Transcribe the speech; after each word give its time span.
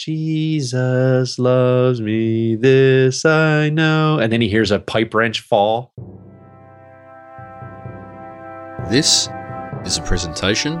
Jesus 0.00 1.38
loves 1.38 2.00
me, 2.00 2.56
this 2.56 3.26
I 3.26 3.68
know. 3.68 4.18
And 4.18 4.32
then 4.32 4.40
he 4.40 4.48
hears 4.48 4.70
a 4.70 4.78
pipe 4.78 5.12
wrench 5.12 5.42
fall. 5.42 5.92
This 8.88 9.28
is 9.84 9.98
a 9.98 10.02
presentation 10.02 10.78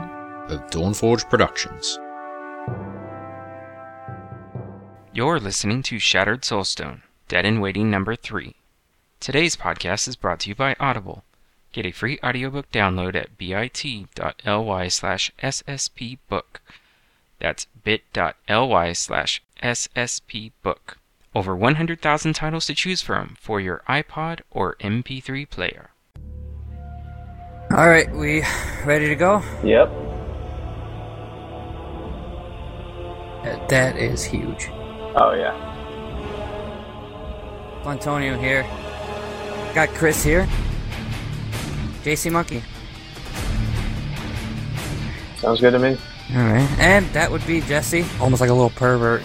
of 0.48 0.62
Dawnforge 0.70 1.28
Productions. 1.28 1.98
You're 5.12 5.38
listening 5.38 5.82
to 5.82 5.98
Shattered 5.98 6.40
Soulstone, 6.40 7.02
Dead 7.28 7.44
and 7.44 7.60
Waiting 7.60 7.90
number 7.90 8.16
3. 8.16 8.54
Today's 9.20 9.54
podcast 9.54 10.08
is 10.08 10.16
brought 10.16 10.40
to 10.40 10.48
you 10.48 10.54
by 10.54 10.74
Audible. 10.80 11.24
Get 11.72 11.84
a 11.84 11.92
free 11.92 12.18
audiobook 12.24 12.72
download 12.72 13.14
at 13.14 13.36
bit.ly 13.36 14.88
slash 14.88 15.30
sspbook. 15.42 16.60
That's 17.38 17.66
bit.ly 17.84 18.92
slash 18.92 19.42
sspbook. 19.62 20.96
Over 21.34 21.54
100,000 21.54 22.32
titles 22.32 22.66
to 22.66 22.74
choose 22.74 23.02
from 23.02 23.36
for 23.40 23.60
your 23.60 23.82
iPod 23.88 24.40
or 24.50 24.74
MP3 24.80 25.48
player. 25.48 25.90
All 27.72 27.88
right, 27.88 28.10
we 28.10 28.42
ready 28.84 29.06
to 29.08 29.14
go? 29.14 29.42
Yep. 29.62 29.90
That 33.68 33.96
is 33.96 34.24
huge. 34.24 34.68
Oh 35.14 35.32
yeah. 35.32 35.54
Antonio 37.86 38.36
here. 38.36 38.64
Got 39.72 39.88
Chris 39.90 40.24
here. 40.24 40.48
JC 42.02 42.32
Monkey. 42.32 42.62
Sounds 45.36 45.60
good 45.60 45.70
to 45.70 45.78
me. 45.78 45.96
All 46.32 46.36
right, 46.36 46.78
and 46.78 47.06
that 47.08 47.30
would 47.32 47.44
be 47.44 47.60
Jesse, 47.60 48.06
almost 48.20 48.40
like 48.40 48.50
a 48.50 48.54
little 48.54 48.70
pervert. 48.70 49.22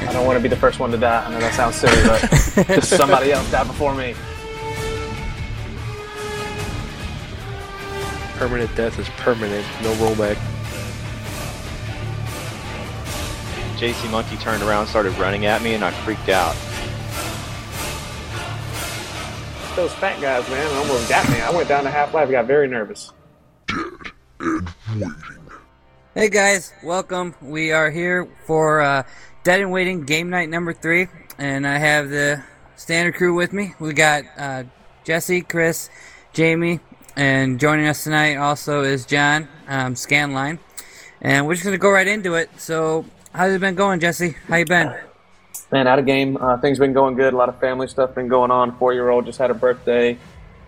I 0.00 0.12
don't 0.12 0.26
want 0.26 0.36
to 0.36 0.42
be 0.42 0.50
the 0.50 0.56
first 0.56 0.78
one 0.78 0.90
to 0.90 0.98
die. 0.98 1.24
I 1.24 1.30
know 1.30 1.40
that 1.40 1.54
sounds 1.54 1.76
silly, 1.76 1.96
but 2.06 2.66
just 2.66 2.90
somebody 2.90 3.32
else 3.32 3.50
died 3.50 3.66
before 3.66 3.94
me. 3.94 4.14
Permanent 8.36 8.74
death 8.76 8.98
is 8.98 9.08
permanent, 9.10 9.64
no 9.82 9.94
rollback. 9.94 10.36
JC 13.78 14.10
Monkey 14.10 14.36
turned 14.36 14.62
around, 14.62 14.88
started 14.88 15.16
running 15.16 15.46
at 15.46 15.62
me, 15.62 15.72
and 15.72 15.82
I 15.82 15.90
freaked 15.90 16.28
out. 16.28 16.54
Those 19.74 19.94
fat 19.94 20.20
guys, 20.20 20.46
man, 20.50 20.76
almost 20.76 21.08
got 21.08 21.26
me. 21.30 21.40
I 21.40 21.50
went 21.50 21.66
down 21.66 21.84
to 21.84 21.90
half 21.90 22.12
life. 22.12 22.30
Got 22.30 22.46
very 22.46 22.68
nervous. 22.68 23.10
Hey 26.14 26.28
guys, 26.28 26.74
welcome. 26.82 27.34
We 27.40 27.72
are 27.72 27.90
here 27.90 28.28
for 28.44 28.82
uh, 28.82 29.04
Dead 29.44 29.60
and 29.60 29.72
Waiting 29.72 30.04
game 30.04 30.28
night 30.28 30.50
number 30.50 30.74
three, 30.74 31.08
and 31.38 31.66
I 31.66 31.78
have 31.78 32.10
the 32.10 32.42
standard 32.76 33.14
crew 33.14 33.34
with 33.34 33.52
me. 33.52 33.74
We 33.78 33.94
got 33.94 34.24
uh, 34.36 34.64
Jesse, 35.04 35.40
Chris, 35.40 35.88
Jamie, 36.34 36.80
and 37.16 37.58
joining 37.58 37.86
us 37.86 38.04
tonight 38.04 38.36
also 38.36 38.82
is 38.82 39.06
John 39.06 39.48
um, 39.68 39.94
Scanline, 39.94 40.58
and 41.22 41.46
we're 41.46 41.54
just 41.54 41.64
gonna 41.64 41.78
go 41.78 41.90
right 41.90 42.06
into 42.08 42.34
it. 42.34 42.50
So, 42.58 43.06
how's 43.32 43.52
it 43.52 43.60
been 43.60 43.74
going, 43.74 44.00
Jesse? 44.00 44.34
How 44.48 44.56
you 44.56 44.66
been? 44.66 44.94
Man, 45.70 45.86
out 45.86 45.98
of 45.98 46.04
game. 46.04 46.36
Uh, 46.36 46.58
things 46.58 46.78
been 46.78 46.92
going 46.92 47.14
good. 47.14 47.32
A 47.32 47.36
lot 47.36 47.48
of 47.48 47.58
family 47.58 47.88
stuff 47.88 48.14
been 48.14 48.28
going 48.28 48.50
on. 48.50 48.76
Four 48.76 48.92
year 48.92 49.08
old 49.08 49.24
just 49.24 49.38
had 49.38 49.50
a 49.50 49.54
birthday. 49.54 50.18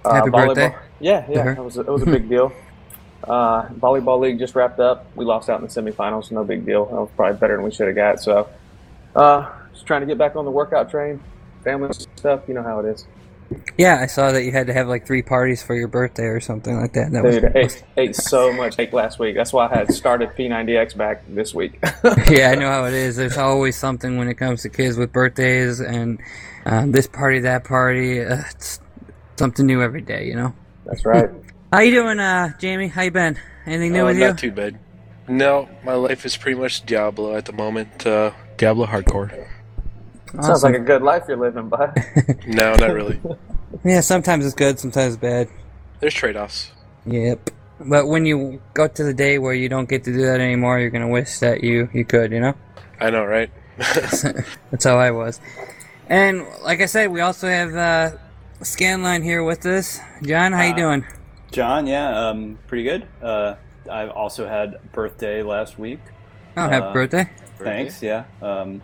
Uh, 0.05 0.15
Happy 0.15 0.31
volleyball- 0.31 0.55
birthday. 0.55 0.75
Yeah, 1.01 1.27
yeah. 1.29 1.53
It 1.53 1.59
was 1.59 1.77
a, 1.77 1.81
it 1.81 1.89
was 1.89 2.03
a 2.03 2.07
big 2.07 2.31
deal. 2.31 2.51
Uh, 3.27 3.69
volleyball 3.69 4.21
league 4.21 4.39
just 4.39 4.55
wrapped 4.55 4.81
up. 4.81 5.07
We 5.15 5.25
lost 5.25 5.49
out 5.49 5.61
in 5.61 5.67
the 5.67 5.73
semifinals. 5.73 6.31
No 6.31 6.45
big 6.45 6.65
deal. 6.65 6.87
That 6.87 6.95
was 6.95 7.11
probably 7.17 7.39
better 7.39 7.57
than 7.57 7.65
we 7.65 7.71
should 7.71 7.87
have 7.87 7.97
got. 7.97 8.21
So, 8.21 8.49
uh, 9.17 9.51
just 9.73 9.87
trying 9.87 10.01
to 10.01 10.07
get 10.07 10.19
back 10.19 10.37
on 10.37 10.45
the 10.45 10.51
workout 10.51 10.91
train. 10.91 11.21
Family 11.63 11.93
stuff. 12.17 12.43
You 12.47 12.55
know 12.55 12.63
how 12.63 12.81
it 12.81 12.87
is. 12.87 13.07
Yeah, 13.77 13.99
I 14.01 14.07
saw 14.07 14.33
that 14.33 14.45
you 14.45 14.53
had 14.53 14.67
to 14.69 14.73
have 14.73 14.89
like 14.89 15.07
three 15.07 15.23
parties 15.23 15.63
for 15.63 15.75
your 15.75 15.89
birthday 15.89 16.25
or 16.25 16.41
something 16.41 16.79
like 16.81 16.93
that. 16.95 17.13
That 17.13 17.25
was 17.25 17.37
Dude, 17.37 17.53
ate, 17.55 17.85
ate 17.97 18.17
so 18.17 18.53
much 18.53 18.77
cake 18.77 18.93
last 18.93 19.19
week. 19.19 19.35
That's 19.35 19.53
why 19.53 19.67
I 19.67 19.77
had 19.77 19.93
started 19.93 20.31
P90X 20.31 20.97
back 20.97 21.25
this 21.29 21.55
week. 21.55 21.79
yeah, 22.31 22.51
I 22.51 22.55
know 22.55 22.71
how 22.71 22.85
it 22.85 22.95
is. 22.95 23.17
There's 23.17 23.37
always 23.37 23.77
something 23.77 24.17
when 24.17 24.29
it 24.29 24.35
comes 24.35 24.63
to 24.63 24.69
kids 24.69 24.97
with 24.97 25.13
birthdays 25.13 25.81
and 25.81 26.21
um, 26.65 26.93
this 26.93 27.07
party, 27.07 27.41
that 27.41 27.65
party. 27.65 28.23
Uh, 28.23 28.43
it's 28.51 28.81
something 29.37 29.67
new 29.67 29.83
every 29.83 30.03
day, 30.03 30.27
you 30.27 30.35
know. 30.35 30.55
That's 30.87 31.05
right. 31.05 31.31
How 31.75 31.81
you 31.81 31.91
doing, 31.91 32.21
uh, 32.21 32.57
Jamie? 32.61 32.87
How 32.87 33.03
you 33.03 33.11
been? 33.11 33.37
Anything 33.67 33.95
new 33.95 34.03
Uh, 34.05 34.07
with 34.07 34.19
you? 34.19 34.29
not 34.29 34.39
too 34.39 34.53
bad. 34.53 34.79
No, 35.27 35.69
my 35.85 35.95
life 35.95 36.25
is 36.25 36.37
pretty 36.37 36.57
much 36.57 36.87
Diablo 36.87 37.35
at 37.35 37.47
the 37.47 37.53
moment. 37.53 38.07
Uh, 38.07 38.31
Diablo 38.57 38.87
hardcore. 38.87 39.49
Sounds 40.41 40.63
like 40.63 40.77
a 40.77 40.79
good 40.79 41.03
life 41.03 41.25
you're 41.27 41.37
living, 41.37 41.69
bud. 41.69 41.93
No, 42.47 42.77
not 42.77 42.95
really. 42.95 43.21
yeah. 43.85 44.03
Sometimes 44.03 44.47
it's 44.47 44.55
good, 44.55 44.79
sometimes 44.79 45.15
it's 45.15 45.21
bad. 45.21 45.49
There's 45.99 46.15
trade-offs. 46.15 46.71
Yep. 47.07 47.51
But 47.81 48.07
when 48.07 48.25
you 48.25 48.63
go 48.75 48.87
to 48.87 49.03
the 49.03 49.13
day 49.13 49.39
where 49.41 49.53
you 49.53 49.69
don't 49.69 49.89
get 49.89 50.05
to 50.05 50.13
do 50.13 50.23
that 50.27 50.41
anymore, 50.41 50.79
you're 50.79 50.91
gonna 50.91 51.09
wish 51.09 51.41
that 51.41 51.65
you 51.65 51.89
you 51.93 52.05
could, 52.05 52.31
you 52.31 52.39
know. 52.39 52.55
I 53.01 53.11
know, 53.11 53.25
right? 53.25 53.51
That's 53.79 54.85
how 54.85 54.99
I 54.99 55.11
was. 55.11 55.41
And 56.09 56.47
like 56.63 56.81
I 56.81 56.87
said, 56.87 57.11
we 57.11 57.21
also 57.21 57.49
have 57.49 57.75
uh, 57.75 58.17
Scanline 58.61 59.25
here 59.25 59.43
with 59.43 59.67
us. 59.67 59.99
John, 60.23 60.53
how 60.53 60.63
you 60.63 60.75
Uh, 60.75 60.77
doing? 60.77 61.05
John, 61.55 61.87
yeah, 61.87 62.31
um, 62.31 62.59
pretty 62.67 62.83
good. 62.83 63.07
Uh, 63.23 63.55
I 63.89 64.09
also 64.09 64.49
had 64.49 64.91
birthday 64.91 65.45
last 65.45 65.79
week. 65.79 66.01
Oh, 66.57 66.69
happy 66.69 66.87
uh, 66.87 66.93
birthday! 66.93 67.31
Thanks, 67.59 68.03
yeah. 68.03 68.25
Um, 68.43 68.83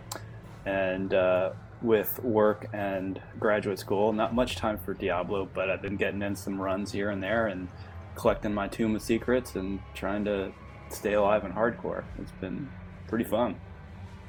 and 0.65 1.13
uh, 1.13 1.51
with 1.81 2.23
work 2.23 2.69
and 2.71 3.21
graduate 3.37 3.77
school, 3.77 4.13
not 4.13 4.33
much 4.33 4.55
time 4.55 4.77
for 4.77 4.93
Diablo, 4.93 5.49
but 5.53 5.69
I've 5.69 5.81
been 5.81 5.97
getting 5.97 6.21
in 6.21 6.33
some 6.33 6.61
runs 6.61 6.93
here 6.93 7.09
and 7.09 7.21
there 7.21 7.47
and 7.47 7.67
collecting 8.15 8.53
my 8.53 8.69
Tome 8.69 8.95
of 8.95 9.01
Secrets 9.01 9.55
and 9.55 9.81
trying 9.93 10.23
to 10.23 10.53
stay 10.87 11.11
alive 11.11 11.43
in 11.43 11.51
hardcore. 11.51 12.05
It's 12.19 12.31
been 12.39 12.69
pretty 13.09 13.25
fun. 13.25 13.55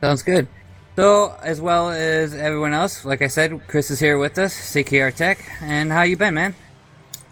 Sounds 0.00 0.24
good. 0.24 0.48
So, 0.96 1.36
as 1.44 1.60
well 1.60 1.90
as 1.90 2.34
everyone 2.34 2.72
else, 2.72 3.04
like 3.04 3.22
I 3.22 3.28
said, 3.28 3.68
Chris 3.68 3.88
is 3.92 4.00
here 4.00 4.18
with 4.18 4.36
us, 4.36 4.52
CKR 4.52 5.14
Tech. 5.14 5.48
And 5.60 5.92
how 5.92 6.02
you 6.02 6.16
been, 6.16 6.34
man? 6.34 6.56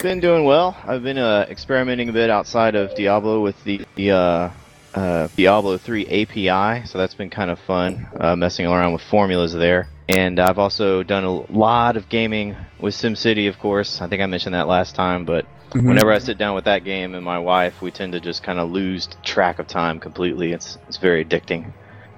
Been 0.02 0.20
doing 0.20 0.44
well. 0.44 0.78
I've 0.86 1.02
been 1.02 1.18
uh, 1.18 1.44
experimenting 1.50 2.08
a 2.08 2.12
bit 2.12 2.30
outside 2.30 2.74
of 2.74 2.94
Diablo 2.94 3.42
with 3.42 3.62
the, 3.64 3.82
the 3.96 4.12
uh, 4.12 4.50
uh, 4.94 5.28
Diablo 5.36 5.76
3 5.76 6.06
API, 6.06 6.86
so 6.86 6.96
that's 6.96 7.12
been 7.12 7.28
kind 7.28 7.50
of 7.50 7.58
fun, 7.60 8.08
uh, 8.18 8.34
messing 8.34 8.66
around 8.66 8.94
with 8.94 9.02
formulas 9.02 9.52
there. 9.52 9.88
And 10.08 10.40
I've 10.40 10.58
also 10.58 11.02
done 11.02 11.24
a 11.24 11.52
lot 11.52 11.98
of 11.98 12.08
gaming 12.08 12.56
with 12.80 12.94
SimCity, 12.94 13.46
of 13.50 13.58
course. 13.58 14.00
I 14.00 14.08
think 14.08 14.22
I 14.22 14.26
mentioned 14.26 14.54
that 14.54 14.66
last 14.68 14.94
time, 14.94 15.26
but 15.26 15.44
Mhm. 15.74 15.86
whenever 15.86 16.10
I 16.12 16.18
sit 16.18 16.38
down 16.38 16.54
with 16.54 16.64
that 16.64 16.82
game 16.82 17.14
and 17.14 17.22
my 17.22 17.38
wife, 17.38 17.82
we 17.82 17.90
tend 17.90 18.12
to 18.14 18.20
just 18.20 18.42
kind 18.42 18.58
of 18.58 18.70
lose 18.70 19.06
track 19.22 19.58
of 19.58 19.66
time 19.66 20.00
completely. 20.00 20.52
It's 20.52 20.78
it's 20.88 20.96
very 20.96 21.22
addicting. 21.22 21.66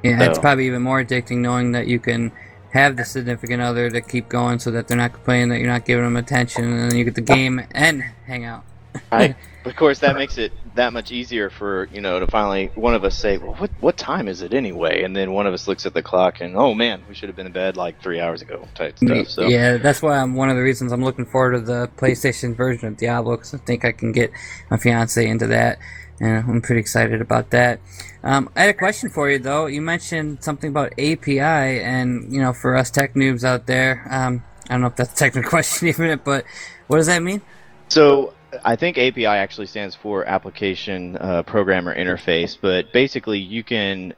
Yeah, 0.04 0.22
it's 0.22 0.38
probably 0.38 0.66
even 0.69 0.82
more 0.82 1.03
addicting 1.03 1.38
knowing 1.38 1.72
that 1.72 1.88
you 1.88 1.99
can 1.99 2.31
have 2.72 2.97
the 2.97 3.05
significant 3.05 3.62
other 3.62 3.91
to 3.91 4.00
keep 4.00 4.28
going 4.28 4.59
so 4.59 4.71
that 4.71 4.88
they're 4.88 4.97
not 4.97 5.12
complaining 5.12 5.50
that 5.50 5.59
you're 5.59 5.69
not 5.69 5.84
giving 5.84 6.05
them 6.05 6.16
attention 6.16 6.65
and 6.65 6.91
then 6.91 6.99
you 6.99 7.05
get 7.05 7.15
the 7.15 7.21
game 7.21 7.60
and 7.72 8.03
hang 8.27 8.44
out. 8.44 8.65
Right. 9.10 9.37
of 9.65 9.77
course, 9.77 10.00
that 10.00 10.16
makes 10.16 10.38
it 10.38 10.53
that 10.75 10.93
much 10.93 11.12
easier 11.12 11.50
for 11.50 11.87
you 11.93 12.00
know 12.00 12.19
to 12.19 12.27
finally 12.27 12.71
one 12.75 12.94
of 12.94 13.05
us 13.05 13.16
say, 13.16 13.38
"Well, 13.38 13.55
what 13.55 13.71
what 13.81 13.97
time 13.97 14.28
is 14.28 14.43
it 14.43 14.55
anyway?" 14.55 15.03
And 15.03 15.15
then 15.15 15.32
one 15.32 15.47
of 15.47 15.55
us 15.55 15.69
looks 15.69 15.87
at 15.87 15.94
the 15.94 16.03
clock 16.03 16.41
and, 16.41 16.56
"Oh 16.56 16.75
man, 16.75 17.03
we 17.09 17.15
should 17.15 17.28
have 17.28 17.37
been 17.37 17.47
in 17.47 17.53
bed 17.53 17.77
like 17.77 18.03
three 18.03 18.21
hours 18.21 18.43
ago." 18.43 18.66
Type 18.75 18.99
stuff. 18.99 19.28
So 19.28 19.49
Yeah, 19.49 19.77
that's 19.77 20.03
why 20.03 20.19
I'm 20.19 20.34
one 20.34 20.50
of 20.50 20.56
the 20.56 20.62
reasons 20.62 20.93
I'm 20.93 21.05
looking 21.05 21.27
forward 21.27 21.53
to 21.53 21.61
the 21.61 21.91
PlayStation 21.97 22.56
version 22.56 22.88
of 22.88 22.97
Diablo 22.97 23.37
because 23.37 23.55
I 23.55 23.59
think 23.59 23.84
I 23.84 23.93
can 23.93 24.12
get 24.12 24.31
my 24.71 24.77
fiance 24.77 25.27
into 25.27 25.47
that, 25.49 25.78
and 26.21 26.50
I'm 26.50 26.62
pretty 26.62 26.81
excited 26.81 27.21
about 27.21 27.50
that. 27.50 27.81
Um, 28.23 28.50
I 28.55 28.62
had 28.62 28.71
a 28.71 28.75
question 28.75 29.11
for 29.11 29.31
you 29.31 29.38
though. 29.38 29.67
You 29.67 29.81
mentioned 29.81 30.43
something 30.44 30.70
about 30.70 30.93
API, 30.99 31.41
and 31.41 32.32
you 32.32 32.41
know, 32.41 32.53
for 32.53 32.76
us 32.76 32.91
tech 32.91 33.14
noobs 33.14 33.44
out 33.44 33.67
there, 33.67 34.06
um, 34.11 34.44
I 34.69 34.75
don't 34.75 34.82
know 34.82 34.87
if 34.88 34.97
that's 34.97 35.12
a 35.12 35.17
technical 35.17 35.50
question 35.50 35.88
even, 35.88 36.20
but 36.25 36.44
what 36.87 36.99
does 36.99 37.06
that 37.06 37.23
mean? 37.23 37.43
So 37.88 38.35
I 38.64 38.76
think 38.76 38.99
API 38.99 39.26
actually 39.26 39.67
stands 39.67 39.94
for 39.94 40.25
Application 40.25 41.17
uh, 41.17 41.43
Programmer 41.43 41.94
Interface, 41.94 42.56
but 42.61 42.93
basically 42.93 43.38
you 43.38 43.65
can, 43.65 44.15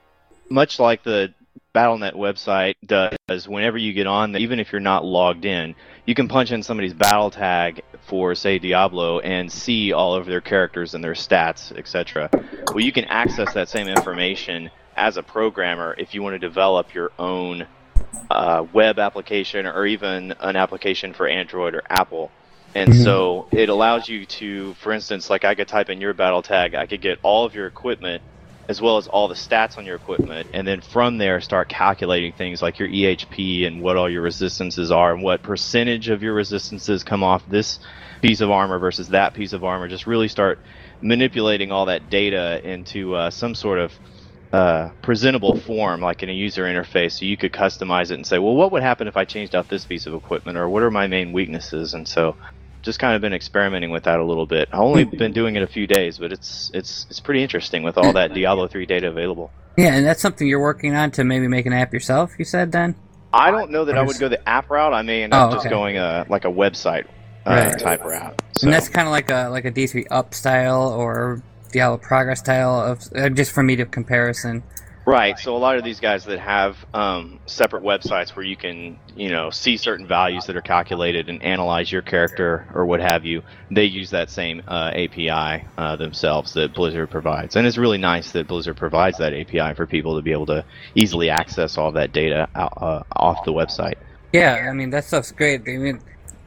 much 0.50 0.79
like 0.79 1.02
the 1.02 1.32
BattleNet 1.75 2.14
website 2.14 2.75
does, 2.85 3.49
whenever 3.49 3.79
you 3.79 3.93
get 3.93 4.06
on, 4.06 4.37
even 4.37 4.61
if 4.61 4.73
you're 4.73 4.81
not 4.81 5.05
logged 5.05 5.44
in, 5.44 5.75
you 6.06 6.14
can 6.14 6.28
punch 6.28 6.52
in 6.52 6.62
somebody's 6.62 6.92
battle 6.92 7.30
tag 7.30 7.82
for, 8.06 8.34
say, 8.34 8.58
Diablo 8.58 9.20
and 9.20 9.50
see 9.50 9.92
all 9.92 10.14
of 10.14 10.26
their 10.26 10.40
characters 10.40 10.94
and 10.94 11.02
their 11.02 11.14
stats, 11.14 11.76
etc. 11.76 12.28
Well, 12.68 12.80
you 12.80 12.92
can 12.92 13.04
access 13.06 13.54
that 13.54 13.68
same 13.68 13.88
information 13.88 14.70
as 14.96 15.16
a 15.16 15.22
programmer 15.22 15.94
if 15.98 16.14
you 16.14 16.22
want 16.22 16.34
to 16.34 16.38
develop 16.38 16.94
your 16.94 17.10
own 17.18 17.66
uh, 18.30 18.64
web 18.72 18.98
application 18.98 19.66
or 19.66 19.86
even 19.86 20.34
an 20.40 20.56
application 20.56 21.12
for 21.14 21.26
Android 21.26 21.74
or 21.74 21.82
Apple. 21.88 22.30
And 22.74 22.90
Mhm. 22.90 23.04
so 23.04 23.46
it 23.52 23.68
allows 23.68 24.08
you 24.08 24.26
to, 24.26 24.74
for 24.74 24.92
instance, 24.92 25.30
like 25.30 25.44
I 25.44 25.54
could 25.54 25.68
type 25.68 25.90
in 25.90 26.00
your 26.00 26.12
battle 26.12 26.42
tag, 26.42 26.74
I 26.74 26.86
could 26.86 27.00
get 27.00 27.18
all 27.22 27.44
of 27.44 27.54
your 27.54 27.66
equipment 27.66 28.22
as 28.69 28.81
well 28.81 28.96
as 28.96 29.06
all 29.06 29.28
the 29.28 29.34
stats 29.34 29.78
on 29.78 29.87
your 29.87 29.96
equipment, 29.96 30.49
and 30.55 30.66
then 30.66 30.81
from 30.81 31.19
there 31.19 31.40
start 31.40 31.69
calculating 31.69 32.32
things 32.32 32.62
like 32.62 32.78
your 32.78 32.88
EHP 32.88 33.66
and 33.66 33.82
what 33.82 33.96
all 33.96 34.11
your 34.11 34.22
resistances 34.22 34.90
are 34.90 35.12
and 35.12 35.22
what 35.22 35.43
percentage 35.43 36.08
of 36.08 36.22
your 36.22 36.34
resistances 36.34 37.05
come 37.05 37.22
off 37.22 37.44
this 37.46 37.78
piece 38.22 38.40
of 38.40 38.50
armor 38.50 38.78
versus 38.78 39.08
that 39.08 39.34
piece 39.34 39.52
of 39.52 39.64
armor. 39.64 39.88
Just 39.88 40.06
really 40.06 40.28
start 40.28 40.58
manipulating 41.02 41.72
all 41.72 41.87
that 41.87 42.08
data 42.08 42.61
into 42.69 43.14
uh, 43.14 43.31
some 43.31 43.55
sort 43.55 43.78
of 43.78 43.93
uh, 44.52 44.90
presentable 45.02 45.55
form, 45.55 46.00
like 46.00 46.22
in 46.22 46.31
a 46.31 46.32
user 46.32 46.64
interface, 46.64 47.19
so 47.19 47.25
you 47.25 47.37
could 47.37 47.52
customize 47.52 48.11
it 48.11 48.14
and 48.14 48.26
say, 48.26 48.38
well, 48.38 48.55
what 48.55 48.70
would 48.72 48.82
happen 48.82 49.08
if 49.08 49.16
I 49.16 49.25
changed 49.25 49.55
out 49.55 49.69
this 49.69 49.84
piece 49.84 50.06
of 50.06 50.14
equipment, 50.14 50.56
or 50.56 50.69
what 50.69 50.84
are 50.84 50.93
my 50.93 51.08
main 51.08 51.32
weaknesses? 51.32 51.93
And 51.93 52.06
so, 52.06 52.37
just 52.84 52.98
kind 52.98 53.16
of 53.16 53.20
been 53.22 53.32
experimenting 53.32 53.90
with 53.90 54.04
that 54.04 54.20
a 54.20 54.25
little 54.25 54.46
bit. 54.46 54.69
I've 54.72 54.81
only 54.81 55.04
been 55.04 55.32
doing 55.32 55.56
it 55.56 55.62
a 55.62 55.66
few 55.66 55.86
days, 55.86 56.19
but 56.19 56.32
it's 56.32 56.70
it's 56.75 57.06
it's 57.10 57.19
pretty 57.20 57.42
interesting 57.42 57.82
with 57.82 57.98
all 57.98 58.12
that 58.12 58.32
Diablo 58.34 58.69
3 58.69 58.86
data 58.86 59.08
available. 59.08 59.50
Yeah, 59.76 59.94
and 59.96 60.06
that's 60.06 60.22
something 60.22 60.46
you're 60.46 60.60
working 60.60 60.94
on 60.94 61.10
to 61.12 61.25
maybe 61.25 61.48
make 61.48 61.66
an 61.66 61.72
app 61.72 61.92
yourself. 61.92 62.32
You 62.38 62.44
said 62.44 62.70
then. 62.70 62.94
I 63.32 63.50
don't 63.50 63.72
know 63.72 63.84
that 63.86 63.98
I 63.98 64.02
would 64.02 64.19
go 64.20 64.28
the 64.28 64.46
app 64.48 64.70
route. 64.70 64.94
I 64.94 65.02
may 65.02 65.25
end 65.25 65.34
up 65.34 65.50
Oh, 65.50 65.54
just 65.56 65.69
going 65.69 65.96
a 65.98 66.25
like 66.28 66.44
a 66.44 66.48
website 66.52 67.06
uh, 67.46 67.50
Right. 67.72 67.78
type 67.78 68.04
route. 68.04 68.40
So. 68.52 68.66
And 68.69 68.72
that's 68.72 68.88
kind 68.88 69.08
of 69.08 69.12
like 69.12 69.30
a 69.30 69.48
like 69.48 69.64
a 69.64 69.72
D3 69.72 70.06
up 70.10 70.34
style 70.34 70.88
or 70.88 71.42
Diablo 71.72 71.96
progress 71.98 72.38
style 72.38 72.78
of 72.80 73.00
uh, 73.16 73.28
just 73.30 73.50
for 73.50 73.62
me 73.64 73.75
to 73.76 73.87
comparison. 73.87 74.62
Right. 75.06 75.38
So 75.38 75.54
a 75.54 75.58
lot 75.58 75.76
of 75.76 75.84
these 75.84 76.00
guys 76.00 76.24
that 76.24 76.38
have 76.38 76.78
um, 76.94 77.38
separate 77.44 77.82
websites 77.82 78.34
where 78.34 78.44
you 78.44 78.56
can, 78.56 78.98
you 79.14 79.28
know, 79.28 79.50
see 79.50 79.76
certain 79.76 80.06
values 80.06 80.46
that 80.46 80.56
are 80.56 80.62
calculated 80.62 81.28
and 81.28 81.42
analyze 81.42 81.92
your 81.92 82.00
character 82.00 82.66
or 82.74 82.86
what 82.86 83.00
have 83.00 83.24
you, 83.24 83.42
they 83.70 83.84
use 83.84 84.10
that 84.10 84.30
same 84.30 84.62
uh, 84.66 84.92
API 84.94 85.66
uh, 85.76 85.96
themselves 85.96 86.54
that 86.54 86.72
Blizzard 86.74 87.10
provides, 87.10 87.56
and 87.56 87.66
it's 87.66 87.76
really 87.76 87.98
nice 87.98 88.32
that 88.32 88.48
Blizzard 88.48 88.76
provides 88.76 89.18
that 89.18 89.34
API 89.34 89.74
for 89.74 89.86
people 89.86 90.16
to 90.16 90.22
be 90.22 90.32
able 90.32 90.46
to 90.46 90.64
easily 90.94 91.28
access 91.28 91.76
all 91.76 91.92
that 91.92 92.12
data 92.12 92.48
out, 92.54 92.72
uh, 92.80 93.02
off 93.16 93.44
the 93.44 93.52
website. 93.52 93.94
Yeah, 94.32 94.66
I 94.68 94.72
mean 94.72 94.90
that 94.90 95.04
stuff's 95.04 95.32
great. 95.32 95.62
I 95.68 95.76
mean, 95.76 96.00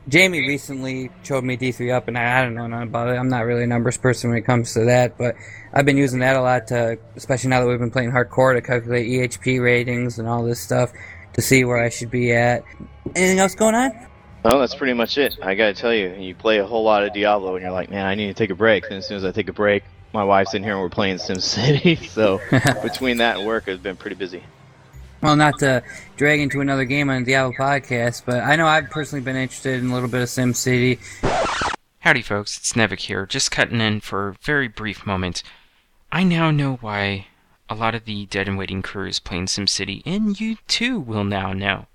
Jamie 0.08 0.48
recently 0.48 1.12
showed 1.24 1.44
me 1.44 1.58
D3 1.58 1.94
up, 1.94 2.08
and 2.08 2.18
I, 2.18 2.40
I 2.40 2.44
don't 2.44 2.56
know 2.56 2.68
nothing 2.68 2.88
about 2.88 3.10
it. 3.10 3.18
I'm 3.18 3.28
not 3.28 3.46
really 3.46 3.64
a 3.64 3.68
numbers 3.68 3.98
person 3.98 4.30
when 4.30 4.40
it 4.40 4.44
comes 4.44 4.74
to 4.74 4.86
that, 4.86 5.18
but 5.18 5.36
I've 5.74 5.86
been 5.86 5.98
using 5.98 6.20
that 6.20 6.38
a 6.38 6.42
lot 6.42 6.68
to, 6.68 6.98
especially 7.18 7.50
now 7.50 7.60
that 7.60 7.68
we've 7.68 7.80
been 7.80 7.92
playing 7.92 8.12
hardcore, 8.12 8.56
to 8.56 8.62
calculate 8.62 9.08
EHP 9.08 9.62
ratings 9.62 10.18
and 10.18 10.28
all 10.28 10.44
this 10.44 10.62
stuff 10.62 10.94
to 11.34 11.42
see 11.42 11.66
where 11.66 11.78
I 11.78 11.90
should 11.90 12.10
be 12.10 12.32
at. 12.32 12.64
Anything 13.16 13.40
else 13.40 13.54
going 13.54 13.76
on? 13.76 13.92
Well, 14.44 14.60
that's 14.60 14.76
pretty 14.76 14.94
much 14.94 15.18
it. 15.18 15.38
I 15.42 15.56
gotta 15.56 15.74
tell 15.74 15.94
you, 15.94 16.14
you 16.14 16.34
play 16.34 16.60
a 16.60 16.66
whole 16.66 16.84
lot 16.84 17.04
of 17.04 17.14
Diablo, 17.14 17.56
and 17.56 17.64
you're 17.64 17.72
like, 17.72 17.90
man, 17.90 18.06
I 18.06 18.16
need 18.16 18.28
to 18.28 18.34
take 18.34 18.50
a 18.50 18.56
break. 18.56 18.86
And 18.86 18.94
as 18.94 19.08
soon 19.08 19.18
as 19.18 19.26
I 19.26 19.32
take 19.32 19.50
a 19.50 19.54
break, 19.54 19.84
my 20.14 20.24
wife's 20.24 20.54
in 20.54 20.64
here 20.64 20.74
and 20.74 20.82
we're 20.82 20.90
playing 20.90 21.18
SimCity. 21.18 22.08
so 22.10 22.40
between 22.82 23.18
that 23.18 23.38
and 23.40 23.48
work, 23.48 23.68
it's 23.68 23.82
been 23.82 23.98
pretty 23.98 24.16
busy. 24.16 24.42
Well, 25.22 25.36
not 25.36 25.58
to 25.60 25.82
drag 26.16 26.42
into 26.42 26.62
another 26.62 26.86
game 26.86 27.10
on 27.10 27.24
the 27.24 27.32
Diablo 27.32 27.58
podcast, 27.58 28.24
but 28.26 28.44
I 28.44 28.56
know 28.56 28.68
I've 28.68 28.90
personally 28.90 29.24
been 29.24 29.36
interested 29.36 29.82
in 29.82 29.90
a 29.90 29.94
little 29.94 30.10
bit 30.10 30.22
of 30.22 30.28
SimCity. 30.28 31.00
Howdy, 32.00 32.22
folks. 32.22 32.58
It's 32.58 32.74
Nevik 32.74 33.00
here, 33.00 33.26
just 33.26 33.50
cutting 33.50 33.82
in 33.82 34.00
for 34.00 34.30
a 34.30 34.36
very 34.42 34.68
brief 34.68 35.06
moment. 35.06 35.42
I 36.12 36.24
now 36.24 36.52
know 36.52 36.76
why 36.82 37.28
a 37.68 37.76
lot 37.76 37.96
of 37.96 38.06
the 38.06 38.28
Dead 38.28 38.48
and 38.48 38.58
Waiting 38.58 38.82
crew 38.82 39.08
is 39.08 39.20
playing 39.20 39.48
SimCity, 39.48 40.04
and 40.06 40.40
you 40.40 40.58
too 40.68 41.00
will 41.00 41.24
now 41.24 41.52
know. 41.52 41.88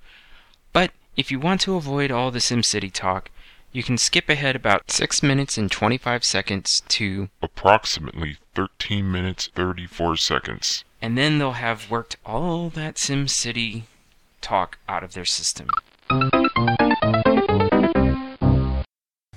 But 0.72 0.90
if 1.16 1.30
you 1.30 1.38
want 1.38 1.60
to 1.62 1.76
avoid 1.76 2.10
all 2.10 2.30
the 2.30 2.40
SimCity 2.40 2.92
talk, 2.92 3.30
you 3.72 3.82
can 3.82 3.96
skip 3.98 4.28
ahead 4.28 4.54
about 4.54 4.90
6 4.90 5.22
minutes 5.22 5.56
and 5.58 5.70
25 5.70 6.24
seconds 6.24 6.82
to, 6.88 7.28
approximately 7.42 8.36
13 8.54 9.10
minutes 9.10 9.48
34 9.54 10.16
seconds. 10.16 10.84
and 11.00 11.18
then 11.18 11.38
they'll 11.38 11.52
have 11.52 11.90
worked 11.90 12.16
all 12.24 12.68
that 12.70 12.94
SimCity 12.94 13.82
talk 14.40 14.78
out 14.88 15.02
of 15.02 15.14
their 15.14 15.24
system. 15.24 15.68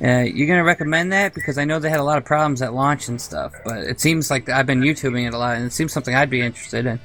Uh, 0.01 0.21
you're 0.21 0.45
gonna 0.47 0.63
recommend 0.63 1.11
that 1.11 1.33
because 1.33 1.57
I 1.57 1.63
know 1.65 1.79
they 1.79 1.89
had 1.89 1.99
a 2.01 2.03
lot 2.03 2.17
of 2.17 2.25
problems 2.25 2.61
at 2.61 2.73
launch 2.73 3.07
and 3.07 3.19
stuff, 3.19 3.53
but 3.63 3.77
it 3.79 3.99
seems 3.99 4.29
like 4.29 4.49
I've 4.49 4.65
been 4.67 4.81
YouTubing 4.81 5.25
it 5.25 5.33
a 5.33 5.37
lot, 5.37 5.55
and 5.55 5.65
it 5.65 5.73
seems 5.73 5.93
something 5.93 6.13
I'd 6.13 6.29
be 6.29 6.41
interested 6.41 6.85
in. 6.85 6.99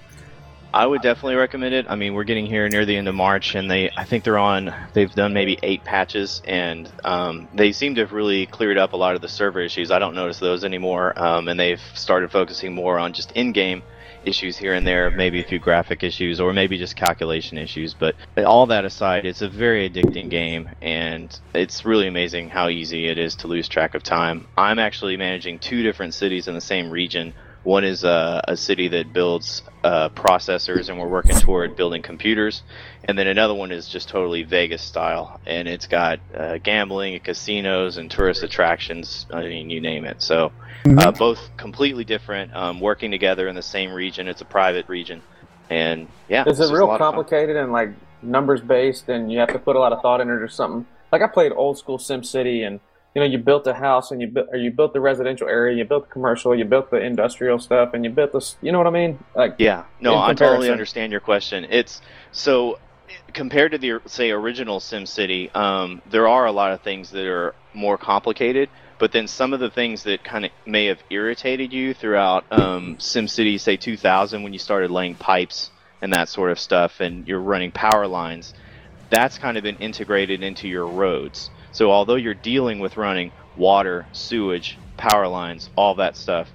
I 0.73 0.87
would 0.87 1.03
definitely 1.03 1.35
recommend 1.35 1.75
it. 1.75 1.87
I 1.89 1.97
mean, 1.97 2.15
we're 2.15 2.25
getting 2.25 2.47
here 2.47 2.69
near 2.69 2.87
the 2.87 2.97
end 2.97 3.09
of 3.09 3.15
March, 3.15 3.57
and 3.57 3.69
they, 3.69 3.91
I 3.97 4.05
think 4.05 4.23
they're 4.23 4.39
on. 4.39 4.73
They've 4.93 5.13
done 5.13 5.33
maybe 5.33 5.59
eight 5.65 5.83
patches, 5.83 6.43
and 6.47 6.91
um, 7.03 7.49
they 7.53 7.73
seem 7.73 7.97
to 7.97 8.03
have 8.03 8.13
really 8.13 8.47
cleared 8.47 8.79
up 8.79 8.93
a 8.93 8.97
lot 8.97 9.17
of 9.17 9.21
the 9.21 9.29
server 9.29 9.61
issues. 9.61 9.91
I 9.91 9.99
don't 9.99 10.15
notice 10.15 10.39
those 10.39 10.63
anymore, 10.63 11.21
um, 11.21 11.49
and 11.49 11.59
they've 11.59 11.81
started 11.95 12.31
focusing 12.31 12.73
more 12.73 13.01
on 13.01 13.13
just 13.13 13.33
in-game 13.33 13.83
issues 14.25 14.57
here 14.57 14.75
and 14.75 14.87
there, 14.87 15.11
maybe 15.11 15.41
a 15.41 15.45
few 15.45 15.59
graphic 15.59 16.05
issues, 16.05 16.41
or 16.41 16.53
maybe 16.53 16.79
just 16.79 16.95
calculation 16.95 17.59
issues. 17.59 17.95
But 17.95 18.15
all 18.37 18.67
that 18.67 18.85
aside, 18.85 19.27
it's 19.27 19.43
a 19.43 19.49
very 19.49 19.91
addicting 19.91 20.31
game, 20.31 20.69
and 20.81 21.37
it's 21.53 21.85
really 21.85 22.07
amazing 22.07 22.49
how 22.49 22.69
easy 22.69 23.09
it 23.09 23.19
is 23.19 23.35
to 23.37 23.49
lose 23.49 23.67
track 23.67 23.97
of 23.97 24.05
time. 24.05 24.47
I'm 24.57 24.79
actually 24.79 25.17
managing 25.17 25.59
two 25.59 25.83
different 25.83 26.15
cities 26.15 26.47
in 26.47 26.55
the 26.55 26.61
same 26.61 26.91
region. 26.91 27.35
One 27.63 27.85
is 27.85 28.05
a, 28.05 28.43
a 28.49 28.57
city 28.57 28.89
that 28.89 29.13
builds 29.13 29.63
uh, 29.85 30.09
processors, 30.11 30.89
and 30.89 30.99
we're 30.99 31.09
working 31.09 31.37
toward 31.37 31.77
building 31.77 32.01
computers. 32.01 32.63
And 33.05 33.19
then 33.19 33.27
another 33.27 33.53
one 33.55 33.71
is 33.71 33.87
just 33.89 34.09
totally 34.09 34.45
Vegas 34.45 34.81
style, 34.83 35.41
and 35.47 35.69
it's 35.69 35.87
got 35.87 36.21
uh, 36.35 36.57
gambling, 36.59 37.15
and 37.15 37.23
casinos, 37.25 37.99
and 37.99 38.11
tourist 38.11 38.43
attractions. 38.43 39.27
I 39.31 39.43
mean, 39.43 39.69
you 39.69 39.81
name 39.81 40.07
it. 40.07 40.23
So, 40.23 40.53
uh, 40.87 41.11
both 41.13 41.39
completely 41.59 42.05
different, 42.05 42.55
um, 42.57 42.81
working 42.81 43.11
together 43.11 43.47
in 43.47 43.55
the 43.55 43.63
same 43.63 43.93
region. 43.93 44.27
It's 44.27 44.41
a 44.41 44.47
private 44.47 44.89
region, 44.89 45.21
and 45.69 46.09
yeah, 46.31 46.45
Is 46.47 46.61
it's 46.61 46.71
it 46.71 46.73
a 46.73 46.77
real 46.77 46.87
lot 46.87 46.95
of 46.95 46.99
fun. 47.01 47.13
complicated 47.15 47.57
and 47.57 47.73
like 47.73 47.91
numbers 48.23 48.63
based, 48.63 49.09
and 49.11 49.31
you 49.31 49.39
have 49.39 49.53
to 49.53 49.59
put 49.59 49.77
a 49.77 49.79
lot 49.79 49.93
of 49.93 50.01
thought 50.01 50.23
in 50.23 50.29
it 50.29 50.33
or 50.33 50.49
something? 50.49 50.87
Like 51.13 51.21
I 51.21 51.27
played 51.27 51.53
old 51.53 51.77
school 51.77 51.99
Sim 51.99 52.25
City, 52.25 52.63
and 52.63 52.81
you 53.15 53.21
know 53.21 53.27
you 53.27 53.39
built 53.39 53.67
a 53.67 53.75
house, 53.75 54.11
and 54.11 54.21
you 54.21 54.29
built 54.29 54.49
or 54.53 54.59
you 54.59 54.71
built 54.71 54.93
the 54.93 55.01
residential 55.01 55.49
area, 55.49 55.77
you 55.77 55.85
built 55.85 56.09
the 56.09 56.13
commercial, 56.13 56.55
you 56.55 56.65
built 56.65 56.91
the 56.91 56.99
industrial 56.99 57.59
stuff, 57.59 57.95
and 57.95 58.05
you 58.05 58.11
built 58.11 58.33
this. 58.33 58.57
You 58.63 58.73
know 58.73 58.79
what 58.79 58.87
I 58.87 58.91
mean? 58.91 59.19
Like 59.35 59.57
Yeah, 59.59 59.85
no, 60.01 60.19
I 60.19 60.35
totally 60.35 60.71
understand 60.71 61.13
your 61.13 61.21
question. 61.21 61.67
It's 61.69 62.01
so 62.33 62.79
compared 63.33 63.73
to 63.73 63.79
the 63.79 64.01
say 64.07 64.31
original 64.31 64.81
SimCity, 64.81 65.55
um, 65.55 66.03
there 66.11 66.29
are 66.29 66.47
a 66.47 66.53
lot 66.53 66.73
of 66.73 66.83
things 66.83 67.11
that 67.11 67.27
are 67.27 67.55
more 67.75 67.99
complicated. 67.99 68.69
But 68.99 69.13
then 69.13 69.29
some 69.29 69.55
of 69.55 69.61
the 69.61 69.71
things 69.71 70.03
that 70.03 70.23
kind 70.25 70.45
of 70.45 70.51
may 70.67 70.87
have 70.87 70.99
irritated 71.09 71.73
you 71.73 71.95
throughout 71.95 72.45
um, 72.51 72.97
SimCity, 72.99 73.59
say 73.59 73.79
2000, 73.79 74.43
when 74.43 74.53
you 74.53 74.59
started 74.59 74.91
laying 74.91 75.15
pipes 75.15 75.71
and 76.03 76.13
that 76.13 76.29
sort 76.29 76.51
of 76.51 76.59
stuff, 76.59 77.01
and 77.01 77.27
you're 77.27 77.41
running 77.41 77.73
power 77.73 78.07
lines, 78.07 78.53
that's 79.09 79.39
kind 79.39 79.57
of 79.57 79.63
been 79.63 79.77
integrated 79.77 80.43
into 80.43 80.69
your 80.69 80.87
roads. 80.87 81.51
So 81.73 81.91
although 81.91 82.17
you're 82.17 82.35
dealing 82.35 82.81
with 82.81 82.97
running 82.97 83.33
water, 83.57 84.07
sewage, 84.13 84.79
power 84.97 85.29
lines, 85.29 85.71
all 85.77 85.95
that 85.97 86.17
stuff, 86.17 86.51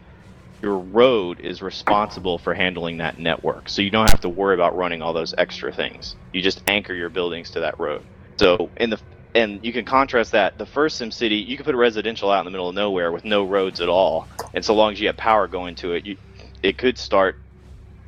your 0.61 0.77
road 0.77 1.39
is 1.41 1.61
responsible 1.61 2.37
for 2.37 2.53
handling 2.53 2.97
that 2.97 3.19
network. 3.19 3.69
So 3.69 3.81
you 3.81 3.91
don't 3.91 4.09
have 4.09 4.21
to 4.21 4.29
worry 4.29 4.55
about 4.55 4.75
running 4.75 5.01
all 5.01 5.13
those 5.13 5.33
extra 5.37 5.71
things. 5.71 6.15
You 6.33 6.41
just 6.41 6.63
anchor 6.67 6.93
your 6.93 7.09
buildings 7.09 7.51
to 7.51 7.59
that 7.61 7.79
road. 7.79 8.03
So 8.37 8.69
in 8.77 8.89
the 8.89 8.99
and 9.35 9.63
you 9.65 9.73
can 9.73 9.83
contrast 9.83 10.31
that 10.31 10.57
the 10.57 10.65
first 10.65 10.99
SimCity, 11.01 11.45
you 11.45 11.57
can 11.57 11.65
put 11.65 11.75
a 11.75 11.77
residential 11.77 12.31
out 12.31 12.39
in 12.39 12.45
the 12.45 12.51
middle 12.51 12.69
of 12.69 12.75
nowhere 12.75 13.11
with 13.11 13.25
no 13.25 13.43
roads 13.43 13.81
at 13.81 13.89
all, 13.89 14.27
and 14.53 14.63
so 14.63 14.73
long 14.73 14.93
as 14.93 15.01
you 15.01 15.07
have 15.07 15.17
power 15.17 15.47
going 15.47 15.75
to 15.75 15.93
it, 15.93 16.05
you 16.05 16.17
it 16.63 16.77
could 16.77 16.97
start 16.97 17.35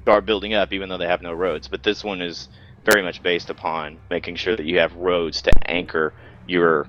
start 0.03 0.25
building 0.25 0.53
up 0.53 0.71
even 0.71 0.87
though 0.87 0.97
they 0.97 1.07
have 1.07 1.21
no 1.21 1.33
roads. 1.33 1.67
But 1.67 1.83
this 1.83 2.03
one 2.03 2.21
is 2.21 2.47
very 2.85 3.03
much 3.03 3.21
based 3.21 3.49
upon 3.49 3.99
making 4.09 4.37
sure 4.37 4.55
that 4.55 4.65
you 4.65 4.79
have 4.79 4.93
roads 4.95 5.41
to 5.43 5.69
anchor 5.69 6.13
your 6.47 6.87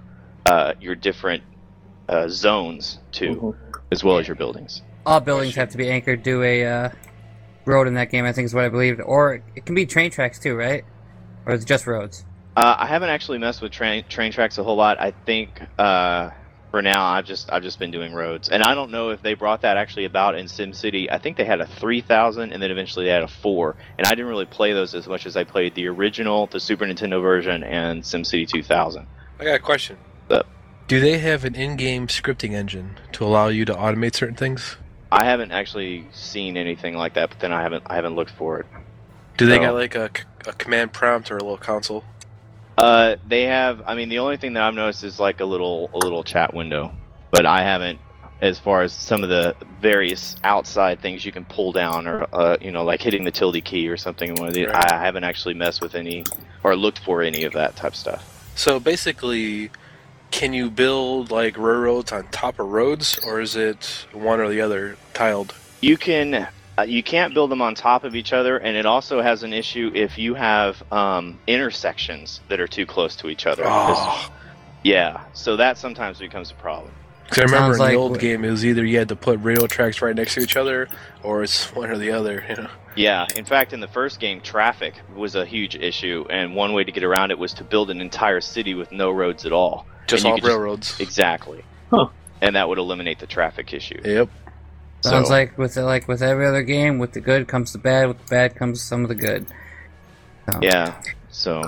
uh, 0.48 0.72
your 0.80 0.94
different 0.94 1.42
uh, 2.08 2.26
zones 2.28 2.98
to, 3.12 3.34
Mhm. 3.34 3.54
as 3.92 4.02
well 4.02 4.18
as 4.18 4.26
your 4.26 4.34
buildings. 4.34 4.80
All 5.04 5.20
buildings 5.20 5.54
have 5.56 5.68
to 5.70 5.76
be 5.76 5.90
anchored 5.90 6.24
to 6.24 6.42
a 6.42 6.64
uh, 6.66 6.90
road 7.66 7.86
in 7.86 7.94
that 7.94 8.10
game. 8.10 8.24
I 8.24 8.32
think 8.32 8.46
is 8.46 8.54
what 8.54 8.64
I 8.64 8.70
believe, 8.70 8.98
or 9.04 9.42
it 9.54 9.66
can 9.66 9.74
be 9.74 9.84
train 9.84 10.10
tracks 10.10 10.38
too, 10.38 10.56
right? 10.56 10.84
Or 11.44 11.52
it's 11.52 11.66
just 11.66 11.86
roads. 11.86 12.24
Uh, 12.56 12.76
I 12.78 12.86
haven't 12.86 13.10
actually 13.10 13.38
messed 13.38 13.60
with 13.60 13.72
train 13.72 14.04
train 14.08 14.32
tracks 14.32 14.56
a 14.56 14.64
whole 14.64 14.76
lot. 14.76 14.98
I 14.98 15.12
think 15.26 15.60
uh, 15.78 16.30
for 16.70 16.80
now 16.80 17.04
I've 17.04 17.26
just 17.26 17.52
I've 17.52 17.62
just 17.62 17.78
been 17.78 17.90
doing 17.90 18.14
roads, 18.14 18.48
and 18.48 18.62
I 18.62 18.74
don't 18.74 18.90
know 18.90 19.10
if 19.10 19.20
they 19.22 19.34
brought 19.34 19.60
that 19.62 19.76
actually 19.76 20.06
about 20.06 20.34
in 20.34 20.46
SimCity. 20.46 21.08
I 21.12 21.18
think 21.18 21.36
they 21.36 21.44
had 21.44 21.60
a 21.60 21.66
three 21.66 22.00
thousand, 22.00 22.52
and 22.52 22.62
then 22.62 22.70
eventually 22.70 23.04
they 23.04 23.12
had 23.12 23.22
a 23.22 23.28
four. 23.28 23.76
And 23.98 24.06
I 24.06 24.10
didn't 24.10 24.28
really 24.28 24.46
play 24.46 24.72
those 24.72 24.94
as 24.94 25.06
much 25.06 25.26
as 25.26 25.36
I 25.36 25.44
played 25.44 25.74
the 25.74 25.88
original, 25.88 26.46
the 26.46 26.58
Super 26.60 26.86
Nintendo 26.86 27.20
version, 27.20 27.62
and 27.62 28.02
SimCity 28.02 28.48
2000. 28.48 29.06
I 29.40 29.44
got 29.44 29.54
a 29.54 29.58
question. 29.58 29.98
Uh, 30.30 30.42
Do 30.86 31.00
they 31.00 31.18
have 31.18 31.44
an 31.44 31.54
in-game 31.54 32.06
scripting 32.06 32.52
engine 32.52 32.98
to 33.12 33.24
allow 33.24 33.48
you 33.48 33.64
to 33.64 33.74
automate 33.74 34.14
certain 34.14 34.36
things? 34.36 34.76
I 35.10 35.24
haven't 35.24 35.52
actually 35.52 36.06
seen 36.12 36.56
anything 36.56 36.94
like 36.94 37.14
that, 37.14 37.30
but 37.30 37.40
then 37.40 37.52
I 37.52 37.62
haven't 37.62 37.84
I 37.86 37.94
haven't 37.96 38.14
looked 38.14 38.32
for 38.32 38.60
it. 38.60 38.66
Do 39.38 39.46
they 39.46 39.58
No. 39.58 39.66
got 39.66 39.74
like 39.74 39.94
a, 39.94 40.10
a 40.46 40.52
command 40.52 40.92
prompt 40.92 41.30
or 41.30 41.36
a 41.38 41.42
little 41.42 41.56
console? 41.56 42.04
Uh, 42.76 43.16
they 43.26 43.44
have. 43.44 43.82
I 43.86 43.94
mean, 43.94 44.08
the 44.08 44.18
only 44.18 44.36
thing 44.36 44.52
that 44.52 44.62
I've 44.62 44.74
noticed 44.74 45.02
is 45.04 45.18
like 45.18 45.40
a 45.40 45.44
little 45.46 45.90
a 45.94 45.98
little 45.98 46.22
chat 46.24 46.52
window, 46.54 46.92
but 47.30 47.46
I 47.46 47.62
haven't 47.62 47.98
as 48.40 48.58
far 48.58 48.82
as 48.82 48.92
some 48.92 49.22
of 49.24 49.30
the 49.30 49.56
various 49.80 50.36
outside 50.44 51.00
things 51.00 51.24
you 51.24 51.32
can 51.32 51.44
pull 51.46 51.72
down, 51.72 52.06
or 52.06 52.26
uh, 52.32 52.56
you 52.60 52.70
know, 52.70 52.84
like 52.84 53.00
hitting 53.02 53.24
the 53.24 53.30
tilde 53.32 53.64
key 53.64 53.88
or 53.88 53.96
something. 53.96 54.34
One 54.34 54.48
of 54.48 54.54
the, 54.54 54.66
Right. 54.66 54.92
I 54.92 54.98
haven't 54.98 55.24
actually 55.24 55.54
messed 55.54 55.80
with 55.80 55.94
any 55.94 56.24
or 56.62 56.76
looked 56.76 56.98
for 57.00 57.22
any 57.22 57.44
of 57.44 57.54
that 57.54 57.76
type 57.76 57.96
stuff. 57.96 58.52
So 58.54 58.78
basically, 58.78 59.70
can 60.30 60.52
you 60.52 60.70
build 60.70 61.30
like 61.30 61.56
railroads 61.56 62.12
on 62.12 62.26
top 62.28 62.58
of 62.58 62.68
roads, 62.68 63.18
or 63.26 63.40
is 63.40 63.56
it 63.56 64.06
one 64.12 64.40
or 64.40 64.48
the 64.48 64.60
other 64.60 64.96
tiled? 65.14 65.54
You 65.80 65.96
can. 65.96 66.48
Uh, 66.78 66.82
you 66.82 67.02
can't 67.02 67.34
build 67.34 67.50
them 67.50 67.60
on 67.60 67.74
top 67.74 68.04
of 68.04 68.14
each 68.14 68.32
other, 68.32 68.56
and 68.58 68.76
it 68.76 68.86
also 68.86 69.20
has 69.20 69.42
an 69.42 69.52
issue 69.52 69.90
if 69.96 70.16
you 70.16 70.34
have 70.34 70.80
um, 70.92 71.36
intersections 71.48 72.40
that 72.48 72.60
are 72.60 72.68
too 72.68 72.86
close 72.86 73.16
to 73.16 73.28
each 73.28 73.46
other. 73.46 73.64
Oh, 73.66 74.30
Yeah, 74.84 75.24
so 75.32 75.56
that 75.56 75.76
sometimes 75.76 76.20
becomes 76.20 76.52
a 76.52 76.54
problem. 76.54 76.92
Because 77.24 77.38
I 77.38 77.42
remember 77.46 77.74
Sounds 77.74 77.76
in 77.76 77.78
the 77.78 77.84
like 77.90 77.96
old 77.96 78.10
what- 78.12 78.20
game, 78.20 78.44
it 78.44 78.50
was 78.52 78.64
either 78.64 78.84
you 78.86 78.96
had 78.96 79.08
to 79.08 79.16
put 79.16 79.40
rail 79.42 79.66
tracks 79.66 80.00
right 80.00 80.14
next 80.14 80.34
to 80.34 80.40
each 80.40 80.56
other, 80.56 80.88
or 81.24 81.42
it's 81.42 81.64
one 81.74 81.90
or 81.90 81.98
the 81.98 82.12
other. 82.12 82.44
You 82.48 82.54
know. 82.62 82.70
Yeah, 82.94 83.26
in 83.34 83.44
fact, 83.44 83.72
in 83.72 83.80
the 83.80 83.88
first 83.88 84.20
game, 84.20 84.40
traffic 84.40 84.94
was 85.16 85.34
a 85.34 85.44
huge 85.44 85.74
issue, 85.74 86.26
and 86.30 86.54
one 86.54 86.74
way 86.74 86.84
to 86.84 86.92
get 86.92 87.02
around 87.02 87.32
it 87.32 87.38
was 87.40 87.52
to 87.54 87.64
build 87.64 87.90
an 87.90 88.00
entire 88.00 88.40
city 88.40 88.74
with 88.74 88.92
no 88.92 89.10
roads 89.10 89.44
at 89.44 89.52
all. 89.52 89.84
Just 90.08 90.24
And 90.24 90.28
you 90.28 90.30
all 90.30 90.36
could 90.36 90.42
just- 90.42 90.48
railroads. 90.48 91.00
Exactly. 91.00 91.64
Huh. 91.90 92.08
And 92.40 92.56
that 92.56 92.68
would 92.68 92.78
eliminate 92.78 93.18
the 93.18 93.26
traffic 93.26 93.72
issue. 93.72 94.00
Yep. 94.04 94.28
Sounds 95.02 95.28
So- 95.28 95.32
like 95.34 95.56
with 95.58 95.76
like 95.76 96.08
with 96.08 96.22
every 96.22 96.46
other 96.46 96.62
game, 96.62 96.98
with 96.98 97.12
the 97.12 97.20
good 97.20 97.46
comes 97.48 97.72
the 97.72 97.78
bad, 97.78 98.08
with 98.08 98.18
the 98.18 98.30
bad 98.30 98.56
comes 98.56 98.82
some 98.82 99.02
of 99.02 99.08
the 99.08 99.14
good. 99.14 99.46
So, 100.50 100.58
Yeah. 100.62 101.00
So 101.30 101.62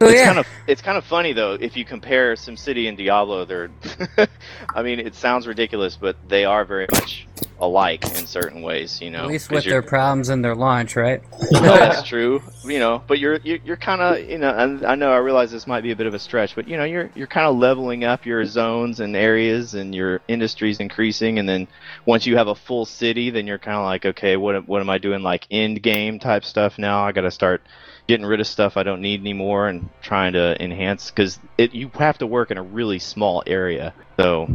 So 0.00 0.08
it's 0.08 0.14
yeah, 0.14 0.24
kind 0.26 0.38
of 0.38 0.46
it's 0.66 0.82
kind 0.82 0.96
of 0.98 1.04
funny 1.04 1.32
though 1.32 1.54
if 1.54 1.76
you 1.76 1.84
compare 1.84 2.34
SimCity 2.34 2.88
and 2.88 2.96
Diablo. 2.96 3.44
They're, 3.44 3.70
I 4.74 4.82
mean, 4.82 4.98
it 5.00 5.14
sounds 5.14 5.46
ridiculous, 5.46 5.96
but 5.96 6.16
they 6.28 6.44
are 6.44 6.64
very 6.64 6.86
much 6.92 7.26
alike 7.60 8.04
in 8.04 8.26
certain 8.26 8.62
ways. 8.62 9.00
You 9.00 9.10
know, 9.10 9.24
at 9.24 9.28
least 9.28 9.50
with 9.50 9.64
their 9.64 9.82
problems 9.82 10.28
and 10.28 10.44
their 10.44 10.54
launch, 10.54 10.96
right? 10.96 11.22
That's 11.50 12.02
true. 12.02 12.42
You 12.64 12.78
know, 12.78 13.02
but 13.06 13.18
you're 13.18 13.36
you're, 13.44 13.58
you're 13.64 13.76
kind 13.76 14.00
of 14.00 14.28
you 14.28 14.38
know, 14.38 14.50
and 14.50 14.84
I 14.84 14.94
know 14.94 15.12
I 15.12 15.18
realize 15.18 15.50
this 15.50 15.66
might 15.66 15.82
be 15.82 15.90
a 15.90 15.96
bit 15.96 16.06
of 16.06 16.14
a 16.14 16.18
stretch, 16.18 16.54
but 16.54 16.68
you 16.68 16.76
know, 16.76 16.84
you're 16.84 17.10
you're 17.14 17.26
kind 17.26 17.46
of 17.46 17.56
leveling 17.56 18.04
up 18.04 18.26
your 18.26 18.44
zones 18.44 19.00
and 19.00 19.16
areas, 19.16 19.74
and 19.74 19.94
your 19.94 20.20
industry's 20.28 20.80
increasing, 20.80 21.38
and 21.38 21.48
then 21.48 21.68
once 22.06 22.26
you 22.26 22.36
have 22.36 22.48
a 22.48 22.54
full 22.54 22.84
city, 22.84 23.30
then 23.30 23.46
you're 23.46 23.58
kind 23.58 23.76
of 23.76 23.84
like, 23.84 24.04
okay, 24.04 24.36
what 24.36 24.56
am- 24.56 24.64
what 24.64 24.80
am 24.80 24.90
I 24.90 24.98
doing 24.98 25.22
like 25.22 25.46
end 25.50 25.82
game 25.82 26.18
type 26.18 26.44
stuff 26.44 26.78
now? 26.78 27.04
I 27.04 27.12
got 27.12 27.22
to 27.22 27.30
start 27.30 27.62
getting 28.06 28.26
rid 28.26 28.38
of 28.38 28.46
stuff 28.46 28.76
I 28.76 28.82
don't 28.82 29.00
need 29.00 29.20
anymore 29.20 29.66
and 29.68 29.88
trying 30.02 30.34
to 30.34 30.62
enhance 30.62 31.10
because 31.10 31.38
it 31.56 31.74
you 31.74 31.90
have 31.94 32.18
to 32.18 32.26
work 32.26 32.50
in 32.50 32.58
a 32.58 32.62
really 32.62 32.98
small 32.98 33.42
area. 33.46 33.94
So 34.18 34.48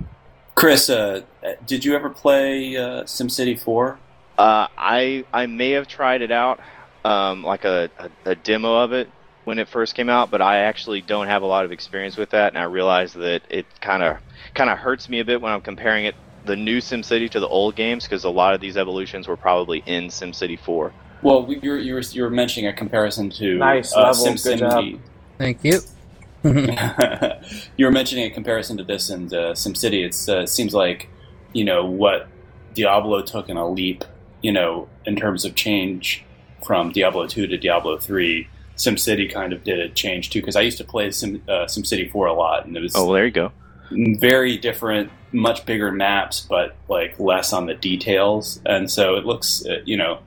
Chris, 0.59 0.89
uh, 0.89 1.21
did 1.65 1.85
you 1.85 1.95
ever 1.95 2.09
play 2.09 2.75
uh, 2.75 3.03
SimCity 3.03 3.57
4? 3.57 3.97
Uh, 4.37 4.67
I 4.77 5.23
I 5.31 5.45
may 5.45 5.71
have 5.71 5.87
tried 5.87 6.21
it 6.21 6.31
out, 6.31 6.59
um, 7.05 7.45
like 7.45 7.63
a, 7.63 7.89
a, 7.97 8.31
a 8.31 8.35
demo 8.35 8.75
of 8.75 8.91
it 8.91 9.09
when 9.45 9.57
it 9.57 9.69
first 9.69 9.95
came 9.95 10.09
out, 10.09 10.29
but 10.29 10.41
I 10.41 10.59
actually 10.59 10.99
don't 10.99 11.27
have 11.27 11.43
a 11.43 11.45
lot 11.45 11.63
of 11.63 11.71
experience 11.71 12.17
with 12.17 12.31
that, 12.31 12.49
and 12.49 12.57
I 12.57 12.65
realize 12.65 13.13
that 13.13 13.43
it 13.49 13.67
kind 13.79 14.03
of 14.03 14.17
kind 14.53 14.69
of 14.69 14.77
hurts 14.77 15.07
me 15.07 15.21
a 15.21 15.25
bit 15.25 15.41
when 15.41 15.53
I'm 15.53 15.61
comparing 15.61 16.03
it 16.03 16.15
the 16.43 16.57
new 16.57 16.79
SimCity 16.79 17.29
to 17.31 17.39
the 17.39 17.47
old 17.47 17.77
games 17.77 18.03
because 18.03 18.25
a 18.25 18.29
lot 18.29 18.53
of 18.53 18.59
these 18.59 18.75
evolutions 18.75 19.29
were 19.29 19.37
probably 19.37 19.81
in 19.85 20.07
SimCity 20.07 20.59
4. 20.59 20.91
Well, 21.21 21.45
you 21.49 21.69
were, 21.69 21.77
you 21.77 21.93
were, 21.93 22.01
you 22.01 22.23
were 22.23 22.29
mentioning 22.29 22.69
a 22.69 22.73
comparison 22.73 23.29
to 23.29 23.55
Nice 23.55 23.93
uh, 23.93 24.11
level, 24.11 24.25
good 24.25 24.59
SimCity. 24.59 24.99
Thank 25.37 25.63
you. 25.63 25.79
you 27.77 27.85
were 27.85 27.91
mentioning 27.91 28.25
a 28.25 28.29
comparison 28.29 28.77
to 28.77 28.83
this 28.83 29.09
and 29.09 29.33
uh, 29.33 29.53
SimCity. 29.53 30.03
Uh, 30.29 30.41
it 30.43 30.49
seems 30.49 30.73
like, 30.73 31.09
you 31.53 31.63
know, 31.63 31.85
what 31.85 32.27
Diablo 32.73 33.21
took 33.21 33.49
in 33.49 33.57
a 33.57 33.67
leap, 33.67 34.03
you 34.41 34.51
know, 34.51 34.87
in 35.05 35.15
terms 35.15 35.45
of 35.45 35.55
change 35.55 36.23
from 36.65 36.91
Diablo 36.91 37.27
2 37.27 37.47
to 37.47 37.57
Diablo 37.57 37.97
3. 37.97 38.47
SimCity 38.77 39.31
kind 39.31 39.51
of 39.51 39.63
did 39.65 39.79
a 39.79 39.89
change 39.89 40.29
too, 40.29 40.39
because 40.39 40.55
I 40.55 40.61
used 40.61 40.77
to 40.77 40.85
play 40.85 41.11
Sim, 41.11 41.41
uh, 41.49 41.65
SimCity 41.65 42.09
4 42.09 42.27
a 42.27 42.33
lot, 42.33 42.65
and 42.65 42.77
it 42.77 42.81
was 42.81 42.95
Oh, 42.95 43.05
well, 43.05 43.13
there 43.13 43.25
you 43.25 43.31
go. 43.31 43.51
very 43.91 44.55
different, 44.57 45.11
much 45.33 45.65
bigger 45.65 45.91
maps, 45.91 46.45
but 46.49 46.75
like 46.87 47.19
less 47.19 47.51
on 47.51 47.65
the 47.65 47.73
details. 47.73 48.61
And 48.65 48.89
so 48.89 49.15
it 49.15 49.25
looks, 49.25 49.65
uh, 49.65 49.79
you 49.83 49.97
know, 49.97 50.19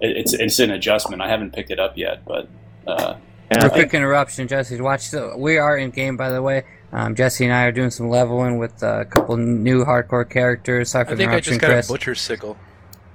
it's 0.00 0.32
it's 0.32 0.58
an 0.58 0.72
adjustment. 0.72 1.22
I 1.22 1.28
haven't 1.28 1.52
picked 1.52 1.70
it 1.70 1.78
up 1.78 1.96
yet, 1.96 2.24
but 2.24 2.48
uh, 2.88 3.14
Yeah, 3.54 3.62
Real 3.64 3.70
quick 3.70 3.94
interruption, 3.94 4.48
Jesse. 4.48 4.80
Watch. 4.80 5.10
The, 5.10 5.34
we 5.36 5.58
are 5.58 5.76
in 5.76 5.90
game, 5.90 6.16
by 6.16 6.30
the 6.30 6.40
way. 6.42 6.64
Um, 6.92 7.14
Jesse 7.14 7.44
and 7.44 7.52
I 7.52 7.64
are 7.64 7.72
doing 7.72 7.90
some 7.90 8.08
leveling 8.08 8.58
with 8.58 8.82
uh, 8.82 9.00
a 9.00 9.04
couple 9.04 9.36
new 9.36 9.84
hardcore 9.84 10.28
characters. 10.28 10.90
Sorry 10.90 11.04
for 11.04 11.12
I 11.12 11.14
the 11.14 11.16
think 11.18 11.28
I 11.28 11.32
interruption, 11.32 11.52
just 11.54 11.60
got 11.60 11.66
Chris. 11.68 11.88
a 11.88 11.92
butcher 11.92 12.14
sickle. 12.14 12.56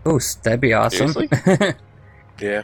Ooh, 0.07 0.19
that'd 0.43 0.61
be 0.61 0.73
awesome. 0.73 1.13
Yeah, 2.39 2.63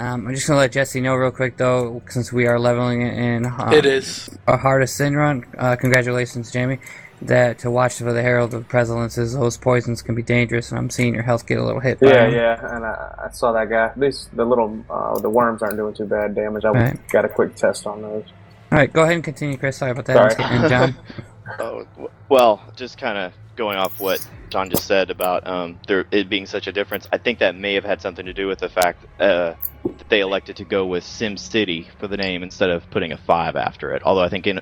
um, 0.00 0.26
I'm 0.26 0.34
just 0.34 0.48
gonna 0.48 0.58
let 0.58 0.72
Jesse 0.72 1.00
know 1.00 1.14
real 1.14 1.30
quick 1.30 1.56
though, 1.56 2.02
since 2.08 2.32
we 2.32 2.46
are 2.48 2.58
leveling 2.58 3.02
in. 3.02 3.46
Um, 3.46 3.72
it 3.72 3.86
is. 3.86 4.28
a 4.48 4.56
hardest 4.56 4.96
sin 4.96 5.14
run. 5.14 5.44
Uh, 5.56 5.76
congratulations, 5.76 6.50
Jamie. 6.50 6.80
That 7.22 7.58
to 7.60 7.70
watch 7.70 7.94
for 7.94 8.12
the 8.12 8.20
Herald 8.22 8.52
of 8.54 8.68
Pestilences, 8.68 9.34
those 9.34 9.56
poisons 9.56 10.02
can 10.02 10.14
be 10.14 10.22
dangerous, 10.22 10.70
and 10.70 10.78
I'm 10.78 10.90
seeing 10.90 11.14
your 11.14 11.22
health 11.22 11.46
get 11.46 11.58
a 11.58 11.64
little 11.64 11.80
hit. 11.80 12.00
by 12.00 12.08
Yeah, 12.08 12.24
them. 12.26 12.34
yeah, 12.34 12.76
and 12.76 12.84
I, 12.84 13.26
I 13.26 13.30
saw 13.30 13.52
that 13.52 13.70
guy. 13.70 13.92
These 13.96 14.28
the 14.34 14.44
little 14.44 14.84
uh, 14.90 15.18
the 15.20 15.30
worms 15.30 15.62
aren't 15.62 15.76
doing 15.76 15.94
too 15.94 16.04
bad 16.06 16.34
damage. 16.34 16.64
I 16.64 16.70
Right. 16.70 17.08
got 17.08 17.24
a 17.24 17.28
quick 17.28 17.54
test 17.54 17.86
on 17.86 18.02
those. 18.02 18.24
All 18.72 18.78
right, 18.78 18.92
go 18.92 19.02
ahead 19.02 19.14
and 19.14 19.24
continue, 19.24 19.56
Chris. 19.56 19.76
Sorry 19.78 19.92
about 19.92 20.04
that. 20.06 20.32
Sorry. 20.32 20.44
And 20.58 20.68
John. 20.68 20.96
Oh, 21.58 21.86
well, 22.30 22.62
just 22.74 22.96
kind 22.96 23.18
of 23.18 23.32
going 23.54 23.76
off 23.76 24.00
what 24.00 24.26
John 24.48 24.70
just 24.70 24.86
said 24.86 25.10
about 25.10 25.46
um, 25.46 25.78
there 25.86 26.06
it 26.10 26.30
being 26.30 26.46
such 26.46 26.66
a 26.66 26.72
difference, 26.72 27.06
I 27.12 27.18
think 27.18 27.40
that 27.40 27.54
may 27.54 27.74
have 27.74 27.84
had 27.84 28.00
something 28.00 28.24
to 28.24 28.32
do 28.32 28.46
with 28.46 28.60
the 28.60 28.70
fact 28.70 29.04
uh, 29.20 29.52
that 29.84 30.08
they 30.08 30.20
elected 30.20 30.56
to 30.56 30.64
go 30.64 30.86
with 30.86 31.04
Sim 31.04 31.36
City 31.36 31.86
for 32.00 32.08
the 32.08 32.16
name 32.16 32.42
instead 32.42 32.70
of 32.70 32.88
putting 32.90 33.12
a 33.12 33.18
five 33.18 33.56
after 33.56 33.92
it. 33.94 34.00
Although 34.06 34.22
I 34.22 34.30
think 34.30 34.46
in, 34.46 34.58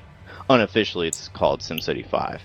unofficially 0.53 1.07
it's 1.07 1.27
called 1.29 1.61
SimCity 1.61 2.05
Five. 2.05 2.41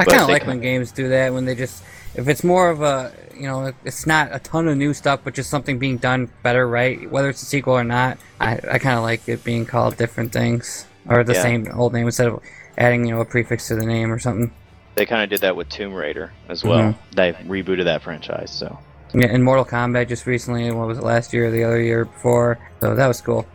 I 0.00 0.04
But 0.04 0.08
kind 0.12 0.22
of 0.22 0.28
like 0.28 0.42
kinda- 0.42 0.52
when 0.54 0.60
games 0.60 0.92
do 0.92 1.08
that 1.08 1.32
when 1.32 1.44
they 1.44 1.54
just 1.54 1.82
if 2.14 2.28
it's 2.28 2.44
more 2.44 2.70
of 2.70 2.82
a 2.82 3.12
you 3.34 3.46
know 3.46 3.72
it's 3.84 4.06
not 4.06 4.28
a 4.32 4.38
ton 4.38 4.68
of 4.68 4.76
new 4.76 4.92
stuff 4.94 5.20
but 5.24 5.34
just 5.34 5.50
something 5.50 5.78
being 5.78 5.96
done 5.98 6.28
better 6.42 6.68
right 6.68 7.10
whether 7.10 7.28
it's 7.28 7.42
a 7.42 7.46
sequel 7.46 7.74
or 7.74 7.84
not 7.84 8.18
I, 8.40 8.58
I 8.70 8.78
kind 8.78 8.96
of 8.96 9.02
like 9.02 9.28
it 9.28 9.42
being 9.44 9.66
called 9.66 9.96
different 9.96 10.32
things 10.32 10.86
or 11.08 11.24
the 11.24 11.34
Yeah. 11.34 11.42
same 11.42 11.68
old 11.74 11.92
name 11.94 12.06
instead 12.06 12.28
of 12.28 12.40
adding 12.76 13.04
you 13.06 13.14
know 13.14 13.20
a 13.20 13.24
prefix 13.24 13.68
to 13.68 13.74
the 13.76 13.84
name 13.86 14.12
or 14.12 14.18
something 14.18 14.50
They 14.94 15.06
kind 15.06 15.22
of 15.22 15.30
did 15.30 15.40
that 15.42 15.54
with 15.56 15.68
Tomb 15.68 15.94
Raider 15.94 16.32
as 16.48 16.64
well. 16.64 16.96
They 17.14 17.32
rebooted 17.32 17.84
that 17.84 18.02
franchise, 18.02 18.50
so 18.50 18.78
yeah, 19.14 19.28
in 19.28 19.42
Mortal 19.42 19.64
Kombat 19.64 20.08
just 20.08 20.26
recently 20.26 20.70
what 20.72 20.86
was 20.88 20.98
it 20.98 21.04
last 21.04 21.32
year 21.32 21.46
or 21.46 21.50
the 21.50 21.64
other 21.64 21.80
year 21.80 22.04
before 22.04 22.58
so 22.80 22.94
that 22.94 23.06
was 23.08 23.20
cool 23.20 23.46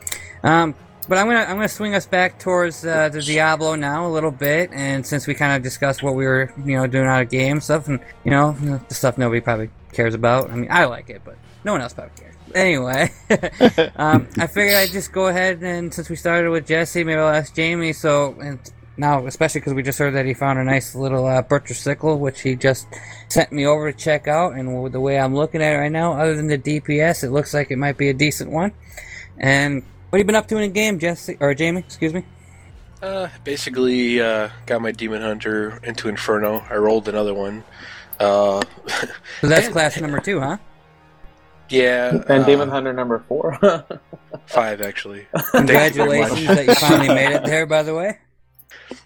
um, 0.43 0.73
but 1.05 1.17
I'm 1.17 1.27
gonna 1.27 1.41
I'm 1.41 1.55
gonna 1.55 1.67
swing 1.67 1.95
us 1.95 2.05
back 2.05 2.39
towards 2.39 2.85
uh, 2.85 3.09
the 3.09 3.21
Diablo 3.21 3.75
now 3.75 4.07
a 4.07 4.11
little 4.11 4.31
bit, 4.31 4.71
and 4.73 5.05
since 5.05 5.27
we 5.27 5.33
kind 5.33 5.55
of 5.55 5.61
discussed 5.61 6.03
what 6.03 6.15
we 6.15 6.25
were 6.25 6.53
you 6.65 6.77
know 6.77 6.87
doing 6.87 7.05
out 7.07 7.21
of 7.21 7.29
game 7.29 7.61
stuff, 7.61 7.87
and 7.87 7.99
you 8.23 8.31
know 8.31 8.53
the 8.87 8.93
stuff 8.93 9.17
nobody 9.17 9.41
probably 9.41 9.69
cares 9.91 10.13
about. 10.13 10.51
I 10.51 10.55
mean, 10.55 10.69
I 10.71 10.85
like 10.85 11.09
it, 11.09 11.21
but 11.23 11.37
no 11.63 11.71
one 11.73 11.81
else 11.81 11.93
probably 11.93 12.13
cares. 12.17 12.35
Anyway, 12.53 13.11
um, 13.95 14.27
I 14.37 14.47
figured 14.47 14.75
I'd 14.75 14.89
just 14.89 15.11
go 15.11 15.27
ahead 15.27 15.63
and 15.63 15.93
since 15.93 16.09
we 16.09 16.15
started 16.15 16.51
with 16.51 16.67
Jesse, 16.67 17.03
maybe 17.03 17.19
I'll 17.19 17.29
ask 17.29 17.55
Jamie. 17.55 17.93
So 17.93 18.35
and 18.41 18.59
now, 18.95 19.25
especially 19.25 19.61
because 19.61 19.73
we 19.73 19.81
just 19.81 19.97
heard 19.97 20.13
that 20.13 20.25
he 20.25 20.33
found 20.33 20.59
a 20.59 20.63
nice 20.63 20.93
little 20.93 21.25
uh, 21.25 21.41
Butcher 21.41 21.73
sickle, 21.73 22.19
which 22.19 22.41
he 22.41 22.55
just 22.55 22.87
sent 23.27 23.51
me 23.51 23.65
over 23.65 23.91
to 23.91 23.97
check 23.97 24.27
out, 24.27 24.53
and 24.53 24.91
the 24.91 24.99
way 24.99 25.19
I'm 25.19 25.35
looking 25.35 25.61
at 25.61 25.73
it 25.73 25.77
right 25.77 25.91
now, 25.91 26.13
other 26.13 26.35
than 26.35 26.47
the 26.47 26.57
DPS, 26.57 27.23
it 27.23 27.31
looks 27.31 27.53
like 27.53 27.71
it 27.71 27.77
might 27.77 27.97
be 27.97 28.09
a 28.09 28.13
decent 28.13 28.51
one. 28.51 28.71
And 29.37 29.83
what 30.13 30.19
have 30.19 30.25
you 30.25 30.27
been 30.27 30.35
up 30.35 30.47
to 30.47 30.57
in 30.57 30.61
the 30.61 30.67
game, 30.67 30.99
Jesse 30.99 31.37
or 31.39 31.55
Jamie? 31.55 31.79
Excuse 31.79 32.13
me. 32.13 32.23
Uh, 33.01 33.27
basically, 33.43 34.21
uh, 34.21 34.47
got 34.67 34.79
my 34.79 34.91
demon 34.91 35.23
hunter 35.23 35.79
into 35.83 36.07
Inferno. 36.07 36.63
I 36.69 36.75
rolled 36.75 37.07
another 37.09 37.33
one. 37.33 37.63
Uh, 38.19 38.61
So 39.41 39.47
that's 39.47 39.69
class 39.69 39.99
number 39.99 40.19
two, 40.19 40.39
huh? 40.39 40.57
yeah, 41.69 42.09
And 42.29 42.43
uh, 42.43 42.45
Demon 42.45 42.69
Hunter 42.69 42.93
number 42.93 43.25
four. 43.27 43.57
five 44.45 44.81
actually. 44.81 45.25
Congratulations 45.49 46.45
that 46.45 46.67
you 46.67 46.75
finally 46.75 47.07
made 47.07 47.31
it 47.31 47.43
there. 47.45 47.65
By 47.65 47.81
the 47.81 47.95
way, 47.95 48.19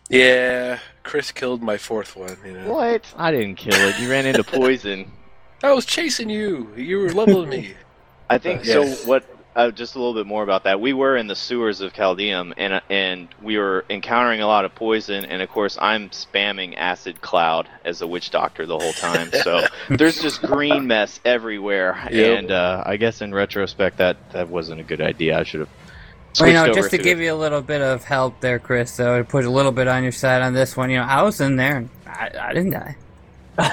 Yeah, 0.10 0.80
Chris 1.04 1.32
killed 1.32 1.64
my 1.64 1.78
fourth 1.78 2.18
one. 2.18 2.36
You 2.46 2.52
know, 2.52 2.74
what? 2.74 3.06
I 3.16 3.32
didn't 3.32 3.56
kill 3.56 3.74
it. 3.76 3.98
You 3.98 4.12
ran 4.12 4.26
into 4.26 4.44
poison. 4.44 5.10
I 5.64 5.72
was 5.72 5.86
chasing 5.86 6.30
you. 6.30 6.68
You 6.76 7.00
were 7.00 7.14
leveling 7.14 7.48
me. 7.50 7.76
I 8.30 8.38
think 8.38 8.60
Uh, 8.60 8.64
yes. 8.66 9.00
so. 9.04 9.08
What? 9.08 9.24
Uh, 9.58 9.72
just 9.72 9.96
a 9.96 9.98
little 9.98 10.14
bit 10.14 10.28
more 10.28 10.44
about 10.44 10.66
that. 10.66 10.80
We 10.80 10.94
were 10.94 11.18
in 11.18 11.26
the 11.26 11.36
sewers 11.36 11.82
of 11.82 11.92
Caldeum, 11.92 12.54
and 12.58 12.80
and 12.92 13.28
we 13.42 13.58
were 13.58 13.86
encountering 13.90 14.40
a 14.40 14.46
lot 14.46 14.66
of 14.66 14.76
poison. 14.76 15.26
And 15.26 15.42
of 15.42 15.50
course, 15.50 15.80
I'm 15.82 16.12
spamming 16.12 16.76
acid 16.78 17.22
cloud 17.22 17.68
as 17.84 18.04
a 18.04 18.08
witch 18.08 18.30
doctor 18.30 18.68
the 18.68 18.78
whole 18.78 18.94
time. 18.94 19.32
So 19.32 19.66
there's 19.90 20.22
just 20.22 20.44
green 20.44 20.86
mess 20.86 21.20
everywhere. 21.26 21.98
Yep. 22.12 22.38
And 22.38 22.52
uh, 22.52 22.84
I 22.86 22.98
guess 22.98 23.22
in 23.22 23.34
retrospect, 23.34 23.98
that 23.98 24.30
that 24.34 24.48
wasn't 24.48 24.80
a 24.80 24.84
good 24.84 25.02
idea. 25.02 25.40
I 25.40 25.42
should 25.42 25.62
have. 25.62 25.70
well, 26.40 26.50
you 26.50 26.54
know, 26.54 26.68
just 26.68 26.78
over 26.78 26.90
to 26.90 26.98
give 27.00 27.20
you 27.20 27.34
a 27.34 27.36
little 27.36 27.64
bit 27.64 27.82
of 27.82 28.04
help 28.04 28.40
there, 28.42 28.60
Chris. 28.60 28.94
So 28.94 29.18
to 29.18 29.24
put 29.24 29.44
a 29.44 29.50
little 29.50 29.72
bit 29.72 29.88
on 29.88 30.04
your 30.04 30.12
side 30.12 30.44
on 30.44 30.54
this 30.54 30.78
one, 30.78 30.92
you 30.92 30.98
know, 30.98 31.04
I 31.04 31.24
was 31.24 31.42
in 31.42 31.56
there 31.56 31.78
and 31.78 31.90
I, 32.06 32.30
I 32.40 32.54
didn't 32.54 32.74
die. 32.74 32.96
Boo. 33.58 33.64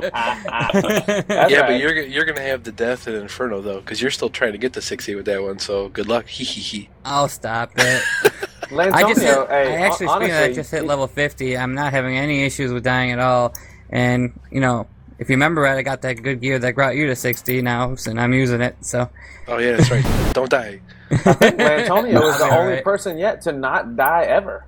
That's 0.00 1.50
yeah, 1.50 1.60
right. 1.60 1.66
but 1.66 1.80
you're 1.80 1.94
you're 2.00 2.24
gonna 2.24 2.40
have 2.40 2.64
the 2.64 2.72
death 2.72 3.08
in 3.08 3.14
Inferno 3.14 3.60
though, 3.60 3.80
because 3.80 4.00
you're 4.00 4.10
still 4.10 4.30
trying 4.30 4.52
to 4.52 4.58
get 4.58 4.72
to 4.74 4.82
sixty 4.82 5.14
with 5.14 5.26
that 5.26 5.42
one. 5.42 5.58
So 5.58 5.88
good 5.88 6.08
luck. 6.08 6.26
Hee 6.26 6.44
hee 6.44 6.60
hee. 6.60 6.88
I'll 7.04 7.28
stop 7.28 7.72
it. 7.76 8.02
Lantonio, 8.70 8.92
I 8.92 9.02
just 9.02 9.20
hit, 9.20 9.48
hey, 9.48 9.76
I 9.76 9.86
actually 9.86 10.06
hon- 10.06 10.20
speaking 10.20 10.34
of 10.36 10.40
that, 10.40 10.54
just 10.54 10.70
hit 10.70 10.84
level 10.84 11.08
50. 11.08 11.58
I'm 11.58 11.74
not 11.74 11.92
having 11.92 12.16
any 12.16 12.44
issues 12.44 12.72
with 12.72 12.84
dying 12.84 13.10
at 13.10 13.18
all. 13.18 13.52
And, 13.88 14.38
you 14.52 14.60
know, 14.60 14.86
if 15.18 15.28
you 15.28 15.34
remember 15.34 15.62
right, 15.62 15.76
I 15.76 15.82
got 15.82 16.02
that 16.02 16.22
good 16.22 16.40
gear 16.40 16.56
that 16.60 16.76
brought 16.76 16.94
you 16.94 17.08
to 17.08 17.16
60 17.16 17.62
now, 17.62 17.96
and 18.06 18.20
I'm 18.20 18.32
using 18.32 18.60
it. 18.60 18.76
So, 18.82 19.10
Oh 19.48 19.58
yeah, 19.58 19.76
that's 19.76 19.90
right. 19.90 20.04
Don't 20.32 20.48
die. 20.48 20.80
Lantonio 21.10 22.30
is 22.30 22.38
the 22.38 22.48
only 22.56 22.74
right. 22.74 22.84
person 22.84 23.18
yet 23.18 23.42
to 23.42 23.52
not 23.52 23.96
die 23.96 24.22
ever. 24.22 24.64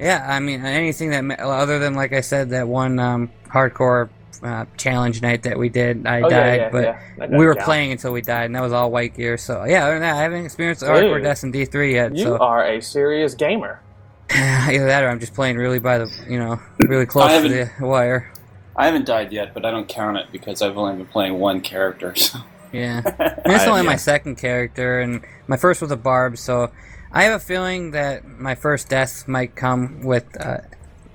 Yeah, 0.00 0.26
I 0.28 0.40
mean, 0.40 0.64
anything 0.64 1.10
that, 1.10 1.40
other 1.40 1.78
than, 1.78 1.94
like 1.94 2.12
I 2.12 2.20
said, 2.22 2.50
that 2.50 2.66
one 2.66 2.98
um, 2.98 3.30
hardcore 3.46 4.08
uh, 4.42 4.64
challenge 4.76 5.20
night 5.22 5.42
that 5.42 5.58
we 5.58 5.68
did, 5.68 6.06
I 6.06 6.22
Oh, 6.22 6.28
died, 6.30 6.60
yeah, 6.60 6.68
but 6.70 6.82
yeah. 6.84 7.00
That 7.18 7.30
we 7.30 7.38
were 7.38 7.52
doesn't 7.52 7.58
count. 7.58 7.64
playing 7.66 7.92
until 7.92 8.12
we 8.12 8.22
died, 8.22 8.44
and 8.46 8.54
that 8.56 8.62
was 8.62 8.72
all 8.72 8.90
white 8.90 9.14
gear. 9.14 9.36
So, 9.36 9.64
yeah, 9.64 9.84
other 9.84 9.94
than 9.94 10.02
that, 10.02 10.16
I 10.16 10.22
haven't 10.22 10.44
experienced 10.44 10.82
hardcore 10.82 11.14
Dude, 11.16 11.22
deaths 11.24 11.44
in 11.44 11.52
D3 11.52 11.92
yet. 11.92 12.16
You 12.16 12.24
so, 12.24 12.36
are 12.38 12.64
a 12.66 12.80
serious 12.80 13.34
gamer. 13.34 13.80
either 14.30 14.86
that 14.86 15.02
or 15.02 15.08
I'm 15.08 15.20
just 15.20 15.34
playing 15.34 15.56
really 15.56 15.80
by 15.80 15.98
the, 15.98 16.10
you 16.28 16.38
know, 16.38 16.60
really 16.86 17.04
close 17.06 17.30
I 17.30 17.42
to 17.42 17.48
the 17.48 17.64
haven't- 17.66 17.86
wire. 17.86 18.32
I 18.76 18.86
haven't 18.86 19.04
died 19.04 19.32
yet, 19.32 19.52
but 19.52 19.66
I 19.66 19.70
don't 19.72 19.88
count 19.88 20.16
it 20.16 20.26
because 20.32 20.62
I've 20.62 20.78
only 20.78 20.96
been 20.96 21.06
playing 21.06 21.38
one 21.38 21.60
character. 21.60 22.14
So. 22.14 22.38
Yeah. 22.72 23.02
And 23.04 23.52
it's 23.52 23.64
I- 23.64 23.66
only 23.66 23.82
yeah. 23.82 23.88
my 23.90 23.96
second 23.96 24.36
character, 24.36 25.00
and 25.00 25.22
my 25.48 25.56
first 25.56 25.82
was 25.82 25.90
a 25.90 25.96
barb, 25.96 26.38
so 26.38 26.70
I 27.12 27.24
have 27.24 27.40
a 27.40 27.44
feeling 27.44 27.90
that 27.92 28.24
my 28.38 28.54
first 28.54 28.88
death 28.88 29.26
might 29.26 29.56
come 29.56 30.02
with 30.02 30.24
uh, 30.40 30.58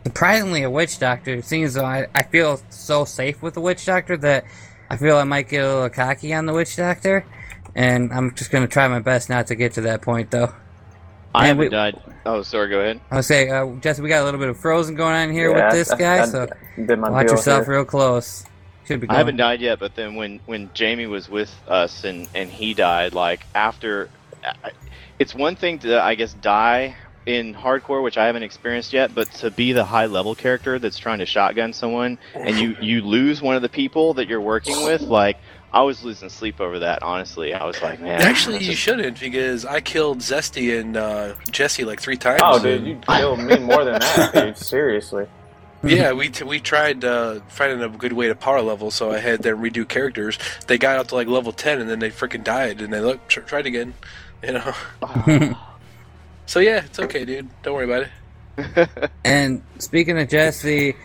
surprisingly 0.03 0.63
a 0.63 0.69
witch 0.69 0.99
doctor. 0.99 1.41
Seeing 1.41 1.63
as 1.63 1.75
though 1.75 1.85
I, 1.85 2.07
I 2.13 2.23
feel 2.23 2.59
so 2.69 3.05
safe 3.05 3.41
with 3.41 3.53
the 3.53 3.61
witch 3.61 3.85
doctor 3.85 4.17
that 4.17 4.45
I 4.89 4.97
feel 4.97 5.17
I 5.17 5.23
might 5.23 5.47
get 5.49 5.63
a 5.63 5.67
little 5.73 5.89
cocky 5.89 6.33
on 6.33 6.45
the 6.45 6.53
witch 6.53 6.75
doctor, 6.75 7.25
and 7.75 8.11
I'm 8.13 8.35
just 8.35 8.51
gonna 8.51 8.67
try 8.67 8.87
my 8.87 8.99
best 8.99 9.29
not 9.29 9.47
to 9.47 9.55
get 9.55 9.73
to 9.73 9.81
that 9.81 10.01
point, 10.01 10.31
though. 10.31 10.53
I 11.33 11.39
And 11.39 11.47
haven't 11.47 11.59
we- 11.59 11.69
died. 11.69 11.99
Oh, 12.27 12.41
sorry. 12.41 12.69
Go 12.69 12.79
ahead. 12.79 12.99
I'll 13.11 13.21
say, 13.23 13.49
uh, 13.49 13.67
Jesse, 13.81 14.01
we 14.01 14.09
got 14.09 14.21
a 14.21 14.25
little 14.25 14.39
bit 14.39 14.49
of 14.49 14.57
frozen 14.57 14.95
going 14.95 15.13
on 15.15 15.31
here 15.31 15.55
Yeah, 15.55 15.65
with 15.67 15.73
this 15.75 15.91
I- 15.91 15.97
guy, 15.97 16.21
I- 16.23 16.25
so 16.25 16.47
Did 16.77 16.97
my 16.99 17.09
watch 17.09 17.27
yourself 17.29 17.65
here. 17.65 17.75
real 17.75 17.85
close. 17.85 18.45
Should 18.85 19.01
be. 19.01 19.09
I 19.09 19.15
haven't 19.15 19.37
died 19.37 19.61
yet, 19.61 19.79
but 19.79 19.95
then 19.95 20.15
when 20.15 20.39
when 20.45 20.69
Jamie 20.73 21.07
was 21.07 21.29
with 21.29 21.51
us 21.67 22.03
and 22.03 22.27
and 22.35 22.49
he 22.49 22.73
died, 22.73 23.13
like 23.13 23.45
after, 23.55 24.09
I- 24.43 24.71
it's 25.19 25.33
one 25.35 25.55
thing 25.55 25.79
to 25.79 26.01
I 26.01 26.15
guess 26.15 26.33
die 26.33 26.95
in 27.25 27.55
hardcore, 27.55 28.03
which 28.03 28.17
I 28.17 28.27
haven't 28.27 28.43
experienced 28.43 28.93
yet, 28.93 29.15
but 29.15 29.31
to 29.35 29.49
be 29.49 29.71
the 29.71 29.83
high 29.85 30.05
level 30.05 30.35
character 30.35 30.77
that's 30.77 30.97
trying 30.99 31.19
to 31.19 31.25
shotgun 31.25 31.73
someone 31.73 32.17
and 32.35 32.57
you 32.57 32.75
you 32.81 33.01
lose 33.01 33.41
one 33.41 33.55
of 33.55 33.61
the 33.61 33.69
people 33.69 34.13
that 34.15 34.27
you're 34.27 34.41
working 34.41 34.83
with, 34.85 35.01
like 35.01 35.37
I 35.73 35.81
was 35.81 36.03
losing 36.03 36.29
sleep 36.29 36.61
over 36.61 36.79
that. 36.79 37.01
Honestly, 37.03 37.53
I 37.53 37.65
was 37.65 37.81
like, 37.81 37.99
man, 37.99 38.21
Actually, 38.21 38.59
this 38.59 38.67
you 38.67 38.73
is- 38.73 38.77
shouldn't 38.79 39.19
because 39.19 39.65
I 39.65 39.81
killed 39.81 40.19
Zesty 40.19 40.79
and 40.79 40.95
uh, 40.95 41.33
Jesse 41.51 41.83
like 41.83 41.99
three 41.99 42.15
times. 42.17 42.41
Oh, 42.43 42.61
dude, 42.61 42.85
you 42.85 42.95
killed 43.07 43.39
me 43.39 43.57
more 43.59 43.83
than 43.83 43.99
that, 43.99 44.33
dude. 44.33 44.57
Seriously. 44.75 45.25
yeah, 45.83 46.13
we 46.13 46.29
t- 46.29 46.45
we 46.45 46.59
tried 46.61 47.03
uh, 47.03 47.39
finding 47.49 47.81
a 47.81 47.89
good 47.89 48.13
way 48.13 48.27
to 48.27 48.35
power 48.35 48.61
level, 48.61 48.89
so 48.89 49.11
I 49.11 49.17
had 49.19 49.41
them 49.43 49.57
redo 49.59 49.85
characters. 49.87 50.39
They 50.67 50.77
got 50.77 50.97
up 50.97 51.07
to 51.09 51.15
like 51.15 51.27
level 51.27 51.51
ten, 51.51 51.81
and 51.81 51.89
then 51.89 51.99
they 51.99 52.09
freaking 52.09 52.43
died, 52.43 52.81
and 52.81 52.93
they 52.93 53.01
look 53.01 53.27
tr- 53.27 53.41
tried 53.41 53.65
again, 53.65 53.93
you 54.43 54.53
know. 54.53 54.73
so 56.45 56.59
yeah, 56.59 56.83
it's 56.85 56.99
okay, 56.99 57.25
dude. 57.25 57.49
Don't 57.63 57.75
worry 57.75 57.85
about 57.85 58.03
it. 58.03 58.09
And 59.25 59.63
speaking 59.79 60.17
of 60.19 60.29
Jesse, 60.29 60.95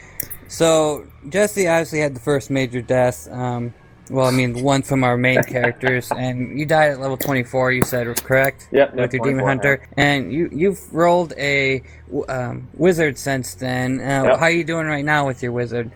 so 0.46 1.06
Jesse 1.28 1.66
obviously 1.66 2.00
had 2.00 2.14
the 2.14 2.20
first 2.20 2.50
major 2.50 2.80
death. 2.82 3.28
Um, 3.30 3.74
well, 4.08 4.26
I 4.26 4.30
mean, 4.30 4.62
one 4.62 4.82
from 4.82 5.04
our 5.04 5.16
main 5.16 5.42
characters, 5.44 6.10
and 6.10 6.58
you 6.58 6.66
died 6.66 6.92
at 6.92 7.00
level 7.00 7.16
24. 7.16 7.72
You 7.72 7.82
said 7.82 8.22
correct? 8.22 8.68
Yep, 8.72 8.94
With 8.94 9.14
your 9.14 9.24
demon 9.24 9.44
hunter, 9.44 9.88
and 9.96 10.32
you 10.32 10.48
you've 10.52 10.92
rolled 10.92 11.32
a 11.38 11.82
um, 12.28 12.68
wizard 12.74 13.18
since 13.18 13.54
then. 13.54 14.00
Uh, 14.00 14.24
Yep. 14.24 14.38
How 14.38 14.44
are 14.46 14.50
you 14.50 14.64
doing 14.64 14.86
right 14.86 15.04
now 15.04 15.26
with 15.26 15.42
your 15.42 15.52
wizard? 15.52 15.90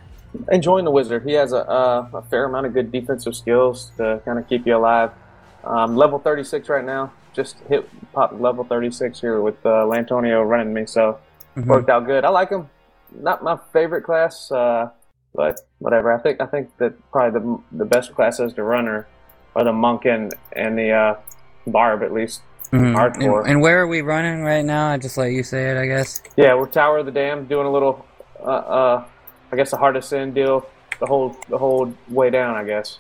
enjoying 0.51 0.85
the 0.85 0.91
wizard. 0.91 1.25
He 1.25 1.33
has 1.35 1.53
a, 1.53 1.69
uh, 1.69 2.09
a 2.15 2.23
fair 2.23 2.45
amount 2.45 2.67
of 2.67 2.75
good 2.75 2.91
defensive 2.91 3.37
skills 3.37 3.93
to 3.97 4.21
kind 4.25 4.39
of 4.39 4.49
keep 4.49 4.67
you 4.67 4.77
alive. 4.77 5.11
Um, 5.63 5.97
level 5.97 6.19
36 6.19 6.69
right 6.69 6.85
now. 6.85 7.13
Just 7.35 7.59
hit 7.69 7.89
pop 8.13 8.33
level 8.39 8.65
36 8.65 9.21
here 9.21 9.41
with 9.41 9.57
uh, 9.67 9.85
Lantonio 9.85 10.49
running 10.49 10.73
me, 10.73 10.87
so 10.87 11.19
Mhm. 11.57 11.67
worked 11.67 11.91
out 11.91 12.07
good. 12.07 12.25
I 12.25 12.29
like 12.31 12.51
him. 12.51 12.69
Not 13.21 13.43
my 13.43 13.59
favorite 13.73 14.03
class, 14.03 14.51
uh, 14.53 14.91
but 15.35 15.61
whatever. 15.79 16.13
I 16.13 16.19
think 16.19 16.41
I 16.41 16.47
think 16.47 16.71
that 16.79 16.93
probably 17.11 17.41
the 17.41 17.79
the 17.79 17.85
best 17.85 18.15
classes 18.15 18.53
to 18.53 18.57
the 18.57 18.63
runner 18.63 19.07
are 19.57 19.65
the 19.65 19.73
monk 19.73 20.05
and 20.05 20.33
and 20.53 20.79
the 20.79 20.91
uh, 20.93 21.15
barb 21.67 22.03
at 22.03 22.13
least. 22.13 22.43
Mhm. 22.73 22.95
Hardcore. 22.95 23.41
And, 23.43 23.51
and 23.51 23.61
where 23.63 23.81
are 23.81 23.87
we 23.87 24.01
running 24.03 24.43
right 24.45 24.65
now? 24.65 24.89
I 24.91 24.97
just 24.97 25.17
let 25.17 25.31
you 25.33 25.43
say 25.43 25.71
it, 25.71 25.77
I 25.77 25.87
guess. 25.87 26.23
Yeah, 26.37 26.55
we're 26.55 26.67
Tower 26.67 26.99
of 26.99 27.07
the 27.07 27.13
Damned 27.13 27.49
doing 27.49 27.67
a 27.67 27.71
little, 27.71 28.05
uh, 28.41 28.47
uh, 28.49 29.05
I 29.53 29.57
guess 29.57 29.71
the 29.71 29.77
hardest 29.77 30.09
sin 30.09 30.33
deal 30.35 30.67
the 31.01 31.07
whole 31.07 31.37
the 31.49 31.59
whole 31.59 31.93
way 32.09 32.31
down. 32.31 32.55
I 32.57 32.65
guess. 32.65 32.99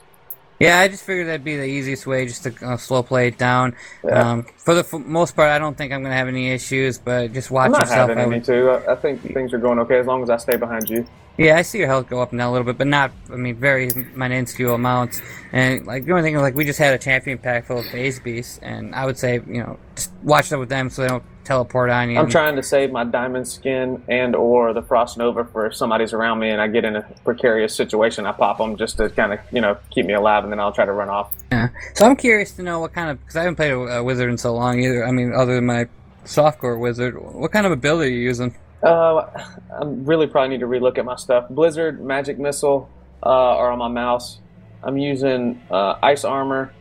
Yeah, 0.60 0.78
I 0.78 0.88
just 0.88 1.04
figured 1.04 1.26
that'd 1.26 1.44
be 1.44 1.56
the 1.56 1.64
easiest 1.64 2.06
way, 2.06 2.26
just 2.26 2.44
to 2.44 2.54
uh, 2.66 2.76
slow 2.76 3.02
play 3.02 3.28
it 3.28 3.38
down. 3.38 3.74
Yeah. 4.04 4.30
Um, 4.30 4.46
for 4.56 4.74
the 4.74 4.80
f- 4.80 4.92
most 4.92 5.34
part, 5.34 5.48
I 5.50 5.58
don't 5.58 5.76
think 5.76 5.92
I'm 5.92 6.02
gonna 6.02 6.14
have 6.14 6.28
any 6.28 6.50
issues, 6.50 6.96
but 6.98 7.32
just 7.32 7.50
watch 7.50 7.66
I'm 7.66 7.72
not 7.72 7.80
yourself. 7.80 8.08
having 8.10 8.18
I 8.18 8.36
any 8.36 8.40
too. 8.40 8.70
I, 8.70 8.92
I 8.92 8.96
think 8.96 9.20
things 9.34 9.52
are 9.52 9.58
going 9.58 9.80
okay 9.80 9.98
as 9.98 10.06
long 10.06 10.22
as 10.22 10.30
I 10.30 10.36
stay 10.36 10.56
behind 10.56 10.88
you. 10.88 11.06
Yeah, 11.36 11.56
I 11.56 11.62
see 11.62 11.78
your 11.78 11.88
health 11.88 12.08
go 12.08 12.22
up 12.22 12.32
now 12.32 12.48
a 12.48 12.52
little 12.52 12.64
bit, 12.64 12.78
but 12.78 12.86
not, 12.86 13.10
I 13.32 13.34
mean, 13.34 13.56
very 13.56 13.90
minuscule 14.14 14.74
amounts. 14.74 15.20
And, 15.50 15.84
like, 15.84 16.04
the 16.04 16.12
only 16.12 16.22
thing 16.22 16.36
is, 16.36 16.40
like, 16.40 16.54
we 16.54 16.64
just 16.64 16.78
had 16.78 16.94
a 16.94 16.98
champion 16.98 17.38
pack 17.38 17.66
full 17.66 17.78
of 17.80 17.86
phase 17.86 18.20
beasts, 18.20 18.60
and 18.62 18.94
I 18.94 19.04
would 19.04 19.18
say, 19.18 19.40
you 19.44 19.58
know, 19.58 19.76
just 19.96 20.12
watch 20.22 20.52
out 20.52 20.60
with 20.60 20.68
them 20.68 20.90
so 20.90 21.02
they 21.02 21.08
don't 21.08 21.24
teleport 21.44 21.90
on 21.90 22.10
you. 22.10 22.18
I'm 22.18 22.28
trying 22.28 22.56
to 22.56 22.62
save 22.62 22.90
my 22.90 23.04
diamond 23.04 23.46
skin 23.46 24.02
and 24.08 24.34
or 24.34 24.72
the 24.72 24.82
frost 24.82 25.18
nova 25.18 25.44
for 25.44 25.66
if 25.66 25.76
somebody's 25.76 26.12
around 26.12 26.38
me 26.38 26.50
and 26.50 26.60
I 26.60 26.68
get 26.68 26.84
in 26.84 26.96
a 26.96 27.02
precarious 27.24 27.74
situation. 27.74 28.26
I 28.26 28.32
pop 28.32 28.58
them 28.58 28.76
just 28.76 28.96
to 28.96 29.10
kind 29.10 29.32
of 29.32 29.40
you 29.52 29.60
know 29.60 29.76
keep 29.90 30.06
me 30.06 30.14
alive, 30.14 30.44
and 30.44 30.52
then 30.52 30.60
I'll 30.60 30.72
try 30.72 30.84
to 30.84 30.92
run 30.92 31.08
off. 31.08 31.32
Yeah. 31.52 31.68
So 31.94 32.06
I'm 32.06 32.16
curious 32.16 32.52
to 32.52 32.62
know 32.62 32.80
what 32.80 32.92
kind 32.92 33.10
of, 33.10 33.20
because 33.20 33.36
I 33.36 33.40
haven't 33.40 33.56
played 33.56 33.72
a, 33.72 33.78
a 33.98 34.02
wizard 34.02 34.30
in 34.30 34.38
so 34.38 34.54
long 34.54 34.80
either. 34.80 35.06
I 35.06 35.10
mean, 35.10 35.32
other 35.32 35.54
than 35.56 35.66
my 35.66 35.86
softcore 36.24 36.78
wizard, 36.78 37.16
what 37.20 37.52
kind 37.52 37.66
of 37.66 37.72
ability 37.72 38.10
are 38.10 38.14
you 38.14 38.22
using? 38.22 38.54
Uh, 38.82 39.26
I 39.72 39.82
really 39.84 40.26
probably 40.26 40.50
need 40.50 40.60
to 40.60 40.66
relook 40.66 40.98
at 40.98 41.04
my 41.04 41.16
stuff. 41.16 41.48
Blizzard, 41.48 42.04
magic 42.04 42.38
missile, 42.38 42.90
uh, 43.22 43.28
are 43.28 43.70
on 43.70 43.78
my 43.78 43.88
mouse. 43.88 44.38
I'm 44.82 44.98
using 44.98 45.62
uh, 45.70 45.96
ice 46.02 46.24
armor, 46.24 46.72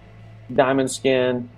diamond 0.54 0.92
skin, 0.92 1.50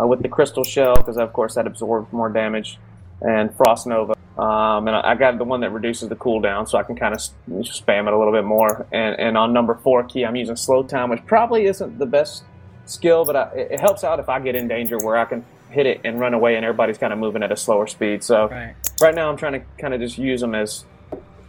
uh, 0.00 0.06
with 0.06 0.22
the 0.22 0.28
crystal 0.28 0.64
shell 0.64 0.96
because 0.96 1.16
of 1.16 1.32
course 1.32 1.54
that 1.54 1.66
absorbs 1.66 2.12
more 2.12 2.28
damage, 2.28 2.78
and 3.20 3.54
frost 3.56 3.86
nova. 3.86 4.14
Um, 4.38 4.86
and 4.86 4.94
I, 4.94 5.12
I 5.12 5.14
got 5.14 5.38
the 5.38 5.44
one 5.44 5.60
that 5.62 5.70
reduces 5.72 6.08
the 6.10 6.16
cooldown, 6.16 6.68
so 6.68 6.76
I 6.76 6.82
can 6.82 6.94
kind 6.96 7.14
of 7.14 7.20
spam 7.20 8.06
it 8.06 8.12
a 8.12 8.18
little 8.18 8.32
bit 8.32 8.44
more. 8.44 8.86
And 8.92 9.18
and 9.18 9.38
on 9.38 9.52
number 9.52 9.74
four 9.82 10.04
key, 10.04 10.24
I'm 10.24 10.36
using 10.36 10.56
slow 10.56 10.82
time, 10.82 11.08
which 11.10 11.24
probably 11.26 11.64
isn't 11.66 11.98
the 11.98 12.06
best 12.06 12.44
skill, 12.84 13.24
but 13.24 13.34
I, 13.36 13.42
it 13.54 13.72
it 13.72 13.80
helps 13.80 14.04
out 14.04 14.20
if 14.20 14.28
I 14.28 14.38
get 14.40 14.54
in 14.54 14.68
danger 14.68 14.98
where 14.98 15.16
I 15.16 15.24
can 15.24 15.44
hit 15.70 15.86
it 15.86 16.00
and 16.04 16.20
run 16.20 16.34
away, 16.34 16.56
and 16.56 16.64
everybody's 16.64 16.98
kind 16.98 17.12
of 17.12 17.18
moving 17.18 17.42
at 17.42 17.50
a 17.50 17.56
slower 17.56 17.86
speed. 17.86 18.22
So 18.22 18.48
Right. 18.48 18.74
right 19.00 19.14
now 19.14 19.30
I'm 19.30 19.36
trying 19.38 19.54
to 19.54 19.62
kind 19.78 19.94
of 19.94 20.00
just 20.00 20.18
use 20.18 20.40
them 20.42 20.54
as 20.54 20.84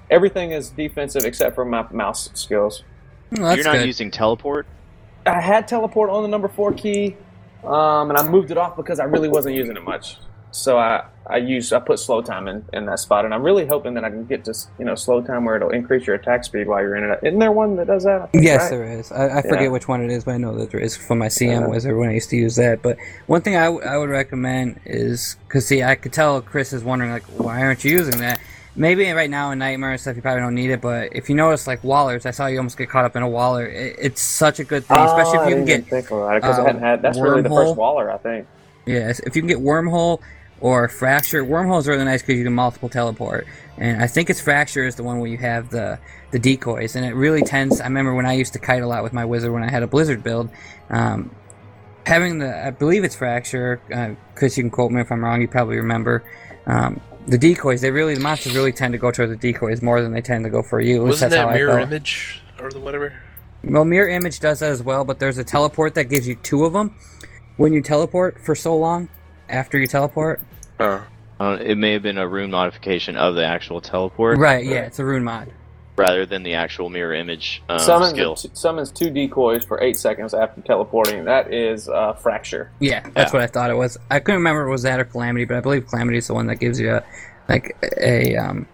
everything 0.10 0.51
is 0.51 0.69
defensive 0.69 1.25
except 1.25 1.55
for 1.55 1.65
my 1.65 1.86
mouse 1.91 2.29
skills. 2.33 2.83
Well, 3.31 3.53
You're 3.55 3.65
not 3.65 3.73
good. 3.75 3.86
using 3.86 4.10
teleport. 4.10 4.65
I 5.25 5.41
had 5.41 5.67
teleport 5.67 6.10
on 6.10 6.23
the 6.23 6.29
number 6.29 6.47
four 6.47 6.71
key, 6.71 7.17
um, 7.63 8.09
and 8.09 8.17
I 8.17 8.27
moved 8.27 8.51
it 8.51 8.57
off 8.57 8.75
because 8.75 8.99
I 8.99 9.05
really 9.05 9.29
wasn't 9.29 9.55
using 9.55 9.75
it 9.77 9.83
much. 9.83 10.17
So 10.51 10.77
I 10.79 11.03
I 11.29 11.37
use 11.37 11.73
I 11.73 11.79
put 11.79 11.99
slow 11.99 12.21
time 12.21 12.47
in, 12.47 12.65
in 12.71 12.85
that 12.85 12.99
spot, 12.99 13.25
and 13.25 13.33
I'm 13.33 13.43
really 13.43 13.67
hoping 13.67 13.93
that 13.95 14.05
I 14.05 14.09
can 14.09 14.25
get 14.25 14.45
to 14.45 14.53
you 14.79 14.85
know 14.85 14.95
slow 14.95 15.21
time 15.21 15.43
where 15.45 15.57
it'll 15.57 15.69
increase 15.71 16.07
your 16.07 16.15
attack 16.15 16.45
speed 16.45 16.67
while 16.67 16.81
you're 16.81 16.95
in 16.95 17.03
it. 17.03 17.19
Isn't 17.21 17.39
there 17.39 17.51
one 17.51 17.75
that 17.75 17.87
does 17.87 18.05
that? 18.05 18.31
Think, 18.31 18.43
Yes, 18.45 18.61
right? 18.63 18.69
there 18.71 18.83
is. 18.85 19.11
I, 19.11 19.39
I 19.39 19.41
forget 19.41 19.63
Yeah. 19.63 19.67
which 19.69 19.87
one 19.87 20.01
it 20.03 20.09
is, 20.09 20.23
but 20.23 20.35
I 20.35 20.37
know 20.37 20.55
that 20.57 20.71
there 20.71 20.79
is 20.79 20.95
for 20.95 21.15
my 21.15 21.27
CM 21.27 21.61
Yeah. 21.61 21.67
wizard 21.67 21.97
when 21.97 22.09
I 22.09 22.13
used 22.13 22.29
to 22.29 22.37
use 22.37 22.55
that. 22.55 22.81
But 22.81 22.97
one 23.27 23.41
thing 23.41 23.57
I, 23.57 23.65
w- 23.65 23.83
I 23.85 23.97
would 23.97 24.09
recommend 24.09 24.79
is 24.85 25.35
because 25.47 25.67
see, 25.67 25.83
I 25.83 25.95
could 25.95 26.13
tell 26.13 26.41
Chris 26.41 26.71
is 26.73 26.83
wondering 26.83 27.11
like, 27.11 27.25
why 27.25 27.61
aren't 27.61 27.83
you 27.83 27.91
using 27.91 28.19
that? 28.21 28.39
Maybe 28.77 29.09
right 29.11 29.29
now 29.29 29.49
in 29.49 29.57
Nightmare 29.57 29.91
and 29.91 29.99
stuff, 29.99 30.15
you 30.15 30.21
probably 30.21 30.41
don't 30.41 30.53
need 30.53 30.69
it. 30.69 30.81
But 30.81 31.09
if 31.15 31.29
you 31.29 31.35
notice, 31.35 31.65
like 31.65 31.81
Wallers, 31.81 32.27
I 32.27 32.31
saw 32.31 32.45
you 32.45 32.59
almost 32.59 32.77
get 32.77 32.89
caught 32.89 33.05
up 33.05 33.15
in 33.15 33.23
a 33.23 33.27
Waller. 33.27 33.65
It, 33.65 33.95
it's 33.99 34.21
such 34.21 34.59
a 34.59 34.63
good 34.63 34.85
thing, 34.85 34.97
especially 34.97 35.39
Oh, 35.39 35.43
if 35.43 35.49
you 35.49 35.55
I 35.55 35.57
can 35.57 35.65
get 35.65 35.87
think 35.87 36.11
about 36.11 36.35
it 36.35 36.41
because 36.43 36.59
uh, 36.59 36.61
I 36.61 36.65
hadn't 36.67 36.81
had. 36.81 37.01
That's 37.01 37.19
really 37.19 37.41
the 37.41 37.49
first. 37.49 37.75
Waller, 37.75 38.11
I 38.11 38.17
think. 38.17 38.47
Yes, 38.85 39.19
if 39.19 39.35
you 39.35 39.41
can 39.41 39.49
get 39.49 39.57
wormhole 39.57 40.21
or 40.61 40.87
fracture, 40.89 41.43
wormhole 41.43 41.79
is 41.79 41.87
really 41.87 42.05
nice 42.05 42.21
because 42.21 42.37
you 42.37 42.43
can 42.43 42.53
multiple 42.53 42.87
teleport, 42.87 43.47
and 43.77 44.01
I 44.01 44.07
think 44.07 44.29
it's 44.29 44.39
fracture 44.39 44.85
is 44.85 44.95
the 44.95 45.03
one 45.03 45.19
where 45.19 45.29
you 45.29 45.37
have 45.39 45.71
the 45.71 45.99
the 46.31 46.39
decoys, 46.39 46.95
and 46.95 47.03
it 47.03 47.15
really 47.15 47.41
tends. 47.41 47.81
I 47.81 47.85
remember 47.85 48.13
when 48.13 48.27
I 48.27 48.33
used 48.33 48.53
to 48.53 48.59
kite 48.59 48.83
a 48.83 48.87
lot 48.87 49.01
with 49.01 49.11
my 49.11 49.25
wizard 49.25 49.51
when 49.51 49.63
I 49.63 49.71
had 49.71 49.81
a 49.81 49.87
blizzard 49.87 50.23
build. 50.23 50.49
Um, 50.89 51.31
having 52.05 52.39
the, 52.39 52.67
I 52.67 52.69
believe 52.69 53.03
it's 53.03 53.15
fracture. 53.15 53.81
Uh, 53.93 54.11
Chris, 54.35 54.55
you 54.55 54.63
can 54.63 54.69
quote 54.69 54.91
me 54.91 55.01
if 55.01 55.11
I'm 55.11 55.23
wrong. 55.23 55.41
You 55.41 55.47
probably 55.47 55.77
remember. 55.77 56.23
Um, 56.65 57.01
the 57.27 57.37
decoys. 57.37 57.81
They 57.81 57.91
really 57.91 58.15
the 58.15 58.21
monsters 58.21 58.55
really 58.55 58.71
tend 58.71 58.93
to 58.93 58.97
go 58.97 59.11
toward 59.11 59.29
the 59.29 59.35
decoys 59.35 59.81
more 59.81 60.01
than 60.01 60.11
they 60.11 60.21
tend 60.21 60.43
to 60.45 60.49
go 60.49 60.63
for 60.63 60.79
you. 60.79 61.03
Wasn't 61.03 61.31
that's 61.31 61.41
that 61.41 61.49
I 61.49 61.53
mirror 61.53 61.73
felt. 61.73 61.83
image 61.83 62.41
or 62.59 62.71
the 62.71 62.79
whatever? 62.79 63.13
Well, 63.63 63.85
mirror 63.85 64.07
image 64.07 64.39
does 64.39 64.59
that 64.59 64.71
as 64.71 64.81
well, 64.81 65.03
but 65.03 65.19
there's 65.19 65.37
a 65.37 65.43
teleport 65.43 65.95
that 65.95 66.05
gives 66.05 66.27
you 66.27 66.35
two 66.35 66.65
of 66.65 66.73
them 66.73 66.95
when 67.57 67.73
you 67.73 67.81
teleport 67.81 68.39
for 68.43 68.55
so 68.55 68.75
long 68.77 69.09
after 69.49 69.77
you 69.77 69.87
teleport. 69.87 70.41
Oh. 70.79 71.05
Uh, 71.39 71.57
it 71.61 71.75
may 71.77 71.93
have 71.93 72.01
been 72.01 72.17
a 72.17 72.27
rune 72.27 72.49
modification 72.49 73.15
of 73.15 73.35
the 73.35 73.45
actual 73.45 73.79
teleport, 73.79 74.39
Right? 74.39 74.65
Yeah, 74.65 74.81
it's 74.81 74.97
a 74.97 75.05
rune 75.05 75.23
mod. 75.23 75.51
Rather 75.97 76.25
than 76.25 76.43
the 76.43 76.53
actual 76.53 76.89
mirror 76.89 77.13
image 77.13 77.62
um, 77.69 77.79
summons, 77.79 78.12
skill. 78.12 78.36
t- 78.36 78.49
summons 78.53 78.91
two 78.91 79.10
decoys 79.10 79.63
for 79.63 79.81
eight 79.81 79.97
seconds 79.97 80.33
after 80.33 80.62
teleporting. 80.62 81.25
That 81.25 81.53
is 81.53 81.89
uh, 81.89 82.13
fracture. 82.13 82.71
Yeah, 82.79 83.01
that's 83.13 83.33
Yeah. 83.33 83.39
what 83.39 83.41
I 83.41 83.47
thought 83.47 83.69
it 83.71 83.75
was. 83.75 83.97
I 84.12 84.19
couldn't 84.19 84.39
remember 84.39 84.63
if 84.63 84.67
it 84.67 84.71
was 84.71 84.83
that 84.83 84.99
or 84.99 85.05
calamity, 85.05 85.45
but 85.45 85.57
I 85.57 85.62
believe 85.62 85.88
calamity 85.88 86.19
is 86.19 86.27
the 86.27 86.33
one 86.33 86.47
that 86.47 86.57
gives 86.57 86.79
you 86.79 86.93
a 86.95 87.03
like 87.49 87.75
a 88.01 88.36
um, 88.36 88.67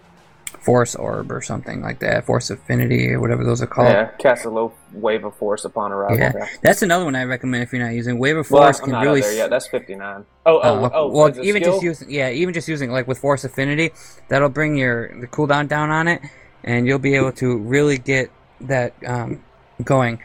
force 0.60 0.96
orb 0.96 1.32
or 1.32 1.42
something 1.42 1.82
like 1.82 2.00
that, 2.00 2.26
force 2.26 2.50
affinity 2.50 3.12
or 3.12 3.20
whatever 3.22 3.44
those 3.44 3.62
are 3.62 3.68
called. 3.68 3.90
Yeah, 3.90 4.06
cast 4.18 4.46
a 4.46 4.50
low 4.50 4.74
wave 4.94 5.24
of 5.26 5.36
force 5.36 5.64
upon 5.66 5.92
arrival. 5.92 6.18
Yeah. 6.18 6.32
Yeah. 6.36 6.48
That's 6.62 6.82
another 6.82 7.06
one 7.06 7.16
I 7.16 7.24
recommend 7.24 7.64
if 7.64 7.72
you're 7.74 7.84
not 7.84 7.94
using 7.94 8.18
Wave 8.20 8.38
of 8.38 8.50
Well, 8.50 8.64
Force. 8.64 8.80
I'm 8.80 8.86
can 8.86 8.94
not 8.94 9.04
really 9.04 9.20
out 9.22 9.24
there 9.24 9.32
s- 9.32 9.38
yet. 9.38 9.50
That's 9.50 9.68
59. 9.68 10.26
Oh, 10.46 10.58
oh, 10.58 10.62
Oh, 10.64 10.92
oh. 10.94 11.12
well, 11.12 11.40
even 11.44 11.62
skill? 11.62 11.74
just 11.74 11.84
using 11.84 12.10
yeah, 12.12 12.30
even 12.32 12.54
just 12.54 12.68
using 12.68 12.92
like 12.92 13.08
with 13.08 13.20
Force 13.20 13.44
Affinity, 13.44 13.92
that'll 14.30 14.50
bring 14.50 14.76
your 14.78 15.10
the 15.20 15.28
cooldown 15.28 15.68
down 15.68 15.90
on 15.92 16.08
it, 16.08 16.22
and 16.64 16.88
you'll 16.88 17.00
be 17.00 17.16
able 17.16 17.32
to 17.34 17.58
really 17.58 17.98
get 17.98 18.32
that 18.62 18.94
um, 19.06 19.44
going. 19.84 20.22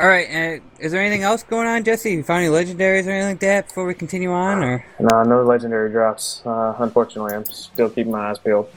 All 0.00 0.06
right, 0.06 0.28
uh, 0.28 0.60
is 0.78 0.92
there 0.92 1.02
anything 1.02 1.24
else 1.24 1.42
going 1.42 1.66
on, 1.66 1.82
Jesse? 1.82 2.12
You 2.12 2.22
found 2.22 2.44
any 2.44 2.52
legendaries 2.54 3.06
or 3.06 3.10
anything 3.10 3.30
like 3.30 3.40
that 3.40 3.68
before 3.68 3.84
we 3.84 3.94
continue 3.94 4.30
on, 4.30 4.62
or? 4.62 4.84
No, 5.00 5.24
no 5.24 5.42
legendary 5.42 5.90
drops. 5.90 6.40
Uh, 6.46 6.74
unfortunately, 6.78 7.34
I'm 7.34 7.44
still 7.46 7.90
keeping 7.90 8.12
my 8.12 8.30
eyes 8.30 8.38
peeled. 8.38 8.70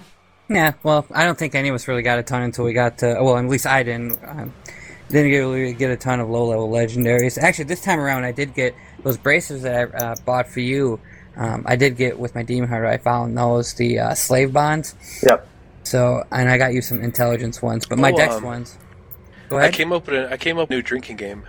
Yeah, 0.50 0.74
well, 0.82 1.06
I 1.14 1.24
don't 1.24 1.38
think 1.38 1.54
any 1.54 1.70
of 1.70 1.76
us 1.76 1.88
really 1.88 2.02
got 2.02 2.18
a 2.18 2.24
ton 2.24 2.42
until 2.42 2.66
we 2.66 2.74
got 2.74 2.98
to. 3.00 3.20
Well, 3.22 3.38
at 3.38 3.46
least 3.46 3.68
I 3.68 3.84
didn't. 3.84 4.20
Um, 4.24 4.54
didn't 5.10 5.32
get, 5.32 5.40
really 5.40 5.74
get 5.74 5.92
a 5.92 5.98
ton 5.98 6.20
of 6.20 6.30
low 6.30 6.46
level 6.46 6.70
legendaries. 6.70 7.38
Actually, 7.38 7.66
this 7.66 7.82
time 7.82 8.00
around, 8.00 8.24
I 8.24 8.32
did 8.32 8.54
get 8.54 8.74
those 9.04 9.18
braces 9.18 9.62
that 9.64 9.76
I 9.76 9.98
uh, 9.98 10.16
bought 10.26 10.48
for 10.48 10.62
you. 10.62 11.00
Um, 11.36 11.64
I 11.68 11.76
did 11.76 11.98
get 11.98 12.18
with 12.18 12.34
my 12.34 12.44
demon 12.44 12.70
hunter. 12.70 12.88
I 12.88 12.98
found 12.98 13.38
those 13.38 13.74
the 13.74 14.00
uh, 14.00 14.14
slave 14.16 14.54
bonds. 14.54 14.96
Yep. 15.24 15.48
So, 15.92 16.24
and 16.32 16.48
I 16.50 16.58
got 16.58 16.74
you 16.74 16.82
some 16.82 17.02
intelligence 17.02 17.62
ones, 17.62 17.86
but 17.86 18.00
my 18.00 18.12
Oh, 18.14 18.16
dex 18.18 18.36
um, 18.36 18.44
ones. 18.44 18.78
Go 19.50 19.58
ahead. 19.58 19.66
I 19.66 19.68
ahead. 19.68 19.74
came 19.74 19.92
up 19.92 20.08
with 20.08 20.16
a, 20.16 20.32
I 20.32 20.38
came 20.38 20.58
up 20.58 20.70
with 20.70 20.72
a 20.72 20.76
new 20.76 20.82
drinking 20.82 21.18
game. 21.18 21.44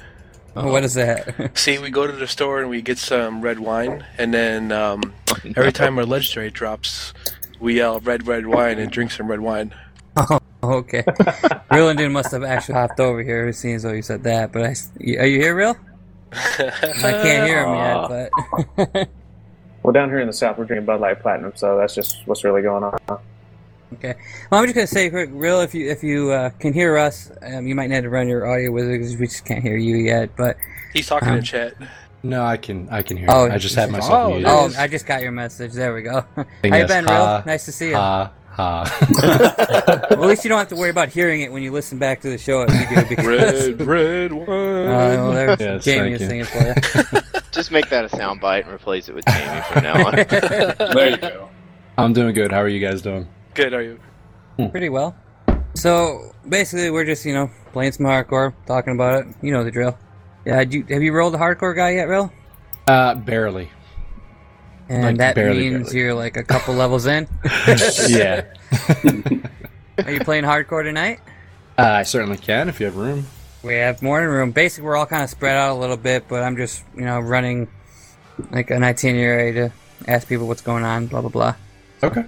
Oh, 0.56 0.72
what 0.72 0.82
is 0.82 0.94
that? 0.94 1.52
See, 1.56 1.78
we 1.78 1.90
go 1.90 2.08
to 2.08 2.12
the 2.12 2.26
store 2.26 2.60
and 2.60 2.68
we 2.68 2.82
get 2.82 2.98
some 2.98 3.40
red 3.40 3.60
wine, 3.60 4.04
and 4.18 4.34
then 4.34 4.72
um, 4.72 5.14
every 5.56 5.70
time 5.70 5.96
our 5.96 6.04
legendary 6.04 6.50
drops, 6.50 7.14
we 7.60 7.76
yell 7.76 8.00
"red, 8.00 8.26
red 8.26 8.48
wine" 8.48 8.80
and 8.80 8.90
drink 8.90 9.12
some 9.12 9.28
red 9.28 9.38
wine. 9.38 9.72
oh, 10.16 10.40
okay. 10.64 11.04
Real 11.70 11.86
Indian 11.86 12.10
must 12.12 12.32
have 12.32 12.42
actually 12.42 12.74
hopped 12.74 12.98
over 12.98 13.22
here, 13.22 13.52
seeing 13.52 13.76
as 13.76 13.84
though 13.84 13.92
you 13.92 14.02
said 14.02 14.24
that. 14.24 14.50
But 14.50 14.62
I, 14.64 14.70
s- 14.70 14.90
are 14.98 15.26
you 15.26 15.38
here, 15.38 15.54
Real? 15.54 15.76
I 16.32 17.12
can't 17.22 17.46
hear 17.46 17.64
him 17.64 17.74
yet, 17.76 18.30
but. 18.96 19.08
Well, 19.84 19.92
down 19.92 20.08
here 20.08 20.18
in 20.18 20.26
the 20.26 20.32
south, 20.32 20.58
we're 20.58 20.64
drinking 20.64 20.86
Bud 20.86 21.00
Light 21.00 21.20
Platinum, 21.22 21.52
so 21.54 21.78
that's 21.78 21.94
just 21.94 22.26
what's 22.26 22.42
really 22.42 22.62
going 22.62 22.82
on. 22.82 23.20
Okay. 23.94 24.14
Well, 24.50 24.60
I'm 24.60 24.66
just 24.66 24.74
gonna 24.74 24.86
say, 24.86 25.10
quick, 25.10 25.30
real, 25.32 25.60
if 25.60 25.74
you 25.74 25.90
if 25.90 26.02
you 26.02 26.30
uh, 26.30 26.50
can 26.58 26.72
hear 26.72 26.96
us, 26.98 27.30
um, 27.42 27.66
you 27.66 27.74
might 27.74 27.88
need 27.88 28.02
to 28.02 28.10
run 28.10 28.28
your 28.28 28.46
audio 28.50 28.70
with 28.70 28.86
it 28.88 28.98
because 28.98 29.16
we 29.16 29.26
just 29.26 29.44
can't 29.44 29.62
hear 29.62 29.76
you 29.76 29.96
yet. 29.96 30.30
But 30.36 30.56
He's 30.92 31.06
talking 31.06 31.28
Um, 31.28 31.36
in 31.38 31.42
chat. 31.44 31.74
No, 32.22 32.44
I 32.44 32.56
can 32.56 32.88
I 32.90 33.02
can 33.02 33.16
hear. 33.16 33.26
Oh, 33.30 33.46
you. 33.46 33.52
I 33.52 33.58
just 33.58 33.74
had 33.74 33.88
oh, 33.88 33.92
myself 33.92 34.12
oh, 34.12 34.28
muted. 34.30 34.46
oh. 34.46 34.70
I 34.78 34.86
just 34.86 35.06
got 35.06 35.22
your 35.22 35.32
message. 35.32 35.72
There 35.72 35.92
we 35.94 36.02
go. 36.02 36.24
How 36.36 36.44
Thing 36.62 36.74
you 36.74 36.86
been, 36.86 37.04
ha, 37.04 37.36
real? 37.36 37.46
Nice 37.46 37.64
to 37.64 37.72
see 37.72 37.88
you. 37.90 37.96
Ha 37.96 38.30
ha. 38.50 38.84
well, 40.10 40.22
at 40.22 40.28
least 40.28 40.44
you 40.44 40.48
don't 40.50 40.58
have 40.58 40.68
to 40.68 40.76
worry 40.76 40.90
about 40.90 41.08
hearing 41.08 41.40
it 41.40 41.50
when 41.50 41.62
you 41.62 41.72
listen 41.72 41.98
back 41.98 42.20
to 42.20 42.30
the 42.30 42.38
show. 42.38 42.62
If 42.68 42.90
you 42.90 42.96
do, 42.96 43.08
because 43.08 43.26
Red, 43.26 43.80
red 43.86 44.32
wine. 44.32 44.46
uh, 44.46 44.46
well, 44.46 45.32
there's 45.32 45.60
Yes, 45.60 45.84
Jamie 45.84 46.16
thank 46.16 46.20
you. 46.20 46.28
singing 46.28 46.44
for 46.44 47.16
you. 47.16 47.40
Just 47.50 47.70
make 47.72 47.88
that 47.90 48.04
a 48.04 48.08
soundbite 48.08 48.64
and 48.64 48.72
replace 48.72 49.08
it 49.08 49.14
with 49.14 49.24
Jamie 49.26 49.60
from 49.72 49.82
now 49.82 50.06
on. 50.06 50.14
There 50.94 51.10
you 51.10 51.16
go. 51.16 51.48
I'm 51.98 52.12
doing 52.12 52.34
good. 52.34 52.52
How 52.52 52.60
are 52.60 52.68
you 52.68 52.80
guys 52.86 53.02
doing? 53.02 53.26
Good, 53.54 53.74
are 53.74 53.82
you? 53.82 54.00
Pretty 54.70 54.88
well. 54.88 55.16
So 55.74 56.34
basically, 56.48 56.90
we're 56.90 57.04
just 57.04 57.24
you 57.24 57.34
know 57.34 57.50
playing 57.72 57.92
some 57.92 58.06
hardcore, 58.06 58.54
talking 58.66 58.94
about 58.94 59.26
it. 59.26 59.34
You 59.42 59.52
know 59.52 59.64
the 59.64 59.70
drill. 59.70 59.98
Yeah, 60.44 60.56
had 60.56 60.72
you, 60.74 60.84
have 60.90 61.02
you 61.02 61.12
rolled 61.12 61.34
a 61.34 61.38
hardcore 61.38 61.74
guy 61.74 61.90
yet, 61.90 62.04
real? 62.08 62.32
Uh, 62.86 63.14
barely. 63.14 63.70
And 64.88 65.04
Like, 65.04 65.16
that 65.18 65.34
barely, 65.36 65.70
means 65.70 65.84
barely. 65.86 65.98
you're 66.00 66.14
like 66.14 66.36
a 66.36 66.42
couple 66.42 66.74
levels 66.74 67.06
in. 67.06 67.28
yeah. 68.08 68.44
Are 70.04 70.10
you 70.10 70.20
playing 70.20 70.44
hardcore 70.44 70.82
tonight? 70.82 71.20
Uh, 71.78 71.82
I 71.82 72.02
certainly 72.02 72.36
can 72.36 72.68
if 72.68 72.80
you 72.80 72.86
have 72.86 72.96
room. 72.96 73.26
We 73.62 73.74
have 73.74 74.02
more 74.02 74.18
morning 74.18 74.34
room. 74.34 74.50
Basically, 74.50 74.84
we're 74.86 74.96
all 74.96 75.06
kind 75.06 75.22
of 75.22 75.30
spread 75.30 75.56
out 75.56 75.76
a 75.76 75.78
little 75.78 75.96
bit, 75.96 76.26
but 76.28 76.42
I'm 76.42 76.56
just, 76.56 76.82
you 76.96 77.04
know, 77.04 77.20
running 77.20 77.68
like 78.50 78.70
an 78.70 78.82
itinerary 78.82 79.52
to 79.52 79.72
ask 80.08 80.28
people 80.28 80.48
what's 80.48 80.62
going 80.62 80.82
on, 80.84 81.06
blah, 81.06 81.20
blah, 81.20 81.30
blah. 81.30 81.54
Okay. 82.02 82.24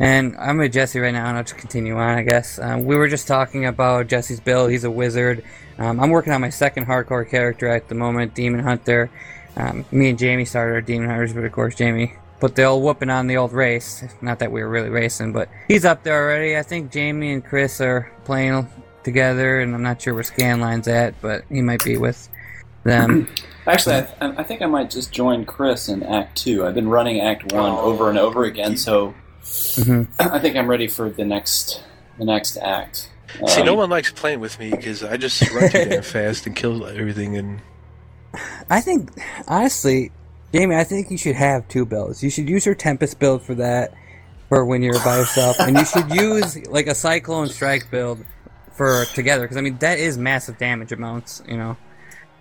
And 0.00 0.34
I'm 0.38 0.56
with 0.56 0.72
Jesse 0.72 0.98
right 0.98 1.12
now, 1.12 1.26
and 1.28 1.36
I'll 1.36 1.44
just 1.44 1.58
continue 1.58 1.94
on, 1.96 2.16
I 2.18 2.22
guess. 2.22 2.58
Um, 2.58 2.86
we 2.86 2.96
were 2.96 3.06
just 3.06 3.28
talking 3.28 3.66
about 3.66 4.06
Jesse's 4.08 4.40
build. 4.40 4.70
He's 4.70 4.84
a 4.84 4.90
wizard. 4.90 5.44
Um, 5.78 6.00
I'm 6.00 6.08
working 6.10 6.32
on 6.32 6.40
my 6.40 6.48
second 6.48 6.86
hardcore 6.86 7.28
character 7.28 7.68
at 7.68 7.88
the 7.88 7.94
moment, 7.94 8.34
Demon 8.34 8.60
Hunter. 8.60 9.10
Um, 9.56 9.84
me 9.92 10.08
and 10.08 10.18
Jamie 10.18 10.46
started 10.46 10.72
our 10.74 10.80
Demon 10.80 11.08
Hunters, 11.10 11.34
but 11.34 11.44
of 11.44 11.52
course, 11.52 11.74
Jamie 11.74 12.14
put 12.40 12.54
the 12.56 12.64
old 12.64 12.82
whooping 12.82 13.10
on 13.10 13.26
the 13.26 13.36
old 13.36 13.52
race. 13.52 14.02
Not 14.22 14.38
that 14.38 14.50
we 14.50 14.62
were 14.62 14.70
really 14.70 14.88
racing, 14.88 15.32
but 15.34 15.50
he's 15.68 15.84
up 15.84 16.02
there 16.02 16.22
already. 16.22 16.56
I 16.56 16.62
think 16.62 16.90
Jamie 16.90 17.32
and 17.32 17.44
Chris 17.44 17.78
are 17.82 18.10
playing 18.24 18.68
together, 19.04 19.60
and 19.60 19.74
I'm 19.74 19.82
not 19.82 20.00
sure 20.00 20.14
where 20.14 20.22
Scanline's 20.22 20.88
at, 20.88 21.20
but 21.20 21.44
he 21.50 21.60
might 21.60 21.84
be 21.84 21.98
with 21.98 22.26
them. 22.84 23.28
Actually, 23.66 23.96
I, 23.96 24.00
th- 24.00 24.34
I 24.38 24.42
think 24.44 24.62
I 24.62 24.66
might 24.66 24.88
just 24.90 25.12
join 25.12 25.44
Chris 25.44 25.90
in 25.90 26.02
Act 26.02 26.38
Two. 26.38 26.66
I've 26.66 26.74
been 26.74 26.88
running 26.88 27.20
Act 27.20 27.52
One 27.52 27.70
Oh. 27.72 27.80
over 27.82 28.08
and 28.08 28.18
over 28.18 28.44
again, 28.44 28.78
so 28.78 29.14
hmm 29.42 30.02
I 30.20 30.38
think 30.38 30.56
I'm 30.56 30.68
ready 30.68 30.86
for 30.88 31.10
the 31.10 31.24
next 31.24 31.82
the 32.18 32.24
next 32.24 32.56
act. 32.58 33.10
See, 33.46 33.60
Um, 33.60 33.66
no 33.66 33.74
one 33.74 33.90
likes 33.90 34.10
playing 34.12 34.40
with 34.40 34.58
me 34.58 34.70
because 34.70 35.04
I 35.04 35.16
just 35.16 35.48
run 35.52 35.70
too 35.70 35.84
damn 35.84 36.02
fast 36.18 36.46
and 36.46 36.54
kill 36.56 36.84
everything. 36.86 37.36
And 37.36 37.60
I 38.68 38.80
think, 38.80 39.10
honestly, 39.46 40.10
Jamie, 40.52 40.74
I 40.76 40.84
think 40.84 41.10
you 41.10 41.16
should 41.16 41.36
have 41.36 41.66
two 41.68 41.86
builds. 41.86 42.22
You 42.22 42.30
should 42.30 42.48
use 42.48 42.66
your 42.66 42.74
Tempest 42.74 43.18
build 43.20 43.42
for 43.42 43.54
that, 43.54 43.94
for 44.48 44.64
when 44.64 44.82
you're 44.82 44.98
by 45.04 45.18
yourself, 45.18 45.60
and 45.60 45.78
you 45.78 45.84
should 45.84 46.10
use 46.10 46.66
like 46.68 46.88
a 46.88 46.94
Cyclone 46.94 47.48
Strike 47.48 47.88
build 47.90 48.24
for 48.72 49.04
together. 49.14 49.42
Because 49.42 49.56
I 49.56 49.60
mean, 49.60 49.78
that 49.78 49.98
is 49.98 50.18
massive 50.18 50.58
damage 50.58 50.90
amounts. 50.92 51.42
You 51.48 51.56
know. 51.56 51.76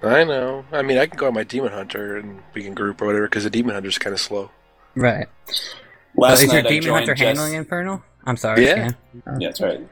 I 0.01 0.23
know. 0.23 0.65
I 0.71 0.81
mean, 0.81 0.97
I 0.97 1.05
can 1.05 1.17
go 1.17 1.27
on 1.27 1.33
my 1.33 1.43
demon 1.43 1.71
hunter 1.71 2.17
and 2.17 2.41
we 2.53 2.63
can 2.63 2.73
group 2.73 3.01
or 3.01 3.05
whatever 3.07 3.27
because 3.27 3.43
the 3.43 3.49
demon 3.49 3.75
hunter's 3.75 3.97
kind 3.97 4.13
of 4.13 4.19
slow. 4.19 4.49
Right. 4.95 5.27
Last 6.15 6.41
is 6.41 6.52
your 6.52 6.62
night 6.62 6.65
I 6.65 6.69
Demon 6.69 6.84
joined 6.84 6.95
Hunter 6.95 7.15
Jess- 7.15 7.38
handling 7.38 7.54
Infernal? 7.54 8.04
I'm 8.26 8.38
sorry. 8.38 8.65
Yeah. 8.65 8.89
Scan. 8.89 9.41
Yeah, 9.41 9.48
that's 9.48 9.62
right. 9.62 9.88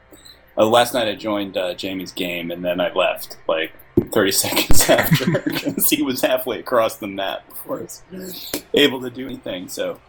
Uh, 0.56 0.66
last 0.66 0.94
night 0.94 1.08
I 1.08 1.14
joined 1.14 1.56
uh, 1.56 1.74
Jamie's 1.74 2.12
game, 2.12 2.50
and 2.50 2.64
then 2.64 2.80
I 2.80 2.92
left 2.92 3.36
like 3.46 3.72
30 4.12 4.32
seconds 4.32 4.90
after 4.90 5.30
because 5.44 5.88
he 5.88 6.02
was 6.02 6.20
halfway 6.20 6.60
across 6.60 6.96
the 6.96 7.06
map 7.06 7.48
before 7.48 7.78
I 7.78 7.82
was 7.82 8.52
able 8.74 9.00
to 9.02 9.10
do 9.10 9.26
anything. 9.26 9.68
So 9.68 10.00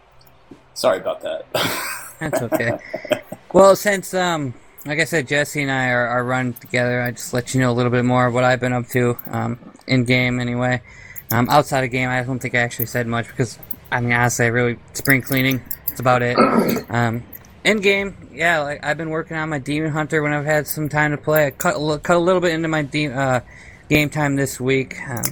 sorry 0.74 0.98
about 0.98 1.20
that. 1.22 1.46
That's 2.20 2.42
okay. 2.42 2.78
well, 3.52 3.74
since 3.76 4.12
um, 4.12 4.52
like 4.86 4.98
I 4.98 5.04
said, 5.04 5.28
Jesse 5.28 5.62
and 5.62 5.70
I 5.70 5.88
are, 5.90 6.06
are 6.06 6.24
running 6.24 6.54
together. 6.54 7.02
I 7.02 7.12
just 7.12 7.32
let 7.32 7.54
you 7.54 7.60
know 7.60 7.70
a 7.70 7.74
little 7.74 7.92
bit 7.92 8.04
more 8.04 8.26
of 8.26 8.34
what 8.34 8.44
I've 8.44 8.60
been 8.60 8.72
up 8.72 8.88
to 8.88 9.16
um, 9.26 9.58
in 9.86 10.04
game, 10.04 10.40
anyway. 10.40 10.82
Um, 11.32 11.48
outside 11.48 11.84
of 11.84 11.90
game, 11.90 12.08
I 12.08 12.22
don't 12.22 12.38
think 12.38 12.54
I 12.54 12.58
actually 12.58 12.86
said 12.86 13.06
much 13.06 13.28
because 13.28 13.58
I 13.92 14.00
mean, 14.00 14.12
honestly, 14.12 14.46
I 14.46 14.48
really 14.48 14.78
spring 14.94 15.22
cleaning. 15.22 15.60
That's 15.90 16.00
about 16.00 16.22
it. 16.22 16.38
Um, 16.88 17.24
in 17.64 17.80
game, 17.80 18.30
yeah, 18.32 18.60
like 18.60 18.84
I've 18.84 18.96
been 18.96 19.10
working 19.10 19.36
on 19.36 19.48
my 19.48 19.58
Demon 19.58 19.90
Hunter 19.90 20.22
when 20.22 20.32
I've 20.32 20.44
had 20.44 20.66
some 20.66 20.88
time 20.88 21.10
to 21.10 21.18
play. 21.18 21.46
I 21.46 21.50
cut 21.50 21.76
a 21.76 21.98
cut 21.98 22.16
a 22.16 22.20
little 22.20 22.40
bit 22.40 22.52
into 22.52 22.68
my 22.68 22.82
de- 22.82 23.12
uh, 23.12 23.40
game 23.88 24.08
time 24.08 24.36
this 24.36 24.58
week. 24.58 24.96
Um, 25.08 25.22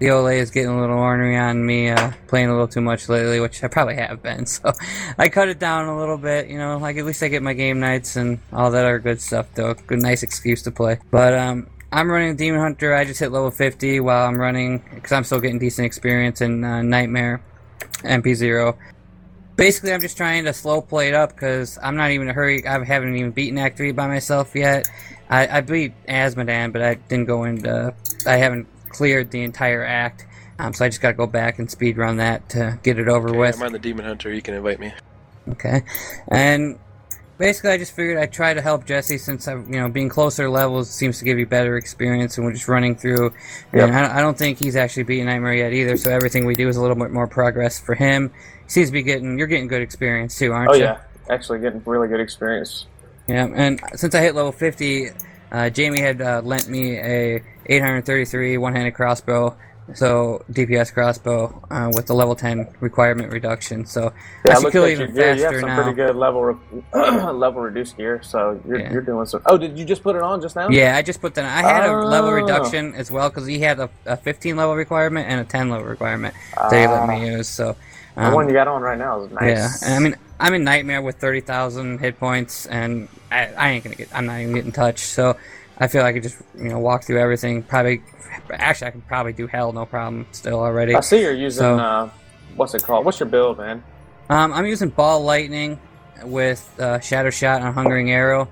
the 0.00 0.06
Olay 0.06 0.38
is 0.38 0.50
getting 0.50 0.70
a 0.70 0.80
little 0.80 0.98
ornery 0.98 1.36
on 1.36 1.64
me, 1.64 1.90
uh, 1.90 2.12
playing 2.26 2.48
a 2.48 2.52
little 2.52 2.66
too 2.68 2.80
much 2.80 3.08
lately, 3.08 3.38
which 3.38 3.62
I 3.62 3.68
probably 3.68 3.96
have 3.96 4.22
been. 4.22 4.46
So 4.50 4.72
I 5.18 5.28
cut 5.28 5.48
it 5.48 5.58
down 5.58 5.86
a 5.86 5.96
little 5.96 6.16
bit, 6.16 6.48
you 6.48 6.58
know, 6.58 6.78
like 6.78 6.96
at 6.96 7.04
least 7.04 7.22
I 7.22 7.28
get 7.28 7.42
my 7.42 7.52
game 7.52 7.80
nights 7.80 8.16
and 8.16 8.38
all 8.52 8.70
that 8.70 8.86
are 8.86 8.98
good 8.98 9.20
stuff, 9.20 9.46
though. 9.54 9.74
Good, 9.74 10.00
nice 10.00 10.22
excuse 10.22 10.62
to 10.62 10.70
play. 10.70 10.98
But, 11.10 11.34
um, 11.34 11.68
I'm 11.92 12.10
running 12.10 12.36
Demon 12.36 12.60
Hunter. 12.60 12.94
I 12.94 13.04
just 13.04 13.20
hit 13.20 13.30
level 13.30 13.50
50 13.50 14.00
while 14.00 14.26
I'm 14.26 14.38
running, 14.38 14.82
because 14.94 15.12
I'm 15.12 15.24
still 15.24 15.40
getting 15.40 15.58
decent 15.58 15.86
experience 15.86 16.40
in 16.40 16.64
uh, 16.64 16.82
Nightmare 16.82 17.42
MP0. 18.02 18.76
Basically, 19.60 19.92
I'm 19.92 20.00
just 20.00 20.16
trying 20.16 20.46
to 20.46 20.54
slow 20.54 20.80
play 20.80 21.08
it 21.08 21.14
up 21.14 21.34
because 21.34 21.78
I'm 21.82 21.94
not 21.94 22.12
even 22.12 22.28
in 22.28 22.30
a 22.30 22.32
hurry. 22.32 22.66
I 22.66 22.82
haven't 22.82 23.14
even 23.14 23.30
beaten 23.30 23.58
Act 23.58 23.76
3 23.76 23.92
by 23.92 24.06
myself 24.06 24.54
yet. 24.54 24.88
I, 25.28 25.58
I 25.58 25.60
beat 25.60 25.92
Azmodan, 26.06 26.72
but 26.72 26.80
I 26.80 26.94
didn't 26.94 27.26
go 27.26 27.44
into. 27.44 27.92
I 28.26 28.36
haven't 28.36 28.68
cleared 28.88 29.30
the 29.30 29.42
entire 29.42 29.84
act. 29.84 30.24
Um, 30.58 30.72
so 30.72 30.86
I 30.86 30.88
just 30.88 31.02
got 31.02 31.08
to 31.08 31.14
go 31.14 31.26
back 31.26 31.58
and 31.58 31.70
speed 31.70 31.98
run 31.98 32.16
that 32.16 32.48
to 32.48 32.78
get 32.82 32.98
it 32.98 33.06
over 33.06 33.28
Okay, 33.28 33.38
with. 33.38 33.56
I'm 33.56 33.64
on 33.64 33.72
the 33.72 33.78
demon 33.78 34.06
hunter. 34.06 34.32
You 34.32 34.40
can 34.40 34.54
invite 34.54 34.80
me. 34.80 34.94
Okay, 35.50 35.82
and 36.28 36.78
basically, 37.40 37.70
I 37.70 37.78
just 37.78 37.96
figured 37.96 38.18
I'd 38.18 38.32
try 38.32 38.54
to 38.54 38.60
help 38.60 38.84
Jesse 38.84 39.18
since 39.18 39.48
I, 39.48 39.54
you 39.54 39.80
know, 39.80 39.88
being 39.88 40.08
closer 40.08 40.48
levels 40.48 40.90
seems 40.90 41.18
to 41.18 41.24
give 41.24 41.38
you 41.38 41.46
better 41.46 41.76
experience, 41.76 42.36
and 42.36 42.46
we're 42.46 42.52
just 42.52 42.68
running 42.68 42.94
through. 42.94 43.32
And 43.72 43.96
I, 43.96 44.18
I 44.18 44.20
don't 44.20 44.38
think 44.38 44.58
he's 44.58 44.76
actually 44.76 45.04
beaten 45.04 45.26
Nightmare 45.26 45.54
yet 45.54 45.72
either. 45.72 45.96
So 45.96 46.10
everything 46.10 46.44
we 46.44 46.54
do 46.54 46.68
is 46.68 46.76
a 46.76 46.82
little 46.82 46.94
bit 46.94 47.10
more 47.10 47.26
progress 47.26 47.80
for 47.80 47.96
him. 47.96 48.30
He 48.64 48.70
seems 48.70 48.88
to 48.88 48.92
be 48.92 49.02
getting. 49.02 49.38
You're 49.38 49.48
getting 49.48 49.66
good 49.66 49.82
experience 49.82 50.38
too, 50.38 50.52
aren't 50.52 50.70
Oh 50.70 50.74
you? 50.74 50.84
Oh 50.84 50.86
yeah, 50.86 51.00
actually 51.30 51.58
getting 51.58 51.82
really 51.84 52.06
good 52.06 52.20
experience. 52.20 52.86
Yeah, 53.26 53.48
and 53.52 53.80
since 53.94 54.14
I 54.14 54.20
hit 54.20 54.34
level 54.34 54.52
50, 54.52 55.10
uh, 55.50 55.70
Jamie 55.70 56.00
had 56.00 56.20
uh, 56.20 56.42
lent 56.44 56.68
me 56.68 56.98
a 56.98 57.42
833 57.66 58.58
one-handed 58.58 58.94
crossbow, 58.94 59.56
so 59.94 60.44
DPS 60.52 60.92
crossbow 60.92 61.62
uh, 61.70 61.90
with 61.94 62.06
the 62.06 62.14
level 62.14 62.34
10 62.34 62.68
requirement 62.80 63.32
reduction. 63.32 63.84
So 63.86 64.12
Yeah, 64.44 64.56
I 64.56 64.60
should 64.60 64.72
kill 64.72 64.86
even 64.86 65.14
gear. 65.14 65.34
You 65.34 65.44
have 65.44 65.60
some 65.60 65.68
now. 65.68 65.82
pretty 65.82 65.96
good 65.96 66.16
level 66.16 66.42
re- 66.44 66.82
level 66.94 67.60
reduced 67.62 67.96
gear, 67.96 68.20
so 68.22 68.60
you're, 68.66 68.78
Yeah. 68.80 68.92
you're 68.92 69.02
doing 69.02 69.26
some. 69.26 69.42
Oh, 69.46 69.56
did 69.58 69.78
you 69.78 69.84
just 69.84 70.02
put 70.02 70.16
it 70.16 70.22
on 70.22 70.40
just 70.40 70.56
now? 70.56 70.68
Yeah, 70.68 70.96
I 70.96 71.02
just 71.02 71.20
put 71.20 71.34
that. 71.34 71.44
I 71.44 71.60
had 71.68 71.88
a 71.88 71.96
level 72.04 72.30
Oh. 72.30 72.34
reduction 72.34 72.94
as 72.94 73.10
well 73.10 73.28
because 73.30 73.46
he 73.46 73.58
had 73.60 73.78
a, 73.80 73.90
a 74.06 74.16
15 74.16 74.56
level 74.56 74.74
requirement 74.74 75.28
and 75.28 75.40
a 75.40 75.44
10 75.44 75.70
level 75.70 75.86
requirement 75.86 76.34
that 76.56 76.72
he 76.72 76.86
let 76.86 77.08
me 77.08 77.30
use. 77.32 77.48
So 77.48 77.76
the 78.16 78.26
um, 78.26 78.34
one 78.34 78.48
you 78.48 78.54
got 78.54 78.68
on 78.68 78.82
right 78.82 78.98
now 78.98 79.22
is 79.22 79.30
nice. 79.32 79.82
Yeah, 79.82 79.88
and 79.88 79.94
I 79.94 80.00
mean, 80.00 80.16
I'm 80.40 80.54
in 80.54 80.64
Nightmare 80.64 81.00
with 81.02 81.16
thirty 81.16 81.40
thousand 81.40 81.98
hit 82.00 82.18
points, 82.18 82.66
and 82.66 83.08
I, 83.30 83.46
I 83.56 83.70
ain't 83.70 83.84
gonna 83.84 83.94
get. 83.96 84.08
I'm 84.14 84.26
not 84.26 84.40
even 84.40 84.54
getting 84.54 84.72
touched. 84.72 85.04
So 85.04 85.36
I 85.80 85.88
feel 85.88 86.02
like 86.02 86.10
I 86.10 86.12
could 86.12 86.22
just 86.22 86.38
you 86.56 86.68
know 86.68 86.78
walk 86.78 87.04
through 87.04 87.18
everything. 87.18 87.62
Probably, 87.62 88.02
actually, 88.52 88.88
I 88.88 88.90
can 88.90 89.00
probably 89.02 89.32
do 89.32 89.46
hell 89.46 89.72
no 89.72 89.86
problem 89.86 90.26
still 90.32 90.60
already. 90.60 90.94
I 90.94 91.00
see 91.00 91.22
you're 91.22 91.32
using 91.32 91.62
So- 91.62 91.78
uh, 91.78 92.10
what's 92.56 92.74
it 92.74 92.82
called? 92.84 93.04
What's 93.06 93.18
your 93.18 93.28
build, 93.28 93.58
man? 93.58 93.82
Um, 94.28 94.52
I'm 94.52 94.66
using 94.66 94.90
Ball 94.90 95.22
Lightning 95.22 95.80
with 96.22 96.62
uh, 96.78 97.00
Shadow 97.00 97.30
Shot 97.30 97.62
and 97.62 97.74
Hungering 97.74 98.10
Arrow, 98.12 98.48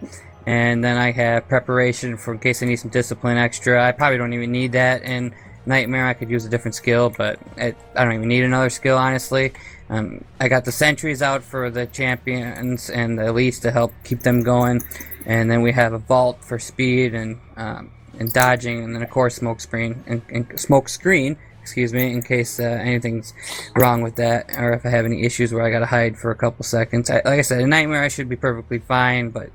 and 0.46 0.82
then 0.82 0.96
I 0.96 1.12
have 1.12 1.46
preparation 1.48 2.16
for 2.16 2.32
in 2.32 2.40
case 2.40 2.62
I 2.62 2.66
need 2.66 2.76
some 2.76 2.90
discipline 2.90 3.36
extra. 3.36 3.84
I 3.86 3.92
probably 3.92 4.18
don't 4.18 4.32
even 4.32 4.50
need 4.50 4.72
that 4.72 5.02
in 5.02 5.34
Nightmare. 5.66 6.06
I 6.06 6.14
could 6.14 6.30
use 6.30 6.46
a 6.46 6.48
different 6.48 6.74
skill, 6.74 7.10
but 7.10 7.38
it, 7.58 7.76
I 7.94 8.04
don't 8.04 8.14
even 8.14 8.28
need 8.28 8.42
another 8.42 8.70
skill, 8.70 8.96
honestly. 8.96 9.52
Um, 9.90 10.24
I 10.38 10.48
got 10.48 10.64
the 10.64 10.72
sentries 10.72 11.22
out 11.22 11.42
for 11.42 11.70
the 11.70 11.86
champions 11.86 12.90
and 12.90 13.18
the 13.18 13.22
elites 13.24 13.60
to 13.62 13.70
help 13.70 13.92
keep 14.04 14.20
them 14.20 14.42
going, 14.42 14.82
and 15.24 15.50
then 15.50 15.62
we 15.62 15.72
have 15.72 15.92
a 15.92 15.98
vault 15.98 16.44
for 16.44 16.58
speed 16.58 17.14
and 17.14 17.40
um, 17.56 17.90
and 18.18 18.32
dodging, 18.32 18.84
and 18.84 18.94
then 18.94 19.02
of 19.02 19.10
course 19.10 19.36
smoke 19.36 19.60
screen 19.60 20.04
and, 20.06 20.22
and 20.28 20.60
smoke 20.60 20.88
screen. 20.88 21.36
Excuse 21.62 21.92
me, 21.92 22.12
in 22.12 22.22
case 22.22 22.58
uh, 22.60 22.62
anything's 22.62 23.34
wrong 23.76 24.00
with 24.00 24.16
that, 24.16 24.50
or 24.56 24.72
if 24.72 24.86
I 24.86 24.88
have 24.88 25.04
any 25.04 25.24
issues 25.24 25.52
where 25.52 25.62
I 25.62 25.70
gotta 25.70 25.86
hide 25.86 26.16
for 26.16 26.30
a 26.30 26.34
couple 26.34 26.64
seconds. 26.64 27.10
I, 27.10 27.16
like 27.16 27.26
I 27.26 27.42
said, 27.42 27.60
in 27.60 27.68
Nightmare 27.68 28.02
I 28.02 28.08
should 28.08 28.28
be 28.28 28.36
perfectly 28.36 28.78
fine, 28.78 29.30
but 29.30 29.50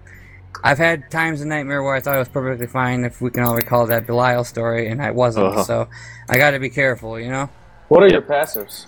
I've 0.64 0.78
had 0.78 1.10
times 1.10 1.42
in 1.42 1.50
Nightmare 1.50 1.82
where 1.82 1.96
I 1.96 2.00
thought 2.00 2.16
I 2.16 2.20
was 2.20 2.30
perfectly 2.30 2.68
fine, 2.68 3.04
if 3.04 3.20
we 3.20 3.32
can 3.32 3.44
all 3.44 3.56
recall 3.56 3.88
that 3.88 4.06
Belial 4.06 4.44
story, 4.44 4.90
and 4.90 5.02
I 5.02 5.12
wasn't. 5.12 5.48
Uh-huh. 5.48 5.64
So 5.64 5.90
I 6.30 6.38
gotta 6.38 6.60
be 6.60 6.70
careful, 6.70 7.20
you 7.20 7.30
know. 7.30 7.50
What 7.88 8.04
are 8.04 8.08
your 8.08 8.22
passives? 8.22 8.86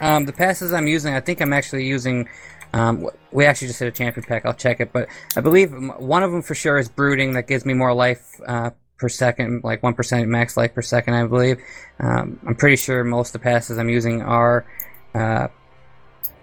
Um, 0.00 0.26
the 0.26 0.32
passes 0.32 0.72
I'm 0.72 0.86
using, 0.86 1.14
I 1.14 1.20
think 1.20 1.40
I'm 1.40 1.52
actually 1.52 1.86
using. 1.86 2.28
Um, 2.72 3.08
we 3.32 3.46
actually 3.46 3.68
just 3.68 3.80
hit 3.80 3.88
a 3.88 3.92
champion 3.92 4.26
pack. 4.26 4.44
I'll 4.44 4.54
check 4.54 4.80
it, 4.80 4.92
but 4.92 5.08
I 5.36 5.40
believe 5.40 5.72
one 5.98 6.22
of 6.22 6.30
them 6.30 6.42
for 6.42 6.54
sure 6.54 6.78
is 6.78 6.88
brooding. 6.88 7.32
That 7.32 7.46
gives 7.46 7.64
me 7.64 7.74
more 7.74 7.94
life 7.94 8.40
uh, 8.46 8.70
per 8.98 9.08
second, 9.08 9.64
like 9.64 9.82
one 9.82 9.94
percent 9.94 10.28
max 10.28 10.56
life 10.56 10.74
per 10.74 10.82
second. 10.82 11.14
I 11.14 11.26
believe. 11.26 11.58
Um, 11.98 12.38
I'm 12.46 12.54
pretty 12.54 12.76
sure 12.76 13.04
most 13.04 13.28
of 13.28 13.32
the 13.34 13.38
passes 13.40 13.78
I'm 13.78 13.88
using 13.88 14.22
are. 14.22 14.66
Uh, 15.14 15.48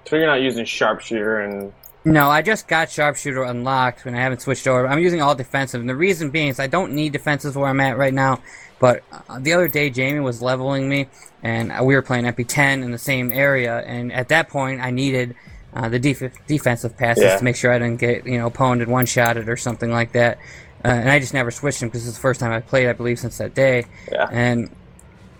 So 0.05 0.15
you're 0.17 0.27
not 0.27 0.41
using 0.41 0.65
sharpshooter 0.65 1.39
and 1.39 1.73
no, 2.05 2.29
I 2.29 2.41
just 2.41 2.67
got 2.67 2.89
sharpshooter 2.89 3.43
unlocked 3.43 4.05
when 4.05 4.15
I 4.15 4.21
haven't 4.21 4.41
switched 4.41 4.67
over. 4.67 4.87
I'm 4.87 4.99
using 4.99 5.21
all 5.21 5.35
defensive, 5.35 5.81
and 5.81 5.89
the 5.89 5.95
reason 5.95 6.29
being 6.29 6.47
is 6.49 6.59
I 6.59 6.67
don't 6.67 6.93
need 6.93 7.11
defensive 7.13 7.55
where 7.55 7.67
I'm 7.67 7.79
at 7.79 7.97
right 7.97 8.13
now. 8.13 8.41
But 8.79 9.03
uh, 9.29 9.39
the 9.39 9.53
other 9.53 9.67
day, 9.67 9.89
Jamie 9.89 10.19
was 10.19 10.41
leveling 10.41 10.87
me, 10.87 11.07
and 11.43 11.71
uh, 11.71 11.81
we 11.83 11.95
were 11.95 12.01
playing 12.01 12.25
MP10 12.25 12.83
in 12.83 12.91
the 12.91 12.97
same 12.97 13.31
area. 13.31 13.79
And 13.79 14.11
at 14.13 14.27
that 14.29 14.49
point, 14.49 14.81
I 14.81 14.91
needed 14.91 15.35
uh, 15.73 15.89
the 15.89 15.97
def- 15.99 16.45
defensive 16.47 16.95
passes 16.97 17.23
Yeah. 17.23 17.37
to 17.37 17.43
make 17.43 17.55
sure 17.55 17.71
I 17.71 17.79
didn't 17.79 17.99
get 17.99 18.25
you 18.27 18.37
know 18.37 18.49
pwned 18.49 18.81
and 18.83 18.91
one 18.91 19.05
shotted 19.05 19.49
or 19.49 19.57
something 19.57 19.91
like 19.91 20.11
that. 20.11 20.37
Uh, 20.83 20.89
and 20.89 21.09
I 21.09 21.19
just 21.19 21.33
never 21.33 21.49
switched 21.51 21.79
them 21.79 21.89
because 21.89 22.05
it's 22.07 22.15
the 22.17 22.21
first 22.21 22.39
time 22.39 22.51
I 22.51 22.59
played, 22.59 22.87
I 22.87 22.93
believe, 22.93 23.17
since 23.17 23.37
that 23.39 23.55
day. 23.55 23.85
Yeah. 24.11 24.27
And 24.31 24.69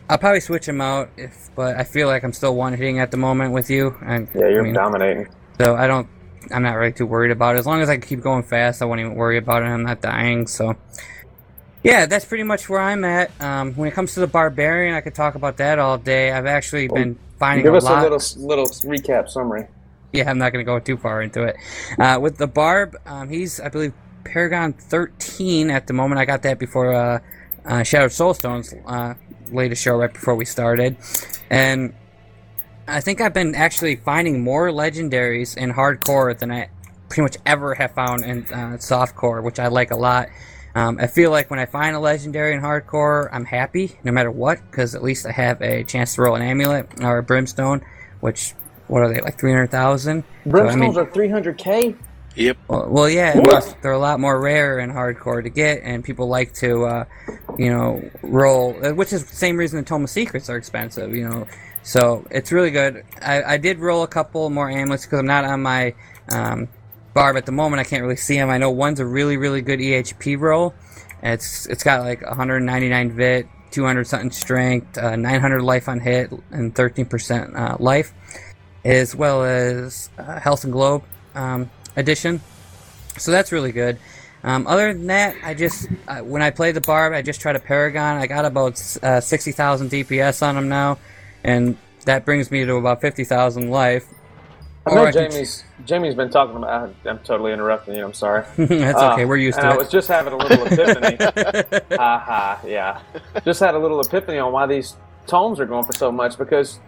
I'll 0.10 0.18
probably 0.18 0.40
switch 0.40 0.66
them 0.66 0.82
out, 0.82 1.10
if 1.18 1.50
but 1.56 1.76
I 1.78 1.84
feel 1.84 2.08
like 2.08 2.24
I'm 2.24 2.34
still 2.34 2.56
one 2.56 2.74
hitting 2.74 3.00
at 3.00 3.12
the 3.12 3.18
moment 3.18 3.52
with 3.54 3.70
you. 3.70 3.96
And 4.04 4.28
yeah, 4.34 4.48
you're 4.48 4.62
I 4.62 4.64
mean, 4.64 4.74
dominating. 4.74 5.28
so 5.62 5.76
I 5.76 5.86
don't. 5.88 6.08
I'm 6.52 6.64
not 6.64 6.74
really 6.74 6.94
too 6.94 7.06
worried 7.06 7.32
about 7.32 7.56
it. 7.56 7.60
As 7.60 7.66
long 7.66 7.82
as 7.82 7.90
I 7.90 7.98
keep 7.98 8.22
going 8.22 8.44
fast, 8.44 8.82
I 8.82 8.86
won't 8.86 9.00
even 9.00 9.16
worry 9.16 9.38
about 9.38 9.64
it. 9.64 9.66
I'm 9.66 9.84
not 9.84 10.02
dying. 10.02 10.48
So, 10.48 10.76
yeah, 11.84 12.06
that's 12.06 12.26
pretty 12.26 12.44
much 12.44 12.70
where 12.70 12.82
I'm 12.82 13.04
at. 13.04 13.32
Um, 13.42 13.74
when 13.74 13.88
it 13.88 13.94
comes 13.94 14.14
to 14.16 14.20
the 14.20 14.28
barbarian, 14.28 14.96
I 14.96 15.02
could 15.02 15.16
talk 15.16 15.36
about 15.36 15.58
that 15.58 15.80
all 15.80 15.98
day. 15.98 16.32
I've 16.32 16.46
actually 16.46 16.88
been 16.88 17.18
finding 17.38 17.66
Give 17.66 17.74
a 17.74 17.78
us 17.78 17.84
lot. 17.84 18.00
a 18.00 18.10
little 18.10 18.48
little 18.48 18.66
recap 18.66 19.30
summary. 19.30 19.68
Yeah, 20.12 20.30
I'm 20.30 20.38
not 20.38 20.54
going 20.54 20.66
to 20.66 20.70
go 20.70 20.80
too 20.80 20.98
far 20.98 21.22
into 21.22 21.44
it. 21.44 21.58
Uh, 22.00 22.20
with 22.22 22.38
the 22.38 22.48
Barb, 22.48 22.96
um, 23.06 23.30
he's, 23.30 23.60
I 23.60 23.68
believe, 23.68 23.94
Paragon 24.24 24.74
13 24.74 25.70
at 25.70 25.88
the 25.88 25.94
moment. 25.94 26.20
I 26.20 26.26
got 26.26 26.42
that 26.44 26.58
before 26.58 26.94
uh, 26.94 27.20
uh, 27.66 27.84
Shattered 27.84 28.12
Soulstone's 28.12 28.74
uh, 28.88 29.16
latest 29.52 29.82
show 29.84 29.98
right 29.98 30.12
before 30.12 30.36
we 30.36 30.46
started. 30.46 30.96
And 31.50 31.94
I 32.88 33.02
think 33.02 33.20
I've 33.22 33.34
been 33.34 33.56
actually 33.56 33.96
finding 33.96 34.44
more 34.44 34.70
legendaries 34.70 35.58
in 35.58 35.74
hardcore 35.74 36.38
than 36.38 36.52
I 36.52 36.70
pretty 37.10 37.24
much 37.24 37.38
ever 37.46 37.74
have 37.76 37.94
found 37.94 38.24
in 38.24 38.44
uh, 38.46 38.78
softcore, 38.78 39.44
which 39.44 39.60
I 39.60 39.68
like 39.68 39.92
a 39.92 39.96
lot. 39.96 40.30
Um, 40.76 40.98
I 41.00 41.08
feel 41.08 41.32
like 41.32 41.50
when 41.50 41.60
I 41.60 41.66
find 41.66 41.96
a 41.96 42.00
legendary 42.00 42.54
in 42.54 42.62
hardcore, 42.62 43.30
I'm 43.32 43.46
happy 43.46 43.98
no 44.04 44.12
matter 44.12 44.30
what, 44.30 44.60
because 44.70 44.94
at 44.94 45.02
least 45.02 45.26
I 45.26 45.32
have 45.32 45.62
a 45.62 45.84
chance 45.84 46.16
to 46.16 46.22
roll 46.22 46.36
an 46.36 46.42
amulet 46.42 46.88
or 47.02 47.18
a 47.20 47.24
brimstone, 47.24 47.82
which 48.20 48.54
what 48.88 49.02
are 49.02 49.12
they 49.12 49.22
like 49.22 49.40
three 49.40 49.52
hundred 49.52 49.72
thousand? 49.72 50.24
Brimstones 50.46 50.96
are 50.98 51.06
300k. 51.06 51.96
Yep. 52.36 52.58
Well, 52.68 52.88
well 52.90 53.10
yeah, 53.10 53.42
plus 53.42 53.74
they're 53.82 53.94
a 53.94 53.98
lot 53.98 54.20
more 54.20 54.40
rare 54.40 54.80
in 54.80 54.92
hardcore 54.92 55.42
to 55.42 55.50
get, 55.50 55.82
and 55.84 56.04
people 56.04 56.28
like 56.28 56.54
to, 56.56 56.84
uh, 56.86 57.06
you 57.58 57.70
know, 57.70 58.04
roll. 58.22 58.76
uh, 58.86 58.94
Which 58.94 59.14
is 59.14 59.26
the 59.26 59.36
same 59.36 59.56
reason 59.58 59.80
the 59.80 59.86
Tome 59.86 60.04
of 60.04 60.10
Secrets 60.10 60.50
are 60.50 60.58
expensive, 60.58 61.16
you 61.16 61.28
know. 61.28 61.48
So 61.86 62.26
it's 62.32 62.52
really 62.52 62.72
good. 62.72 63.06
I, 63.22 63.44
I 63.44 63.58
did 63.58 63.78
roll 63.78 64.02
a 64.02 64.08
couple 64.08 64.50
more 64.50 64.68
amulets 64.68 65.06
because 65.06 65.20
I'm 65.20 65.28
not 65.28 65.46
on 65.46 65.62
my 65.62 65.94
um, 66.30 66.68
barb 67.14 67.38
at 67.38 67.46
the 67.46 67.52
moment. 67.52 67.80
I 67.80 67.84
can't 67.84 68.02
really 68.02 68.16
see 68.16 68.38
them. 68.38 68.50
I 68.50 68.58
know 68.58 68.72
one's 68.72 69.00
a 69.00 69.06
really 69.06 69.38
really 69.38 69.62
good 69.62 69.80
EHP 69.80 70.40
roll. 70.40 70.74
It's 71.22 71.68
it's 71.68 71.84
got 71.84 72.02
like 72.02 72.24
199 72.24 73.12
vit, 73.12 73.48
200 73.70 74.08
something 74.08 74.32
strength, 74.32 74.98
uh, 74.98 75.16
900 75.16 75.62
life 75.62 75.88
on 75.88 76.00
hit, 76.00 76.32
and 76.50 76.74
13% 76.74 77.56
uh, 77.56 77.78
life, 77.80 78.14
as 78.84 79.16
well 79.16 79.44
as 79.44 80.10
uh, 80.18 80.40
health 80.40 80.64
and 80.64 80.74
globe 80.74 81.04
um, 81.36 81.70
edition. 81.96 82.42
So 83.18 83.30
that's 83.30 83.52
really 83.52 83.72
good. 83.72 84.00
Um, 84.44 84.66
other 84.66 84.92
than 84.92 85.06
that, 85.08 85.36
I 85.44 85.54
just 85.54 85.88
uh, 86.08 86.22
when 86.22 86.42
I 86.42 86.50
play 86.50 86.72
the 86.72 86.82
barb, 86.82 87.14
I 87.14 87.22
just 87.22 87.42
try 87.42 87.54
to 87.54 87.60
paragon. 87.60 88.18
I 88.18 88.26
got 88.26 88.46
about 88.46 88.74
uh, 89.04 89.22
sixty 89.22 89.52
thousand 89.52 89.92
DPS 89.92 90.42
on 90.42 90.56
them 90.56 90.68
now, 90.68 90.98
and 91.46 91.78
that 92.06 92.26
brings 92.26 92.52
me 92.52 92.66
to 92.66 92.76
about 92.76 93.00
fifty 93.02 93.24
thousand 93.24 93.70
life. 93.70 94.06
I 94.88 94.94
know 94.94 95.06
I 95.06 95.12
can- 95.12 95.32
Jamie's 95.32 95.64
Jamie's 95.86 96.14
been 96.16 96.30
talking 96.30 96.56
about. 96.58 96.94
I'm 97.06 97.20
totally 97.20 97.54
interrupting 97.54 97.96
you. 97.96 98.06
I'm 98.06 98.14
sorry. 98.14 98.44
That's 98.58 98.98
Uh, 99.00 99.14
okay. 99.14 99.26
We're 99.26 99.38
used 99.38 99.58
and 99.58 99.64
to 99.66 99.70
I 99.70 99.74
it. 99.74 99.78
was 99.80 99.90
just 99.90 100.08
having 100.08 100.34
a 100.34 100.38
little 100.38 100.66
epiphany. 100.68 101.18
Haha, 101.96 102.68
yeah. 102.68 103.00
Just 103.44 103.60
had 103.60 103.74
a 103.76 103.80
little 103.80 104.00
epiphany 104.02 104.38
on 104.38 104.52
why 104.52 104.66
these 104.68 104.96
tomes 105.28 105.60
are 105.60 105.66
going 105.66 105.84
for 105.86 105.94
so 105.94 106.12
much 106.12 106.38
because 106.38 106.80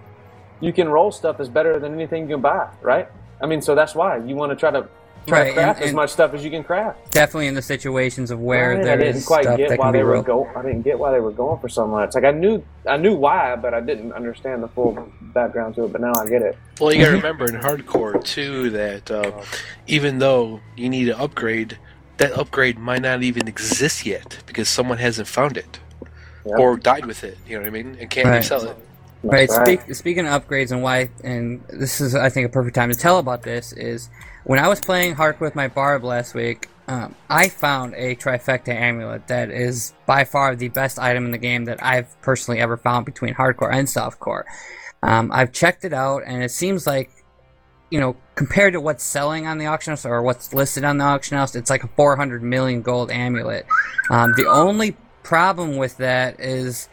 you 0.59 0.71
can 0.73 0.89
roll 0.89 1.11
stuff 1.11 1.37
that's 1.37 1.49
better 1.49 1.79
than 1.79 1.93
anything 1.93 2.23
you 2.29 2.35
can 2.35 2.41
buy, 2.41 2.67
right? 2.81 3.07
I 3.41 3.45
mean, 3.47 3.61
so 3.61 3.73
that's 3.75 3.95
why 3.95 4.17
you 4.17 4.35
want 4.35 4.51
to 4.51 4.55
try 4.55 4.71
to 4.71 4.87
Right, 5.29 5.47
to 5.47 5.53
craft 5.53 5.79
and- 5.81 5.89
as 5.89 5.93
much 5.93 6.09
stuff 6.11 6.33
as 6.33 6.43
you 6.43 6.49
can 6.49 6.63
craft. 6.63 7.11
Definitely 7.11 7.47
in 7.47 7.53
the 7.53 7.61
situations 7.61 8.31
of 8.31 8.39
where 8.39 8.75
Right, 8.75 8.83
there 8.83 8.93
I 8.93 8.97
didn't 8.97 9.15
is 9.17 9.25
quite 9.25 9.43
stuff 9.43 9.57
get 9.57 9.69
that 9.69 9.79
why 9.79 9.85
can 9.87 9.93
be 9.93 9.99
they 9.99 10.03
were 10.03 10.21
go. 10.21 10.47
I 10.55 10.61
didn't 10.61 10.83
get 10.83 10.97
why 10.97 11.11
they 11.11 11.19
were 11.19 11.31
going 11.31 11.59
for 11.59 11.67
so 11.67 11.85
much. 11.85 12.15
Like 12.15 12.23
I 12.23 12.31
knew, 12.31 12.63
I 12.87 12.97
knew 12.97 13.15
why, 13.15 13.55
but 13.57 13.73
I 13.73 13.81
didn't 13.81 14.13
understand 14.13 14.63
the 14.63 14.69
full 14.69 14.97
background 15.33 15.75
to 15.75 15.83
it. 15.85 15.91
But 15.91 16.01
now 16.01 16.13
I 16.17 16.27
get 16.27 16.41
it. 16.41 16.57
Well, 16.79 16.93
you 16.93 17.01
got 17.03 17.09
to 17.11 17.17
remember 17.17 17.45
in 17.45 17.55
hardcore 17.55 18.23
too 18.23 18.69
that 18.69 19.11
uh, 19.11 19.31
even 19.87 20.19
though 20.19 20.61
you 20.77 20.87
need 20.89 21.09
an 21.09 21.15
upgrade, 21.19 21.77
that 22.17 22.31
upgrade 22.31 22.77
might 22.79 23.01
not 23.01 23.21
even 23.23 23.47
exist 23.47 24.05
yet 24.05 24.37
because 24.45 24.69
someone 24.69 24.97
hasn't 24.97 25.27
found 25.27 25.57
it 25.57 25.79
Yeah. 26.45 26.55
or 26.57 26.77
died 26.77 27.05
with 27.05 27.23
it. 27.25 27.37
You 27.47 27.57
know 27.57 27.61
what 27.63 27.67
I 27.67 27.71
mean? 27.71 27.97
And 27.99 28.09
can't 28.09 28.27
Right. 28.27 28.37
resell 28.37 28.63
it. 28.65 28.77
Right. 29.23 29.49
That's 29.49 29.55
Speak, 29.83 29.95
speaking 29.95 30.27
of 30.27 30.47
upgrades 30.47 30.71
and 30.71 30.81
why, 30.83 31.09
and 31.23 31.61
this 31.69 31.99
is 31.99 32.15
I 32.15 32.29
think 32.29 32.45
a 32.45 32.49
perfect 32.49 32.75
time 32.75 32.89
to 32.89 32.95
tell 32.95 33.17
about 33.17 33.41
this 33.43 33.73
is 33.73 34.09
when 34.47 34.59
I 34.59 34.69
was 34.69 34.79
playing 34.79 35.15
Hark 35.15 35.41
with 35.41 35.55
my 35.55 35.67
Barb 35.67 36.05
last 36.05 36.33
week. 36.33 36.69
Um, 36.87 37.15
I 37.29 37.49
found 37.49 37.93
a 37.95 38.15
trifecta 38.15 38.73
amulet 38.73 39.27
that 39.27 39.51
is 39.51 39.93
by 40.05 40.23
far 40.23 40.55
the 40.55 40.69
best 40.69 40.97
item 40.97 41.25
in 41.25 41.31
the 41.31 41.37
game 41.37 41.65
that 41.65 41.83
I've 41.83 42.19
personally 42.21 42.61
ever 42.61 42.77
found 42.77 43.05
between 43.05 43.33
hardcore 43.33 43.73
and 43.73 43.89
softcore. 43.89 44.43
Um, 45.03 45.29
I've 45.33 45.51
checked 45.51 45.83
it 45.83 45.91
out, 45.91 46.23
and 46.25 46.41
it 46.41 46.51
seems 46.51 46.87
like 46.87 47.11
you 47.89 47.99
know, 47.99 48.15
compared 48.35 48.73
to 48.73 48.81
what's 48.81 49.03
selling 49.03 49.47
on 49.47 49.57
the 49.57 49.65
auction 49.65 49.91
house 49.91 50.05
or 50.05 50.21
what's 50.21 50.53
listed 50.53 50.83
on 50.83 50.97
the 50.97 51.03
auction 51.05 51.37
house, 51.37 51.55
it's 51.55 51.69
like 51.69 51.83
a 51.83 51.87
400 51.87 52.43
million 52.43 52.81
gold 52.81 53.11
amulet. 53.11 53.65
Um, 54.09 54.33
the 54.35 54.45
only 54.47 54.95
problem 55.23 55.77
with 55.77 55.95
that 55.97 56.39
is 56.39 56.89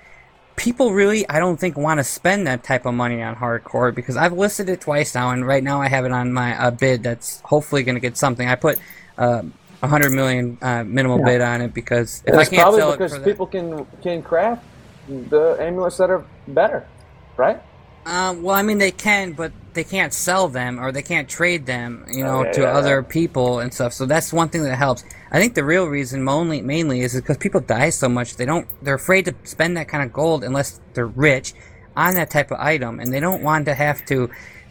people 0.56 0.92
really, 0.92 1.28
I 1.28 1.38
don't 1.38 1.58
think, 1.58 1.76
want 1.76 1.98
to 1.98 2.04
spend 2.04 2.46
that 2.46 2.62
type 2.64 2.86
of 2.86 2.94
money 2.94 3.22
on 3.22 3.36
hardcore 3.36 3.94
because 3.94 4.16
I've 4.16 4.32
listed 4.32 4.68
it 4.68 4.80
twice 4.80 5.14
now, 5.14 5.30
and 5.30 5.46
right 5.46 5.62
now 5.62 5.80
I 5.80 5.88
have 5.88 6.04
it 6.04 6.12
on 6.12 6.32
my 6.32 6.56
uh, 6.58 6.70
bid 6.70 7.02
that's 7.02 7.40
hopefully 7.44 7.82
going 7.82 7.96
to 7.96 8.00
get 8.00 8.16
something. 8.16 8.48
I 8.48 8.54
put 8.56 8.78
uh, 9.18 9.42
a 9.82 9.88
hundred 9.88 10.10
million 10.10 10.58
uh, 10.62 10.84
minimal 10.84 11.18
Yeah. 11.18 11.24
bid 11.24 11.40
on 11.40 11.60
it 11.60 11.74
because 11.74 12.22
if 12.26 12.36
it's 12.36 12.44
I 12.44 12.44
can't 12.46 12.70
probably 12.70 12.72
sell 12.72 12.92
it 12.92 13.02
because 13.02 13.08
for 13.08 13.18
that, 13.20 13.38
people 13.38 13.46
can 13.46 13.86
can 14.02 14.22
craft 14.22 14.64
the 15.08 15.56
amulets 15.60 15.98
that 15.98 16.10
are 16.10 16.26
better, 16.48 16.88
right? 17.36 17.60
Um, 18.06 18.42
well, 18.42 18.54
I 18.54 18.62
mean, 18.62 18.78
they 18.78 18.92
can, 18.92 19.32
but 19.32 19.54
they 19.72 19.84
can't 19.84 20.12
sell 20.12 20.48
them 20.48 20.78
or 20.78 20.92
they 20.92 21.02
can't 21.02 21.28
trade 21.28 21.64
them, 21.64 22.04
you 22.08 22.22
know, 22.22 22.44
Oh, 22.44 22.50
to 22.52 22.62
yeah, 22.62 22.70
other 22.70 23.02
people 23.02 23.60
and 23.60 23.72
stuff. 23.72 23.94
So 23.94 24.04
that's 24.04 24.32
one 24.32 24.50
thing 24.50 24.62
that 24.64 24.76
helps. 24.76 25.04
I 25.34 25.40
think 25.40 25.54
the 25.54 25.64
real 25.64 25.86
reason, 25.86 26.22
mainly, 26.22 26.62
mainly, 26.62 27.00
is 27.00 27.16
because 27.16 27.38
people 27.38 27.60
die 27.60 27.90
so 27.90 28.08
much. 28.08 28.36
They 28.36 28.46
don't. 28.46 28.68
They're 28.84 28.94
afraid 28.94 29.24
to 29.24 29.34
spend 29.42 29.76
that 29.76 29.88
kind 29.88 30.04
of 30.04 30.12
gold 30.12 30.44
unless 30.44 30.80
they're 30.94 31.08
rich 31.08 31.54
on 31.96 32.14
that 32.14 32.30
type 32.30 32.52
of 32.52 32.60
item, 32.60 33.00
and 33.00 33.12
they 33.12 33.18
don't 33.18 33.42
want 33.42 33.66
to 33.66 33.74
have 33.74 34.04
to 34.06 34.30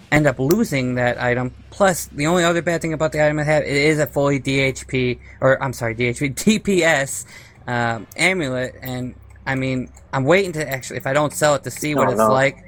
end 0.10 0.26
up 0.26 0.40
losing 0.40 0.96
that 0.96 1.20
item. 1.22 1.54
Plus, 1.70 2.06
the 2.06 2.28
only 2.28 2.46
other 2.46 2.62
bad 2.62 2.82
thing 2.82 2.94
about 2.94 3.12
the 3.12 3.22
item 3.26 3.40
I 3.40 3.44
have, 3.44 3.64
it 3.64 3.76
is 3.76 4.00
a 4.00 4.08
fully 4.08 4.40
DHP 4.40 5.20
or 5.42 5.62
I'm 5.62 5.74
sorry, 5.74 5.96
DHP 5.96 6.34
DPS 6.34 7.26
um, 7.68 8.08
amulet, 8.16 8.76
and 8.82 9.16
I 9.46 9.56
mean, 9.56 9.90
I'm 10.14 10.24
waiting 10.24 10.54
to 10.54 10.70
actually, 10.70 10.96
if 10.96 11.08
I 11.08 11.12
don't 11.12 11.34
sell 11.34 11.56
it, 11.56 11.64
to 11.64 11.72
see 11.72 11.94
what 11.94 12.08
Oh, 12.08 12.12
it's 12.12 12.20
no. 12.20 12.32
like 12.32 12.64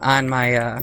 on 0.00 0.28
my 0.28 0.54
uh, 0.54 0.82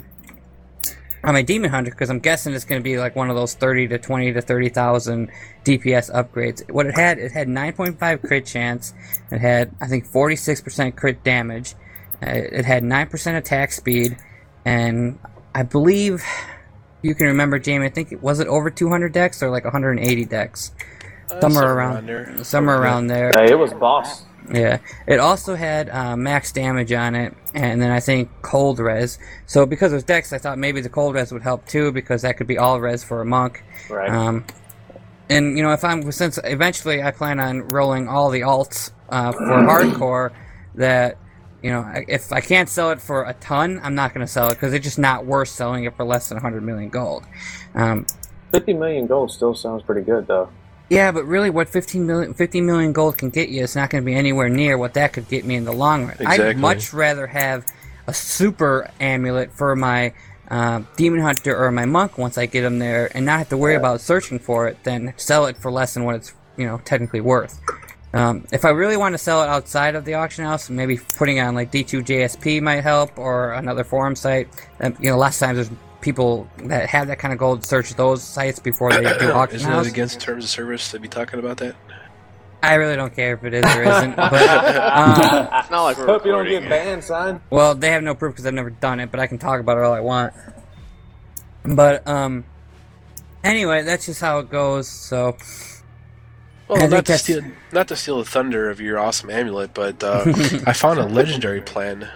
on 1.24 1.34
my 1.34 1.42
demon 1.42 1.70
hunter 1.72 1.92
because 1.92 2.10
I'm 2.10 2.20
guessing 2.20 2.54
it's 2.54 2.66
going 2.66 2.80
to 2.80 2.84
be 2.84 2.98
like 2.98 3.16
one 3.16 3.30
of 3.30 3.36
those 3.36 3.54
thirty 3.54 3.88
to 3.88 3.98
twenty 3.98 4.32
to 4.34 4.42
thirty 4.42 4.70
thousand 4.70 5.32
DPS 5.66 6.12
upgrades. 6.14 6.70
What 6.72 6.86
it 6.86 6.96
had, 6.96 7.18
it 7.18 7.32
had 7.32 7.48
nine 7.48 7.74
point 7.74 8.00
five 8.00 8.22
crit 8.22 8.46
chance. 8.46 8.94
It 9.32 9.40
had 9.40 9.74
I 9.82 9.88
think 9.88 10.06
forty 10.06 10.36
six 10.36 10.62
percent 10.62 10.96
crit 10.96 11.24
damage. 11.24 11.74
Uh, 12.22 12.30
it 12.32 12.66
had 12.66 12.84
nine 12.84 13.08
percent 13.08 13.38
attack 13.38 13.72
speed, 13.72 14.18
and 14.66 15.20
I 15.54 15.64
believe 15.64 16.24
you 17.02 17.14
can 17.16 17.28
remember, 17.28 17.60
Jamie. 17.60 17.86
I 17.86 17.90
think 17.90 18.12
it 18.12 18.22
was 18.22 18.40
it 18.40 18.48
over 18.48 18.70
two 18.70 18.90
hundred 18.90 19.14
Dex 19.14 19.42
or 19.44 19.50
like 19.50 19.64
one 19.64 19.74
hundred 19.74 19.98
and 19.98 20.08
eighty 20.08 20.26
Dex, 20.26 20.72
Uh, 21.30 21.40
somewhere 21.42 21.42
somewhere 21.42 21.74
around 21.74 21.94
around 21.94 22.06
there. 22.08 22.44
somewhere 22.44 22.82
around 22.82 23.08
there. 23.08 23.32
Hey, 23.36 23.52
it 23.52 23.60
was 23.60 23.74
boss. 23.74 24.24
Yeah, 24.52 24.80
it 25.08 25.20
also 25.20 25.56
had 25.56 25.90
uh, 25.90 26.16
max 26.16 26.52
damage 26.52 26.92
on 26.94 27.16
it, 27.16 27.34
and 27.54 27.82
then 27.82 27.92
I 27.92 28.00
think 28.00 28.30
cold 28.42 28.80
res. 28.80 29.20
So 29.46 29.66
because 29.66 29.92
it 29.92 29.96
was 29.96 30.04
Dex, 30.04 30.32
I 30.32 30.38
thought 30.38 30.58
maybe 30.58 30.80
the 30.80 30.90
cold 30.90 31.16
res 31.16 31.32
would 31.32 31.42
help 31.42 31.66
too, 31.68 31.92
because 31.92 32.22
that 32.22 32.38
could 32.38 32.48
be 32.48 32.58
all 32.58 32.80
res 32.80 33.04
for 33.04 33.22
a 33.22 33.26
monk. 33.26 33.64
Right. 33.90 34.10
Um, 34.10 34.46
and 35.30 35.58
you 35.58 35.64
know, 35.64 35.74
if 35.74 35.84
I'm 35.84 36.12
since 36.12 36.40
eventually 36.44 37.04
I 37.04 37.12
plan 37.12 37.40
on 37.40 37.68
rolling 37.68 38.08
all 38.08 38.30
the 38.30 38.42
alts 38.42 38.92
uh, 39.10 39.34
for 39.34 39.40
hardcore, 39.40 40.32
that 40.76 41.18
you 41.62 41.72
know, 41.72 41.92
if 42.08 42.32
I 42.32 42.40
can't 42.40 42.70
sell 42.70 42.92
it 42.92 43.02
for 43.02 43.26
a 43.26 43.34
ton, 43.34 43.80
I'm 43.84 43.96
not 43.96 44.14
going 44.14 44.26
to 44.26 44.32
sell 44.32 44.48
it 44.48 44.54
because 44.56 44.74
it's 44.74 44.84
just 44.84 45.00
not 45.00 45.26
worth 45.26 45.50
selling 45.50 45.84
it 45.84 45.96
for 45.96 46.06
less 46.06 46.30
than 46.30 46.38
100 46.38 46.64
million 46.64 46.90
gold. 46.90 47.26
Um, 47.76 48.06
Fifty 48.52 48.74
million 48.74 49.08
gold 49.08 49.32
still 49.32 49.54
sounds 49.54 49.84
pretty 49.84 50.02
good 50.02 50.28
though. 50.28 50.50
Yeah, 50.90 51.12
but 51.12 51.26
really, 51.26 51.50
what 51.50 51.70
15 51.70 52.06
million, 52.06 52.34
50 52.34 52.62
million 52.62 52.94
gold 52.94 53.18
can 53.18 53.30
get 53.30 53.50
you 53.50 53.64
is 53.64 53.76
not 53.76 53.90
going 53.90 54.04
to 54.04 54.06
be 54.06 54.14
anywhere 54.14 54.50
near 54.50 54.78
what 54.78 54.94
that 54.94 55.14
could 55.14 55.28
get 55.28 55.44
me 55.44 55.56
in 55.56 55.66
the 55.66 55.74
long 55.74 56.08
run. 56.08 56.16
I'd 56.26 56.58
much 56.58 56.94
rather 56.94 57.28
have 57.28 57.66
a 58.08 58.14
super 58.14 58.90
amulet 59.00 59.52
for 59.52 59.76
my 59.76 60.14
uh, 60.50 60.82
demon 60.96 61.20
hunter 61.20 61.58
or 61.58 61.72
my 61.72 61.86
monk 61.86 62.18
once 62.18 62.38
I 62.38 62.46
get 62.46 62.62
them 62.62 62.80
there, 62.80 63.12
and 63.14 63.26
not 63.26 63.40
have 63.40 63.50
to 63.50 63.58
worry 63.58 63.76
about 63.76 64.00
searching 64.00 64.40
for 64.40 64.68
it, 64.68 64.82
than 64.86 65.14
sell 65.18 65.46
it 65.48 65.58
for 65.58 65.72
less 65.72 65.94
than 65.94 66.06
what 66.06 66.16
it's 66.16 66.34
you 66.56 66.66
know 66.66 66.78
technically 66.86 67.22
worth. 67.22 67.60
Um, 68.14 68.48
if 68.54 68.64
I 68.64 68.70
really 68.70 68.96
want 68.96 69.14
to 69.14 69.18
sell 69.18 69.44
it 69.44 69.48
outside 69.48 69.96
of 69.96 70.06
the 70.06 70.14
auction 70.14 70.46
house, 70.46 70.70
maybe 70.70 70.98
putting 71.18 71.38
it 71.38 71.42
on 71.42 71.54
like 71.54 71.72
D2 71.72 72.06
JSP 72.06 72.62
might 72.62 72.82
help, 72.82 73.20
or 73.20 73.54
another 73.54 73.84
forum 73.84 74.16
site. 74.16 74.48
Um, 74.80 74.96
you 75.02 75.10
know, 75.10 75.18
lots 75.18 75.42
of 75.42 75.48
times 75.48 75.56
there's 75.58 75.80
people 76.02 76.48
that 76.58 76.90
have 76.90 77.08
that 77.08 77.20
kind 77.20 77.34
of 77.34 77.40
gold 77.40 77.66
search 77.66 77.94
those 77.96 78.24
sites 78.24 78.60
before 78.60 78.92
they 78.92 79.02
do 79.18 79.32
auction 79.34 79.58
Isn't 79.58 79.72
house. 79.72 79.86
it 79.88 79.92
against 79.92 80.20
terms 80.22 80.44
of 80.44 80.50
service 80.50 80.92
to 80.92 81.00
be 81.00 81.08
talking 81.08 81.40
about 81.40 81.58
that? 81.58 81.76
I 82.64 82.74
really 82.76 82.96
don't 82.96 83.16
care 83.16 83.34
if 83.36 83.44
it 83.44 83.54
is 83.54 83.64
or 83.76 83.84
isn't. 83.84 84.16
But 84.16 84.34
um, 84.34 85.48
It's 85.60 85.70
not 85.70 85.84
like 85.84 85.98
we're 85.98 86.06
Hope 86.08 86.26
you 86.26 86.32
don't 86.32 86.46
get 86.48 86.68
banned, 86.68 87.04
son. 87.04 87.42
well, 87.50 87.76
they 87.76 87.92
have 87.92 88.04
no 88.04 88.16
proof 88.16 88.34
because 88.34 88.46
I've 88.46 88.54
never 88.54 88.70
done 88.72 89.00
it, 89.00 89.12
but 89.12 89.20
I 89.20 89.28
can 89.28 89.38
talk 89.38 89.60
about 89.60 89.78
it 89.78 89.84
all 89.84 89.94
I 89.94 90.00
want. 90.00 90.34
But 91.64 92.08
um, 92.08 92.46
anyway, 93.44 93.84
that's 93.84 94.06
just 94.08 94.22
how 94.22 94.40
it 94.40 94.50
goes. 94.50 94.88
So 94.88 95.38
Well, 96.68 96.88
not 96.90 97.06
to 97.06 97.18
steal 97.18 97.42
not 97.72 97.88
to 97.90 97.96
steal 97.96 98.18
the 98.20 98.26
thunder 98.26 98.70
of 98.70 98.80
your 98.82 98.98
awesome 99.00 99.30
amulet, 99.30 99.74
but 99.74 100.04
uh, 100.04 100.24
I 100.66 100.74
found 100.74 101.00
a 101.00 101.06
legendary 101.06 101.62
plan. 101.62 102.10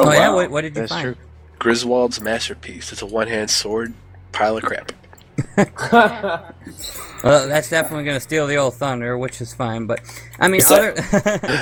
Oh, 0.00 0.12
yeah, 0.12 0.28
wow. 0.30 0.34
what, 0.36 0.50
what 0.50 0.60
did 0.62 0.74
you 0.74 0.80
That's 0.82 0.92
find? 0.92 1.14
true. 1.16 1.25
Griswold's 1.58 2.20
masterpiece. 2.20 2.92
It's 2.92 3.02
a 3.02 3.06
one-hand 3.06 3.50
sword, 3.50 3.94
pile 4.32 4.56
of 4.56 4.64
crap. 4.64 4.92
Well, 7.24 7.48
that's 7.48 7.70
definitely 7.70 8.04
going 8.04 8.16
to 8.16 8.20
steal 8.20 8.46
the 8.46 8.56
old 8.56 8.74
thunder, 8.74 9.16
which 9.16 9.40
is 9.40 9.52
fine. 9.54 9.86
But 9.86 10.00
I 10.38 10.48
mean, 10.48 10.60
Is 10.60 10.70
other 10.70 10.90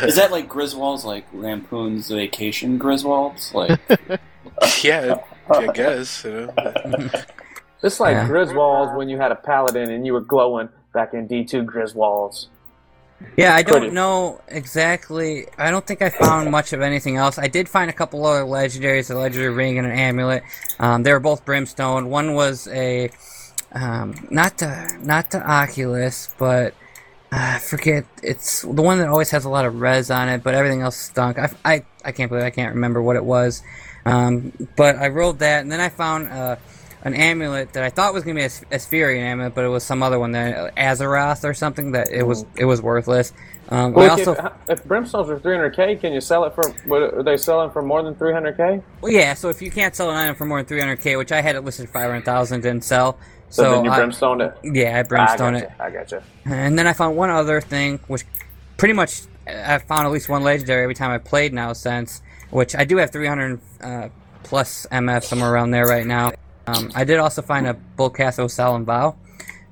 Is 0.04 0.16
that 0.16 0.28
like 0.30 0.48
Griswold's, 0.48 1.04
like 1.04 1.26
Lampoon's 1.32 2.10
Vacation 2.10 2.76
Griswold's? 2.76 3.54
Like, 3.54 3.78
yeah, 4.82 5.20
I 5.48 5.66
guess. 5.68 6.24
You 6.24 6.52
know. 6.56 7.08
It's 7.82 8.00
like 8.00 8.14
Yeah. 8.14 8.28
Griswolds 8.28 8.96
when 8.96 9.08
you 9.08 9.16
had 9.16 9.30
a 9.32 9.36
paladin 9.36 9.90
and 9.90 10.04
you 10.04 10.12
were 10.12 10.20
glowing 10.20 10.68
back 10.92 11.14
in 11.14 11.26
D 11.28 11.44
two 11.44 11.62
Griswolds. 11.62 12.48
Yeah, 13.36 13.54
I 13.54 13.62
don't 13.62 13.92
know 13.92 14.40
exactly. 14.48 15.46
I 15.58 15.70
don't 15.70 15.86
think 15.86 16.02
I 16.02 16.10
found 16.10 16.50
much 16.50 16.72
of 16.72 16.80
anything 16.80 17.16
else. 17.16 17.38
I 17.38 17.48
did 17.48 17.68
find 17.68 17.90
a 17.90 17.92
couple 17.92 18.24
other 18.26 18.44
legendaries, 18.44 19.10
a 19.10 19.14
legendary 19.14 19.52
ring 19.52 19.78
and 19.78 19.86
an 19.86 19.92
amulet. 19.92 20.42
Um, 20.78 21.02
they 21.02 21.12
were 21.12 21.20
both 21.20 21.44
brimstone. 21.44 22.08
One 22.08 22.34
was 22.34 22.68
a 22.68 23.10
um, 23.72 24.28
not 24.30 24.58
the 24.58 24.98
not 25.02 25.30
the 25.30 25.42
Oculus, 25.44 26.32
but 26.38 26.74
uh, 27.32 27.54
I 27.56 27.58
forget. 27.58 28.04
It's 28.22 28.62
the 28.62 28.82
one 28.82 28.98
that 28.98 29.08
always 29.08 29.30
has 29.30 29.44
a 29.44 29.50
lot 29.50 29.64
of 29.64 29.80
res 29.80 30.10
on 30.10 30.28
it, 30.28 30.42
but 30.44 30.54
everything 30.54 30.82
else 30.82 30.96
stunk. 30.96 31.38
I, 31.38 31.50
I, 31.64 31.84
I 32.04 32.12
can't 32.12 32.30
believe 32.30 32.44
I 32.44 32.50
can't 32.50 32.74
remember 32.74 33.02
what 33.02 33.16
it 33.16 33.24
was. 33.24 33.62
Um, 34.06 34.52
but 34.76 34.96
I 34.96 35.08
rolled 35.08 35.40
that, 35.40 35.62
and 35.62 35.72
then 35.72 35.80
I 35.80 35.88
found 35.88 36.28
uh, 36.28 36.56
an 37.04 37.14
amulet 37.14 37.72
that 37.74 37.82
I 37.84 37.90
thought 37.90 38.14
was 38.14 38.24
going 38.24 38.36
to 38.36 38.40
be 38.40 38.42
a, 38.44 38.46
S- 38.46 38.64
Xephirian 38.70 39.20
amulet, 39.22 39.54
but 39.54 39.64
it 39.64 39.68
was 39.68 39.84
some 39.84 40.02
other 40.02 40.18
one, 40.18 40.32
that 40.32 40.74
Azeroth 40.76 41.44
or 41.48 41.52
something. 41.54 41.92
That 41.92 42.10
it 42.10 42.22
was 42.22 42.44
it 42.56 42.64
was 42.64 42.80
worthless. 42.82 43.32
Um, 43.68 43.78
I 43.94 43.96
Well, 43.96 44.10
also 44.12 44.34
can- 44.34 44.50
if 44.68 44.84
brimstones 44.84 45.28
are 45.28 45.38
300k, 45.38 46.00
can 46.00 46.12
you 46.12 46.20
sell 46.20 46.44
it 46.44 46.54
for? 46.54 46.68
What, 46.86 47.02
are 47.14 47.22
they 47.22 47.36
selling 47.36 47.70
for 47.70 47.82
more 47.82 48.02
than 48.02 48.14
300k? 48.14 48.82
well, 49.00 49.12
yeah. 49.12 49.34
So 49.34 49.48
if 49.50 49.60
you 49.62 49.70
can't 49.70 49.94
sell 49.94 50.10
an 50.10 50.16
item 50.16 50.34
for 50.34 50.44
more 50.44 50.62
than 50.62 50.78
300k, 50.78 51.16
which 51.18 51.32
I 51.32 51.40
had 51.40 51.56
it 51.56 51.62
listed 51.62 51.88
500,000, 51.90 52.60
didn't 52.62 52.84
sell. 52.84 53.18
So, 53.50 53.62
So, 53.62 53.70
then 53.72 53.84
you 53.84 53.90
brimstone 53.92 54.40
it. 54.40 54.58
yeah, 54.64 54.96
I 54.96 55.00
I 55.00 55.02
brimstone 55.02 55.52
gotcha. 55.54 55.66
it. 55.66 55.72
I 55.80 55.90
gotcha. 55.90 56.22
And 56.46 56.78
then 56.78 56.86
I 56.86 56.92
found 56.92 57.16
one 57.16 57.30
other 57.30 57.60
thing, 57.60 58.00
which 58.08 58.24
pretty 58.76 58.94
much 58.94 59.22
I 59.46 59.78
found 59.78 60.06
at 60.06 60.10
least 60.12 60.28
one 60.28 60.42
legendary 60.42 60.82
every 60.82 60.94
time 60.94 61.10
I 61.10 61.18
played 61.18 61.52
now 61.52 61.72
since, 61.74 62.20
which 62.50 62.74
I 62.74 62.84
do 62.84 62.96
have 62.96 63.10
300 63.12 63.60
uh, 63.80 64.08
plus 64.42 64.86
MF 64.90 65.22
somewhere 65.24 65.52
around 65.52 65.70
there 65.70 65.86
right 65.86 66.06
now. 66.06 66.32
Um, 66.66 66.90
I 66.94 67.04
did 67.04 67.18
also 67.18 67.42
find 67.42 67.66
a 67.66 67.74
Bul-Kathos's 67.74 68.54
Solemn 68.54 68.84
Vow, 68.84 69.16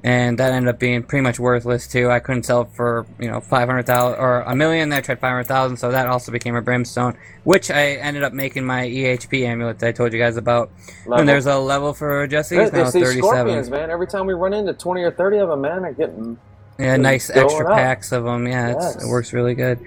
and 0.04 0.38
that 0.38 0.52
ended 0.52 0.68
up 0.68 0.78
being 0.78 1.02
pretty 1.02 1.22
much 1.22 1.38
worthless 1.38 1.86
too. 1.86 2.10
I 2.10 2.20
couldn't 2.20 2.42
sell 2.42 2.62
it 2.62 2.68
for 2.74 3.06
you 3.18 3.28
know 3.30 3.40
500,000 3.40 4.18
or 4.18 4.40
a 4.42 4.54
million. 4.54 4.88
Then 4.90 4.98
I 4.98 5.00
tried 5.00 5.20
500,000, 5.20 5.76
so 5.76 5.90
that 5.90 6.06
also 6.06 6.32
became 6.32 6.54
a 6.56 6.60
Brimstone, 6.62 7.16
which 7.44 7.70
I 7.70 7.92
ended 7.92 8.22
up 8.22 8.32
making 8.32 8.64
my 8.66 8.82
EHP 8.86 9.46
amulet 9.46 9.78
that 9.78 9.88
I 9.88 9.92
told 9.92 10.12
you 10.12 10.18
guys 10.18 10.36
about. 10.36 10.70
Level. 11.06 11.20
And 11.20 11.28
there's 11.28 11.46
a 11.46 11.58
level 11.58 11.94
for 11.94 12.26
Jesse. 12.26 12.58
He's 12.58 12.72
now 12.72 12.90
37. 12.90 13.16
scorpions, 13.22 13.70
man. 13.70 13.90
Every 13.90 14.06
time 14.06 14.26
we 14.26 14.34
run 14.34 14.52
into 14.52 14.72
20 14.74 15.02
or 15.02 15.10
30 15.12 15.38
of 15.38 15.48
them, 15.48 15.60
man, 15.62 15.82
they're 15.82 15.92
getting. 15.92 16.38
Yeah, 16.78 16.96
nice 16.96 17.30
extra 17.30 17.70
up. 17.70 17.76
packs 17.76 18.12
of 18.12 18.24
them. 18.24 18.46
Yeah, 18.46 18.72
it's, 18.72 18.84
Yes. 18.96 19.04
it 19.04 19.08
works 19.08 19.32
really 19.32 19.54
good. 19.54 19.78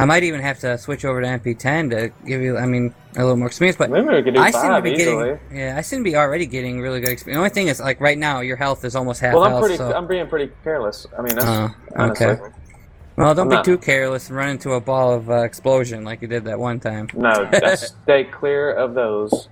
I 0.00 0.04
might 0.06 0.22
even 0.22 0.40
have 0.40 0.58
to 0.60 0.78
switch 0.78 1.04
over 1.04 1.20
to 1.20 1.26
MP10 1.26 1.90
to 1.90 2.12
give 2.26 2.40
you, 2.40 2.56
I 2.56 2.66
mean, 2.66 2.94
a 3.16 3.20
little 3.20 3.36
more 3.36 3.48
experience. 3.48 3.76
But 3.76 3.90
Maybe 3.90 4.08
we 4.08 4.22
could 4.22 4.34
do 4.34 4.40
I 4.40 4.50
seem 4.50 4.70
to 4.72 4.80
be 4.82 4.92
easily. 4.92 5.32
getting, 5.50 5.56
yeah, 5.56 5.74
I 5.76 5.80
seem 5.82 6.00
to 6.00 6.04
be 6.10 6.16
already 6.16 6.46
getting 6.46 6.80
really 6.80 7.00
good 7.00 7.10
experience. 7.10 7.36
The 7.36 7.40
only 7.40 7.50
thing 7.50 7.68
is, 7.68 7.80
like 7.80 8.00
right 8.00 8.16
now, 8.18 8.40
your 8.40 8.56
health 8.56 8.84
is 8.84 8.96
almost 8.96 9.20
half 9.20 9.34
Well, 9.34 9.44
I'm 9.44 9.50
health. 9.50 9.62
pretty. 9.62 9.76
so, 9.76 9.92
I'm 9.92 10.06
being 10.06 10.26
pretty 10.26 10.52
careless. 10.64 11.06
I 11.18 11.22
mean, 11.22 11.34
that's 11.34 11.74
honestly. 11.96 12.26
okay. 12.26 12.40
well, 13.16 13.34
don't 13.34 13.46
I'm 13.46 13.48
be 13.50 13.54
not- 13.56 13.64
too 13.64 13.78
careless 13.78 14.28
and 14.28 14.36
run 14.36 14.48
into 14.48 14.72
a 14.72 14.80
ball 14.80 15.12
of 15.12 15.28
uh, 15.30 15.42
explosion 15.42 16.04
like 16.04 16.22
you 16.22 16.28
did 16.28 16.44
that 16.44 16.58
one 16.58 16.80
time. 16.80 17.08
No, 17.14 17.44
just 17.60 18.00
stay 18.02 18.24
clear 18.24 18.72
of 18.72 18.94
those. 18.94 19.48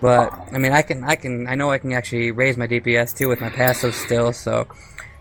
But 0.00 0.32
I 0.52 0.58
mean, 0.58 0.72
I 0.72 0.82
can, 0.82 1.04
I 1.04 1.14
can, 1.16 1.46
I 1.46 1.54
know 1.54 1.70
I 1.70 1.78
can 1.78 1.92
actually 1.92 2.30
raise 2.30 2.56
my 2.56 2.66
DPS 2.66 3.16
too 3.16 3.28
with 3.28 3.40
my 3.40 3.48
passive 3.48 3.94
still. 3.94 4.32
So, 4.32 4.66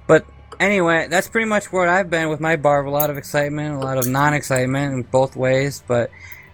but 0.08 0.26
anyway, 0.64 1.08
that's 1.10 1.28
pretty 1.28 1.48
much 1.48 1.72
where 1.72 1.88
I've 1.88 2.10
been 2.10 2.30
with 2.30 2.40
my 2.40 2.56
barb. 2.56 2.88
A 2.88 2.90
lot 2.90 3.10
of 3.10 3.18
excitement, 3.18 3.76
a 3.76 3.80
lot 3.80 3.98
of 3.98 4.08
non-excitement 4.08 4.94
in 4.94 5.02
both 5.04 5.36
ways. 5.36 5.84
But 5.88 6.10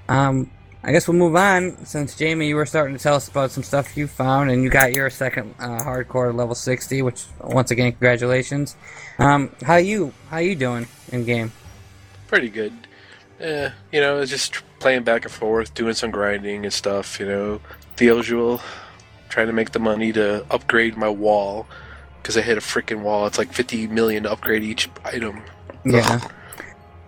um, 0.08 0.50
I 0.84 0.92
guess 0.92 1.08
we'll 1.08 1.18
move 1.18 1.36
on 1.36 1.86
since 1.86 2.16
Jamie, 2.16 2.48
you 2.48 2.56
were 2.56 2.66
starting 2.66 2.98
to 2.98 3.02
tell 3.02 3.16
us 3.16 3.28
about 3.28 3.52
some 3.52 3.64
stuff 3.64 3.96
you 3.96 4.08
found, 4.08 4.52
and 4.52 4.64
you 4.64 4.70
got 4.70 4.94
your 4.94 5.10
second 5.10 5.56
uh, 5.60 5.80
hardcore 5.84 6.34
level 6.34 6.56
sixty, 6.56 7.02
which 7.02 7.26
once 7.42 7.72
again, 7.72 7.92
congratulations. 7.92 8.76
Um, 9.18 9.52
how 9.64 9.78
you 9.78 10.14
how 10.30 10.38
you 10.38 10.56
doing 10.56 10.88
in 11.12 11.26
game? 11.26 11.52
Pretty 12.28 12.50
good. 12.50 12.74
Eh, 13.40 13.70
you 13.92 14.02
know, 14.02 14.26
just 14.26 14.62
playing 14.80 15.04
back 15.04 15.24
and 15.24 15.32
forth, 15.32 15.74
doing 15.74 15.94
some 15.94 16.12
grinding 16.12 16.66
and 16.66 16.74
stuff. 16.74 17.20
You 17.20 17.28
know, 17.28 17.62
the 17.98 18.06
usual. 18.06 18.62
Trying 19.30 19.46
to 19.46 19.54
make 19.54 19.74
the 19.74 19.80
money 19.80 20.12
to 20.14 20.44
upgrade 20.50 20.98
my 20.98 21.08
wall 21.08 21.68
because 22.22 22.38
I 22.38 22.42
hit 22.42 22.58
a 22.58 22.62
freaking 22.62 23.02
wall. 23.02 23.28
It's 23.28 23.38
like 23.38 23.54
fifty 23.54 23.88
million 23.88 24.24
to 24.24 24.32
upgrade 24.32 24.64
each 24.64 24.90
item. 25.06 25.42
Yeah. 25.86 26.20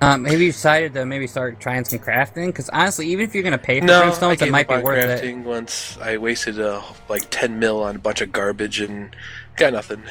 Um, 0.04 0.26
have 0.26 0.42
you 0.42 0.52
decided 0.52 0.96
to 0.96 1.06
maybe 1.06 1.28
start 1.28 1.60
trying 1.60 1.86
some 1.86 2.00
crafting? 2.00 2.48
Because 2.48 2.70
honestly, 2.70 3.08
even 3.10 3.24
if 3.24 3.36
you're 3.36 3.44
gonna 3.44 3.58
pay 3.60 3.80
for 3.80 3.86
No, 3.86 4.02
I 4.02 4.06
gemstones, 4.10 4.42
it 4.42 4.50
might 4.52 4.68
be 4.68 4.74
on 4.74 4.82
worth 4.82 5.04
it. 5.06 5.24
crafting 5.24 5.44
once. 5.44 5.96
I 6.02 6.18
wasted 6.18 6.60
uh, 6.60 6.82
like 7.08 7.24
ten 7.30 7.60
mil 7.60 7.84
on 7.84 7.96
a 7.98 8.00
bunch 8.00 8.22
of 8.22 8.32
garbage 8.32 8.82
and 8.82 9.16
got 9.58 9.74
nothing. 9.74 10.02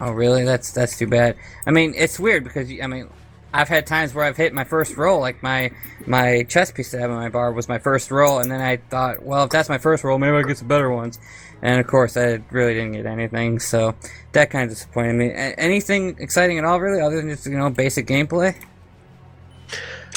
Oh, 0.00 0.10
really? 0.12 0.44
That's 0.44 0.70
that's 0.72 0.98
too 0.98 1.06
bad. 1.06 1.36
I 1.66 1.70
mean, 1.70 1.94
it's 1.96 2.20
weird 2.20 2.44
because 2.44 2.70
I 2.82 2.86
mean, 2.86 3.08
I've 3.54 3.68
had 3.68 3.86
times 3.86 4.12
where 4.12 4.26
I've 4.26 4.36
hit 4.36 4.52
my 4.52 4.64
first 4.64 4.98
roll, 4.98 5.18
like 5.20 5.42
my 5.42 5.70
my 6.06 6.42
chest 6.42 6.74
piece 6.74 6.90
that 6.90 6.98
I 6.98 7.00
have 7.00 7.10
in 7.10 7.16
my 7.16 7.30
bar 7.30 7.50
was 7.52 7.68
my 7.70 7.78
first 7.78 8.10
roll, 8.10 8.40
and 8.40 8.52
then 8.52 8.60
I 8.60 8.76
thought, 8.76 9.22
well, 9.22 9.44
if 9.44 9.50
that's 9.50 9.70
my 9.70 9.78
first 9.78 10.04
roll, 10.04 10.18
maybe 10.18 10.36
I'll 10.36 10.44
get 10.44 10.58
some 10.58 10.68
better 10.68 10.90
ones. 10.90 11.18
And 11.62 11.80
of 11.80 11.86
course, 11.86 12.16
I 12.16 12.40
really 12.50 12.74
didn't 12.74 12.92
get 12.92 13.06
anything, 13.06 13.58
so 13.58 13.94
that 14.32 14.50
kind 14.50 14.64
of 14.64 14.70
disappointed 14.70 15.14
me. 15.14 15.26
A- 15.30 15.58
anything 15.58 16.16
exciting 16.20 16.58
at 16.58 16.64
all, 16.64 16.80
really, 16.80 17.00
other 17.00 17.16
than 17.16 17.28
just 17.28 17.46
you 17.46 17.58
know 17.58 17.68
basic 17.70 18.06
gameplay? 18.06 18.54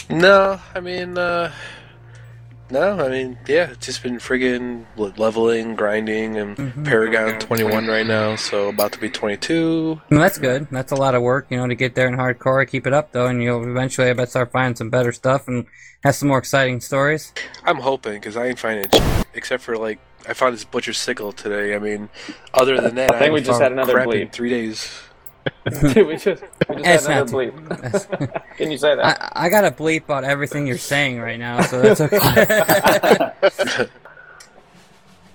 No, 0.09 0.59
I 0.75 0.79
mean, 0.81 1.17
uh, 1.17 1.51
no, 2.69 2.99
I 3.05 3.09
mean, 3.09 3.37
yeah, 3.47 3.71
it's 3.71 3.85
just 3.85 4.03
been 4.03 4.17
friggin' 4.17 4.85
leveling, 4.95 5.75
grinding, 5.75 6.37
and 6.37 6.55
Mhm. 6.57 6.85
Paragon 6.85 7.39
21 7.39 7.87
right 7.87 8.05
now, 8.05 8.35
so 8.35 8.69
about 8.69 8.91
to 8.93 8.99
be 8.99 9.09
22. 9.09 9.99
No, 10.09 10.19
that's 10.19 10.37
good. 10.37 10.67
That's 10.71 10.91
a 10.91 10.95
lot 10.95 11.15
of 11.15 11.21
work, 11.21 11.47
you 11.49 11.57
know, 11.57 11.67
to 11.67 11.75
get 11.75 11.95
there 11.95 12.07
in 12.07 12.15
hardcore. 12.15 12.65
Keep 12.67 12.87
it 12.87 12.93
up 12.93 13.11
though, 13.13 13.27
and 13.27 13.41
you'll 13.41 13.63
eventually, 13.69 14.09
I 14.09 14.13
bet, 14.13 14.29
start 14.29 14.51
finding 14.51 14.75
some 14.75 14.89
better 14.89 15.11
stuff 15.11 15.47
and 15.47 15.65
have 16.03 16.15
some 16.15 16.27
more 16.29 16.37
exciting 16.37 16.81
stories. 16.81 17.33
I'm 17.65 17.77
hoping, 17.77 18.13
because 18.13 18.37
I 18.37 18.47
ain't 18.47 18.59
finding 18.59 18.85
except 19.33 19.63
for, 19.63 19.77
like, 19.77 19.99
I 20.27 20.33
found 20.33 20.53
this 20.53 20.63
butcher 20.63 20.93
sickle 20.93 21.31
today. 21.31 21.75
I 21.75 21.79
mean, 21.79 22.09
other 22.53 22.79
than 22.79 22.95
that, 22.95 23.13
I 23.15 23.19
think 23.19 23.33
we 23.33 23.41
just 23.41 23.61
had 23.61 23.71
another 23.71 23.93
crap 23.93 24.07
in 24.07 24.27
bleep. 24.27 24.31
three 24.31 24.49
days. 24.49 24.89
Dude, 25.65 26.07
we 26.07 26.17
just, 26.17 26.43
we 26.69 26.81
just 26.83 27.07
had 27.07 27.27
not 27.29 27.31
another 27.31 27.51
bleep. 27.51 28.41
Can 28.57 28.71
you 28.71 28.77
say 28.77 28.95
that? 28.95 29.31
I, 29.35 29.45
I 29.45 29.49
got 29.49 29.65
a 29.65 29.71
bleep 29.71 30.09
on 30.09 30.23
everything 30.23 30.67
you're 30.67 30.77
saying 30.77 31.19
right 31.19 31.39
now, 31.39 31.61
so 31.61 31.81
that's 31.81 32.01
okay. 32.01 33.31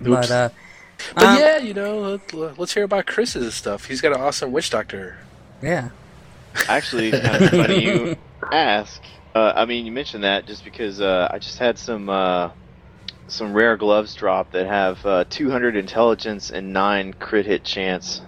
but 0.00 0.30
uh, 0.30 0.48
But 1.14 1.24
um, 1.24 1.38
yeah, 1.38 1.58
you 1.58 1.74
know, 1.74 2.20
let, 2.32 2.58
let's 2.58 2.74
hear 2.74 2.84
about 2.84 3.06
Chris's 3.06 3.54
stuff. 3.54 3.86
He's 3.86 4.00
got 4.00 4.12
an 4.12 4.20
awesome 4.20 4.52
witch 4.52 4.70
doctor. 4.70 5.18
yeah. 5.62 5.90
Actually, 6.68 7.10
kind 7.10 7.44
of 7.44 7.50
funny 7.50 7.84
you 7.84 8.16
ask. 8.50 9.02
Uh, 9.34 9.52
I 9.54 9.66
mean, 9.66 9.84
you 9.84 9.92
mentioned 9.92 10.24
that 10.24 10.46
just 10.46 10.64
because 10.64 11.02
uh, 11.02 11.28
I 11.30 11.38
just 11.38 11.58
had 11.58 11.78
some 11.78 12.08
uh, 12.08 12.48
some 13.28 13.52
rare 13.52 13.76
gloves 13.76 14.14
drop 14.14 14.52
that 14.52 14.66
have 14.66 15.04
uh, 15.06 15.24
200 15.28 15.76
intelligence 15.76 16.50
and 16.50 16.72
nine 16.72 17.12
crit 17.14 17.46
hit 17.46 17.64
chance 17.64 18.20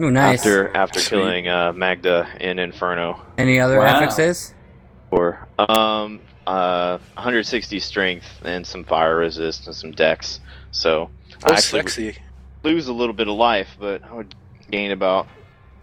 Ooh, 0.00 0.10
nice. 0.10 0.40
after 0.40 0.76
after 0.76 1.00
Sweet. 1.00 1.10
killing 1.10 1.48
uh, 1.48 1.72
Magda 1.72 2.28
in 2.40 2.58
Inferno. 2.58 3.20
Any 3.38 3.60
other 3.60 3.78
Wow. 3.78 4.00
affixes? 4.00 4.54
Or 5.10 5.46
um, 5.58 6.20
uh, 6.46 6.98
160 7.14 7.78
strength 7.78 8.26
and 8.44 8.66
some 8.66 8.82
fire 8.84 9.16
resist 9.16 9.66
and 9.66 9.76
some 9.76 9.92
dex. 9.92 10.40
So 10.72 11.10
Oh, 11.44 11.50
I 11.50 11.56
actually 11.56 11.80
sexy. 11.82 12.16
lose 12.62 12.88
a 12.88 12.92
little 12.92 13.14
bit 13.14 13.28
of 13.28 13.36
life, 13.36 13.76
but 13.78 14.02
I 14.04 14.12
would 14.14 14.34
gain 14.70 14.90
about 14.90 15.26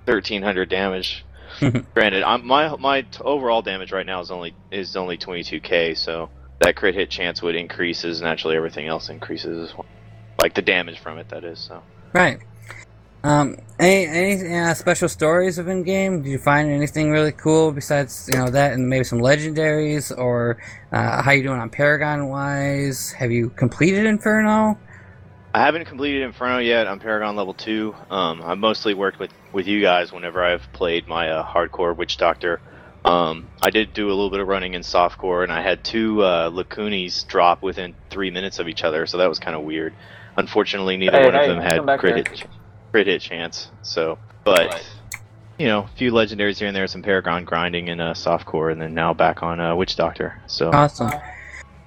1300 0.06 0.68
damage. 0.70 1.24
Granted, 1.94 2.24
I'm, 2.24 2.46
my 2.48 2.76
my 2.78 3.06
overall 3.22 3.62
damage 3.62 3.92
right 3.92 4.06
now 4.06 4.22
is 4.22 4.32
only 4.32 4.56
is 4.72 4.96
only 4.96 5.18
22k, 5.18 5.96
so 5.98 6.30
that 6.62 6.76
crit 6.76 6.96
hit 6.96 7.10
chance 7.10 7.42
would 7.42 7.56
increase 7.56 8.06
as 8.06 8.22
naturally 8.22 8.56
everything 8.56 8.88
else 8.88 9.10
increases 9.10 9.70
as 9.70 9.76
well. 9.76 9.86
Like 10.42 10.54
the 10.54 10.62
damage 10.62 11.00
from 11.00 11.18
it, 11.18 11.30
that 11.30 11.44
is. 11.44 11.60
So 11.60 11.82
Right. 12.14 12.40
Um, 13.24 13.58
any 13.80 14.08
any 14.08 14.58
uh, 14.58 14.74
special 14.74 15.08
stories 15.08 15.60
of 15.60 15.68
in 15.68 15.84
game? 15.84 16.24
Did 16.24 16.32
you 16.32 16.40
find 16.40 16.70
anything 16.72 17.12
really 17.12 17.32
cool 17.32 17.72
besides 17.72 18.28
you 18.32 18.40
know 18.40 18.50
that, 18.50 18.74
and 18.74 18.90
maybe 18.90 19.04
some 19.04 19.20
legendaries, 19.20 20.16
or 20.18 20.58
uh, 20.92 21.22
how 21.22 21.32
you 21.32 21.44
doing 21.44 21.60
on 21.60 21.70
Paragon 21.70 22.30
wise? 22.30 23.12
Have 23.12 23.32
you 23.32 23.50
completed 23.52 24.08
Inferno? 24.08 24.78
I 25.54 25.66
haven't 25.66 25.86
completed 25.86 26.24
Inferno 26.24 26.58
yet. 26.60 26.88
I'm 26.88 27.00
Paragon 27.00 27.36
level 27.36 27.54
two. 27.54 27.94
Um, 28.10 28.42
I've 28.44 28.58
mostly 28.58 28.96
worked 28.96 29.20
with 29.20 29.32
with 29.54 29.68
you 29.68 29.82
guys 29.82 30.12
whenever 30.12 30.44
I've 30.44 30.72
played 30.74 31.08
my 31.08 31.30
uh, 31.30 31.46
hardcore 31.46 31.96
Witch 31.96 32.18
Doctor. 32.18 32.60
Um, 33.04 33.48
I 33.62 33.70
did 33.72 33.94
do 33.94 34.08
a 34.08 34.14
little 34.14 34.30
bit 34.30 34.40
of 34.40 34.48
running 34.48 34.74
in 34.74 34.82
softcore, 34.82 35.44
and 35.44 35.52
I 35.52 35.62
had 35.62 35.84
two 35.84 36.22
uh, 36.22 36.50
Lacunis 36.52 37.28
drop 37.28 37.62
within 37.62 37.96
three 38.10 38.30
minutes 38.30 38.60
of 38.60 38.68
each 38.68 38.84
other, 38.84 39.06
so 39.08 39.18
that 39.18 39.28
was 39.30 39.40
kind 39.40 39.56
of 39.56 39.64
weird. 39.64 39.94
Unfortunately, 40.38 40.98
neither 40.98 41.18
Hey, 41.18 41.26
one 41.26 41.34
hey, 41.34 41.42
of 41.42 41.48
them 41.48 41.58
come 41.58 41.66
had 41.66 41.86
back 41.86 42.00
crit 42.00 42.28
hit, 42.28 42.48
crit 42.92 43.08
hit 43.08 43.22
chance. 43.22 43.70
So, 43.82 44.18
but 44.44 44.86
you 45.58 45.68
know, 45.68 45.82
a 45.82 45.98
few 45.98 46.12
legendaries 46.12 46.60
here 46.60 46.68
and 46.68 46.76
there, 46.76 46.88
some 46.88 47.02
Paragon 47.02 47.44
grinding 47.44 47.88
in 47.88 48.00
uh, 48.00 48.14
softcore, 48.14 48.72
and 48.72 48.82
then 48.82 48.94
now 48.94 49.14
back 49.14 49.44
on 49.44 49.60
uh, 49.60 49.76
Witch 49.76 49.96
Doctor. 49.96 50.40
So 50.48 50.72
Awesome. 50.72 51.12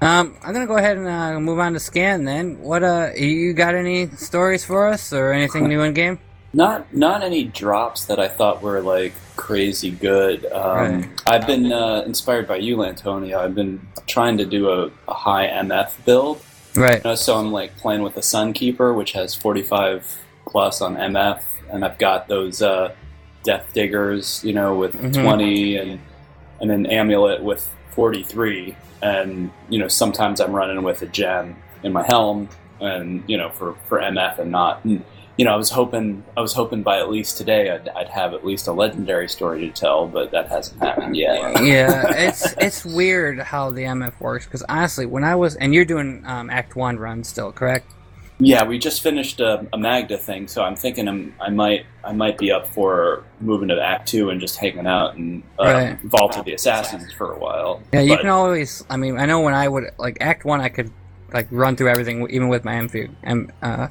Um, 0.01 0.37
I'm 0.43 0.53
gonna 0.53 0.67
go 0.67 0.77
ahead 0.77 0.99
and 0.99 1.09
uh, 1.09 1.41
move 1.41 1.59
on 1.59 1.73
to 1.73 1.81
scan 1.81 2.25
then. 2.25 2.61
What 2.61 2.83
uh, 2.83 3.11
you 3.17 3.55
got 3.55 3.75
any 3.75 4.09
stories 4.11 4.65
for 4.65 4.89
us, 4.89 5.13
or 5.13 5.33
anything 5.33 5.69
new 5.69 5.81
in 5.81 5.95
game? 5.95 6.19
Not 6.55 6.95
not 6.95 7.23
any 7.23 7.45
drops 7.45 8.05
that 8.07 8.19
I 8.21 8.29
thought 8.29 8.63
were 8.63 8.81
like 8.81 9.13
crazy 9.37 9.91
good. 9.91 10.47
Um, 10.47 11.01
Right. 11.03 11.09
I've 11.27 11.47
been 11.47 11.73
uh, 11.73 12.03
inspired 12.07 12.47
by 12.47 12.57
you, 12.57 12.77
Lantonio. 12.77 13.39
I've 13.39 13.55
been 13.55 13.81
trying 14.07 14.39
to 14.39 14.45
do 14.47 14.71
a, 14.71 14.91
a 15.09 15.15
high 15.15 15.49
MF 15.49 15.93
build. 16.05 16.43
Right. 16.77 17.03
You 17.05 17.11
know, 17.11 17.15
so 17.17 17.37
I'm 17.37 17.51
like 17.53 17.77
playing 17.77 18.03
with 18.03 18.15
the 18.15 18.21
Sunkeeper, 18.21 18.95
which 18.97 19.13
has 19.13 19.35
45 19.35 20.19
plus 20.47 20.81
on 20.81 20.97
MF, 20.97 21.43
and 21.71 21.85
I've 21.85 21.99
got 21.99 22.29
those 22.29 22.63
uh, 22.63 22.95
Depth 23.43 23.73
Diggers, 23.75 24.43
you 24.45 24.53
know, 24.53 24.75
with 24.77 24.93
Mhm. 24.95 25.23
20, 25.23 25.77
and 25.77 26.01
and 26.61 26.71
an 26.71 26.87
Amulet 26.87 27.43
with 27.43 27.69
43, 27.91 28.77
and 29.03 29.51
you 29.69 29.79
know 29.81 29.89
sometimes 29.89 30.41
I'm 30.41 30.53
running 30.53 30.83
with 30.85 31.03
a 31.03 31.07
gem 31.07 31.57
in 31.83 31.93
my 31.93 32.05
helm, 32.05 32.49
and 32.81 33.23
you 33.27 33.37
know 33.37 33.51
for 33.51 33.75
for 33.89 33.99
MF 34.01 34.39
and 34.39 34.51
not. 34.53 34.81
You 35.37 35.45
know, 35.45 35.53
I 35.53 35.57
was 35.57 35.71
hoping 35.71 36.23
I 36.37 36.41
was 36.41 36.53
hoping 36.53 36.83
by 36.85 36.99
at 37.01 37.11
least 37.11 37.39
today 37.39 37.71
I'd, 37.71 37.89
I'd 37.89 38.09
have 38.09 38.35
at 38.35 38.47
least 38.47 38.69
a 38.69 38.73
legendary 38.73 39.29
story 39.29 39.61
to 39.67 39.71
tell, 39.73 40.07
but 40.07 40.31
that 40.31 40.49
hasn't 40.49 40.81
happened 40.81 41.17
yet. 41.17 41.65
yeah, 41.65 42.05
it's 42.15 42.55
it's 42.59 42.85
weird 42.85 43.41
how 43.41 43.71
the 43.73 43.83
MF 43.83 44.21
works 44.21 44.45
because 44.45 44.63
honestly, 44.69 45.07
when 45.07 45.25
I 45.25 45.35
was 45.35 45.57
and 45.57 45.75
you're 45.75 45.85
doing 45.85 46.23
um, 46.25 46.51
Act 46.51 46.77
One 46.77 46.99
run 46.99 47.25
still, 47.25 47.51
correct? 47.51 47.91
Yeah, 48.39 48.65
we 48.65 48.79
just 48.79 49.01
finished 49.01 49.39
a, 49.41 49.65
a 49.73 49.79
Magda 49.79 50.19
thing, 50.19 50.49
so 50.49 50.63
I'm 50.63 50.75
thinking 50.77 51.07
I'm, 51.09 51.35
I 51.41 51.51
might 51.51 51.87
I 52.05 52.13
might 52.13 52.37
be 52.39 52.53
up 52.53 52.67
for 52.69 53.25
moving 53.41 53.69
to 53.69 53.81
Act 53.81 54.07
Two 54.09 54.31
and 54.31 54.41
just 54.41 54.57
hanging 54.57 54.87
out 54.87 55.17
and 55.17 55.43
uh, 55.59 55.65
Right. 55.65 56.01
Vault 56.03 56.37
of 56.37 56.45
the 56.45 56.53
Assassins 56.55 57.13
for 57.13 57.33
a 57.33 57.39
while. 57.39 57.81
Yeah, 57.93 58.01
you 58.01 58.11
But- 58.15 58.21
can 58.21 58.31
always. 58.31 58.85
I 58.89 58.97
mean, 58.97 59.19
I 59.19 59.27
know 59.27 59.41
when 59.41 59.55
I 59.55 59.67
would 59.69 59.85
like 59.99 60.19
Act 60.21 60.45
One, 60.45 60.61
I 60.61 60.69
could 60.69 60.93
like 61.33 61.49
run 61.51 61.75
through 61.75 61.89
everything 61.91 62.25
even 62.31 62.49
with 62.49 62.65
my 62.65 62.75
MF, 62.75 63.11
M, 63.25 63.53
uh, 63.63 63.89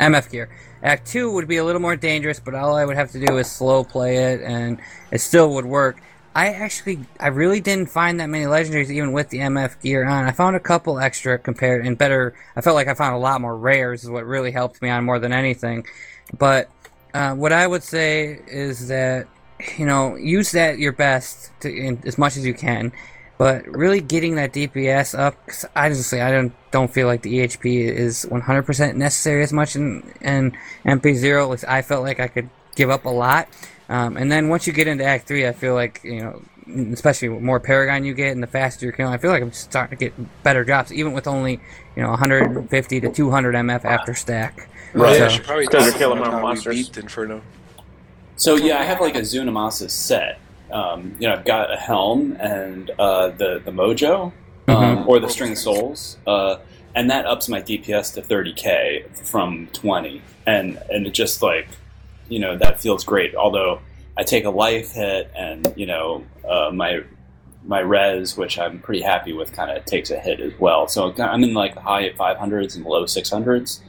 MF 0.00 0.30
gear. 0.30 0.48
Act 0.82 1.06
Two 1.06 1.32
would 1.32 1.48
be 1.48 1.56
a 1.56 1.64
little 1.64 1.80
more 1.80 1.96
dangerous, 1.96 2.40
but 2.40 2.54
all 2.54 2.76
I 2.76 2.84
would 2.84 2.96
have 2.96 3.10
to 3.12 3.24
do 3.24 3.38
is 3.38 3.50
slow 3.50 3.84
play 3.84 4.32
it, 4.32 4.40
and 4.42 4.80
it 5.10 5.20
still 5.20 5.54
would 5.54 5.66
work. 5.66 6.00
I 6.34 6.50
actually, 6.50 7.00
I 7.18 7.28
really 7.28 7.60
didn't 7.60 7.90
find 7.90 8.20
that 8.20 8.28
many 8.28 8.44
legendaries 8.44 8.90
even 8.90 9.12
with 9.12 9.28
the 9.30 9.38
MF 9.38 9.80
gear 9.82 10.04
on. 10.04 10.24
I 10.24 10.30
found 10.30 10.54
a 10.54 10.60
couple 10.60 11.00
extra 11.00 11.36
compared 11.36 11.84
and 11.84 11.98
better. 11.98 12.34
I 12.54 12.60
felt 12.60 12.76
like 12.76 12.86
I 12.86 12.94
found 12.94 13.16
a 13.16 13.18
lot 13.18 13.40
more 13.40 13.56
rares 13.56 14.04
is 14.04 14.10
what 14.10 14.24
really 14.24 14.52
helped 14.52 14.80
me 14.80 14.88
on 14.88 15.04
more 15.04 15.18
than 15.18 15.32
anything. 15.32 15.84
But 16.38 16.70
uh, 17.12 17.34
what 17.34 17.52
I 17.52 17.66
would 17.66 17.82
say 17.82 18.40
is 18.46 18.86
that 18.88 19.26
you 19.76 19.86
know 19.86 20.14
use 20.14 20.52
that 20.52 20.78
your 20.78 20.92
best 20.92 21.50
to, 21.60 21.74
in, 21.74 22.00
as 22.06 22.18
much 22.18 22.36
as 22.36 22.46
you 22.46 22.54
can, 22.54 22.92
but 23.38 23.66
really 23.66 24.00
getting 24.00 24.34
that 24.34 24.52
DPS 24.52 25.18
up. 25.18 25.34
Cause 25.46 25.64
honestly, 25.74 26.20
I 26.20 26.30
don't 26.30 26.52
don't 26.70 26.92
feel 26.92 27.06
like 27.06 27.22
the 27.22 27.38
EHP 27.38 27.84
is 27.88 28.26
100% 28.30 28.94
necessary 28.96 29.42
as 29.42 29.52
much 29.52 29.76
in 29.76 30.02
in 30.20 30.56
MP 30.84 31.14
zero. 31.14 31.44
At 31.44 31.50
least 31.50 31.64
I 31.68 31.82
felt 31.82 32.02
like 32.02 32.20
I 32.20 32.28
could 32.28 32.50
give 32.76 32.90
up 32.90 33.04
a 33.04 33.10
lot. 33.10 33.48
Um, 33.88 34.16
and 34.18 34.30
then 34.30 34.48
once 34.48 34.66
you 34.66 34.72
get 34.72 34.86
into 34.86 35.04
Act 35.04 35.26
Three, 35.26 35.46
I 35.46 35.52
feel 35.52 35.74
like 35.74 36.00
you 36.04 36.20
know, 36.20 36.42
especially 36.92 37.28
the 37.28 37.40
more 37.40 37.58
Paragon 37.60 38.04
you 38.04 38.12
get 38.12 38.32
and 38.32 38.42
the 38.42 38.46
faster 38.46 38.84
you're 38.84 38.92
killing, 38.92 39.14
I 39.14 39.16
feel 39.18 39.30
like 39.30 39.42
I'm 39.42 39.52
starting 39.52 39.96
to 39.96 40.04
get 40.04 40.42
better 40.42 40.62
drops, 40.64 40.92
even 40.92 41.12
with 41.14 41.26
only 41.26 41.60
you 41.96 42.02
know 42.02 42.10
150 42.10 43.00
to 43.00 43.10
200 43.10 43.54
MF 43.54 43.84
after 43.86 44.14
stack. 44.14 44.68
Right. 44.92 45.12
Yeah, 45.18 45.28
So- 45.28 45.36
should 45.36 45.44
probably 45.44 45.66
Because 45.66 45.84
talk 45.84 45.90
they're 45.92 45.98
killing 46.00 46.18
about 46.18 46.30
more 46.32 46.40
how 46.40 46.46
we 46.46 46.52
monsters. 46.54 46.88
beat 46.88 46.98
Inferno. 46.98 47.40
So 48.36 48.56
yeah, 48.56 48.78
I 48.78 48.84
have 48.84 49.00
like 49.00 49.16
a 49.16 49.20
Zunimassa 49.20 49.90
set. 49.90 50.38
Um, 50.70 51.16
you 51.18 51.28
know, 51.28 51.34
I've 51.34 51.44
got 51.44 51.72
a 51.72 51.76
helm 51.76 52.36
and 52.38 52.90
uh, 52.98 53.28
the 53.28 53.60
the 53.64 53.70
Mojo, 53.70 54.32
um, 54.68 55.08
or 55.08 55.18
the 55.18 55.28
String 55.28 55.56
Souls, 55.56 56.18
uh, 56.26 56.58
and 56.94 57.10
that 57.10 57.26
ups 57.26 57.48
my 57.48 57.60
DPS 57.60 58.14
to 58.14 58.22
30k 58.22 59.26
from 59.26 59.68
20, 59.72 60.22
and 60.46 60.78
and 60.90 61.06
it 61.06 61.14
just 61.14 61.42
like 61.42 61.68
you 62.28 62.38
know 62.38 62.56
that 62.56 62.80
feels 62.80 63.04
great. 63.04 63.34
Although 63.34 63.80
I 64.16 64.24
take 64.24 64.44
a 64.44 64.50
life 64.50 64.92
hit, 64.92 65.30
and 65.34 65.72
you 65.76 65.86
know 65.86 66.24
uh, 66.48 66.70
my 66.72 67.02
my 67.64 67.80
res, 67.80 68.36
which 68.36 68.58
I'm 68.58 68.80
pretty 68.80 69.02
happy 69.02 69.32
with, 69.32 69.52
kind 69.52 69.70
of 69.70 69.84
takes 69.84 70.10
a 70.10 70.18
hit 70.18 70.40
as 70.40 70.52
well. 70.58 70.88
So 70.88 71.12
I'm 71.18 71.42
in 71.42 71.54
like 71.54 71.74
the 71.74 71.80
high 71.80 72.10
500s 72.10 72.76
and 72.76 72.84
low 72.84 73.04
600s. 73.04 73.80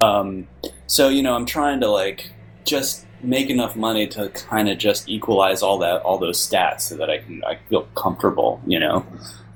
Um, 0.00 0.48
so 0.86 1.08
you 1.08 1.22
know 1.22 1.34
I'm 1.34 1.46
trying 1.46 1.80
to 1.80 1.88
like 1.88 2.32
just 2.64 3.06
make 3.22 3.50
enough 3.50 3.76
money 3.76 4.06
to 4.08 4.28
kind 4.30 4.68
of 4.68 4.78
just 4.78 5.08
equalize 5.08 5.62
all 5.62 5.78
that 5.78 6.02
all 6.02 6.18
those 6.18 6.38
stats 6.38 6.82
so 6.82 6.96
that 6.96 7.10
I 7.10 7.18
can 7.18 7.42
I 7.44 7.58
feel 7.68 7.82
comfortable, 7.94 8.60
you 8.66 8.80
know. 8.80 9.06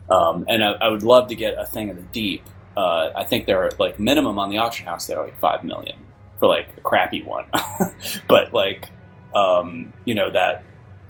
Um, 0.09 0.45
and 0.49 0.63
I, 0.65 0.73
I, 0.73 0.89
would 0.89 1.03
love 1.03 1.29
to 1.29 1.35
get 1.35 1.59
a 1.59 1.67
thing 1.67 1.91
of 1.91 1.97
the 1.97 2.03
deep. 2.03 2.45
Uh, 2.77 3.11
I 3.17 3.25
think 3.25 3.47
they're 3.47 3.73
like 3.79 3.99
minimum 3.99 4.39
on 4.39 4.51
the 4.51 4.59
auction 4.59 4.87
house. 4.87 5.09
They're 5.09 5.21
like 5.21 5.37
five 5.41 5.65
million 5.65 5.97
for 6.39 6.47
like 6.49 6.69
a 6.77 6.81
crappy 6.81 7.23
one, 7.23 7.47
but 8.29 8.53
like 8.53 8.89
um, 9.35 9.93
you 10.05 10.15
know 10.15 10.31
that 10.31 10.63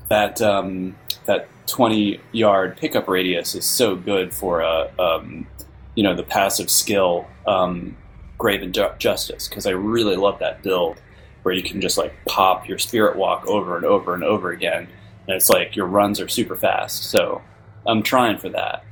that 0.09 0.40
um, 0.40 0.96
that 1.26 1.48
twenty 1.66 2.20
yard 2.32 2.78
pickup 2.78 3.07
radius 3.07 3.54
is 3.54 3.66
so 3.66 3.96
good 3.96 4.32
for 4.32 4.61
a 4.61 4.90
um, 4.98 5.46
you 5.94 6.02
know 6.02 6.14
the 6.14 6.22
passive 6.22 6.70
skill 6.70 7.26
um, 7.46 7.96
Grave 8.38 8.62
Injustice 8.62 9.48
because 9.48 9.66
I 9.66 9.72
really 9.72 10.16
love 10.16 10.38
that 10.38 10.62
build 10.62 11.00
where 11.47 11.55
you 11.55 11.62
can 11.62 11.80
just 11.80 11.97
like 11.97 12.12
pop 12.24 12.68
your 12.68 12.76
spirit 12.76 13.16
walk 13.16 13.47
over 13.47 13.76
and 13.76 13.86
over 13.86 14.14
and 14.14 14.24
over 14.24 14.51
again, 14.51 14.88
and 15.28 15.36
it's 15.36 15.49
like 15.49 15.76
your 15.76 15.86
runs 15.86 16.20
are 16.20 16.26
super 16.26 16.57
fast. 16.57 17.05
So 17.05 17.40
I'm 17.86 18.03
trying 18.03 18.38
for 18.38 18.49
that. 18.49 18.84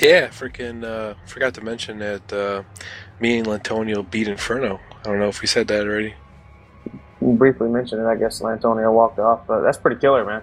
Yeah, 0.00 0.26
freaking 0.26 0.82
uh, 0.82 1.14
forgot 1.24 1.54
to 1.54 1.60
mention 1.60 2.00
that 2.00 2.32
uh, 2.32 2.64
me 3.20 3.38
and 3.38 3.46
Lantonio 3.46 4.10
beat 4.10 4.26
Inferno. 4.26 4.80
I 4.90 5.02
don't 5.04 5.20
know 5.20 5.28
if 5.28 5.40
we 5.40 5.46
said 5.46 5.68
that 5.68 5.86
already. 5.86 6.14
You 7.20 7.34
briefly 7.34 7.68
mentioned 7.68 8.02
it. 8.02 8.06
I 8.06 8.16
guess 8.16 8.40
Lantonio 8.40 8.92
walked 8.92 9.20
off, 9.20 9.46
but 9.46 9.60
that's 9.60 9.78
pretty 9.78 10.00
killer, 10.00 10.24
man. 10.24 10.42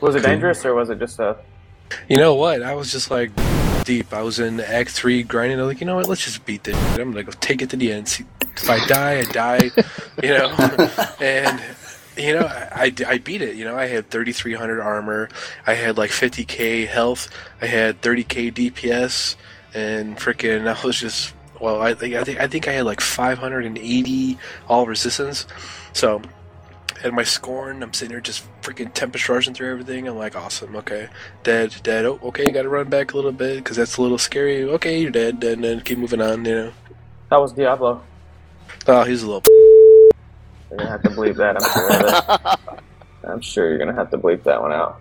Was 0.00 0.14
it 0.14 0.22
dangerous 0.22 0.64
or 0.64 0.74
was 0.74 0.88
it 0.88 0.98
just 0.98 1.18
a? 1.18 1.36
You 2.08 2.16
know 2.16 2.34
what? 2.34 2.62
I 2.62 2.72
was 2.72 2.90
just 2.90 3.10
like 3.10 3.30
deep. 3.84 4.14
I 4.14 4.22
was 4.22 4.38
in 4.38 4.58
Act 4.58 4.88
Three 4.88 5.22
grinding. 5.22 5.60
I'm 5.60 5.66
like, 5.66 5.82
you 5.82 5.86
know 5.86 5.96
what? 5.96 6.08
Let's 6.08 6.24
just 6.24 6.46
beat 6.46 6.64
this. 6.64 6.76
I'm 6.98 7.12
gonna 7.12 7.24
go 7.24 7.32
take 7.32 7.60
it 7.60 7.68
to 7.70 7.76
the 7.76 7.92
end. 7.92 8.08
See, 8.08 8.24
if 8.62 8.70
I 8.70 8.84
die, 8.86 9.18
I 9.20 9.24
die. 9.24 9.70
you 10.22 10.30
know, 10.30 10.48
and 11.20 11.60
you 12.18 12.34
know, 12.34 12.46
I, 12.46 12.92
I 13.06 13.18
beat 13.18 13.42
it. 13.42 13.54
You 13.54 13.64
know, 13.64 13.76
I 13.76 13.86
had 13.86 14.10
3,300 14.10 14.80
armor. 14.80 15.28
I 15.66 15.74
had 15.74 15.96
like 15.96 16.10
50k 16.10 16.86
health. 16.86 17.28
I 17.62 17.66
had 17.66 18.00
30k 18.00 18.52
DPS, 18.52 19.36
and 19.74 20.16
freaking, 20.16 20.66
I 20.82 20.86
was 20.86 20.98
just 20.98 21.34
well. 21.60 21.80
I 21.80 21.94
think 21.94 22.14
I 22.14 22.24
think 22.24 22.40
I 22.40 22.46
think 22.46 22.68
I 22.68 22.72
had 22.72 22.84
like 22.84 23.00
580 23.00 24.38
all 24.68 24.86
resistance. 24.86 25.46
So, 25.92 26.22
had 27.00 27.12
my 27.12 27.22
Skorn. 27.22 27.82
I'm 27.82 27.92
sitting 27.92 28.12
there 28.12 28.20
just 28.20 28.44
freaking 28.62 28.92
tempest 28.92 29.24
charging 29.24 29.54
through 29.54 29.70
everything. 29.70 30.08
I'm 30.08 30.16
like, 30.16 30.36
awesome. 30.36 30.76
Okay, 30.76 31.08
dead, 31.42 31.74
dead. 31.82 32.04
Oh, 32.04 32.18
okay, 32.24 32.50
got 32.50 32.62
to 32.62 32.68
run 32.68 32.88
back 32.88 33.12
a 33.12 33.16
little 33.16 33.32
bit 33.32 33.58
because 33.58 33.76
that's 33.76 33.96
a 33.96 34.02
little 34.02 34.18
scary. 34.18 34.64
Okay, 34.64 35.00
you're 35.00 35.10
dead, 35.10 35.42
and 35.44 35.62
then 35.62 35.80
keep 35.80 35.98
moving 35.98 36.20
on. 36.20 36.44
You 36.44 36.54
know. 36.54 36.72
That 37.30 37.36
was 37.36 37.52
Diablo. 37.52 38.02
Oh, 38.88 39.04
he's 39.04 39.22
a 39.22 39.26
little. 39.26 39.42
You're 40.70 40.78
gonna 40.78 40.90
have 40.90 41.02
to 41.02 41.10
bleep 41.10 41.36
that. 41.36 41.56
I'm 41.62 42.58
sure. 42.58 42.78
I'm 43.32 43.40
sure 43.40 43.68
you're 43.68 43.78
gonna 43.78 43.94
have 43.94 44.10
to 44.10 44.18
bleep 44.18 44.42
that 44.44 44.60
one 44.62 44.72
out. 44.72 45.00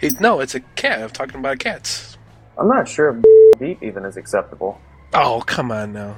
He, 0.00 0.10
no, 0.20 0.40
it's 0.40 0.54
a 0.54 0.60
cat. 0.60 1.02
I'm 1.02 1.08
talking 1.10 1.40
about 1.40 1.58
cats. 1.58 2.18
I'm 2.58 2.68
not 2.68 2.86
sure 2.88 3.10
if 3.16 3.58
beep 3.58 3.82
even 3.82 4.04
is 4.04 4.16
acceptable. 4.16 4.78
Oh, 5.14 5.42
come 5.46 5.72
on 5.72 5.92
now. 5.92 6.16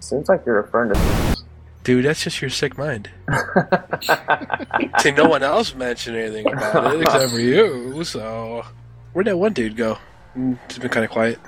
Seems 0.00 0.28
like 0.28 0.44
you're 0.44 0.60
referring 0.60 0.92
to. 0.94 1.36
Dude, 1.84 2.04
that's 2.04 2.22
just 2.24 2.40
your 2.40 2.50
sick 2.50 2.76
mind. 2.78 3.10
See, 5.00 5.10
no 5.12 5.26
one 5.28 5.42
else 5.42 5.74
mentioned 5.74 6.16
anything 6.16 6.46
about 6.52 6.94
it 6.94 7.02
except 7.02 7.32
for 7.32 7.40
you. 7.40 8.02
So, 8.04 8.64
where'd 9.12 9.26
that 9.26 9.36
one 9.36 9.52
dude 9.52 9.76
go? 9.76 9.98
Mm, 10.36 10.58
He's 10.68 10.78
been 10.78 10.90
kind 10.90 11.04
of 11.04 11.10
quiet. 11.10 11.38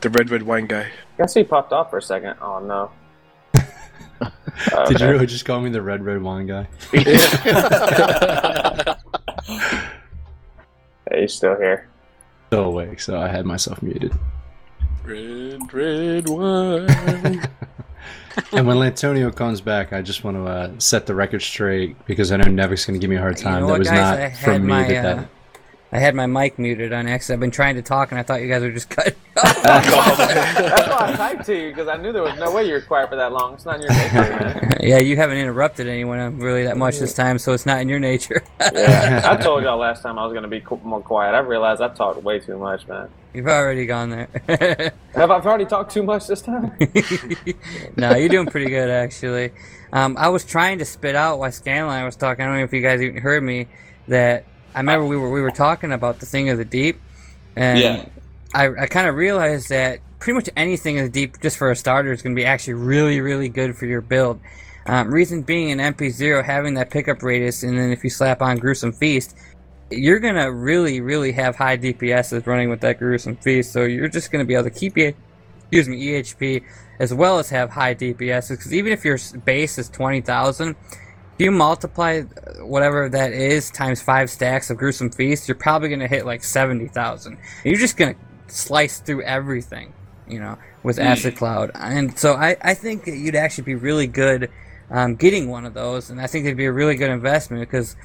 The 0.00 0.10
red 0.10 0.30
red 0.30 0.42
wine 0.42 0.66
guy. 0.66 0.82
I 0.82 0.90
Guess 1.18 1.34
he 1.34 1.44
popped 1.44 1.72
off 1.72 1.90
for 1.90 1.98
a 1.98 2.02
second. 2.02 2.34
Oh 2.40 2.58
no. 2.58 2.90
Okay. 4.22 4.84
Did 4.88 5.00
you 5.00 5.08
really 5.08 5.26
just 5.26 5.44
call 5.44 5.60
me 5.60 5.70
the 5.70 5.82
red 5.82 6.04
red 6.04 6.22
wine 6.22 6.46
guy? 6.46 6.68
hey, 6.92 7.04
he's 11.20 11.34
still 11.34 11.56
here. 11.56 11.88
Still 12.48 12.64
awake, 12.64 13.00
so 13.00 13.20
I 13.20 13.28
had 13.28 13.46
myself 13.46 13.82
muted. 13.82 14.12
Red 15.04 15.72
red 15.72 16.28
wine. 16.28 16.88
and 18.52 18.66
when 18.66 18.76
Lantonio 18.76 19.34
comes 19.34 19.60
back, 19.60 19.92
I 19.92 20.02
just 20.02 20.24
want 20.24 20.36
to 20.36 20.44
uh, 20.44 20.70
set 20.78 21.06
the 21.06 21.14
record 21.14 21.42
straight 21.42 21.96
because 22.06 22.30
I 22.32 22.36
know 22.36 22.44
Nevik's 22.44 22.86
going 22.86 22.98
to 22.98 23.02
give 23.02 23.10
me 23.10 23.16
a 23.16 23.20
hard 23.20 23.36
time. 23.36 23.54
You 23.54 23.60
know 23.60 23.72
that 23.72 23.78
was 23.78 23.88
guys? 23.88 24.32
not 24.32 24.40
from 24.40 24.62
me. 24.62 24.68
my, 24.68 24.88
that, 24.88 25.04
uh, 25.04 25.14
that 25.16 25.28
I 25.94 25.98
had 25.98 26.14
my 26.14 26.24
mic 26.24 26.58
muted 26.58 26.90
on 26.94 27.06
X. 27.06 27.28
I've 27.28 27.38
been 27.38 27.50
trying 27.50 27.74
to 27.74 27.82
talk, 27.82 28.12
and 28.12 28.18
I 28.18 28.22
thought 28.22 28.40
you 28.40 28.48
guys 28.48 28.62
were 28.62 28.70
just 28.70 28.88
cutting. 28.96 29.14
That's 29.34 30.88
why 30.88 31.12
I 31.12 31.16
typed 31.16 31.44
to 31.46 31.54
you 31.54 31.68
because 31.68 31.86
I 31.86 31.98
knew 31.98 32.12
there 32.12 32.22
was 32.22 32.38
no 32.38 32.50
way 32.50 32.66
you 32.66 32.72
were 32.72 32.80
quiet 32.80 33.10
for 33.10 33.16
that 33.16 33.30
long. 33.30 33.54
It's 33.54 33.66
not 33.66 33.76
in 33.76 33.82
your 33.82 33.92
nature, 33.92 34.14
man. 34.14 34.72
yeah, 34.80 34.98
you 34.98 35.16
haven't 35.16 35.36
interrupted 35.36 35.88
anyone 35.88 36.38
really 36.38 36.64
that 36.64 36.78
much 36.78 36.98
this 36.98 37.12
time, 37.12 37.38
so 37.38 37.52
it's 37.52 37.66
not 37.66 37.82
in 37.82 37.90
your 37.90 38.00
nature. 38.00 38.42
yeah, 38.72 39.20
I 39.24 39.36
told 39.36 39.64
y'all 39.64 39.76
last 39.76 40.02
time 40.02 40.18
I 40.18 40.24
was 40.24 40.32
going 40.32 40.44
to 40.44 40.48
be 40.48 40.62
more 40.82 41.02
quiet. 41.02 41.34
I 41.34 41.40
realized 41.40 41.82
I 41.82 41.88
talked 41.88 42.22
way 42.22 42.38
too 42.38 42.56
much, 42.56 42.88
man. 42.88 43.10
You've 43.34 43.48
already 43.48 43.84
gone 43.84 44.10
there. 44.10 44.92
Have 45.14 45.30
I 45.30 45.40
already 45.40 45.66
talked 45.66 45.92
too 45.92 46.02
much 46.02 46.26
this 46.26 46.40
time? 46.40 46.72
no, 47.96 48.16
you're 48.16 48.28
doing 48.30 48.46
pretty 48.46 48.70
good 48.70 48.90
actually. 48.90 49.52
Um, 49.92 50.16
I 50.18 50.28
was 50.28 50.44
trying 50.44 50.78
to 50.78 50.86
spit 50.86 51.16
out 51.16 51.38
while 51.38 51.50
Scanline 51.50 52.06
was 52.06 52.16
talking. 52.16 52.44
I 52.44 52.48
don't 52.48 52.56
know 52.58 52.64
if 52.64 52.72
you 52.72 52.80
guys 52.80 53.02
even 53.02 53.20
heard 53.20 53.42
me. 53.42 53.68
That 54.08 54.44
I 54.74 54.80
remember 54.80 55.06
we 55.06 55.16
were 55.16 55.30
we 55.30 55.40
were 55.40 55.50
talking 55.50 55.92
about 55.92 56.20
the 56.20 56.26
thing 56.26 56.48
of 56.48 56.58
the 56.58 56.64
deep, 56.64 57.00
and 57.56 57.78
Yeah. 57.78 58.04
I 58.54 58.68
I 58.82 58.86
kind 58.86 59.08
of 59.08 59.14
realized 59.16 59.68
that 59.68 60.00
pretty 60.18 60.34
much 60.34 60.50
anything 60.56 60.96
in 60.96 61.04
the 61.04 61.10
deep, 61.10 61.40
just 61.40 61.56
for 61.56 61.70
a 61.70 61.76
starter, 61.76 62.12
is 62.12 62.22
going 62.22 62.34
to 62.34 62.40
be 62.40 62.46
actually 62.46 62.74
really 62.74 63.20
really 63.20 63.48
good 63.48 63.76
for 63.76 63.86
your 63.86 64.00
build. 64.00 64.40
Um, 64.86 65.12
reason 65.14 65.42
being, 65.42 65.68
in 65.68 65.78
MP0 65.78 66.44
having 66.44 66.74
that 66.74 66.90
pickup 66.90 67.22
radius, 67.22 67.62
and 67.62 67.78
then 67.78 67.92
if 67.92 68.02
you 68.02 68.10
slap 68.10 68.42
on 68.42 68.58
Gruesome 68.58 68.92
Feast, 68.92 69.36
you're 69.92 70.18
gonna 70.18 70.50
really, 70.50 71.00
really 71.00 71.32
have 71.32 71.56
high 71.56 71.76
DPSs 71.76 72.46
running 72.46 72.68
with 72.70 72.80
that 72.80 72.98
gruesome 72.98 73.36
feast. 73.36 73.72
So 73.72 73.84
you're 73.84 74.08
just 74.08 74.30
gonna 74.32 74.44
be 74.44 74.54
able 74.54 74.64
to 74.64 74.70
keep 74.70 74.96
your, 74.96 75.12
excuse 75.60 75.88
me, 75.88 76.04
EHP 76.04 76.62
as 76.98 77.12
well 77.12 77.38
as 77.38 77.50
have 77.50 77.70
high 77.70 77.94
DPSs. 77.94 78.50
Because 78.50 78.74
even 78.74 78.92
if 78.92 79.04
your 79.04 79.18
base 79.44 79.78
is 79.78 79.88
twenty 79.88 80.20
thousand, 80.20 80.76
if 81.38 81.44
you 81.44 81.50
multiply 81.50 82.20
whatever 82.60 83.08
that 83.08 83.32
is 83.32 83.70
times 83.70 84.00
five 84.02 84.30
stacks 84.30 84.70
of 84.70 84.76
gruesome 84.76 85.10
feast, 85.10 85.48
you're 85.48 85.54
probably 85.56 85.88
gonna 85.88 86.08
hit 86.08 86.26
like 86.26 86.44
seventy 86.44 86.88
thousand. 86.88 87.38
You're 87.64 87.78
just 87.78 87.96
gonna 87.96 88.14
slice 88.48 88.98
through 89.00 89.22
everything, 89.22 89.92
you 90.28 90.38
know, 90.40 90.58
with 90.82 90.98
Mm. 90.98 91.06
Acid 91.06 91.36
Cloud. 91.36 91.70
And 91.74 92.18
so 92.18 92.34
I, 92.34 92.56
I 92.62 92.74
think 92.74 93.04
that 93.06 93.16
you'd 93.16 93.34
actually 93.34 93.64
be 93.64 93.74
really 93.74 94.06
good 94.06 94.50
um, 94.90 95.14
getting 95.16 95.48
one 95.48 95.64
of 95.64 95.72
those, 95.74 96.10
and 96.10 96.20
I 96.20 96.26
think 96.26 96.44
it'd 96.44 96.56
be 96.58 96.66
a 96.66 96.72
really 96.72 96.96
good 96.96 97.10
investment 97.10 97.62
because 97.62 97.96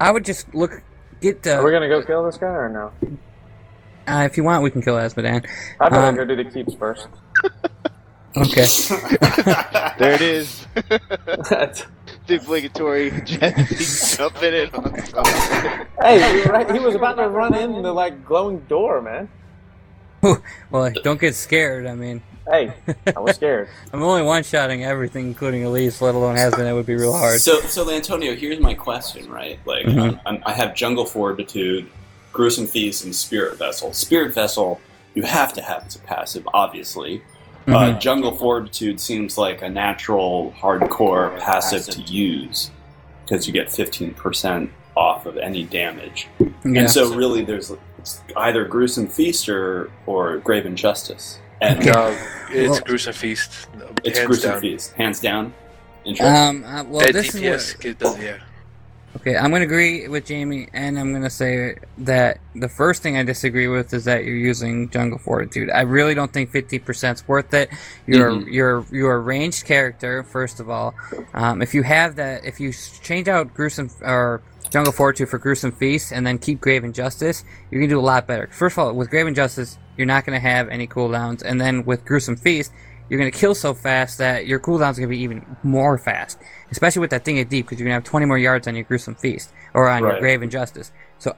I 0.00 0.10
would 0.12 0.24
just 0.24 0.54
look 0.54 0.70
get. 1.20 1.44
Uh, 1.46 1.54
Are 1.58 1.64
we 1.64 1.70
going 1.72 1.82
to 1.82 1.88
go 1.88 2.00
kill 2.02 2.24
this 2.24 2.36
guy 2.36 2.46
or 2.46 2.68
no? 2.68 2.92
uh, 4.06 4.22
if 4.30 4.36
you 4.36 4.44
want, 4.44 4.62
we 4.62 4.70
can 4.70 4.82
kill 4.82 4.94
Azmodan. 4.94 5.44
I 5.80 5.88
better 5.88 6.06
Um, 6.06 6.14
go 6.14 6.24
do 6.24 6.36
the 6.36 6.44
keeps 6.48 6.74
first. 6.74 7.08
Okay. 8.36 8.66
There 9.98 10.12
it 10.14 10.22
is. 10.22 10.66
That's- 12.26 12.26
the 12.26 12.36
obligatory 12.44 13.10
jumping 13.24 14.54
in 14.54 14.70
on 14.74 14.92
top. 14.94 15.26
hey, 16.02 16.42
he, 16.42 16.48
right, 16.48 16.70
he 16.70 16.78
was 16.78 16.94
about 16.94 17.14
to 17.16 17.28
run 17.28 17.54
in 17.54 17.82
the 17.82 17.92
like 17.92 18.24
glowing 18.24 18.60
door, 18.60 19.00
man. 19.02 19.28
well, 20.70 20.92
don't 21.02 21.20
get 21.20 21.34
scared. 21.34 21.86
I 21.86 21.94
mean, 21.94 22.22
Hey, 22.46 22.72
I 23.16 23.20
was 23.20 23.36
scared. 23.36 23.68
I'm 23.92 24.02
only 24.02 24.22
one-shotting 24.22 24.82
everything, 24.84 25.26
including 25.28 25.64
Elise, 25.64 26.00
let 26.00 26.14
alone 26.16 26.34
Azmodan. 26.36 26.68
It 26.70 26.72
would 26.74 26.86
be 26.86 26.94
real 26.96 27.12
hard. 27.12 27.40
So, 27.40 27.60
so 27.60 27.88
Antonio, 27.90 28.34
here's 28.34 28.58
my 28.58 28.74
question, 28.74 29.30
right? 29.30 29.58
Like, 29.64 29.86
Mhm. 29.86 30.20
I'm, 30.26 30.42
I 30.44 30.52
have 30.52 30.74
Jungle 30.74 31.04
Fortitude, 31.06 31.88
Gruesome 32.32 32.66
Feast, 32.66 33.04
and 33.04 33.14
Spirit 33.14 33.58
Vessel. 33.58 33.92
Spirit 33.92 34.34
Vessel, 34.34 34.80
you 35.14 35.22
have 35.22 35.52
to 35.54 35.62
have 35.62 35.86
as 35.86 35.94
a 35.96 36.00
passive, 36.00 36.48
obviously. 36.52 37.22
Uh, 37.68 37.70
Mhm. 37.94 38.00
Jungle 38.00 38.32
Fortitude 38.32 38.98
seems 39.00 39.38
like 39.38 39.62
a 39.62 39.68
natural, 39.68 40.52
hardcore 40.60 41.38
passive 41.38 41.84
to 41.94 42.00
use 42.02 42.70
because 43.24 43.46
you 43.46 43.52
get 43.52 43.68
15% 43.70 44.70
off 44.96 45.26
of 45.26 45.36
any 45.38 45.62
damage. 45.64 46.26
Yeah. 46.40 46.80
And 46.80 46.90
so, 46.90 47.14
really, 47.14 47.44
there's 47.44 47.72
it's 47.98 48.20
either 48.36 48.64
Gruesome 48.64 49.06
Feast 49.06 49.48
or, 49.48 49.90
or 50.06 50.38
Grave 50.38 50.66
Injustice. 50.66 51.38
And 51.60 51.86
No, 51.86 52.16
it's 52.50 52.70
Well- 52.70 52.80
gruesome 52.80 53.12
feast. 53.12 53.68
It's 54.02 54.18
hands 54.18 54.26
Gruesome 54.26 54.50
down. 54.50 54.60
Feast, 54.60 54.92
hands 54.94 55.20
down. 55.20 55.54
Interesting. 56.04 56.36
Um. 56.36 56.64
uh, 56.64 56.82
well, 56.82 57.06
That 57.06 57.12
this 57.12 57.28
DPS 57.32 57.54
is 57.54 57.76
it 57.84 57.98
does, 58.00 58.18
yeah. 58.18 58.38
Okay, 59.22 59.36
I'm 59.36 59.50
going 59.50 59.60
to 59.60 59.66
agree 59.66 60.08
with 60.08 60.26
Jamie, 60.26 60.66
and 60.72 60.98
I'm 60.98 61.10
going 61.12 61.22
to 61.22 61.30
say 61.30 61.76
that 61.98 62.38
the 62.56 62.68
first 62.68 63.04
thing 63.04 63.16
I 63.16 63.22
disagree 63.22 63.68
with 63.68 63.94
is 63.94 64.04
that 64.06 64.24
you're 64.24 64.34
using 64.34 64.90
Jungle 64.90 65.18
Fortitude. 65.18 65.70
I 65.70 65.82
really 65.82 66.14
don't 66.14 66.32
think 66.32 66.50
50% 66.50 67.14
is 67.14 67.28
worth 67.28 67.54
it. 67.54 67.70
You're 68.08 68.32
Mhm. 68.32 68.52
you're 68.52 68.84
you're 68.90 69.14
a 69.14 69.20
ranged 69.20 69.64
character, 69.64 70.24
first 70.24 70.58
of 70.58 70.68
all. 70.68 70.94
Um, 71.34 71.62
if 71.62 71.72
you 71.72 71.84
have 71.84 72.16
that, 72.16 72.44
if 72.44 72.58
you 72.58 72.72
change 72.72 73.28
out 73.28 73.54
Gruesome 73.54 73.90
or 74.00 74.42
Jungle 74.70 74.92
Fortitude 74.92 75.28
for 75.28 75.38
Gruesome 75.38 75.70
Feast, 75.70 76.10
and 76.10 76.26
then 76.26 76.38
keep 76.38 76.60
Grave 76.60 76.82
Injustice, 76.82 77.44
you 77.70 77.78
can 77.78 77.88
do 77.88 78.00
a 78.00 78.02
lot 78.02 78.26
better. 78.26 78.48
First 78.50 78.74
of 78.76 78.80
all, 78.80 78.92
with 78.92 79.08
Grave 79.08 79.28
Injustice, 79.28 79.78
you're 79.96 80.06
not 80.06 80.26
going 80.26 80.34
to 80.40 80.44
have 80.48 80.68
any 80.68 80.88
cooldowns, 80.88 81.42
and 81.44 81.60
then 81.60 81.84
with 81.84 82.04
Gruesome 82.04 82.34
Feast, 82.36 82.72
you're 83.12 83.18
going 83.20 83.30
to 83.30 83.38
kill 83.38 83.54
so 83.54 83.74
fast 83.74 84.16
that 84.16 84.46
your 84.46 84.58
cooldowns 84.58 84.92
are 84.92 85.02
going 85.02 85.02
to 85.02 85.06
be 85.08 85.18
even 85.18 85.44
more 85.62 85.98
fast, 85.98 86.38
especially 86.70 87.00
with 87.00 87.10
that 87.10 87.26
thing 87.26 87.38
at 87.38 87.50
deep, 87.50 87.66
because 87.66 87.78
you're 87.78 87.84
going 87.84 87.90
to 87.92 87.96
have 88.02 88.10
20 88.10 88.24
more 88.24 88.38
yards 88.38 88.66
on 88.66 88.74
your 88.74 88.84
Gruesome 88.84 89.16
Feast 89.16 89.50
or 89.74 89.86
on 89.90 90.00
your 90.02 90.18
Grave 90.18 90.42
Injustice. 90.42 90.92
So 91.18 91.36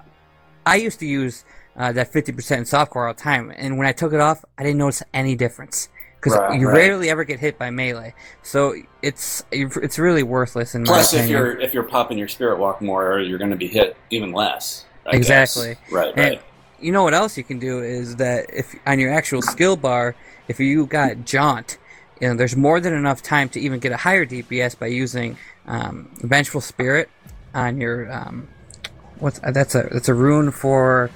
I 0.65 0.77
used 0.77 1.01
to 1.01 1.07
use 1.07 1.45
uh, 1.77 1.91
that 1.91 2.13
50% 2.13 2.59
in 2.59 2.63
softcore 2.63 3.09
all 3.09 3.13
the 3.13 3.21
time, 3.21 3.53
and 3.57 3.77
when 3.77 3.89
I 3.89 3.93
took 3.93 4.13
it 4.13 4.21
off, 4.21 4.45
I 4.57 4.63
didn't 4.63 4.79
notice 4.79 5.03
any 5.13 5.35
difference. 5.35 5.89
Because 6.21 6.39
Right, 6.39 6.61
you 6.61 6.69
right. 6.69 6.77
rarely 6.77 7.11
ever 7.11 7.25
get 7.25 7.41
hit 7.41 7.59
by 7.59 7.71
melee, 7.71 8.15
so 8.45 8.77
it's 9.03 9.43
it's 9.51 9.99
really 9.99 10.23
worthless 10.23 10.77
in 10.77 10.85
Plus, 10.85 11.13
my 11.13 11.19
if 11.19 11.29
you're 11.29 11.59
if 11.59 11.75
you're 11.75 11.83
popping 11.83 12.19
your 12.19 12.29
spirit 12.29 12.61
walk 12.61 12.81
more, 12.81 13.19
you're 13.19 13.37
going 13.37 13.51
to 13.51 13.57
be 13.57 13.67
hit 13.67 13.97
even 14.11 14.31
less. 14.33 14.85
I 15.07 15.17
Exactly. 15.17 15.75
guess. 15.75 15.93
Right. 15.93 16.15
And 16.17 16.37
Right. 16.37 16.43
you 16.81 16.93
know 16.93 17.03
what 17.03 17.15
else 17.15 17.37
you 17.37 17.43
can 17.45 17.59
do 17.59 17.81
is 17.83 18.15
that 18.17 18.47
if 18.49 18.75
on 18.87 19.01
your 19.01 19.13
actual 19.13 19.43
skill 19.43 19.77
bar, 19.77 20.15
if 20.49 20.61
you 20.61 20.87
got 20.87 21.25
jaunt, 21.25 21.79
you 22.21 22.29
know 22.29 22.35
there's 22.35 22.57
more 22.57 22.81
than 22.81 22.93
enough 22.95 23.23
time 23.23 23.49
to 23.51 23.61
even 23.61 23.81
get 23.81 23.93
a 23.93 23.97
higher 23.97 24.25
DPS 24.27 24.79
by 24.79 24.87
using 24.87 25.37
um, 25.67 26.09
vengeful 26.23 26.61
spirit 26.61 27.09
on 27.55 27.81
your 27.81 28.13
um, 28.13 28.49
what's 29.19 29.41
uh, 29.43 29.51
that's 29.51 29.75
a 29.75 29.89
that's 29.91 30.09
a 30.09 30.15
rune 30.15 30.51
for 30.51 31.11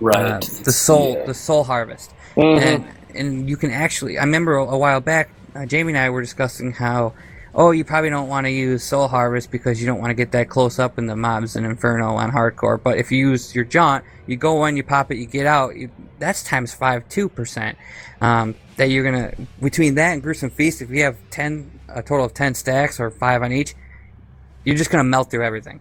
Right. 0.00 0.32
uh, 0.34 0.40
the 0.64 0.72
soul 0.72 1.14
Yeah. 1.18 1.26
the 1.26 1.34
soul 1.34 1.64
harvest 1.64 2.10
Mhm. 2.36 2.60
and 2.60 2.84
and 3.14 3.48
you 3.48 3.56
can 3.56 3.70
actually 3.70 4.18
I 4.18 4.24
remember 4.24 4.56
a, 4.56 4.64
a 4.64 4.78
while 4.78 5.00
back 5.00 5.28
uh, 5.54 5.64
Jamie 5.66 5.92
and 5.92 5.98
I 5.98 6.10
were 6.10 6.22
discussing 6.22 6.72
how 6.72 7.12
oh 7.54 7.70
you 7.70 7.84
probably 7.84 8.10
don't 8.10 8.28
want 8.28 8.46
to 8.46 8.50
use 8.50 8.82
soul 8.82 9.06
harvest 9.06 9.50
because 9.52 9.80
you 9.80 9.86
don't 9.86 10.00
want 10.00 10.10
to 10.10 10.14
get 10.14 10.32
that 10.32 10.48
close 10.48 10.78
up 10.80 10.98
in 10.98 11.06
the 11.06 11.14
mobs 11.14 11.54
in 11.54 11.64
inferno 11.64 12.16
on 12.16 12.32
hardcore 12.32 12.82
but 12.82 12.98
if 12.98 13.12
you 13.12 13.28
use 13.30 13.54
your 13.54 13.64
jaunt 13.64 14.04
you 14.26 14.34
go 14.36 14.64
in 14.64 14.76
you 14.76 14.82
pop 14.82 15.12
it 15.12 15.18
you 15.18 15.26
get 15.26 15.46
out 15.46 15.76
you, 15.76 15.88
that's 16.18 16.42
times 16.42 16.72
five 16.74 17.08
two 17.08 17.28
percent 17.28 17.76
um, 18.20 18.54
that 18.76 18.90
you're 18.90 19.04
gonna 19.04 19.32
between 19.62 19.94
that 19.96 20.12
and 20.12 20.22
gruesome 20.22 20.50
feast 20.50 20.80
if 20.82 20.90
you 20.90 21.02
have 21.02 21.16
10 21.30 21.70
a 21.88 22.02
total 22.02 22.24
of 22.24 22.32
10 22.34 22.54
stacks 22.54 22.98
or 22.98 23.10
five 23.10 23.42
on 23.42 23.52
each 23.52 23.74
you're 24.64 24.76
just 24.76 24.90
gonna 24.90 25.04
melt 25.04 25.30
through 25.30 25.44
everything 25.44 25.80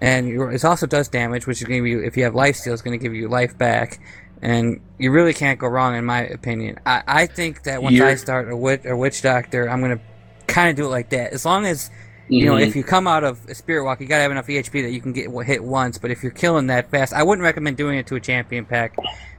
and 0.00 0.28
it 0.28 0.64
also 0.64 0.86
does 0.86 1.08
damage, 1.08 1.46
which 1.48 1.60
is 1.60 1.66
to 1.66 1.82
be 1.82 1.92
if 2.06 2.16
you 2.16 2.22
have 2.22 2.32
life 2.34 2.54
steal, 2.54 2.72
it's 2.72 2.82
to 2.82 3.02
give 3.02 3.14
you 3.14 3.26
life 3.26 3.58
back, 3.58 3.98
and 4.40 4.80
you 4.96 5.10
really 5.10 5.34
can't 5.34 5.58
go 5.58 5.66
wrong, 5.66 5.96
in 5.96 6.04
my 6.04 6.20
opinion. 6.20 6.78
I, 6.86 7.02
I 7.04 7.26
think 7.26 7.64
that 7.64 7.82
once 7.82 7.96
You're- 7.96 8.12
I 8.12 8.14
start 8.14 8.48
a 8.48 8.56
witch, 8.56 8.82
a 8.84 8.96
witch 8.96 9.22
doctor, 9.22 9.68
I'm 9.68 9.80
to 9.98 10.00
kind 10.46 10.70
of 10.70 10.76
do 10.76 10.84
it 10.86 10.90
like 10.90 11.10
that. 11.10 11.32
As 11.32 11.44
long 11.44 11.66
as 11.66 11.90
you 12.28 12.44
know, 12.46 12.52
Mhm. 12.54 12.68
if 12.68 12.76
you 12.76 12.84
come 12.84 13.08
out 13.08 13.24
of 13.24 13.40
a 13.48 13.56
spirit 13.56 13.82
walk, 13.84 14.00
you 14.00 14.06
got 14.06 14.18
to 14.18 14.22
have 14.22 14.30
enough 14.30 14.46
EHP 14.48 14.82
that 14.82 14.90
you 14.92 15.00
can 15.00 15.12
get 15.12 15.30
hit 15.44 15.64
once. 15.64 15.98
But 15.98 16.12
if 16.12 16.22
you're 16.22 16.30
killing 16.30 16.68
that 16.68 16.92
fast, 16.92 17.12
I 17.12 17.24
wouldn't 17.24 17.42
recommend 17.42 17.76
doing 17.76 17.98
it 17.98 18.06
to 18.06 18.14
a 18.14 18.20
champion 18.20 18.66
pack. 18.66 18.94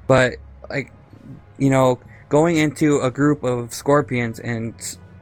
But 0.08 0.36
like, 0.70 0.92
you 1.58 1.70
know, 1.70 2.00
going 2.30 2.58
into 2.58 3.00
a 3.00 3.12
group 3.12 3.44
of 3.44 3.74
scorpions 3.74 4.40
and 4.40 4.74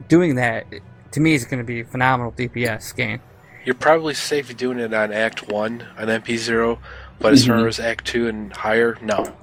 doing 0.08 0.36
that 0.36 0.66
to 1.12 1.20
me 1.20 1.34
is 1.34 1.44
going 1.44 1.58
to 1.58 1.64
be 1.64 1.80
a 1.80 1.84
phenomenal 1.84 2.32
DPS 2.32 2.94
gain. 2.94 3.20
You're 3.64 3.74
probably 3.74 4.14
safe 4.14 4.54
doing 4.56 4.78
it 4.78 4.94
on 4.94 5.12
Act 5.12 5.50
One 5.50 5.86
on 5.98 6.06
MP0, 6.08 6.78
but 7.18 7.32
as 7.32 7.44
Mm-hmm. 7.44 7.58
far 7.58 7.66
as 7.68 7.80
Act 7.80 8.06
Two 8.06 8.28
and 8.28 8.52
higher, 8.52 8.96
no. 9.02 9.34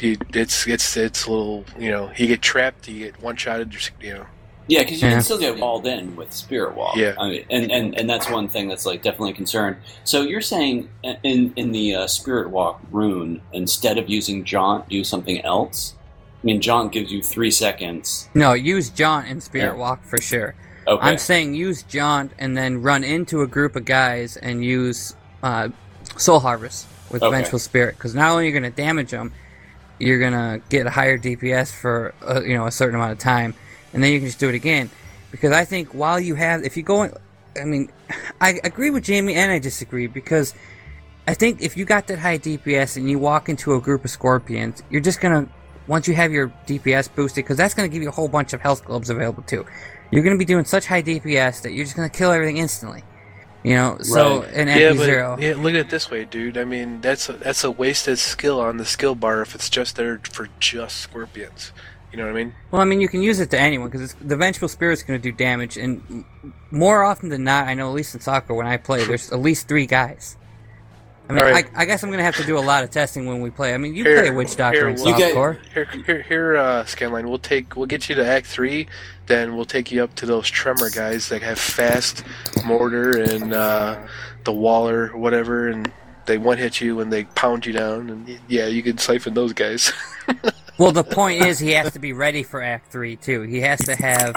You, 0.00 0.16
it's 0.32 0.66
it's 0.66 0.96
it's 0.96 1.26
a 1.26 1.30
little 1.30 1.64
you 1.78 1.90
know 1.90 2.10
you 2.16 2.26
get 2.28 2.40
trapped, 2.42 2.86
you 2.88 3.06
get 3.06 3.20
one 3.22 3.36
shotted, 3.36 3.74
you 4.00 4.14
know. 4.14 4.26
Yeah, 4.68 4.82
because 4.82 5.00
you 5.00 5.08
Yeah. 5.08 5.14
can 5.14 5.22
still 5.22 5.38
get 5.38 5.58
walled 5.58 5.86
in 5.86 6.14
with 6.14 6.32
Spirit 6.32 6.76
Walk. 6.76 6.94
Yeah. 6.94 7.14
I 7.18 7.28
mean, 7.30 7.44
and, 7.50 7.72
and, 7.72 7.98
and 7.98 8.08
that's 8.10 8.28
one 8.30 8.48
thing 8.48 8.68
that's 8.68 8.84
like 8.84 9.02
definitely 9.02 9.30
a 9.30 9.34
concern. 9.34 9.78
So 10.04 10.22
you're 10.22 10.42
saying 10.42 10.88
in 11.24 11.52
in 11.56 11.72
the 11.72 11.94
uh, 11.94 12.06
Spirit 12.06 12.50
Walk 12.50 12.80
rune, 12.92 13.40
instead 13.52 13.96
of 13.98 14.08
using 14.10 14.44
Jaunt, 14.44 14.88
do 14.88 15.02
something 15.04 15.40
else? 15.44 15.94
I 16.42 16.46
mean, 16.46 16.60
Jaunt 16.60 16.92
gives 16.92 17.10
you 17.10 17.22
three 17.22 17.50
seconds. 17.50 18.28
No, 18.34 18.52
use 18.52 18.90
Jaunt 18.90 19.26
and 19.26 19.42
Spirit 19.42 19.74
Yeah. 19.74 19.80
Walk 19.80 20.04
for 20.04 20.20
sure. 20.20 20.54
Okay. 20.86 21.06
I'm 21.06 21.18
saying 21.18 21.54
use 21.54 21.82
Jaunt 21.82 22.32
and 22.38 22.56
then 22.56 22.80
run 22.80 23.04
into 23.04 23.42
a 23.42 23.46
group 23.46 23.76
of 23.76 23.84
guys 23.84 24.36
and 24.36 24.64
use 24.64 25.14
uh, 25.42 25.68
Soul 26.16 26.40
Harvest 26.40 26.86
with 27.10 27.22
Okay. 27.22 27.36
Vengeful 27.36 27.58
Spirit 27.58 27.96
because 27.96 28.14
not 28.14 28.30
only 28.30 28.44
are 28.44 28.46
you 28.46 28.52
going 28.52 28.70
to 28.70 28.70
damage 28.70 29.10
them, 29.10 29.32
you're 29.98 30.20
going 30.20 30.32
to 30.32 30.62
get 30.68 30.86
a 30.86 30.90
higher 30.90 31.18
DPS 31.18 31.72
for 31.74 32.14
uh, 32.26 32.40
you 32.42 32.54
know 32.56 32.66
a 32.66 32.70
certain 32.70 32.94
amount 32.94 33.12
of 33.12 33.18
time, 33.18 33.54
and 33.92 34.02
then 34.02 34.12
you 34.12 34.20
can 34.20 34.28
just 34.28 34.38
do 34.38 34.48
it 34.48 34.54
again. 34.54 34.90
Because 35.30 35.52
I 35.52 35.64
think 35.64 35.92
while 35.92 36.18
you 36.20 36.36
have, 36.36 36.62
if 36.64 36.76
you 36.76 36.82
go, 36.82 37.02
in, 37.02 37.12
I 37.60 37.64
mean, 37.64 37.90
I 38.40 38.60
agree 38.62 38.90
with 38.90 39.04
Jamie 39.04 39.34
and 39.34 39.50
I 39.50 39.58
disagree 39.58 40.06
because 40.06 40.54
I 41.26 41.34
think 41.34 41.60
if 41.60 41.76
you 41.76 41.84
got 41.84 42.06
that 42.06 42.20
high 42.20 42.38
DPS 42.38 42.96
and 42.96 43.10
you 43.10 43.18
walk 43.18 43.48
into 43.48 43.74
a 43.74 43.80
group 43.80 44.04
of 44.04 44.10
scorpions, 44.10 44.82
you're 44.88 45.02
just 45.02 45.20
gonna 45.20 45.48
once 45.88 46.06
you 46.06 46.14
have 46.14 46.30
your 46.32 46.52
DPS 46.66 47.08
boosted, 47.14 47.44
because 47.44 47.56
that's 47.56 47.74
gonna 47.74 47.88
give 47.88 48.02
you 48.02 48.08
a 48.08 48.12
whole 48.12 48.28
bunch 48.28 48.52
of 48.52 48.60
health 48.60 48.84
globes 48.84 49.10
available 49.10 49.42
too. 49.42 49.66
You're 50.10 50.22
gonna 50.22 50.36
be 50.38 50.44
doing 50.44 50.64
such 50.64 50.86
high 50.86 51.02
DPS 51.02 51.62
that 51.62 51.72
you're 51.72 51.84
just 51.84 51.96
gonna 51.96 52.08
kill 52.08 52.30
everything 52.30 52.58
instantly. 52.58 53.02
You 53.64 53.74
know, 53.74 53.98
so 54.00 54.40
Right. 54.42 54.52
in 54.54 54.68
Yeah, 54.68 54.74
MP 54.92 54.96
but 54.98 55.04
zero. 55.04 55.36
yeah, 55.40 55.54
look 55.56 55.74
at 55.74 55.80
it 55.80 55.90
this 55.90 56.10
way, 56.10 56.24
dude. 56.24 56.56
I 56.56 56.64
mean, 56.64 57.00
that's 57.00 57.28
a, 57.28 57.32
that's 57.32 57.64
a 57.64 57.70
wasted 57.72 58.18
skill 58.20 58.60
on 58.60 58.76
the 58.76 58.84
skill 58.84 59.16
bar 59.16 59.42
if 59.42 59.54
it's 59.54 59.68
just 59.68 59.96
there 59.96 60.20
for 60.32 60.48
just 60.60 60.98
scorpions. 60.98 61.72
You 62.12 62.18
know 62.18 62.24
what 62.24 62.30
I 62.30 62.34
mean? 62.44 62.54
Well, 62.70 62.80
I 62.80 62.84
mean, 62.86 63.00
you 63.02 63.08
can 63.08 63.20
use 63.20 63.40
it 63.40 63.50
to 63.50 63.58
anyone 63.60 63.90
because 63.90 64.14
the 64.14 64.36
Vengeful 64.36 64.68
Spirit's 64.68 65.02
going 65.02 65.20
to 65.20 65.22
do 65.22 65.36
damage, 65.36 65.76
and 65.76 66.24
more 66.70 67.02
often 67.02 67.28
than 67.28 67.44
not, 67.44 67.66
I 67.66 67.74
know 67.74 67.88
at 67.88 67.94
least 67.94 68.14
in 68.14 68.20
soccer 68.22 68.54
when 68.54 68.66
I 68.66 68.78
play, 68.78 69.04
there's 69.04 69.30
at 69.30 69.40
least 69.40 69.68
three 69.68 69.84
guys. 69.86 70.36
I 71.28 71.32
mean, 71.32 71.42
Alright. 71.44 71.66
I, 71.74 71.82
I 71.82 71.84
guess 71.84 72.02
I'm 72.02 72.08
going 72.08 72.18
to 72.18 72.24
have 72.24 72.36
to 72.36 72.44
do 72.44 72.56
a 72.58 72.60
lot 72.60 72.84
of 72.84 72.90
testing 72.90 73.26
when 73.26 73.40
we 73.42 73.50
play. 73.50 73.74
I 73.74 73.76
mean, 73.78 73.94
you 73.94 74.02
Here- 74.04 74.20
play 74.22 74.30
Witch 74.30 74.56
Doctor 74.56 74.78
here, 74.78 74.88
in 74.88 74.94
we'll- 74.96 75.08
You 75.10 75.16
get- 75.18 75.34
softcore. 75.34 75.58
Here, 75.74 75.84
here, 76.06 76.22
here, 76.22 76.56
uh, 76.56 76.84
Scanline. 76.84 77.26
We'll 77.28 77.38
take, 77.38 77.76
we'll 77.76 77.86
get 77.86 78.08
you 78.08 78.14
to 78.14 78.26
Act 78.26 78.46
Three, 78.46 78.86
then 79.26 79.54
we'll 79.54 79.66
take 79.66 79.92
you 79.92 80.02
up 80.02 80.14
to 80.16 80.26
those 80.26 80.48
Tremor 80.48 80.88
guys 80.90 81.28
that 81.28 81.42
have 81.42 81.58
fast 81.58 82.24
mortar 82.64 83.18
and 83.20 83.52
uh, 83.52 83.98
the 84.44 84.52
Waller, 84.52 85.08
whatever, 85.16 85.68
and 85.68 85.92
they 86.24 86.38
one 86.38 86.56
hit 86.58 86.80
you 86.80 87.00
and 87.00 87.12
they 87.12 87.24
pound 87.24 87.66
you 87.66 87.72
down, 87.74 88.08
and 88.10 88.40
yeah, 88.48 88.66
you 88.66 88.82
can 88.82 88.96
siphon 88.98 89.34
those 89.34 89.52
guys. 89.52 89.92
Well, 90.78 90.92
the 90.92 91.02
point 91.02 91.44
is, 91.44 91.58
he 91.58 91.72
has 91.72 91.92
to 91.94 91.98
be 91.98 92.12
ready 92.12 92.44
for 92.44 92.62
Act 92.62 92.92
Three 92.92 93.16
too. 93.16 93.42
He 93.42 93.60
has 93.62 93.80
to 93.86 93.96
have 93.96 94.36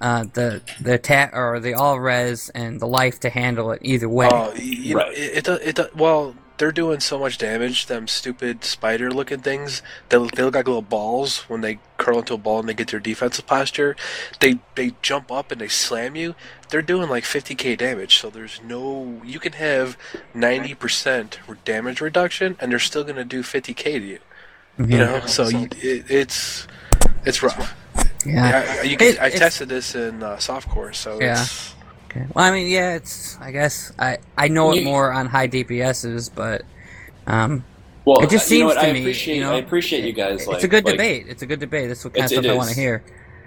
uh, 0.00 0.24
the 0.32 0.62
the 0.80 0.94
attack 0.94 1.30
or 1.34 1.58
the 1.60 1.74
all 1.74 1.98
res 2.00 2.48
and 2.50 2.80
the 2.80 2.86
life 2.86 3.20
to 3.20 3.30
handle 3.30 3.70
it 3.72 3.80
either 3.82 4.08
way. 4.08 4.28
Oh, 4.32 4.52
you 4.54 4.96
Right. 4.96 5.06
know, 5.06 5.12
it, 5.12 5.38
it, 5.38 5.44
do- 5.44 5.52
it, 5.62 5.76
do- 5.76 5.88
well, 5.96 6.34
they're 6.58 6.72
doing 6.72 7.00
so 7.00 7.18
much 7.18 7.36
damage. 7.36 7.84
Them 7.86 8.08
stupid 8.08 8.64
spider-looking 8.64 9.40
things. 9.40 9.82
They, 10.08 10.16
look- 10.16 10.32
they 10.32 10.42
look 10.42 10.54
like 10.54 10.66
little 10.66 10.80
balls 10.80 11.40
when 11.50 11.60
they 11.60 11.78
curl 11.98 12.18
into 12.20 12.32
a 12.34 12.38
ball 12.38 12.60
and 12.60 12.68
they 12.68 12.72
get 12.74 12.88
their 12.88 13.00
defensive 13.00 13.46
posture. 13.46 13.94
They 14.40 14.58
they 14.74 14.94
jump 15.02 15.30
up 15.30 15.50
and 15.52 15.60
they 15.60 15.68
slam 15.68 16.16
you. 16.16 16.34
They're 16.70 16.82
doing 16.82 17.08
like 17.10 17.24
50k 17.24 17.76
damage. 17.78 18.18
So 18.18 18.30
there's 18.30 18.60
no. 18.64 19.20
You 19.24 19.38
can 19.38 19.52
have 19.52 19.96
90% 20.34 21.36
damage 21.64 22.00
reduction, 22.00 22.56
and 22.60 22.72
they're 22.72 22.78
still 22.78 23.04
gonna 23.04 23.24
do 23.24 23.42
50k 23.42 23.82
to 23.82 24.00
you. 24.00 24.18
Mm-hmm. 24.78 24.92
You 24.92 24.98
know, 24.98 25.20
so 25.26 25.48
you, 25.48 25.68
it, 25.76 26.10
it's 26.10 26.66
it's 27.24 27.42
rough. 27.42 27.74
Yeah. 28.26 28.78
I, 28.80 28.82
you 28.82 28.96
can, 28.96 29.08
It- 29.14 29.20
I 29.20 29.30
tested 29.30 29.68
this 29.68 29.94
in 29.94 30.22
uh, 30.22 30.36
softcore, 30.36 30.94
so 30.94 31.20
Yeah. 31.20 31.42
it's, 31.42 31.74
Okay. 32.10 32.24
Well, 32.34 32.44
I 32.46 32.50
mean, 32.50 32.68
yeah, 32.70 32.94
it's. 32.94 33.36
I 33.40 33.50
guess 33.50 33.92
I 33.98 34.18
I 34.38 34.48
know 34.48 34.72
it 34.72 34.84
more 34.84 35.12
on 35.12 35.26
high 35.26 35.48
DPSs, 35.48 36.30
but 36.34 36.62
um, 37.26 37.62
Well, 38.06 38.20
It 38.22 38.30
just 38.30 38.50
you 38.50 38.60
know 38.60 38.68
seems 38.70 38.76
what, 38.76 38.82
to 38.82 38.88
I 38.88 38.92
me, 38.94 39.12
you 39.34 39.40
know, 39.40 39.52
I 39.52 39.58
appreciate 39.58 40.04
you 40.04 40.12
guys. 40.12 40.46
Like, 40.46 40.54
it's 40.56 40.64
a 40.64 40.68
good 40.68 40.84
like- 40.86 40.94
debate. 40.94 41.26
It's 41.28 41.42
a 41.42 41.46
good 41.46 41.60
debate. 41.60 41.88
That's 41.88 42.04
what 42.04 42.14
kind 42.14 42.24
of 42.24 42.30
stuff 42.30 42.46
I 42.46 42.54
want 42.54 42.70
to 42.70 42.74
hear. 42.74 43.02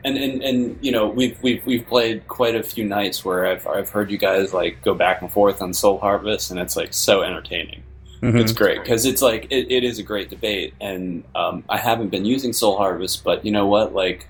And, 0.05 0.17
and 0.17 0.41
and 0.43 0.77
you 0.81 0.91
know 0.91 1.07
we've 1.07 1.41
we've 1.41 1.65
we've 1.65 1.85
played 1.87 2.27
quite 2.27 2.55
a 2.55 2.61
few 2.63 2.85
nights 2.85 3.25
where 3.25 3.47
I've 3.47 3.65
I've 3.67 3.89
heard 3.89 4.11
you 4.11 4.17
guys 4.17 4.53
like 4.53 4.81
go 4.83 4.93
back 4.93 5.21
and 5.21 5.31
forth 5.31 5.61
on 5.61 5.73
Soul 5.73 5.97
Harvest, 5.97 6.51
and 6.51 6.59
it's 6.59 6.75
like 6.77 6.93
so 6.93 7.21
entertaining. 7.23 7.81
Mhm. 8.21 8.39
It's 8.39 8.51
great 8.53 8.81
because 8.83 9.05
it's 9.05 9.21
like 9.21 9.47
it, 9.49 9.71
it 9.71 9.83
is 9.83 9.97
a 9.99 10.03
great 10.03 10.29
debate, 10.29 10.73
and 10.79 11.23
um, 11.35 11.63
I 11.69 11.77
haven't 11.77 12.09
been 12.09 12.23
using 12.25 12.53
Soul 12.53 12.77
Harvest, 12.77 13.23
but 13.23 13.43
you 13.45 13.51
know 13.51 13.65
what? 13.65 13.93
Like 13.95 14.27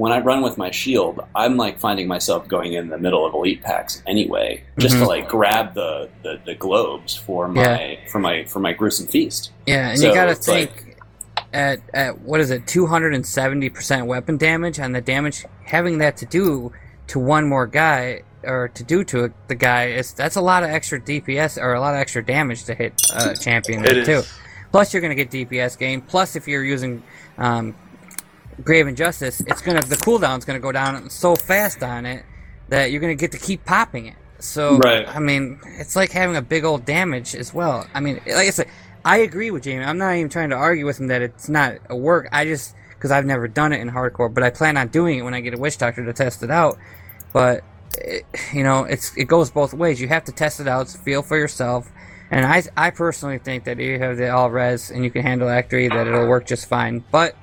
when 0.00 0.12
I 0.12 0.20
run 0.20 0.40
with 0.40 0.56
my 0.56 0.70
shield, 0.70 1.20
I'm 1.34 1.56
like 1.58 1.78
finding 1.78 2.08
myself 2.08 2.48
going 2.48 2.72
in 2.72 2.88
the 2.88 2.96
middle 2.96 3.26
of 3.26 3.34
elite 3.34 3.60
packs 3.62 4.02
anyway, 4.06 4.64
just 4.78 4.94
Mhm. 4.96 5.00
to 5.00 5.06
like 5.06 5.28
grab 5.28 5.74
the, 5.74 6.08
the, 6.22 6.40
the 6.46 6.54
globes 6.54 7.14
for 7.14 7.48
my 7.48 7.98
for 8.10 8.18
my 8.18 8.44
for 8.44 8.60
my 8.60 8.72
gruesome 8.72 9.06
feast. 9.08 9.50
Yeah, 9.66 9.90
and 9.90 9.98
So 9.98 10.08
you 10.08 10.14
got 10.14 10.26
to 10.26 10.34
think 10.34 10.70
like- 10.70 10.86
at 11.52 11.80
at 11.92 12.20
what 12.22 12.40
is 12.40 12.50
it, 12.50 12.66
two 12.66 12.86
hundred 12.86 13.12
and 13.14 13.26
seventy 13.26 13.68
percent 13.68 14.06
weapon 14.06 14.36
damage, 14.38 14.78
and 14.78 14.94
the 14.94 15.00
damage 15.02 15.44
having 15.64 15.98
that 15.98 16.16
to 16.18 16.26
do 16.26 16.72
to 17.08 17.18
one 17.18 17.46
more 17.48 17.66
guy. 17.66 18.22
or 18.42 18.68
to 18.72 18.82
do 18.82 19.04
to 19.04 19.24
it, 19.24 19.32
the 19.48 19.54
guy 19.54 19.88
is 19.88 20.14
that's 20.14 20.36
a 20.36 20.40
lot 20.40 20.62
of 20.62 20.70
extra 20.70 20.98
DPS 20.98 21.58
or 21.62 21.74
a 21.74 21.80
lot 21.80 21.92
of 21.92 22.00
extra 22.00 22.22
damage 22.24 22.64
to 22.64 22.74
hit 22.74 22.94
a 23.14 23.34
champion 23.36 23.84
It 23.84 24.06
too. 24.06 24.12
is. 24.24 24.32
Plus, 24.72 24.94
you're 24.94 25.02
going 25.02 25.14
to 25.14 25.24
get 25.24 25.30
DPS 25.30 25.76
gain. 25.78 26.00
Plus, 26.00 26.36
if 26.36 26.48
you're 26.48 26.64
using 26.64 27.02
um, 27.36 27.74
Grave 28.64 28.86
Injustice, 28.86 29.40
it's 29.40 29.62
gonna 29.62 29.82
the 29.82 29.96
cooldown's 29.96 30.44
going 30.44 30.58
to 30.58 30.62
go 30.62 30.72
down 30.72 31.10
so 31.10 31.36
fast 31.36 31.82
on 31.82 32.06
it 32.06 32.24
that 32.68 32.90
you're 32.90 33.00
going 33.00 33.16
to 33.16 33.20
get 33.20 33.32
to 33.32 33.38
keep 33.38 33.64
popping 33.64 34.06
it. 34.06 34.14
So, 34.38 34.78
Right. 34.78 35.06
I 35.06 35.18
mean, 35.18 35.60
it's 35.78 35.96
like 35.96 36.12
having 36.12 36.36
a 36.36 36.42
big 36.42 36.64
old 36.64 36.84
damage 36.84 37.34
as 37.34 37.52
well. 37.52 37.86
I 37.92 38.00
mean, 38.00 38.16
like 38.26 38.46
I 38.46 38.50
said, 38.50 38.68
I 39.04 39.18
agree 39.18 39.50
with 39.50 39.64
Jamie. 39.64 39.84
I'm 39.84 39.98
not 39.98 40.14
even 40.14 40.28
trying 40.30 40.50
to 40.50 40.56
argue 40.56 40.86
with 40.86 41.00
him 41.00 41.08
that 41.08 41.22
it's 41.22 41.48
not 41.48 41.76
a 41.88 41.96
work. 41.96 42.28
I 42.32 42.44
just 42.44 42.74
because 42.90 43.10
I've 43.10 43.24
never 43.24 43.48
done 43.48 43.72
it 43.72 43.80
in 43.80 43.90
hardcore, 43.90 44.32
but 44.32 44.42
I 44.42 44.50
plan 44.50 44.76
on 44.76 44.88
doing 44.88 45.18
it 45.18 45.22
when 45.22 45.32
I 45.32 45.40
get 45.40 45.54
a 45.54 45.58
witch 45.58 45.78
doctor 45.78 46.04
to 46.04 46.12
test 46.12 46.42
it 46.42 46.50
out. 46.50 46.78
But 47.32 47.64
it, 47.96 48.24
you 48.52 48.62
know, 48.62 48.84
it's 48.84 49.16
it 49.16 49.24
goes 49.24 49.50
both 49.50 49.72
ways. 49.72 50.00
You 50.00 50.08
have 50.08 50.24
to 50.24 50.32
test 50.32 50.60
it 50.60 50.68
out, 50.68 50.88
feel 50.88 51.22
for 51.22 51.36
yourself. 51.38 51.90
And 52.30 52.46
I, 52.46 52.62
I 52.76 52.90
personally 52.90 53.38
think 53.38 53.64
that 53.64 53.80
if 53.80 53.86
you 53.86 53.98
have 53.98 54.16
the 54.16 54.30
all 54.30 54.50
res 54.50 54.90
and 54.90 55.02
you 55.02 55.10
can 55.10 55.22
handle 55.22 55.48
Act 55.48 55.70
3, 55.70 55.88
that 55.88 56.06
it'll 56.06 56.28
work 56.28 56.46
just 56.46 56.68
fine. 56.68 57.02
But, 57.10 57.34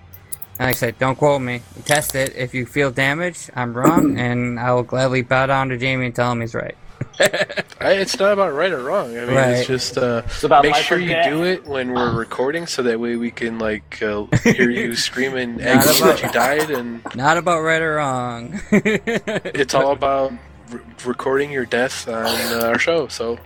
like 0.60 0.70
I 0.70 0.72
said, 0.74 0.98
don't 1.00 1.16
quote 1.18 1.42
me. 1.42 1.62
Test 1.86 2.16
it. 2.16 2.36
If 2.36 2.54
you 2.54 2.66
feel 2.66 2.92
damaged, 2.92 3.50
I'm 3.56 3.74
wrong, 3.74 4.18
and 4.20 4.60
I 4.60 4.74
will 4.74 4.84
gladly 4.84 5.22
bow 5.22 5.46
down 5.46 5.70
to 5.70 5.78
Jamie 5.78 6.08
and 6.08 6.16
tell 6.16 6.32
him 6.32 6.42
he's 6.42 6.54
right. 6.56 6.76
I, 7.20 7.94
it's 7.94 8.18
not 8.20 8.34
about 8.34 8.54
right 8.54 8.72
or 8.72 8.82
wrong. 8.84 9.16
I 9.18 9.26
mean, 9.26 9.36
Right. 9.36 9.50
it's 9.52 9.68
just 9.68 9.98
uh, 9.98 10.22
about 10.44 10.64
make 10.64 10.76
sure 10.76 10.98
you 11.00 11.16
do 11.24 11.44
it 11.44 11.66
when 11.66 11.92
we're 11.94 12.16
recording, 12.16 12.66
so 12.68 12.82
that 12.84 13.00
way 13.00 13.16
we 13.16 13.30
can 13.32 13.60
like 13.60 14.02
uh, 14.02 14.26
hear 14.44 14.70
you 14.70 14.96
screaming 14.96 15.58
Not 15.58 15.66
eggs 15.68 16.00
about- 16.00 16.18
that 16.20 16.24
you 16.24 16.32
died, 16.32 16.70
and 16.72 17.02
Not 17.16 17.38
about 17.38 17.62
right 17.62 17.82
or 17.82 17.96
wrong. 17.96 18.60
it's 18.72 19.74
all 19.76 19.92
about 19.92 20.32
re- 20.70 20.80
recording 21.06 21.52
your 21.52 21.66
death 21.66 22.08
on 22.08 22.26
uh, 22.26 22.68
our 22.68 22.80
show. 22.80 23.08
So 23.08 23.38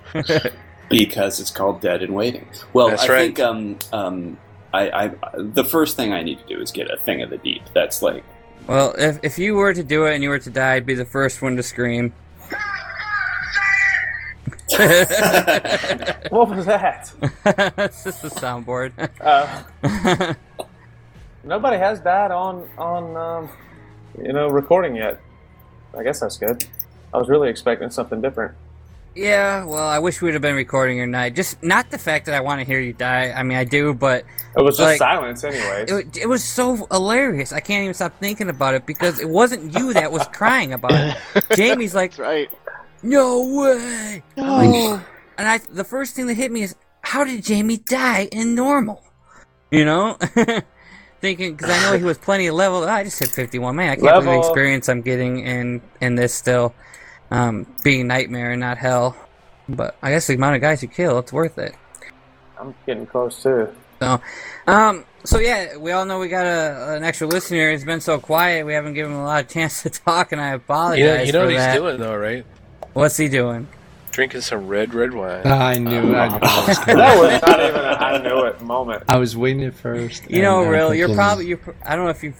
because 0.89 1.39
it's 1.39 1.51
called 1.51 1.81
Dead 1.81 2.01
and 2.03 2.13
Waiting. 2.13 2.47
Well, 2.73 2.89
That's 2.89 3.03
I 3.03 3.07
right. 3.09 3.19
think 3.35 3.39
um, 3.39 3.79
um, 3.93 4.37
I, 4.73 5.05
I 5.05 5.11
the 5.35 5.63
first 5.63 5.95
thing 5.95 6.13
I 6.13 6.23
need 6.23 6.39
to 6.39 6.45
do 6.45 6.61
is 6.61 6.71
get 6.71 6.89
a 6.89 6.97
thing 6.97 7.21
of 7.21 7.29
the 7.29 7.37
deep. 7.37 7.63
That's 7.73 8.01
like 8.01 8.23
Well, 8.67 8.93
if, 8.97 9.19
if 9.23 9.39
you 9.39 9.55
were 9.55 9.73
to 9.73 9.83
do 9.83 10.05
it 10.05 10.13
and 10.13 10.23
you 10.23 10.29
were 10.29 10.39
to 10.39 10.49
die, 10.49 10.75
I'd 10.75 10.85
be 10.85 10.95
the 10.95 11.05
first 11.05 11.41
one 11.41 11.55
to 11.57 11.63
scream. 11.63 12.13
What 16.31 16.47
was 16.49 16.65
that? 16.65 17.11
It's 17.77 18.05
just 18.05 18.23
a 18.23 18.29
soundboard. 18.29 18.93
Uh, 19.19 20.33
nobody 21.43 21.77
has 21.77 21.99
died 21.99 22.31
on 22.31 22.69
on 22.77 23.17
um, 23.17 23.49
you 24.17 24.31
know 24.31 24.47
recording 24.47 24.95
yet. 24.95 25.19
I 25.97 26.03
guess 26.03 26.21
that's 26.21 26.37
good. 26.37 26.63
I 27.13 27.17
was 27.17 27.27
really 27.27 27.49
expecting 27.49 27.89
something 27.89 28.21
different. 28.21 28.55
Yeah, 29.15 29.63
well, 29.65 29.83
I 29.87 29.99
wish 29.99 30.21
we'd 30.21 30.33
have 30.33 30.41
been 30.41 30.55
recording 30.55 30.97
your 30.97 31.07
night. 31.07 31.35
Just 31.35 31.61
not 31.63 31.89
the 31.91 31.97
fact 31.97 32.25
that 32.27 32.35
I 32.35 32.39
want 32.41 32.59
to 32.61 32.65
hear 32.65 32.79
you 32.79 32.93
die. 32.93 33.31
I 33.31 33.43
mean, 33.43 33.57
I 33.57 33.63
do, 33.63 33.93
but 33.93 34.25
It 34.57 34.61
was 34.61 34.77
just 34.77 34.87
Like- 34.87 34.97
silence, 34.97 35.43
anyways. 35.43 35.91
it, 35.91 36.17
it 36.17 36.29
was 36.29 36.43
so 36.43 36.87
hilarious. 36.91 37.51
I 37.53 37.59
can't 37.59 37.83
even 37.83 37.93
stop 37.93 38.13
thinking 38.19 38.49
about 38.49 38.73
it 38.73 38.85
because 38.85 39.19
it 39.19 39.29
wasn't 39.29 39.73
you 39.77 39.93
that 39.93 40.11
was 40.11 40.27
crying 40.29 40.73
about 40.73 40.91
it. 40.93 41.45
Jamie's 41.55 41.93
like, 41.95 42.11
That's 42.11 42.19
right. 42.19 42.49
no 43.03 43.59
way. 43.61 44.23
I'm 44.37 44.71
like, 44.71 45.01
and 45.37 45.47
I, 45.47 45.57
the 45.57 45.83
first 45.83 46.15
thing 46.15 46.27
that 46.27 46.35
hit 46.35 46.51
me 46.51 46.63
is, 46.63 46.75
how 47.01 47.23
did 47.23 47.43
Jamie 47.43 47.77
die 47.77 48.27
in 48.31 48.55
normal? 48.55 49.03
You 49.71 49.85
know, 49.85 50.17
thinking 51.21 51.55
because 51.55 51.69
I 51.69 51.81
know 51.91 51.97
he 51.97 52.03
was 52.03 52.17
plenty 52.17 52.47
of 52.47 52.55
level. 52.55 52.83
I 52.83 53.03
just 53.05 53.19
hit 53.19 53.29
fifty-one. 53.29 53.75
Man, 53.75 53.89
I 53.89 53.95
can't 53.95 54.01
believe 54.01 54.23
the 54.23 54.29
Level- 54.31 54.47
experience 54.49 54.89
I'm 54.89 55.01
getting 55.01 55.39
in 55.39 55.81
in 56.01 56.15
this 56.15 56.33
still, 56.33 56.73
um, 57.31 57.65
being 57.83 58.07
nightmare 58.07 58.51
and 58.51 58.59
not 58.59 58.77
hell. 58.77 59.15
But 59.67 59.95
I 60.01 60.11
guess 60.11 60.27
the 60.27 60.35
amount 60.35 60.55
of 60.55 60.61
guys 60.61 60.81
you 60.83 60.89
kill, 60.89 61.17
it's 61.19 61.33
worth 61.33 61.57
it. 61.57 61.73
I'm 62.59 62.75
getting 62.85 63.07
close 63.07 63.41
too. 63.41 63.73
So, 63.99 64.21
um, 64.67 65.05
so 65.23 65.39
yeah, 65.39 65.77
we 65.77 65.91
all 65.91 66.05
know 66.05 66.19
we 66.19 66.27
got 66.27 66.45
a, 66.45 66.95
an 66.95 67.03
extra 67.03 67.27
listener. 67.27 67.71
He's 67.71 67.85
been 67.85 68.01
so 68.01 68.19
quiet, 68.19 68.65
we 68.65 68.73
haven't 68.73 68.93
given 68.93 69.11
him 69.13 69.19
a 69.19 69.25
lot 69.25 69.43
of 69.43 69.49
chance 69.49 69.83
to 69.83 69.89
talk, 69.89 70.31
and 70.31 70.41
I 70.41 70.49
apologize 70.49 70.99
you 70.99 71.05
know, 71.05 71.23
you 71.23 71.31
know 71.31 71.39
for 71.41 71.53
what 71.53 71.67
he's 71.67 71.75
doing 71.75 71.99
though, 71.99 72.15
right? 72.15 72.45
What's 72.93 73.17
he 73.17 73.29
doing? 73.29 73.67
Drinking 74.11 74.41
some 74.41 74.67
red 74.67 74.93
red 74.93 75.13
wine. 75.13 75.47
I 75.47 75.77
knew. 75.77 76.15
I, 76.15 76.27
That 76.85 77.17
was 77.17 77.41
not 77.41 77.59
even 77.61 77.75
a 77.75 77.93
I 77.93 78.21
knew 78.21 78.43
it 78.45 78.61
moment. 78.61 79.03
I 79.07 79.17
was 79.17 79.37
waiting 79.37 79.63
at 79.63 79.73
first. 79.73 80.29
You 80.29 80.41
know, 80.41 80.63
real, 80.63 80.93
you're 80.93 81.13
probably 81.13 81.47
you. 81.47 81.59
I 81.85 81.95
don't 81.95 82.05
know 82.05 82.11
if 82.11 82.21
you. 82.23 82.33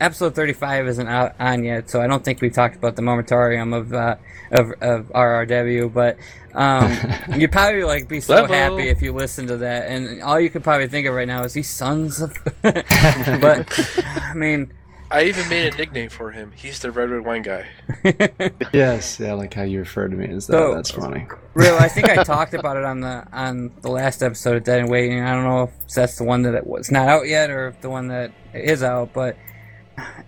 Episode 0.00 0.34
35 0.34 0.88
isn't 0.88 1.08
out 1.08 1.34
on 1.38 1.64
yet, 1.64 1.88
so 1.88 2.00
I 2.00 2.06
don't 2.06 2.24
think 2.24 2.40
we've 2.40 2.52
talked 2.52 2.76
about 2.76 2.96
the 2.96 3.02
momentarium 3.02 3.74
of 3.74 3.92
uh, 3.94 4.16
of, 4.50 4.72
of 4.82 5.06
RRW. 5.12 5.92
But 5.92 6.18
um, 6.54 6.92
you'd 7.40 7.52
probably 7.52 7.84
like 7.84 8.08
be 8.08 8.20
so 8.20 8.34
Level. 8.34 8.54
happy 8.54 8.88
if 8.88 9.00
you 9.02 9.12
listened 9.12 9.48
to 9.48 9.56
that, 9.58 9.88
and 9.90 10.22
all 10.22 10.38
you 10.38 10.50
could 10.50 10.62
probably 10.64 10.88
think 10.88 11.06
of 11.06 11.14
right 11.14 11.28
now 11.28 11.44
is 11.44 11.52
these 11.54 11.70
sons 11.70 12.20
of. 12.20 12.36
but 12.62 13.96
I 14.04 14.32
mean, 14.34 14.72
I 15.10 15.24
even 15.24 15.48
made 15.48 15.72
a 15.72 15.76
nickname 15.76 16.10
for 16.10 16.32
him. 16.32 16.52
He's 16.56 16.80
the 16.80 16.90
red 16.90 17.10
red 17.10 17.24
wine 17.24 17.42
guy. 17.42 17.66
Yes, 18.72 19.20
yeah, 19.20 19.34
like 19.34 19.54
how 19.54 19.62
you 19.62 19.78
refer 19.78 20.08
to 20.08 20.16
me 20.16 20.26
as 20.28 20.48
that. 20.48 20.54
So- 20.54 20.74
That's 20.74 20.90
funny. 20.90 21.26
Real, 21.54 21.76
I 21.76 21.88
think 21.88 22.08
I 22.08 22.24
talked 22.24 22.54
about 22.54 22.76
it 22.76 22.84
on 22.84 23.00
the 23.00 23.24
on 23.32 23.70
the 23.80 23.88
last 23.90 24.22
episode 24.22 24.56
of 24.56 24.64
Dead 24.64 24.80
and 24.80 24.90
Waiting. 24.90 25.20
I 25.22 25.32
don't 25.32 25.44
know 25.44 25.62
if 25.64 25.94
that's 25.94 26.16
the 26.16 26.24
one 26.24 26.42
that 26.42 26.54
it 26.54 26.66
was 26.66 26.90
not 26.90 27.08
out 27.08 27.28
yet 27.28 27.50
or 27.50 27.68
if 27.68 27.80
the 27.80 27.90
one 27.90 28.08
that 28.08 28.32
is 28.52 28.82
out, 28.82 29.12
but 29.12 29.36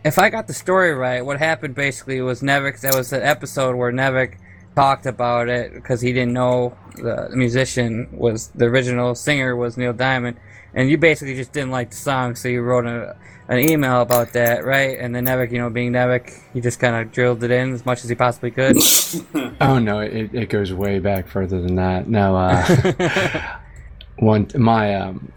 if 0.05 0.19
I 0.19 0.31
got 0.31 0.47
the 0.47 0.55
story 0.55 0.93
right, 0.95 1.25
what 1.25 1.39
happened 1.39 1.75
basically 1.75 2.21
was 2.21 2.43
Nevik. 2.43 2.81
That 2.81 2.95
was 2.95 3.11
the 3.11 3.25
episode 3.25 3.77
where 3.77 3.93
Nevik 3.93 4.39
talked 4.75 5.07
about 5.07 5.49
it 5.49 5.73
because 5.73 6.01
he 6.01 6.13
didn't 6.13 6.35
know 6.35 6.77
the 6.97 7.31
musician 7.33 8.09
was 8.13 8.49
the 8.49 8.67
original 8.67 9.15
singer 9.15 9.57
was 9.57 9.77
Neil 9.77 9.93
Diamond, 9.93 10.39
and 10.75 10.91
you 10.91 10.99
basically 10.99 11.35
just 11.35 11.53
didn't 11.53 11.71
like 11.71 11.91
the 11.91 11.97
song, 11.97 12.35
so 12.37 12.49
you 12.49 12.61
wrote 12.61 12.87
a, 12.87 13.17
an 13.49 13.59
email 13.59 14.03
about 14.03 14.33
that, 14.35 14.65
right? 14.65 14.99
And 14.99 15.15
then 15.15 15.27
Nevik, 15.27 15.51
you 15.51 15.59
know, 15.59 15.71
being 15.71 15.93
Nevik, 15.93 16.39
he 16.53 16.61
just 16.61 16.79
kind 16.79 16.95
of 16.95 17.13
drilled 17.13 17.43
it 17.43 17.51
in 17.51 17.73
as 17.73 17.87
much 17.87 18.05
as 18.05 18.11
he 18.11 18.15
possibly 18.15 18.51
could. 18.51 18.77
Oh 19.59 19.79
no, 19.79 20.01
it, 20.01 20.35
it 20.35 20.51
goes 20.51 20.73
way 20.73 20.99
back 20.99 21.27
further 21.29 21.63
than 21.63 21.77
that. 21.77 22.09
No, 22.09 22.37
uh, 22.37 23.57
one 24.19 24.49
my 24.55 24.95
um, 24.95 25.33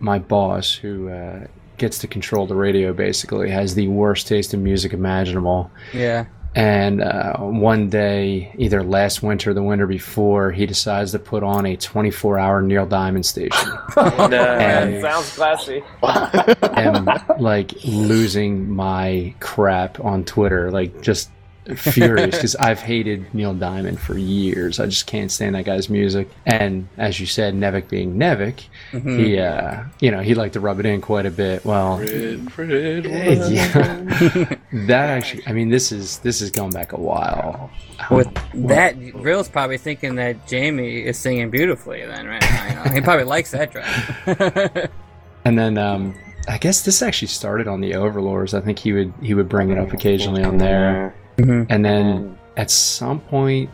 my 0.00 0.18
boss 0.18 0.74
who 0.74 1.10
uh, 1.10 1.46
gets 1.78 1.98
to 1.98 2.06
control 2.06 2.46
the 2.46 2.54
radio 2.54 2.92
basically 2.92 3.50
has 3.50 3.74
the 3.74 3.88
worst 3.88 4.26
taste 4.26 4.52
in 4.54 4.62
music 4.62 4.92
imaginable. 4.92 5.70
yeah. 5.92 6.26
And 6.54 7.02
uh, 7.02 7.36
one 7.36 7.88
day, 7.88 8.52
either 8.58 8.82
last 8.82 9.22
winter 9.22 9.50
or 9.50 9.54
the 9.54 9.62
winter 9.62 9.86
before, 9.86 10.50
he 10.50 10.66
decides 10.66 11.12
to 11.12 11.18
put 11.18 11.42
on 11.42 11.66
a 11.66 11.76
24-hour 11.76 12.62
Neil 12.62 12.86
Diamond 12.86 13.26
station. 13.26 13.68
Nice. 13.96 15.02
Sounds 15.02 15.36
classy. 15.36 15.82
am 16.02 17.06
like 17.38 17.72
losing 17.84 18.74
my 18.74 19.34
crap 19.40 20.00
on 20.04 20.24
Twitter, 20.24 20.70
like 20.70 21.00
just 21.02 21.30
furious 21.76 22.36
because 22.36 22.56
I've 22.56 22.80
hated 22.80 23.32
Neil 23.34 23.54
Diamond 23.54 24.00
for 24.00 24.16
years. 24.16 24.80
I 24.80 24.86
just 24.86 25.06
can't 25.06 25.30
stand 25.30 25.54
that 25.54 25.64
guy's 25.64 25.88
music. 25.90 26.28
And 26.46 26.88
as 26.96 27.20
you 27.20 27.26
said, 27.26 27.54
Nevik 27.54 27.88
being 27.88 28.14
Nevik, 28.16 28.64
Mm-hmm. 28.92 29.18
he 29.18 29.38
uh, 29.38 29.84
you 30.00 30.10
know 30.10 30.20
he 30.20 30.34
liked 30.34 30.54
to 30.54 30.60
rub 30.60 30.80
it 30.80 30.86
in 30.86 31.00
quite 31.02 31.26
a 31.26 31.30
bit. 31.30 31.64
Well, 31.64 31.98
Red 31.98 32.58
red 32.58 33.06
wine. 33.06 33.52
yeah, 33.52 34.54
that 34.86 35.10
actually. 35.10 35.42
I 35.46 35.52
mean, 35.52 35.68
this 35.68 35.92
is 35.92 36.18
this 36.20 36.40
is 36.40 36.50
going 36.50 36.70
back 36.70 36.92
a 36.92 37.00
while. 37.00 37.70
With 38.10 38.28
that, 38.54 38.94
Real's 39.14 39.48
probably 39.48 39.76
thinking 39.78 40.14
that 40.14 40.46
Jamie 40.46 41.02
is 41.04 41.18
singing 41.18 41.50
beautifully. 41.50 42.04
Then, 42.06 42.26
right 42.26 42.40
now, 42.40 42.68
you 42.68 42.74
know? 42.90 42.94
he 42.94 43.00
probably 43.02 43.24
likes 43.24 43.50
that 43.50 43.72
track. 43.72 44.90
And 45.44 45.58
then 45.58 45.78
um, 45.78 46.14
I 46.46 46.58
guess 46.58 46.82
this 46.82 47.00
actually 47.00 47.28
started 47.28 47.68
on 47.68 47.80
the 47.80 47.94
Overlords. 47.94 48.52
I 48.52 48.60
think 48.60 48.78
he 48.78 48.92
would 48.92 49.12
he 49.22 49.32
would 49.34 49.48
bring 49.48 49.70
it 49.70 49.78
up 49.78 49.92
occasionally 49.94 50.42
on 50.42 50.58
there. 50.58 51.14
Mhm. 51.38 51.66
And 51.70 51.84
then 51.84 52.36
at 52.56 52.70
some 52.70 53.20
point, 53.20 53.70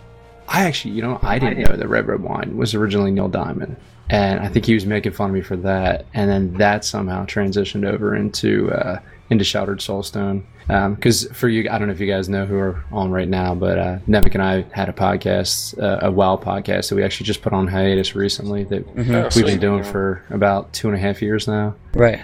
I 0.49 0.65
actually, 0.65 0.95
you 0.95 1.03
know, 1.03 1.19
I 1.23 1.39
didn't 1.39 1.59
know 1.69 1.77
that 1.77 1.89
Red 1.89 2.07
Red 2.07 2.21
Wine 2.23 2.57
was 2.57 2.75
originally 2.75 3.11
Neil 3.11 3.29
Diamond, 3.29 3.77
and 4.11 4.41
I 4.41 4.49
think 4.49 4.67
he 4.67 4.75
was 4.75 4.85
making 4.85 5.13
fun 5.13 5.31
of 5.31 5.35
me 5.35 5.41
for 5.41 5.57
that. 5.57 6.05
And 6.13 6.31
then 6.31 6.55
that 6.59 6.85
somehow 6.85 7.25
transitioned 7.25 7.87
over 7.87 8.15
into 8.15 8.71
uh, 8.71 8.99
into 9.31 9.43
Shattered 9.45 9.79
Soulstone. 9.81 10.43
Because 10.67 11.25
for 11.33 11.49
you, 11.49 11.69
I 11.71 11.79
don't 11.79 11.89
know 11.89 11.93
if 11.95 12.01
you 12.01 12.07
guys 12.07 12.29
know 12.29 12.45
who 12.47 12.57
are 12.57 12.83
on 12.93 13.11
right 13.11 13.29
now, 13.29 13.55
but 13.55 13.79
uh, 13.79 13.99
Nevik 14.09 14.35
and 14.35 14.43
I 14.43 14.65
had 14.73 14.89
a 14.89 14.93
podcast, 14.93 15.79
uh, 15.83 15.99
a 16.07 16.11
WoW 16.11 16.37
podcast 16.37 16.89
that 16.91 16.95
we 16.97 17.03
actually 17.03 17.27
just 17.27 17.43
put 17.43 17.53
on 17.55 17.67
hiatus 17.67 18.15
recently 18.15 18.65
that 18.65 18.87
Oh, 18.87 18.93
we've 18.95 19.07
been 19.09 19.31
sweet. 19.31 19.61
doing 19.61 19.83
for 19.83 20.23
about 20.31 20.73
two 20.75 20.89
and 20.89 20.97
a 20.97 21.01
half 21.01 21.21
years 21.23 21.47
now. 21.49 21.75
right. 21.95 22.19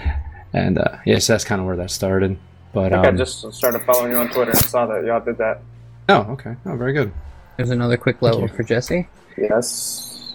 And 0.53 0.79
uh, 0.79 0.97
yes, 1.07 1.27
that's 1.27 1.45
kind 1.45 1.61
of 1.61 1.67
where 1.67 1.77
that 1.77 1.91
started. 1.91 2.37
But 2.73 2.93
I 2.93 2.97
think 3.03 3.07
um, 3.07 3.15
I 3.15 3.19
just 3.19 3.53
started 3.53 3.81
following 3.83 4.13
you 4.13 4.19
on 4.19 4.29
Twitter 4.29 4.51
and 4.53 4.61
saw 4.61 4.87
that 4.87 5.05
y'all 5.05 5.21
did 5.21 5.39
that. 5.39 5.61
oh, 6.09 6.21
okay, 6.33 6.55
oh, 6.67 6.77
very 6.77 6.93
good. 6.93 7.13
There's 7.57 7.71
another 7.71 7.97
quick 7.97 8.23
level 8.23 8.47
for 8.49 8.63
Jesse. 8.63 9.09
Yes. 9.37 10.35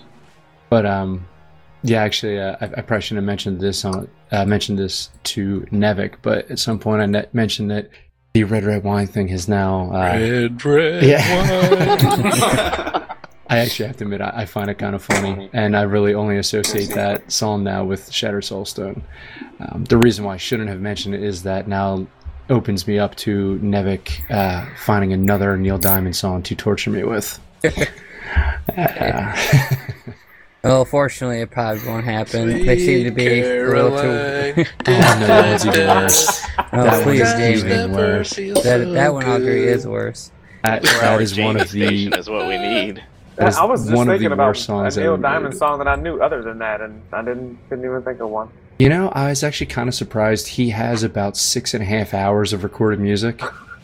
But 0.70 0.86
um, 0.86 1.26
yeah, 1.84 2.02
actually, 2.04 2.40
uh, 2.40 2.56
I, 2.60 2.66
I 2.66 2.82
probably 2.82 3.02
shouldn't 3.02 3.24
have 3.24 3.26
mentioned 3.26 3.62
this 3.62 3.86
on 3.86 4.08
uh, 4.32 4.46
mentioned 4.46 4.80
this 4.80 5.10
to 5.24 5.62
Nevik, 5.72 6.16
but 6.22 6.50
at 6.52 6.60
some 6.60 6.80
point 6.80 7.02
I 7.02 7.06
ne- 7.06 7.28
mentioned 7.34 7.72
that 7.72 7.90
the 8.34 8.44
red 8.44 8.64
red 8.66 8.84
wine 8.84 9.08
thing 9.08 9.28
has 9.30 9.48
now. 9.48 9.90
Uh, 9.92 10.18
Red, 10.18 10.66
red 10.66 11.04
Yeah. 11.04 11.80
wine. 11.80 13.02
I 13.48 13.60
actually 13.60 13.86
have 13.88 13.98
to 13.98 14.06
admit, 14.06 14.22
I, 14.22 14.32
I 14.38 14.46
find 14.46 14.72
it 14.72 14.80
kind 14.80 14.96
of 14.96 15.04
funny, 15.04 15.50
and 15.54 15.78
I 15.78 15.84
really 15.84 16.16
only 16.16 16.38
associate 16.40 16.90
that 16.96 17.32
song 17.32 17.64
now 17.64 17.84
with 17.86 18.12
Shattered 18.12 18.42
Soulstone. 18.44 19.04
Um, 19.60 19.84
the 19.86 19.98
reason 20.00 20.26
why 20.26 20.34
I 20.34 20.38
shouldn't 20.38 20.68
have 20.70 20.82
mentioned 20.82 21.14
it 21.14 21.22
is 21.24 21.44
that 21.44 21.68
now 21.68 22.08
opens 22.50 22.88
me 22.88 23.00
up 23.00 23.16
to 23.16 23.60
Nevik 23.64 24.30
uh, 24.32 24.66
finding 24.78 25.14
another 25.14 25.58
Neil 25.58 25.78
Diamond 25.78 26.16
song 26.16 26.43
to 26.43 26.56
torture 26.56 26.89
me 26.91 27.04
with. 27.04 27.39
Uh, 28.78 29.36
Well, 30.64 30.84
fortunately, 30.84 31.41
it 31.41 31.52
probably 31.52 31.88
won't 31.88 32.06
happen. 32.06 32.48
they 32.66 32.80
seem 32.80 33.04
to 33.04 33.12
be 33.12 33.39
a 33.39 33.68
little 33.68 33.91
too. 33.91 34.64
Caroline. 34.66 34.66
oh 34.88 35.20
no, 35.20 35.28
that's 35.28 35.64
even 35.64 35.88
worse. 35.88 36.41
Oh, 36.74 36.84
That 36.84 37.04
please, 37.04 37.22
one's 37.22 37.34
David. 37.36 37.72
even 37.72 37.91
worse. 37.91 38.30
That, 38.32 38.89
that 38.96 39.14
one 39.14 39.26
I'll 39.26 39.36
agree 39.36 39.68
is 39.68 39.86
worse. 39.86 40.32
That, 40.64 40.82
that 40.82 41.22
is 41.22 41.38
one 41.38 41.56
of 41.62 41.70
the 41.72 41.86
Station 41.86 42.14
is 42.18 42.28
what 42.28 42.48
we 42.48 42.58
need. 42.58 43.04
that 43.36 43.50
is 43.50 43.58
I 43.58 43.64
was 43.66 43.84
just 43.84 43.96
one 43.96 44.10
of 44.10 44.14
thinking 44.14 44.30
the 44.30 44.34
about 44.34 44.48
worst 44.48 44.66
songs 44.66 44.98
a 44.98 45.02
Neil 45.02 45.18
Diamond 45.18 45.54
made. 45.54 45.60
song 45.60 45.78
that 45.78 45.88
I 45.88 45.96
knew 45.98 46.20
other 46.20 46.41
than 46.41 46.58
that, 46.58 46.82
and 46.82 47.00
I 47.14 47.22
didn't 47.22 47.60
didn't 47.70 47.86
even 47.86 48.02
think 48.02 48.20
of 48.20 48.30
one. 48.30 48.50
You 48.78 48.90
know, 48.90 49.10
I 49.10 49.30
was 49.30 49.44
actually 49.44 49.68
kind 49.68 49.88
of 49.88 49.96
surprised. 49.96 50.48
He 50.48 50.70
has 50.72 51.04
about 51.04 51.38
six 51.38 51.74
and 51.74 51.82
a 51.82 51.86
half 51.86 52.14
hours 52.14 52.52
of 52.52 52.64
recorded 52.64 53.00
music 53.00 53.42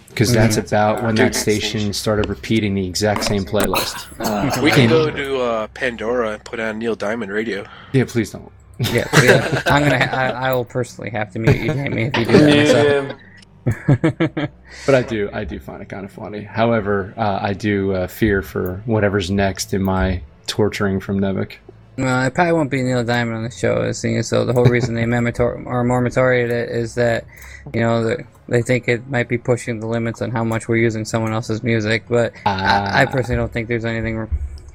because 0.10 0.34
that's 0.34 0.58
about 0.58 1.02
when 1.04 1.16
that 1.16 1.34
station 1.34 1.94
started 1.94 2.28
repeating 2.28 2.76
the 2.76 2.86
exact 2.86 3.24
same 3.24 3.46
playlist. 3.46 4.62
We 4.62 4.72
can 4.72 4.90
go 4.90 5.10
to 5.10 5.42
uh, 5.42 5.68
Pandora 5.68 6.32
and 6.34 6.44
put 6.44 6.60
on 6.60 6.80
Neil 6.80 6.96
Diamond 6.96 7.32
radio. 7.32 7.66
Yeah, 7.94 8.04
please 8.06 8.32
don't. 8.32 8.52
Yeah, 8.80 9.08
yeah. 9.24 9.64
I'm 9.68 9.84
gonna. 9.84 10.06
Ha- 10.06 10.16
I, 10.16 10.50
I 10.50 10.54
will 10.54 10.66
personally 10.66 11.12
have 11.12 11.32
to 11.34 11.40
mute 11.40 11.56
you, 11.56 11.74
Jamie, 11.74 12.04
if 12.14 12.18
you 12.18 12.26
do 12.26 12.32
that. 12.38 13.18
myself. 13.66 14.50
But 14.86 14.96
I 14.96 15.04
do, 15.04 15.30
I 15.32 15.44
do 15.44 15.60
find 15.60 15.82
it 15.82 15.90
kind 15.90 16.06
of 16.06 16.12
funny. 16.12 16.42
However, 16.42 17.14
uh, 17.16 17.40
I 17.42 17.54
do 17.54 17.94
uh, 17.94 18.08
fear 18.08 18.42
for 18.42 18.82
whatever's 18.86 19.30
next 19.30 19.74
in 19.74 19.84
my 19.84 20.22
torturing 20.48 21.00
from 21.00 21.20
Nevik. 21.20 21.56
Well, 22.04 22.26
it 22.26 22.34
probably 22.34 22.54
won't 22.54 22.70
be 22.72 22.82
Neil 22.84 23.04
Diamond 23.04 23.38
on 23.38 23.44
the 23.44 23.52
show, 23.52 23.92
seeing 23.92 24.18
as 24.18 24.30
though 24.30 24.46
the 24.46 24.54
whole 24.54 24.66
reason 24.66 24.96
they 24.96 25.04
memator- 25.16 25.66
or 25.66 25.84
mormatoried 25.84 26.50
it 26.50 26.70
is 26.70 26.96
that, 26.96 27.26
you 27.74 27.82
know, 27.82 28.04
that 28.04 28.20
they 28.48 28.62
think 28.62 28.88
it 28.88 29.08
might 29.08 29.28
be 29.30 29.38
pushing 29.38 29.80
the 29.80 29.88
limits 29.88 30.22
on 30.22 30.32
how 30.32 30.44
much 30.44 30.68
we're 30.68 30.78
using 30.78 31.06
someone 31.06 31.34
else's 31.34 31.64
music. 31.64 32.04
But 32.10 32.34
I, 32.46 33.04
I 33.04 33.06
personally 33.06 33.38
don't 33.38 33.52
think 33.52 33.68
there's 33.68 33.86
anything 33.86 34.28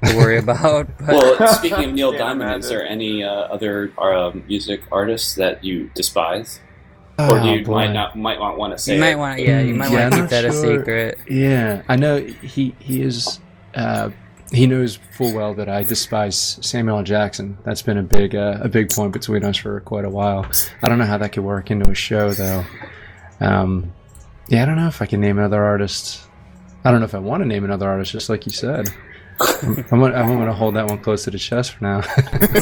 to 0.05 0.16
worry 0.16 0.39
about. 0.39 0.89
But 0.99 1.09
Well, 1.41 1.55
speaking 1.55 1.85
of 1.85 1.93
Neil 1.95 2.12
Yeah, 2.12 2.18
Diamond, 2.18 2.62
is 2.64 2.68
there 2.70 2.87
any 2.87 3.22
uh, 3.24 3.31
other 3.31 3.93
uh, 3.99 4.33
music 4.47 4.83
artists 4.93 5.35
that 5.37 5.62
you 5.64 5.91
despise, 5.95 6.61
or 7.18 7.39
Oh, 7.39 7.55
you 7.55 7.64
boy. 7.64 7.72
might 7.72 7.93
not 7.93 8.16
might 8.16 8.39
not 8.39 8.59
want 8.59 8.72
to 8.72 8.79
say? 8.79 8.95
you 8.95 9.01
might 9.01 9.16
want, 9.16 9.41
yeah, 9.41 9.61
you 9.61 9.74
Mm, 9.74 9.79
might 9.79 9.91
yeah, 9.91 10.03
want 10.03 10.14
to 10.14 10.20
keep 10.20 10.31
that 10.31 10.45
a 10.45 10.53
secret. 10.53 11.18
Yeah, 11.29 11.83
I 11.89 11.97
know 11.97 12.18
he 12.18 12.74
he 12.79 13.03
is. 13.03 13.41
Uh, 13.74 14.11
he 14.53 14.66
knows 14.66 14.97
full 14.97 15.34
well 15.34 15.55
that 15.55 15.68
I 15.68 15.82
despise 15.82 16.59
Samuel 16.61 17.03
Jackson. 17.03 17.59
That's 17.64 17.82
been 17.82 17.99
a 17.99 18.03
big 18.03 18.34
uh, 18.34 18.59
a 18.61 18.68
big 18.68 18.90
point 18.90 19.12
between 19.12 19.44
us 19.44 19.57
for 19.57 19.80
quite 19.80 20.05
a 20.05 20.11
while. 20.11 20.47
I 20.82 20.88
don't 20.88 20.99
know 20.99 21.05
how 21.05 21.18
that 21.18 21.32
could 21.32 21.44
work 21.44 21.70
into 21.70 21.90
a 21.90 21.94
show 21.94 22.32
though. 22.32 22.64
Um, 23.40 23.92
yeah, 24.49 24.62
I 24.62 24.66
don't 24.66 24.76
know 24.76 24.88
if 24.88 25.03
I 25.03 25.07
can 25.07 25.20
name 25.20 25.38
another 25.38 25.62
artist. 25.62 26.22
I 26.84 26.90
don't 26.90 27.01
know 27.01 27.07
if 27.07 27.14
I 27.14 27.18
want 27.18 27.42
to 27.42 27.49
name 27.49 27.64
another 27.64 27.88
artist, 27.88 28.12
just 28.12 28.28
like 28.28 28.47
you 28.47 28.53
said. 28.53 28.88
I'm, 29.40 29.78
I'm, 29.90 30.01
gonna, 30.01 30.14
I'm 30.14 30.38
gonna 30.38 30.53
hold 30.53 30.76
that 30.76 30.86
one 30.86 30.99
close 30.99 31.24
to 31.24 31.30
the 31.30 31.38
chest 31.38 31.72
for 31.72 31.84
now. 31.84 32.03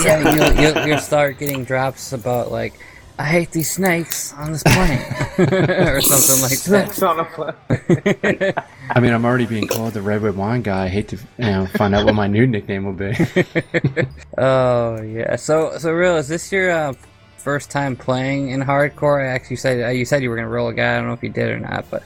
yeah, 0.02 0.34
you'll, 0.34 0.60
you'll, 0.60 0.86
you'll 0.86 0.98
start 0.98 1.38
getting 1.38 1.64
drops 1.64 2.12
about 2.12 2.50
like, 2.50 2.72
I 3.16 3.24
hate 3.24 3.52
these 3.52 3.70
snakes 3.70 4.32
on 4.34 4.50
this 4.50 4.62
plane, 4.64 5.00
or 5.38 6.00
something 6.00 6.42
like 6.42 6.60
that. 6.62 6.88
It's 6.88 7.02
on 7.02 7.20
a 7.20 7.24
play. 7.24 8.52
I 8.90 9.00
mean, 9.00 9.12
I'm 9.12 9.24
already 9.24 9.46
being 9.46 9.68
called 9.68 9.94
the 9.94 10.02
Redwood 10.02 10.36
Wine 10.36 10.62
Guy. 10.62 10.86
I 10.86 10.88
hate 10.88 11.08
to 11.08 11.16
you 11.38 11.44
know, 11.44 11.66
find 11.66 11.94
out 11.94 12.06
what 12.06 12.16
my 12.16 12.26
new 12.26 12.46
nickname 12.46 12.84
will 12.84 12.92
be. 12.92 13.14
Oh 14.36 15.00
yeah. 15.02 15.36
So 15.36 15.78
so 15.78 15.92
real 15.92 16.16
is 16.16 16.26
this 16.26 16.50
your 16.50 16.70
uh, 16.70 16.92
first 17.36 17.70
time 17.70 17.94
playing 17.94 18.50
in 18.50 18.60
hardcore? 18.60 19.22
I 19.22 19.28
actually 19.28 19.56
said 19.56 19.84
uh, 19.84 19.90
you 19.90 20.04
said 20.04 20.22
you 20.22 20.30
were 20.30 20.36
gonna 20.36 20.48
roll 20.48 20.68
a 20.68 20.74
guy. 20.74 20.94
I 20.94 20.96
don't 20.98 21.06
know 21.06 21.12
if 21.12 21.22
you 21.22 21.28
did 21.28 21.50
or 21.50 21.60
not, 21.60 21.88
but 21.88 22.02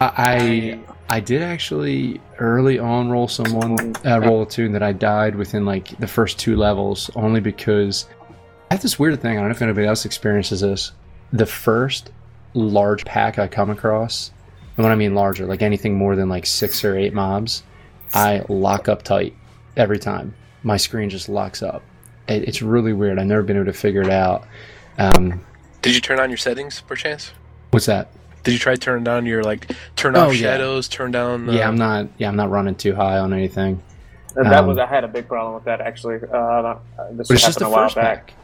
I 0.00 0.80
I 1.08 1.20
did 1.20 1.42
actually 1.42 2.20
early 2.38 2.78
on 2.78 3.10
roll 3.10 3.28
someone 3.28 3.94
uh, 4.04 4.18
roll 4.20 4.42
a 4.42 4.46
tune 4.46 4.72
that 4.72 4.82
I 4.82 4.92
died 4.92 5.36
within 5.36 5.64
like 5.64 5.96
the 5.98 6.08
first 6.08 6.38
two 6.38 6.56
levels 6.56 7.10
only 7.14 7.40
because 7.40 8.06
I 8.72 8.76
have 8.76 8.80
this 8.80 8.98
weird 8.98 9.20
thing. 9.20 9.32
I 9.36 9.40
don't 9.42 9.50
know 9.50 9.54
if 9.54 9.60
anybody 9.60 9.86
else 9.86 10.06
experiences 10.06 10.62
this. 10.62 10.92
The 11.30 11.44
first 11.44 12.10
large 12.54 13.04
pack 13.04 13.38
I 13.38 13.46
come 13.46 13.68
across, 13.68 14.30
and 14.78 14.82
when 14.82 14.90
I 14.90 14.94
mean 14.94 15.14
larger, 15.14 15.44
like 15.44 15.60
anything 15.60 15.94
more 15.94 16.16
than 16.16 16.30
like 16.30 16.46
six 16.46 16.82
or 16.82 16.96
eight 16.96 17.12
mobs, 17.12 17.64
I 18.14 18.46
lock 18.48 18.88
up 18.88 19.02
tight 19.02 19.36
every 19.76 19.98
time. 19.98 20.34
My 20.62 20.78
screen 20.78 21.10
just 21.10 21.28
locks 21.28 21.62
up. 21.62 21.82
It, 22.28 22.44
it's 22.48 22.62
really 22.62 22.94
weird. 22.94 23.18
I've 23.18 23.26
never 23.26 23.42
been 23.42 23.56
able 23.56 23.66
to 23.66 23.74
figure 23.74 24.00
it 24.00 24.08
out. 24.10 24.46
Um, 24.96 25.44
Did 25.82 25.94
you 25.94 26.00
turn 26.00 26.18
on 26.18 26.30
your 26.30 26.38
settings, 26.38 26.80
perchance? 26.80 27.30
what's 27.72 27.84
that? 27.84 28.08
Did 28.42 28.52
you 28.52 28.58
try 28.58 28.74
turning 28.76 29.04
down 29.04 29.26
your 29.26 29.42
like 29.44 29.70
turn 29.96 30.16
Oh, 30.16 30.28
off 30.28 30.34
yeah. 30.34 30.52
shadows, 30.52 30.88
turn 30.88 31.10
down? 31.10 31.46
Uh, 31.46 31.52
Yeah, 31.52 31.68
I'm 31.68 31.76
not. 31.76 32.08
Yeah, 32.16 32.28
I'm 32.28 32.36
not 32.36 32.48
running 32.48 32.74
too 32.76 32.94
high 32.94 33.18
on 33.18 33.34
anything. 33.34 33.82
And 34.34 34.46
that 34.46 34.60
Um, 34.60 34.66
was 34.68 34.78
I 34.78 34.86
had 34.86 35.04
a 35.04 35.08
big 35.08 35.28
problem 35.28 35.56
with 35.56 35.64
that 35.64 35.82
actually. 35.82 36.16
Uh, 36.32 36.76
this 37.10 37.28
But 37.28 37.34
it's 37.34 37.42
happened 37.42 37.42
just 37.42 37.60
a 37.60 37.68
while 37.68 37.84
first 37.84 37.96
back. 37.96 38.28
pack. 38.28 38.36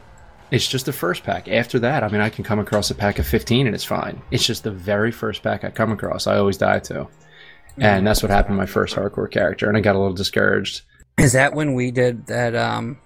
It's 0.51 0.67
just 0.67 0.85
the 0.85 0.93
first 0.93 1.23
pack. 1.23 1.47
After 1.47 1.79
that, 1.79 2.03
I 2.03 2.09
mean, 2.09 2.21
I 2.21 2.29
can 2.29 2.43
come 2.43 2.59
across 2.59 2.89
a 2.89 2.95
pack 2.95 3.19
of 3.19 3.27
15 3.27 3.67
and 3.67 3.75
it's 3.75 3.83
fine. 3.83 4.21
It's 4.31 4.45
just 4.45 4.63
the 4.63 4.71
very 4.71 5.11
first 5.11 5.43
pack 5.43 5.63
I 5.63 5.69
come 5.69 5.91
across, 5.91 6.27
I 6.27 6.37
always 6.37 6.57
die 6.57 6.79
to. 6.79 7.07
And 7.77 8.05
that's 8.05 8.21
what 8.21 8.29
happened 8.29 8.55
to 8.55 8.57
my 8.57 8.65
first 8.65 8.95
hardcore 8.95 9.31
character, 9.31 9.67
and 9.67 9.77
I 9.77 9.81
got 9.81 9.95
a 9.95 9.99
little 9.99 10.13
discouraged. 10.13 10.81
is 11.17 11.33
that 11.33 11.53
when 11.53 11.73
we 11.73 11.91
did 11.91 12.27
that? 12.27 12.55
Um, 12.55 12.99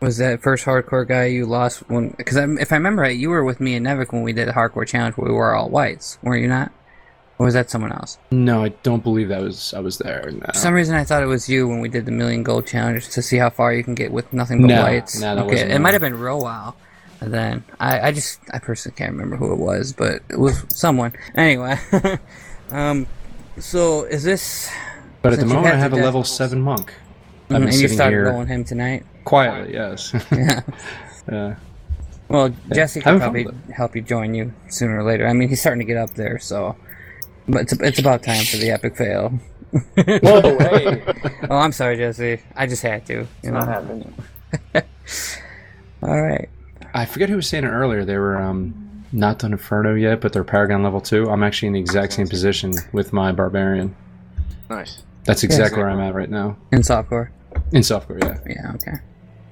was 0.00 0.16
that 0.16 0.42
first 0.42 0.64
hardcore 0.64 1.06
guy 1.06 1.26
you 1.26 1.44
lost 1.44 1.80
when? 1.90 2.14
Because 2.16 2.36
if 2.36 2.72
I 2.72 2.76
remember 2.76 3.02
right, 3.02 3.16
you 3.16 3.28
were 3.28 3.44
with 3.44 3.60
me 3.60 3.74
and 3.74 3.84
Nevik 3.84 4.12
when 4.12 4.22
we 4.22 4.32
did 4.32 4.48
the 4.48 4.52
hardcore 4.52 4.86
challenge 4.86 5.16
where 5.16 5.28
we 5.28 5.34
were 5.34 5.54
all 5.54 5.68
whites, 5.68 6.18
were 6.22 6.36
you 6.36 6.48
not? 6.48 6.72
Or 7.40 7.46
was 7.46 7.54
that 7.54 7.70
someone 7.70 7.90
else? 7.90 8.18
No, 8.30 8.64
I 8.64 8.68
don't 8.68 9.02
believe 9.02 9.28
that 9.30 9.40
was 9.40 9.72
I 9.72 9.80
was 9.80 9.96
there. 9.96 10.30
No, 10.30 10.44
For 10.48 10.58
some 10.58 10.74
reason, 10.74 10.94
I 10.94 11.04
thought 11.04 11.22
it 11.22 11.26
was 11.26 11.48
you 11.48 11.66
when 11.66 11.80
we 11.80 11.88
did 11.88 12.04
the 12.04 12.12
million 12.12 12.42
gold 12.42 12.66
challenge 12.66 13.08
to 13.08 13.22
see 13.22 13.38
how 13.38 13.48
far 13.48 13.72
you 13.72 13.82
can 13.82 13.94
get 13.94 14.12
with 14.12 14.30
nothing 14.30 14.60
but 14.60 14.66
No, 14.66 14.82
whites. 14.82 15.18
no, 15.18 15.34
that 15.34 15.44
okay, 15.44 15.52
wasn't 15.54 15.72
it 15.72 15.78
might 15.78 15.94
have 15.94 16.02
been 16.02 16.20
while. 16.20 16.76
Then 17.22 17.64
I, 17.80 18.08
I 18.08 18.12
just, 18.12 18.40
I 18.52 18.58
personally 18.58 18.94
can't 18.94 19.12
remember 19.12 19.36
who 19.36 19.54
it 19.54 19.58
was, 19.58 19.94
but 19.94 20.20
it 20.28 20.38
was 20.38 20.66
someone. 20.68 21.14
Anyway, 21.34 21.78
um, 22.72 23.06
so 23.58 24.04
is 24.04 24.22
this? 24.22 24.70
but 25.22 25.32
at 25.32 25.38
the 25.38 25.46
moment, 25.46 25.74
I 25.74 25.78
have 25.78 25.94
a 25.94 25.96
level 25.96 26.24
seven 26.24 26.60
monk. 26.60 26.92
Mhm, 27.48 27.54
I've 27.56 27.60
been 27.62 27.68
and 27.68 27.80
you 27.80 27.88
started 27.88 28.18
rolling 28.20 28.48
him 28.48 28.64
tonight. 28.64 29.06
quietly. 29.24 29.72
Yes. 29.72 30.12
Yeah. 30.30 30.60
yeah. 31.32 31.54
Well, 32.28 32.54
Jesse 32.70 33.00
could 33.00 33.18
probably 33.18 33.46
help 33.74 33.96
you 33.96 34.02
join 34.02 34.34
you 34.34 34.52
sooner 34.68 34.98
or 34.98 35.04
later. 35.04 35.26
I 35.26 35.32
mean, 35.32 35.48
he's 35.48 35.60
starting 35.60 35.80
to 35.80 35.86
get 35.86 35.96
up 35.96 36.10
there, 36.10 36.38
so. 36.38 36.76
But 37.50 37.62
it's, 37.62 37.72
it's 37.74 37.98
about 37.98 38.22
time 38.22 38.44
for 38.44 38.56
the 38.58 38.70
epic 38.70 38.96
fail. 38.96 39.30
Whoa, 39.72 40.58
hey, 40.58 41.02
Oh, 41.48 41.56
I'm 41.56 41.72
sorry, 41.72 41.96
Jesse. 41.96 42.40
I 42.56 42.66
just 42.66 42.82
had 42.82 43.06
to. 43.06 43.26
You 43.42 43.50
not 43.50 43.66
know. 43.66 43.72
happening. 43.72 44.14
All 46.02 46.20
right. 46.20 46.48
I 46.94 47.04
forget 47.06 47.28
who 47.28 47.36
was 47.36 47.46
saying 47.46 47.64
it 47.64 47.68
earlier. 47.68 48.04
They 48.04 48.16
were 48.18 48.36
um, 48.36 49.04
not 49.12 49.38
done 49.38 49.52
Inferno 49.52 49.94
yet, 49.94 50.20
but 50.20 50.32
they're 50.32 50.44
Paragon 50.44 50.82
level 50.82 51.00
two. 51.00 51.28
I'm 51.30 51.42
actually 51.42 51.68
in 51.68 51.74
the 51.74 51.80
exact 51.80 52.12
same 52.14 52.26
position 52.28 52.72
with 52.92 53.12
my 53.12 53.32
Barbarian. 53.32 53.94
Nice. 54.68 55.02
That's 55.24 55.44
exactly 55.44 55.78
where 55.78 55.90
I'm 55.90 56.00
at 56.00 56.14
right 56.14 56.30
now. 56.30 56.56
In 56.72 56.80
softcore. 56.80 57.30
In 57.72 57.82
software, 57.82 58.18
yeah. 58.22 58.38
Yeah. 58.46 58.72
Okay. 58.74 58.92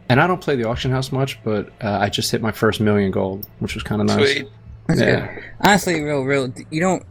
And 0.09 0.21
I 0.21 0.27
don't 0.27 0.41
play 0.41 0.57
the 0.57 0.65
auction 0.67 0.91
house 0.91 1.13
much, 1.13 1.39
but 1.45 1.69
uh, 1.83 1.99
I 2.01 2.09
just 2.09 2.31
hit 2.31 2.41
my 2.41 2.51
first 2.53 2.81
million 2.81 3.11
gold, 3.11 3.47
which 3.59 3.75
was 3.75 3.83
kind 3.83 4.01
of 4.01 4.07
nice. 4.07 4.33
Sweet. 4.33 4.49
That's 4.87 5.01
Yeah. 5.01 5.27
good. 5.35 5.45
Honestly, 5.61 6.01
real, 6.03 6.23
real. 6.23 6.53
You 6.71 6.81
don't. 6.81 7.05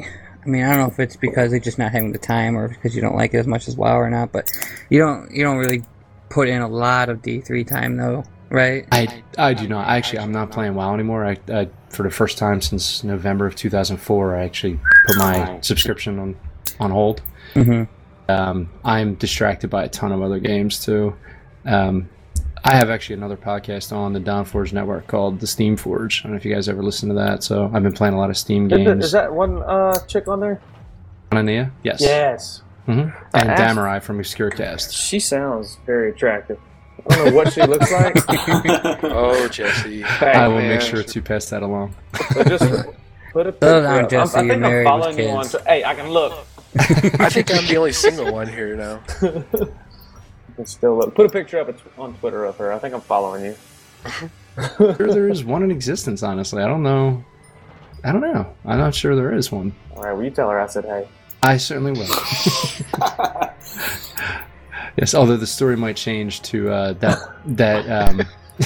I 0.47 0.49
mean, 0.49 0.63
I 0.63 0.69
don't 0.69 0.79
know 0.79 0.87
if 0.87 0.99
it's 0.99 1.17
because 1.17 1.51
you're 1.51 1.59
just 1.59 1.77
not 1.77 1.91
having 1.91 2.13
the 2.13 2.17
time, 2.17 2.57
or 2.57 2.69
because 2.69 2.95
you 2.95 3.01
don't 3.01 3.15
like 3.15 3.33
it 3.33 3.37
as 3.37 3.47
much 3.47 3.67
as 3.67 3.75
WoW 3.75 3.99
or 3.99 4.09
not. 4.09 4.31
But 4.31 4.49
you 4.89 4.97
don't. 4.99 5.29
You 5.29 5.43
don't 5.43 5.57
really 5.57 5.83
put 6.29 6.47
in 6.47 6.61
a 6.61 6.67
lot 6.69 7.09
of 7.09 7.21
D 7.21 7.41
three 7.41 7.65
time, 7.65 7.97
though, 7.97 8.23
right? 8.49 8.87
I 8.93 9.23
I 9.37 9.53
do 9.53 9.67
not. 9.67 9.89
Actually, 9.89 10.19
I'm 10.19 10.31
not 10.31 10.49
playing 10.49 10.73
WoW 10.73 10.93
anymore. 10.93 11.25
I, 11.25 11.37
I 11.49 11.67
for 11.89 12.03
the 12.03 12.09
first 12.09 12.37
time 12.37 12.61
since 12.61 13.03
November 13.03 13.45
of 13.45 13.55
2004, 13.55 14.37
I 14.37 14.45
actually 14.45 14.79
put 15.07 15.17
my 15.17 15.59
subscription 15.59 16.17
on 16.17 16.35
on 16.79 16.91
hold. 16.91 17.21
Mm-hmm. 17.53 18.31
Um, 18.31 18.69
I'm 18.85 19.15
distracted 19.15 19.69
by 19.69 19.83
a 19.83 19.89
ton 19.89 20.13
of 20.13 20.21
other 20.21 20.39
games 20.39 20.83
too. 20.83 21.13
Um, 21.65 22.09
I 22.69 22.75
have 22.75 22.89
actually 22.89 23.15
another 23.15 23.37
podcast 23.37 23.95
on 23.95 24.11
the 24.11 24.19
Downforge 24.19 24.73
network 24.73 25.07
called 25.07 25.39
the 25.39 25.47
Steam 25.47 25.77
Forge. 25.77 26.19
I 26.19 26.23
don't 26.23 26.31
know 26.33 26.37
if 26.37 26.43
you 26.43 26.53
guys 26.53 26.67
ever 26.67 26.83
listen 26.83 27.07
to 27.07 27.15
that. 27.15 27.41
So 27.41 27.71
I've 27.73 27.81
been 27.81 27.93
playing 27.93 28.13
a 28.13 28.17
lot 28.17 28.29
of 28.29 28.37
Steam 28.37 28.67
games. 28.67 29.05
is 29.05 29.11
that 29.13 29.33
one 29.33 29.61
uh, 29.63 29.97
chick 30.05 30.27
on 30.27 30.41
there? 30.41 30.59
Anania? 31.31 31.71
Yes. 31.83 32.01
Yes. 32.01 32.61
hmm 32.85 32.91
And 32.91 33.11
asked- 33.33 33.77
Damurai 33.77 34.01
from 34.03 34.19
Obscurecast. 34.19 34.91
She 34.93 35.17
sounds 35.19 35.77
very 35.85 36.09
attractive. 36.11 36.59
I 37.09 37.15
don't 37.15 37.25
know 37.29 37.35
what 37.35 37.53
she 37.53 37.61
looks 37.63 37.89
like. 37.91 38.15
Oh, 39.03 39.47
Jesse. 39.47 40.01
Hey, 40.01 40.31
I 40.33 40.47
will 40.49 40.57
man. 40.57 40.69
make 40.69 40.81
sure 40.81 41.03
to 41.03 41.21
pass 41.21 41.49
that 41.51 41.63
along. 41.63 41.95
So 42.33 42.43
just 42.43 42.65
Put 43.31 43.47
a 43.47 43.51
Slow 43.51 43.51
picture 43.51 43.81
down, 43.81 44.03
up. 44.03 44.09
Jesse, 44.09 44.37
I'm, 44.37 44.43
I 44.43 44.45
you're 44.45 44.53
think 44.55 44.65
I'm 44.65 44.69
married 44.69 44.77
with 44.79 44.87
following 44.87 45.19
you 45.19 45.29
on. 45.29 45.43
kids. 45.43 45.55
Tw- 45.55 45.67
Hey, 45.67 45.83
I 45.85 45.95
can 45.95 46.09
look. 46.09 46.33
I 46.77 47.29
think 47.29 47.53
I'm 47.55 47.65
the 47.65 47.77
only 47.77 47.93
single 47.93 48.33
one 48.33 48.47
here 48.49 48.75
now. 48.75 49.01
I 50.57 50.61
can 50.61 50.65
still 50.65 50.97
look. 50.97 51.13
Put 51.13 51.27
a 51.27 51.29
picture 51.29 51.59
up 51.59 51.69
on 51.99 52.15
Twitter 52.15 52.43
of 52.43 52.57
her. 52.57 52.73
I 52.73 52.79
think 52.79 52.95
I'm 52.95 53.01
following 53.01 53.45
you. 53.45 53.55
sure 54.77 55.13
there 55.13 55.29
is 55.29 55.43
one 55.43 55.61
in 55.61 55.69
existence. 55.69 56.23
Honestly, 56.23 56.63
I 56.63 56.67
don't 56.67 56.81
know. 56.81 57.23
I 58.03 58.11
don't 58.11 58.21
know. 58.21 58.51
I'm 58.65 58.79
not 58.79 58.95
sure 58.95 59.15
there 59.15 59.35
is 59.35 59.51
one. 59.51 59.75
All 59.95 60.01
right, 60.01 60.13
will 60.13 60.23
you 60.23 60.31
tell 60.31 60.49
her 60.49 60.59
I 60.59 60.65
said 60.65 60.85
hey? 60.85 61.07
I 61.43 61.57
certainly 61.57 61.91
will. 61.91 62.07
yes, 64.97 65.13
although 65.13 65.37
the 65.37 65.45
story 65.45 65.77
might 65.77 65.95
change 65.95 66.41
to 66.43 66.71
uh, 66.71 66.93
that 66.93 67.19
that 67.45 67.87
um, 67.89 68.23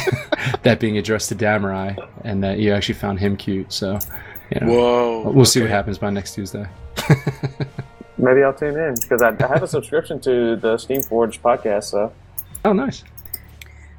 that 0.63 0.79
being 0.79 0.97
addressed 0.97 1.27
to 1.27 1.35
Damurai, 1.35 1.97
and 2.23 2.41
that 2.41 2.59
you 2.59 2.71
actually 2.71 2.95
found 2.95 3.19
him 3.19 3.35
cute. 3.35 3.73
So, 3.73 3.99
you 4.49 4.61
know, 4.61 4.67
Whoa. 4.71 5.29
we'll 5.31 5.43
see 5.43 5.59
what 5.59 5.69
happens 5.69 5.97
by 5.97 6.09
next 6.09 6.35
Tuesday. 6.35 6.65
Maybe 8.21 8.43
I'll 8.43 8.53
tune 8.53 8.77
in 8.77 8.95
because 9.01 9.21
I, 9.21 9.29
I 9.29 9.47
have 9.47 9.63
a 9.63 9.67
subscription 9.67 10.19
to 10.21 10.55
the 10.55 10.77
Steam 10.77 11.01
Forge 11.01 11.41
podcast. 11.41 11.85
So 11.85 12.13
oh, 12.63 12.73
nice. 12.73 13.03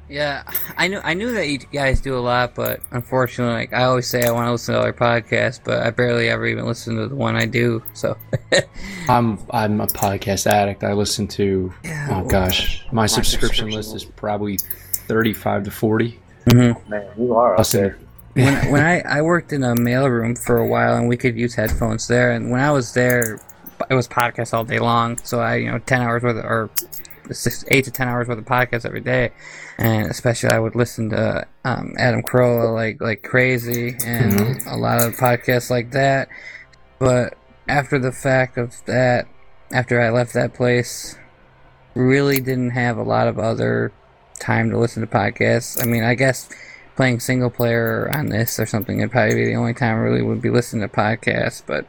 Yeah, 0.09 0.43
I 0.77 0.89
knew 0.89 1.01
I 1.03 1.13
knew 1.13 1.31
that 1.33 1.47
you 1.47 1.57
guys 1.57 1.99
do 1.99 2.17
a 2.17 2.19
lot, 2.19 2.55
but 2.55 2.81
unfortunately, 2.91 3.55
like 3.55 3.73
I 3.73 3.83
always 3.83 4.07
say, 4.07 4.23
I 4.23 4.31
want 4.31 4.47
to 4.47 4.51
listen 4.51 4.75
to 4.75 4.81
other 4.81 4.93
podcasts, 4.93 5.59
but 5.63 5.81
I 5.81 5.89
barely 5.91 6.29
ever 6.29 6.45
even 6.45 6.65
listen 6.65 6.97
to 6.97 7.07
the 7.07 7.15
one 7.15 7.35
I 7.35 7.45
do. 7.45 7.81
So, 7.93 8.17
I'm 9.09 9.39
I'm 9.49 9.81
a 9.81 9.87
podcast 9.87 10.45
addict. 10.45 10.83
I 10.83 10.93
listen 10.93 11.27
to 11.29 11.73
oh 12.09 12.25
gosh, 12.25 12.85
my 12.91 13.05
subscription 13.05 13.71
list 13.71 13.95
is 13.95 14.05
probably 14.05 14.57
thirty-five 15.07 15.63
to 15.63 15.71
forty. 15.71 16.19
Mm-hmm. 16.45 16.89
man, 16.89 17.09
you 17.17 17.33
are 17.35 17.59
up 17.59 17.67
there. 17.67 17.97
when 18.33 18.71
when 18.71 18.85
I 18.85 18.99
I 19.01 19.21
worked 19.21 19.53
in 19.53 19.63
a 19.63 19.73
mailroom 19.73 20.37
for 20.37 20.57
a 20.57 20.67
while, 20.67 20.95
and 20.97 21.07
we 21.07 21.17
could 21.17 21.37
use 21.37 21.55
headphones 21.55 22.07
there, 22.07 22.33
and 22.33 22.51
when 22.51 22.59
I 22.59 22.71
was 22.71 22.93
there, 22.93 23.39
it 23.89 23.93
was 23.93 24.07
podcasts 24.07 24.53
all 24.53 24.63
day 24.63 24.79
long. 24.79 25.17
So 25.23 25.39
I 25.39 25.55
you 25.55 25.71
know 25.71 25.79
ten 25.79 26.01
hours 26.01 26.23
worth 26.23 26.37
of, 26.37 26.45
or 26.45 26.69
six, 27.31 27.63
eight 27.69 27.85
to 27.85 27.91
ten 27.91 28.07
hours 28.07 28.27
worth 28.27 28.37
of 28.37 28.45
podcasts 28.45 28.85
every 28.85 29.01
day, 29.01 29.31
and 29.77 30.09
especially 30.09 30.49
I 30.51 30.59
would 30.59 30.75
listen 30.75 31.09
to 31.11 31.47
um, 31.65 31.93
Adam 31.97 32.21
Carolla 32.23 32.73
like 32.73 33.01
like 33.01 33.23
crazy, 33.23 33.95
and 34.05 34.61
a 34.67 34.75
lot 34.75 35.01
of 35.01 35.15
podcasts 35.15 35.69
like 35.69 35.91
that. 35.91 36.29
But 36.99 37.37
after 37.67 37.99
the 37.99 38.11
fact 38.11 38.57
of 38.57 38.83
that, 38.85 39.27
after 39.71 40.01
I 40.01 40.09
left 40.09 40.33
that 40.33 40.53
place, 40.53 41.17
really 41.95 42.37
didn't 42.37 42.71
have 42.71 42.97
a 42.97 43.03
lot 43.03 43.27
of 43.27 43.39
other 43.39 43.91
time 44.39 44.69
to 44.69 44.77
listen 44.77 45.01
to 45.01 45.07
podcasts. 45.07 45.81
I 45.81 45.85
mean, 45.85 46.03
I 46.03 46.15
guess 46.15 46.49
playing 46.95 47.19
single 47.19 47.49
player 47.49 48.11
on 48.13 48.29
this 48.29 48.59
or 48.59 48.65
something, 48.65 48.99
it'd 48.99 49.11
probably 49.11 49.35
be 49.35 49.45
the 49.45 49.55
only 49.55 49.73
time 49.73 49.95
I 49.95 49.99
really 49.99 50.21
would 50.21 50.41
be 50.41 50.49
listening 50.49 50.87
to 50.87 50.93
podcasts. 50.93 51.63
But 51.65 51.87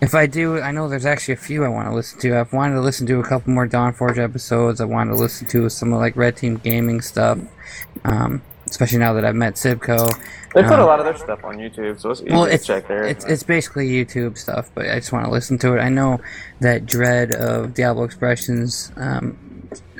if 0.00 0.14
I 0.14 0.26
do, 0.26 0.60
I 0.60 0.72
know 0.72 0.88
there's 0.88 1.06
actually 1.06 1.34
a 1.34 1.38
few 1.38 1.64
I 1.64 1.68
want 1.68 1.88
to 1.88 1.94
listen 1.94 2.20
to. 2.20 2.38
I've 2.38 2.52
wanted 2.52 2.74
to 2.74 2.80
listen 2.80 3.06
to 3.06 3.18
a 3.20 3.24
couple 3.24 3.52
more 3.52 3.66
Dawnforge 3.66 4.18
episodes. 4.18 4.80
I 4.80 4.84
wanted 4.84 5.12
to 5.12 5.16
listen 5.16 5.46
to 5.48 5.68
some 5.70 5.92
of 5.92 6.00
like 6.00 6.16
Red 6.16 6.36
Team 6.36 6.56
Gaming 6.56 7.00
stuff, 7.00 7.38
um, 8.04 8.42
especially 8.66 8.98
now 8.98 9.14
that 9.14 9.24
I've 9.24 9.34
met 9.34 9.54
Sibco. 9.54 10.08
They 10.54 10.62
put 10.62 10.72
a 10.72 10.82
Um, 10.82 10.86
lot 10.86 10.98
of 11.00 11.04
their 11.06 11.16
stuff 11.16 11.44
on 11.44 11.56
YouTube, 11.58 12.00
so 12.00 12.10
it's 12.10 12.20
easy 12.22 12.30
well, 12.30 12.46
to 12.46 12.52
it's 12.52 12.66
check 12.66 12.88
there. 12.88 13.04
it's 13.04 13.24
it's 13.24 13.42
basically 13.42 13.88
YouTube 13.88 14.38
stuff, 14.38 14.70
but 14.74 14.88
I 14.88 14.96
just 14.96 15.12
want 15.12 15.24
to 15.26 15.30
listen 15.30 15.58
to 15.58 15.74
it. 15.76 15.80
I 15.80 15.88
know 15.88 16.20
that 16.60 16.86
Dread 16.86 17.32
of 17.32 17.74
Diablo 17.74 18.04
Expressions, 18.04 18.92
um, 18.96 19.36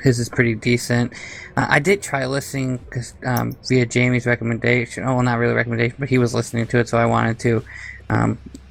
his 0.03 0.19
is 0.19 0.29
pretty 0.29 0.55
decent. 0.55 1.13
Uh, 1.55 1.65
I 1.69 1.79
did 1.79 2.01
try 2.01 2.25
listening 2.25 2.79
cause, 2.91 3.13
um, 3.25 3.55
via 3.67 3.85
Jamie's 3.85 4.25
recommendation. 4.25 5.03
Oh, 5.03 5.15
well, 5.15 5.23
not 5.23 5.37
really 5.39 5.53
recommendation, 5.53 5.95
but 5.99 6.09
he 6.09 6.17
was 6.17 6.33
listening 6.33 6.67
to 6.67 6.79
it, 6.79 6.87
so 6.89 6.97
I 6.97 7.05
wanted 7.05 7.39
to. 7.39 7.63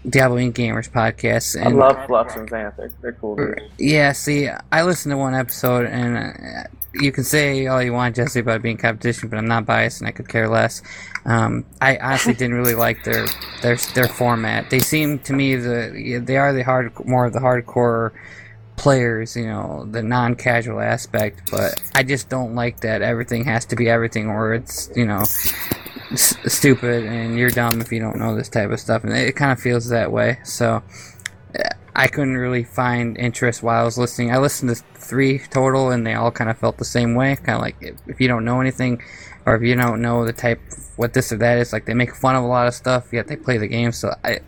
Diablo 0.09 0.39
Inc. 0.39 0.55
Gamers 0.55 0.91
podcast. 0.91 1.57
And, 1.57 1.69
I 1.69 1.71
love 1.71 2.07
Flux 2.07 2.37
and 2.37 2.49
Xanth. 2.49 2.77
They're, 2.77 2.93
they're 3.03 3.13
cool 3.13 3.37
dudes. 3.37 3.63
yeah, 3.79 4.13
see, 4.13 4.49
I 4.71 4.83
listened 4.83 5.13
to 5.13 5.17
one 5.17 5.35
episode, 5.35 5.87
and 5.87 6.17
uh, 6.17 6.69
you 6.95 7.13
can 7.13 7.25
say 7.25 7.67
all 7.67 7.83
you 7.83 7.93
want, 7.93 8.17
Jesse, 8.17 8.41
about 8.41 8.63
being 8.63 8.77
competition, 8.77 9.29
but 9.29 9.39
I'm 9.39 9.49
not 9.49 9.67
biased, 9.67 10.01
and 10.01 10.09
I 10.09 10.13
could 10.13 10.29
care 10.29 10.49
less. 10.49 10.83
Um, 11.25 11.65
I 11.81 11.97
honestly 11.97 12.35
didn't 12.35 12.55
really 12.55 12.75
like 12.87 13.05
their 13.05 13.27
their 13.63 13.77
their 13.95 14.09
format. 14.09 14.71
They 14.71 14.79
seem 14.79 15.19
to 15.21 15.33
me 15.33 15.57
the 15.57 16.23
they 16.25 16.37
are 16.37 16.53
the 16.53 16.63
hard 16.63 16.93
more 17.05 17.27
of 17.27 17.33
the 17.33 17.41
hardcore 17.41 18.13
players, 18.77 19.35
you 19.37 19.47
know, 19.47 19.87
the 19.91 20.03
non-casual 20.03 20.81
aspect. 20.81 21.51
But 21.51 21.81
I 21.95 22.03
just 22.03 22.29
don't 22.29 22.55
like 22.55 22.81
that 22.81 23.03
everything 23.03 23.45
has 23.47 23.65
to 23.67 23.77
be 23.77 23.89
everything, 23.89 24.29
or 24.29 24.55
it's 24.55 24.91
you 24.95 25.07
know 25.07 25.25
s- 26.13 26.37
stupid 26.47 27.05
and 27.05 27.39
you're 27.39 27.51
dumb 27.51 27.81
if 27.81 27.93
you 27.93 28.01
don't 28.01 28.19
know 28.19 28.35
this 28.35 28.49
type 28.49 28.71
of 28.71 28.81
stuff, 28.81 29.05
and 29.05 29.13
it 29.13 29.37
kind 29.37 29.53
of 29.53 29.61
feels 29.61 29.89
that 29.89 30.11
way. 30.13 30.39
So. 30.45 30.83
uh, 31.59 31.69
I 31.99 32.09
couldn't 32.09 32.37
really 32.37 32.63
find 32.63 33.17
interest 33.17 33.63
while 33.63 33.81
I 33.81 33.85
was 33.85 33.97
listening. 33.97 34.31
I 34.31 34.37
listened 34.37 34.69
to 34.69 34.83
three 34.97 35.39
total, 35.39 35.91
and 35.91 36.07
they 36.07 36.13
all 36.13 36.31
kind 36.31 36.51
of 36.51 36.59
felt 36.59 36.77
the 36.77 36.85
same 36.85 37.15
way. 37.15 37.37
Kind 37.37 37.57
of 37.57 37.63
like 37.63 37.77
if, 38.07 38.21
you 38.21 38.29
don't 38.29 38.45
know 38.45 38.61
anything, 38.61 39.01
or 39.47 39.55
if 39.57 39.63
you 39.63 39.75
don't 39.75 40.03
know 40.03 40.27
the 40.27 40.33
type 40.35 40.61
what 40.97 41.15
this 41.15 41.33
or 41.33 41.39
that 41.39 41.57
is, 41.57 41.73
like 41.73 41.87
they 41.87 41.95
make 41.95 42.15
fun 42.15 42.37
of 42.37 42.45
a 42.45 42.47
lot 42.47 42.67
of 42.67 42.75
stuff, 42.75 43.15
yet 43.15 43.29
they 43.29 43.37
play 43.37 43.57
the 43.57 43.67
game. 43.67 43.93
So 43.93 44.15
I, 44.23 44.41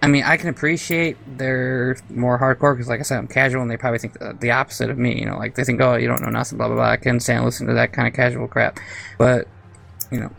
I 0.00 0.06
mean, 0.06 0.22
I 0.22 0.36
can 0.36 0.48
appreciate 0.48 1.16
they're 1.38 1.96
more 2.08 2.38
hardcore 2.38 2.74
because, 2.76 2.86
like 2.88 3.00
I 3.00 3.02
said, 3.02 3.18
I'm 3.18 3.26
casual, 3.26 3.62
and 3.62 3.70
they 3.70 3.76
probably 3.76 3.98
think 3.98 4.12
the, 4.20 4.36
the 4.38 4.52
opposite 4.52 4.90
of 4.90 4.96
me. 4.96 5.18
You 5.18 5.26
know, 5.26 5.38
like 5.38 5.56
they 5.56 5.64
think, 5.64 5.80
oh, 5.80 5.96
you 5.96 6.06
don't 6.06 6.22
know 6.22 6.30
nothing, 6.30 6.56
blah 6.56 6.68
blah 6.68 6.76
blah. 6.76 6.90
I 6.90 6.98
can't 6.98 7.20
stand 7.20 7.44
listen 7.44 7.66
to 7.66 7.74
that 7.74 7.92
kind 7.92 8.06
of 8.06 8.14
casual 8.14 8.46
crap, 8.46 8.78
but 9.18 9.48
you 10.12 10.20
know, 10.20 10.30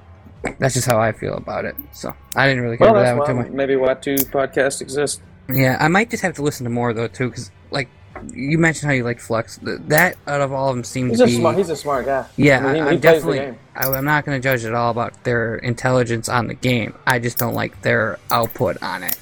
that's 0.59 0.73
just 0.73 0.87
how 0.87 0.99
I 0.99 1.11
feel 1.11 1.35
about 1.35 1.65
it. 1.65 1.75
So 1.91 2.13
I 2.35 2.47
didn't 2.47 2.63
really 2.63 2.77
care 2.77 2.87
Well, 2.91 3.01
about 3.01 3.05
that 3.05 3.17
one 3.17 3.27
too 3.27 3.33
much. 3.35 3.47
maybe 3.51 3.75
why 3.75 3.93
two 3.95 4.15
podcasts 4.15 4.81
exist. 4.81 5.21
Yeah, 5.49 5.77
I 5.79 5.87
might 5.87 6.09
just 6.09 6.23
have 6.23 6.35
to 6.35 6.41
listen 6.41 6.63
to 6.65 6.69
more 6.69 6.93
though 6.93 7.07
too, 7.07 7.29
because 7.29 7.51
like 7.71 7.89
you 8.33 8.57
mentioned 8.57 8.89
how 8.89 8.95
you 8.95 9.03
like 9.03 9.19
Flux. 9.19 9.59
That 9.63 10.15
out 10.27 10.41
of 10.41 10.51
all 10.51 10.69
of 10.69 10.75
them 10.75 10.83
seems 10.83 11.11
He's 11.11 11.19
to 11.19 11.25
be. 11.25 11.31
smart. 11.37 11.57
He's 11.57 11.69
a 11.69 11.75
smart 11.75 12.05
guy. 12.05 12.25
yeah, 12.37 12.59
I 12.59 12.73
mean, 12.73 12.75
he, 12.75 12.81
I, 12.81 12.83
he 12.83 12.95
am 12.95 13.01
plays 13.01 13.01
definitely. 13.01 13.57
I, 13.75 13.87
I'm 13.89 14.05
not 14.05 14.25
going 14.25 14.39
to 14.39 14.43
judge 14.43 14.63
at 14.65 14.73
all 14.73 14.91
about 14.91 15.23
their 15.23 15.55
intelligence 15.55 16.29
on 16.29 16.47
the 16.47 16.53
game. 16.53 16.93
I 17.07 17.19
just 17.19 17.37
don't 17.37 17.53
like 17.55 17.81
their 17.81 18.19
output 18.29 18.81
on 18.83 19.03
it. 19.03 19.17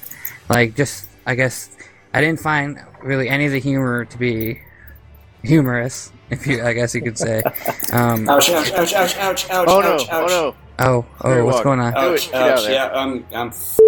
Like, 0.48 0.74
just 0.76 1.08
I 1.26 1.34
guess 1.34 1.74
I 2.12 2.20
didn't 2.20 2.40
find 2.40 2.78
really 3.02 3.28
any 3.28 3.46
of 3.46 3.52
the 3.52 3.60
humor 3.60 4.04
to 4.04 4.18
be 4.18 4.60
humorous, 5.42 6.12
if 6.30 6.46
you, 6.46 6.62
I 6.62 6.72
guess 6.72 6.94
you 6.94 7.02
could 7.02 7.18
say. 7.18 7.42
Um, 7.92 8.28
Ouch! 8.28 8.50
Ouch! 8.50 8.70
Ouch! 8.72 8.94
Ouch! 8.94 9.16
Ouch! 9.16 9.50
Ouch! 9.50 9.66
Oh 9.68 9.80
no! 9.80 9.94
ouch, 9.94 10.02
ouch. 10.02 10.08
Oh 10.12 10.26
no! 10.28 10.54
Oh, 10.80 11.04
oh, 11.22 11.32
Here, 11.32 11.44
what's 11.44 11.56
walk. 11.56 11.64
going 11.64 11.80
on? 11.80 11.92
Do 11.94 11.98
it. 12.00 12.02
Ouch! 12.12 12.30
Get 12.30 12.34
out 12.42 12.50
of 12.58 12.64
Ouch! 12.64 12.70
Yeah, 12.70 12.90
I'm. 12.94 13.26
I'm. 13.32 13.48
F- 13.48 13.78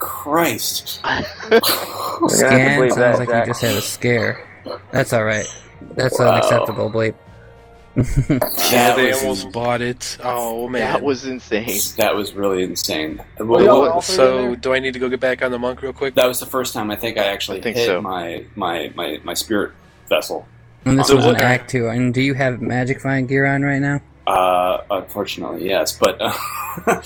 Christ. 0.00 1.00
You're 1.04 1.20
gonna 1.50 1.60
have 1.60 1.60
to 1.60 2.28
Scan 2.28 2.90
sounds 2.90 2.96
that, 2.96 3.18
like 3.18 3.28
Jack. 3.28 3.46
you 3.46 3.50
just 3.52 3.62
had 3.62 3.76
a 3.76 3.80
scare. 3.80 4.46
That's 4.92 5.12
all 5.12 5.24
right. 5.24 5.46
That's 5.96 6.18
Wow. 6.18 6.32
unacceptable, 6.34 6.90
bleep. 6.90 7.14
Yeah, 8.70 8.94
they 8.94 9.08
was 9.10 9.22
almost 9.22 9.50
bought 9.52 9.80
it. 9.80 10.18
Oh 10.22 10.68
man, 10.68 10.82
That 10.82 11.02
was 11.02 11.24
insane. 11.26 11.80
That 11.96 12.14
was 12.14 12.32
really 12.32 12.62
insane. 12.62 13.20
Well, 13.38 13.46
Well, 13.64 13.90
all 13.92 14.02
So 14.02 14.54
do 14.54 14.72
I 14.72 14.78
need 14.78 14.92
to 14.92 15.00
go 15.00 15.08
get 15.08 15.18
back 15.20 15.42
on 15.42 15.50
the 15.50 15.58
monk 15.58 15.82
real 15.82 15.92
quick? 15.92 16.14
that 16.14 16.26
was 16.28 16.38
the 16.38 16.46
first 16.46 16.74
time 16.74 16.90
I 16.92 16.96
think 16.96 17.18
I 17.18 17.24
actually 17.24 17.58
I 17.58 17.62
think 17.62 17.76
hit 17.76 17.86
so. 17.86 18.00
my, 18.00 18.44
my 18.54 18.92
my 18.94 19.18
my 19.24 19.34
spirit 19.34 19.72
vessel. 20.08 20.46
And 20.84 20.98
this 20.98 21.08
So 21.08 21.16
was 21.16 21.24
an 21.26 21.32
what- 21.32 21.40
act 21.42 21.70
two. 21.70 21.88
And 21.88 22.14
do 22.14 22.22
you 22.22 22.34
have 22.34 22.60
magic 22.62 23.00
fine 23.00 23.26
gear 23.26 23.46
on 23.46 23.62
right 23.62 23.80
now? 23.80 24.00
Uh, 24.28 24.82
unfortunately, 24.90 25.66
yes, 25.66 25.96
but 25.98 26.20
uh, 26.20 26.32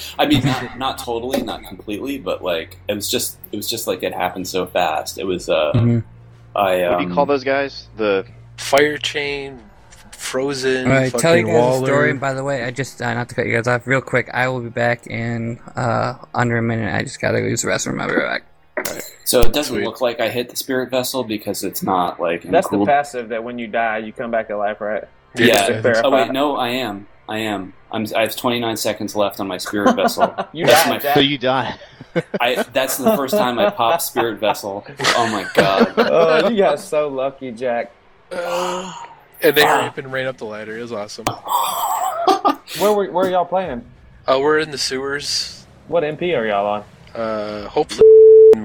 I 0.18 0.26
mean, 0.26 0.44
not, 0.44 0.78
not 0.78 0.98
totally, 0.98 1.40
not 1.42 1.62
completely, 1.64 2.18
but 2.18 2.42
like 2.42 2.78
it 2.88 2.94
was 2.94 3.08
just 3.10 3.38
it 3.52 3.56
was 3.56 3.68
just 3.70 3.86
like 3.86 4.02
it 4.02 4.12
happened 4.12 4.48
so 4.48 4.66
fast. 4.66 5.18
It 5.18 5.24
was 5.24 5.48
uh, 5.48 5.72
Mhm. 5.74 6.02
I 6.56 6.82
um, 6.82 6.92
What 6.94 7.00
do 7.02 7.08
you 7.08 7.14
call 7.14 7.26
those 7.26 7.44
guys? 7.44 7.88
The 7.96 8.26
Fire 8.56 8.98
chain, 8.98 9.60
frozen. 10.12 10.86
All 10.86 10.92
right, 10.92 11.12
tell 11.12 11.36
you 11.36 11.44
fucking 11.44 11.54
guys 11.54 11.62
Waller. 11.62 11.82
a 11.82 11.86
story. 11.86 12.10
And 12.10 12.20
by 12.20 12.34
the 12.34 12.44
way, 12.44 12.64
I 12.64 12.70
just 12.70 13.00
uh, 13.00 13.12
not 13.14 13.28
to 13.28 13.34
cut 13.34 13.46
you 13.46 13.52
guys 13.54 13.66
off 13.66 13.86
real 13.86 14.00
quick. 14.00 14.28
I 14.34 14.48
will 14.48 14.60
be 14.60 14.68
back 14.68 15.06
in 15.06 15.58
uh, 15.76 16.14
under 16.34 16.56
a 16.58 16.62
minute. 16.62 16.92
I 16.94 17.02
just 17.02 17.20
gotta 17.20 17.40
go 17.40 17.46
use 17.46 17.62
the 17.62 17.68
restroom. 17.68 18.00
I'll 18.00 18.08
be 18.08 18.14
right 18.16 18.42
back. 18.76 19.02
So 19.24 19.40
it 19.40 19.52
doesn't 19.52 19.74
Sweet. 19.76 19.84
look 19.84 20.00
like 20.00 20.18
I 20.20 20.28
hit 20.28 20.48
the 20.50 20.56
spirit 20.56 20.90
vessel 20.90 21.22
because 21.24 21.62
it's 21.62 21.82
not 21.82 22.18
like 22.20 22.42
That's 22.42 22.66
cool. 22.66 22.80
the 22.80 22.86
passive 22.86 23.28
that 23.28 23.44
when 23.44 23.58
you 23.58 23.66
die, 23.68 23.98
you 23.98 24.12
come 24.12 24.30
back 24.30 24.48
to 24.48 24.56
life, 24.56 24.80
right? 24.80 25.04
Yeah. 25.36 25.66
to 25.68 25.80
verify. 25.80 26.02
Oh 26.04 26.10
wait, 26.10 26.30
no, 26.32 26.56
I 26.56 26.68
am. 26.70 27.06
I 27.28 27.38
am. 27.38 27.72
I'm. 27.90 28.06
I 28.16 28.22
have 28.22 28.36
29 28.36 28.76
seconds 28.76 29.14
left 29.16 29.38
on 29.40 29.46
my 29.46 29.58
spirit 29.58 29.94
vessel. 29.96 30.34
You 30.52 30.66
That's 30.66 30.84
died, 30.84 31.04
my- 31.04 31.14
so 31.14 31.20
you 31.20 31.38
die. 31.38 31.78
I. 32.40 32.62
That's 32.72 32.96
the 32.98 33.16
first 33.16 33.34
time 33.34 33.58
I 33.58 33.70
popped 33.70 34.02
spirit 34.02 34.38
vessel. 34.38 34.84
Oh 35.16 35.26
my 35.28 35.46
god. 35.54 35.94
oh, 35.96 36.48
you 36.48 36.58
got 36.58 36.80
so 36.80 37.08
lucky, 37.08 37.52
Jack. 37.52 37.90
and 38.30 39.54
they 39.56 39.62
hurry 39.64 39.86
up 39.86 39.98
and 39.98 40.12
ran 40.12 40.26
up 40.26 40.36
the 40.38 40.44
ladder. 40.44 40.76
It 40.76 40.82
was 40.82 40.92
awesome. 40.92 41.24
Where 42.78 42.92
were, 42.92 43.10
where 43.10 43.26
are 43.26 43.30
y'all 43.30 43.44
playing? 43.44 43.84
Uh, 44.26 44.38
we're 44.40 44.58
in 44.58 44.70
the 44.70 44.78
sewers. 44.78 45.66
What 45.88 46.02
MP 46.04 46.36
are 46.36 46.46
y'all 46.46 46.66
on? 46.66 46.84
Uh, 47.20 47.68
hopefully 47.68 48.08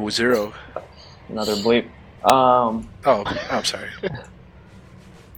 zero. 0.10 0.54
Another 1.30 1.56
bleep. 1.56 1.88
Um, 2.32 2.88
Oh, 3.06 3.24
I'm 3.52 3.66
sorry. 3.66 3.90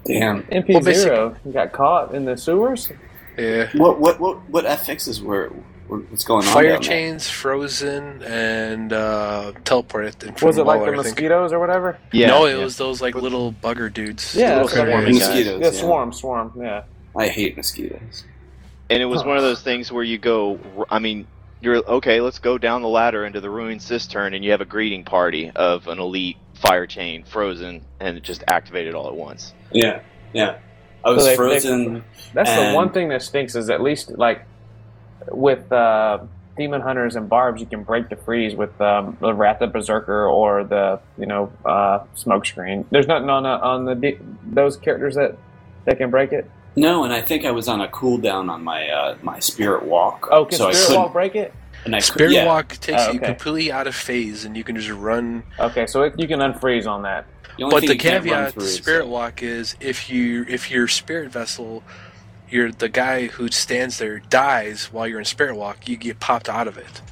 Damn. 0.06 0.44
MP 0.44 0.74
Well, 0.74 0.84
zero. 0.84 1.36
You 1.46 1.52
got 1.52 1.72
caught 1.72 2.14
in 2.14 2.26
the 2.26 2.38
sewers. 2.38 2.92
Yeah. 3.40 3.70
What 3.76 4.00
what 4.00 4.20
what 4.20 4.50
what 4.50 4.66
F 4.66 4.86
fixes 4.86 5.22
were 5.22 5.52
What's 5.88 6.24
going 6.24 6.46
on? 6.46 6.54
Fire 6.54 6.64
down 6.74 6.82
there? 6.82 6.90
chains, 6.90 7.28
frozen, 7.30 8.22
and 8.22 8.94
uh, 8.94 9.54
teleported. 9.64 10.22
in 10.22 10.36
front 10.36 10.44
Was 10.44 10.58
it 10.60 10.64
like 10.66 10.82
the 10.82 10.86
I 10.86 10.90
think. 10.90 10.98
mosquitoes 10.98 11.52
or 11.52 11.60
whatever? 11.60 11.98
Yeah. 12.12 12.28
no, 12.28 12.46
it 12.46 12.58
yeah. 12.58 12.64
was 12.64 12.78
those 12.78 13.02
like 13.02 13.16
little 13.16 13.54
bugger 13.54 13.92
dudes. 13.92 14.36
Yeah, 14.36 14.62
little 14.62 14.68
that's 14.68 14.78
what 14.78 14.88
I 14.90 14.92
critters. 14.98 15.10
mean. 15.10 15.20
Mosquitoes, 15.20 15.62
Yeah, 15.62 15.66
yeah. 15.72 15.80
swarm, 15.80 16.14
swarm. 16.14 16.54
Yeah. 16.58 16.84
I 17.18 17.28
hate 17.28 17.58
mosquitoes. 17.58 18.24
And 18.92 19.02
it 19.02 19.06
was 19.08 19.24
one 19.24 19.38
of 19.38 19.44
those 19.44 19.64
things 19.64 19.92
where 19.92 20.04
you 20.04 20.20
go, 20.20 20.60
I 20.92 21.00
mean, 21.00 21.26
you're 21.62 21.78
okay, 21.78 22.22
let's 22.22 22.38
go 22.40 22.60
down 22.60 22.84
the 22.84 22.88
ladder 22.88 23.26
into 23.26 23.42
the 23.42 23.50
ruined 23.50 23.82
cistern, 23.82 24.36
and 24.36 24.46
you 24.46 24.52
have 24.52 24.62
a 24.62 24.66
greeting 24.66 25.04
party 25.04 25.50
of 25.56 25.88
an 25.88 26.00
elite 26.00 26.38
fire 26.54 26.86
chain 26.86 27.24
frozen, 27.24 27.84
and 28.00 28.16
it 28.16 28.24
just 28.24 28.44
activated 28.48 28.94
all 28.94 29.08
at 29.08 29.16
once. 29.16 29.54
Yeah, 29.74 30.02
yeah. 30.34 30.60
I 31.04 31.12
was 31.12 31.24
they- 31.24 31.32
they- 31.32 31.36
frozen. 31.36 32.04
That's 32.34 32.50
the 32.56 32.74
one 32.76 32.92
thing 32.92 33.10
that 33.10 33.22
stinks 33.24 33.56
is 33.56 33.70
at 33.70 33.82
least 33.82 34.18
like 34.18 34.46
with 35.32 35.72
uh, 35.72 36.20
demon 36.58 36.82
hunters 36.82 37.16
and 37.16 37.28
barbs, 37.30 37.62
you 37.62 37.68
can 37.68 37.84
break 37.84 38.10
the 38.10 38.16
freeze 38.18 38.54
with 38.56 38.80
um, 38.82 39.18
the 39.20 39.34
Wrath 39.34 39.62
of 39.62 39.72
Berserker 39.72 40.28
or 40.28 40.64
the 40.64 41.00
you 41.18 41.26
know 41.26 41.52
uh, 41.66 42.04
smoke 42.16 42.46
screen. 42.46 42.86
There's 42.92 43.08
nothing 43.08 43.30
on 43.30 43.46
uh, 43.46 43.58
on 43.60 43.86
the 43.86 44.18
those 44.46 44.78
characters 44.78 45.16
that 45.16 45.38
that 45.86 45.98
can 45.98 46.10
break 46.12 46.34
it. 46.34 46.50
No, 46.76 47.04
and 47.04 47.12
I 47.12 47.22
think 47.22 47.46
I 47.46 47.52
was 47.52 47.68
on 47.68 47.82
a 47.82 47.88
cooldown 47.88 48.50
on 48.50 48.64
my 48.64 48.88
uh, 48.90 49.18
my 49.24 49.40
spirit 49.40 49.84
walk. 49.86 50.28
Oh, 50.32 50.46
can 50.46 50.58
so 50.58 50.70
I 50.70 50.74
Spirit. 50.74 51.00
Walk 51.00 51.14
break 51.14 51.36
it? 51.36 51.54
And 51.86 51.96
I 51.96 52.02
Spirit 52.02 52.38
yeah. 52.38 52.42
Walk 52.42 52.70
takes 52.80 53.08
Oh, 53.08 53.10
you 53.10 53.22
completely 53.22 53.72
out 53.72 53.88
of 53.88 53.96
phase, 53.96 54.46
and 54.46 54.58
you 54.58 54.64
can 54.66 54.76
just 54.78 54.90
run. 54.90 55.46
Okay, 55.60 55.86
so 55.88 56.04
it, 56.04 56.14
you 56.18 56.28
can 56.28 56.40
unfreeze 56.40 56.88
on 56.88 57.04
that. 57.04 57.28
The 57.58 57.66
But 57.70 57.88
the 57.88 57.96
you 57.96 58.02
can't 58.02 58.24
caveat 58.24 58.60
to 58.60 58.60
Spirit 58.68 59.08
uh, 59.08 59.08
Walk 59.08 59.44
is 59.44 59.76
if 59.82 60.10
you 60.10 60.46
if 60.50 60.72
your 60.72 60.88
spirit 60.88 61.32
vessel, 61.32 61.86
you're 62.50 62.72
the 62.72 62.90
guy 62.90 63.28
who 63.28 63.50
stands 63.50 64.00
there 64.00 64.20
dies 64.20 64.92
while 64.92 65.08
you're 65.08 65.20
in 65.20 65.26
Spirit 65.26 65.58
Walk, 65.58 65.88
you 65.88 65.98
get 65.98 66.20
popped 66.20 66.50
out 66.50 66.68
of 66.68 66.78
it. 66.78 67.04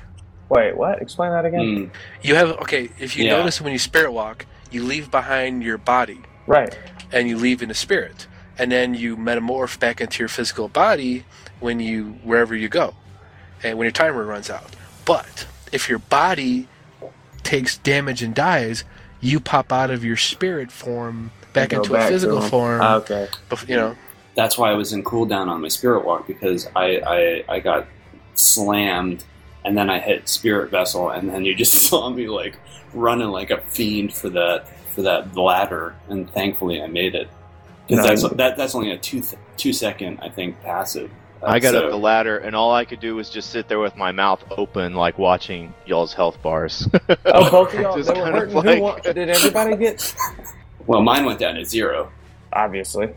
Wait, 0.49 0.78
what? 0.78 1.01
Explain 1.01 1.32
that 1.32 1.45
again. 1.45 1.72
mm, 1.72 1.91
You 2.22 2.36
have 2.36 2.51
okay. 2.63 2.91
If 2.99 3.18
you 3.18 3.26
Yeah. 3.26 3.26
notice 3.26 3.61
when 3.61 3.74
you 3.74 3.80
Spirit 3.80 4.13
Walk, 4.13 4.47
you 4.72 4.84
leave 4.84 5.11
behind 5.11 5.63
your 5.63 5.78
body 5.80 6.26
Right. 6.47 6.76
and 7.11 7.30
you 7.30 7.38
leave 7.38 7.61
in 7.63 7.72
a 7.72 7.76
spirit, 7.76 8.28
and 8.57 8.72
then 8.72 8.93
you 8.95 9.18
metamorph 9.18 9.80
back 9.80 10.01
into 10.01 10.20
your 10.22 10.30
physical 10.30 10.70
body 10.70 11.26
when 11.59 11.80
you 11.80 12.20
wherever 12.24 12.55
you 12.55 12.70
go, 12.70 12.95
and 13.64 13.78
when 13.78 13.86
your 13.86 13.91
timer 13.91 14.24
runs 14.24 14.49
out. 14.49 14.76
But 15.05 15.47
if 15.72 15.89
your 15.89 15.99
body 15.99 16.68
takes 17.43 17.78
damage 17.78 18.22
and 18.22 18.36
dies, 18.36 18.84
you 19.22 19.39
pop 19.39 19.72
out 19.72 19.89
of 19.89 20.03
your 20.03 20.18
spirit 20.18 20.72
form 20.72 21.32
back 21.53 21.74
into 21.74 21.93
back 21.93 22.10
a 22.10 22.12
physical 22.12 22.41
form. 22.41 22.82
Ah, 22.82 22.95
okay. 22.95 23.28
bef- 23.49 23.68
you 23.68 23.76
know, 23.76 23.95
that's 24.36 24.58
why 24.58 24.70
I 24.72 24.76
was 24.76 24.93
in 24.93 25.03
cooldown 25.03 25.47
on 25.47 25.62
my 25.62 25.68
spirit 25.70 26.05
walk 26.05 26.28
because 26.28 26.68
I, 26.76 27.43
I 27.47 27.55
I 27.55 27.60
got 27.60 27.88
slammed 28.36 29.24
and 29.66 29.78
then 29.78 29.89
I 29.89 29.99
hit 29.99 30.30
spirit 30.30 30.70
vessel 30.72 31.10
and 31.10 31.30
then 31.30 31.43
you 31.45 31.55
just 31.55 31.74
saw 31.89 32.10
me 32.10 32.28
like 32.28 32.58
running 32.93 33.30
like 33.30 33.49
a 33.51 33.58
fiend 33.62 34.14
for 34.14 34.30
that 34.30 34.68
for 34.93 35.01
that 35.03 35.36
ladder 35.36 35.95
and 36.10 36.30
thankfully 36.32 36.82
I 36.82 36.88
made 36.88 37.16
it 37.16 37.28
because 37.88 38.05
Nice. 38.05 38.22
that's 38.22 38.36
that 38.36 38.58
that's 38.58 38.76
only 38.76 38.91
a 38.91 38.97
two 38.97 39.22
th- 39.22 39.41
two 39.55 39.74
second 39.74 40.20
I 40.22 40.30
think 40.30 40.62
passive. 40.62 41.10
I 41.44 41.60
got 41.60 41.72
So- 41.74 41.86
up 41.86 41.92
the 41.92 41.98
ladder, 41.98 42.38
and 42.38 42.56
all 42.56 42.74
I 42.74 42.86
could 42.86 43.00
do 43.00 43.16
was 43.16 43.30
just 43.30 43.50
sit 43.52 43.68
there 43.68 43.80
with 43.80 43.96
my 43.96 44.12
mouth 44.12 44.44
open, 44.52 44.94
like 44.96 45.18
watching 45.18 45.74
y'all's 45.86 46.14
health 46.14 46.42
bars. 46.42 46.88
Oh, 47.26 47.52
both 47.52 47.74
of 47.74 47.80
y'all 47.80 47.96
Just 47.98 48.14
they 48.14 48.20
were 48.20 48.32
kind 48.32 48.38
of 48.38 48.54
like- 48.66 49.06
Who? 49.06 49.14
Did 49.14 49.30
everybody 49.30 49.76
get? 49.76 50.16
Well, 50.86 51.02
mine 51.02 51.26
went 51.26 51.40
down 51.40 51.56
to 51.56 51.66
zero. 51.66 52.12
Obviously. 52.54 53.10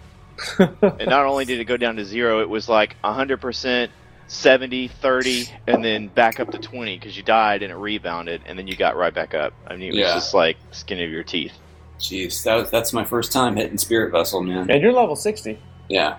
and 0.59 1.07
not 1.07 1.27
only 1.27 1.45
did 1.45 1.61
it 1.61 1.65
go 1.65 1.77
down 1.77 1.97
to 1.97 2.05
zero, 2.05 2.41
it 2.41 2.49
was 2.49 2.69
like 2.69 2.97
100%, 3.05 3.89
70, 4.27 4.89
30, 4.89 5.45
and 5.67 5.85
then 5.85 6.09
back 6.09 6.41
up 6.41 6.51
to 6.51 6.59
20 6.59 6.99
because 6.99 7.17
you 7.17 7.23
died 7.23 7.63
and 7.63 7.73
it 7.73 7.77
rebounded, 7.77 8.43
and 8.47 8.59
then 8.59 8.67
you 8.67 8.77
got 8.77 8.97
right 8.97 9.13
back 9.15 9.35
up. 9.35 9.53
I 9.67 9.75
mean, 9.77 9.89
it 9.89 9.91
was 9.93 9.99
Yeah. 9.99 10.15
just 10.15 10.35
like 10.35 10.57
skin 10.73 11.01
of 11.01 11.11
your 11.11 11.23
teeth. 11.25 11.53
Jeez, 11.99 12.43
that 12.45 12.55
was, 12.57 12.71
that's 12.71 12.93
my 12.93 13.05
first 13.05 13.31
time 13.33 13.57
hitting 13.57 13.77
spirit 13.79 14.11
vessel, 14.13 14.43
man. 14.43 14.71
And 14.71 14.83
you're 14.83 14.93
level 14.93 15.15
sixty. 15.17 15.59
Yeah. 15.89 16.17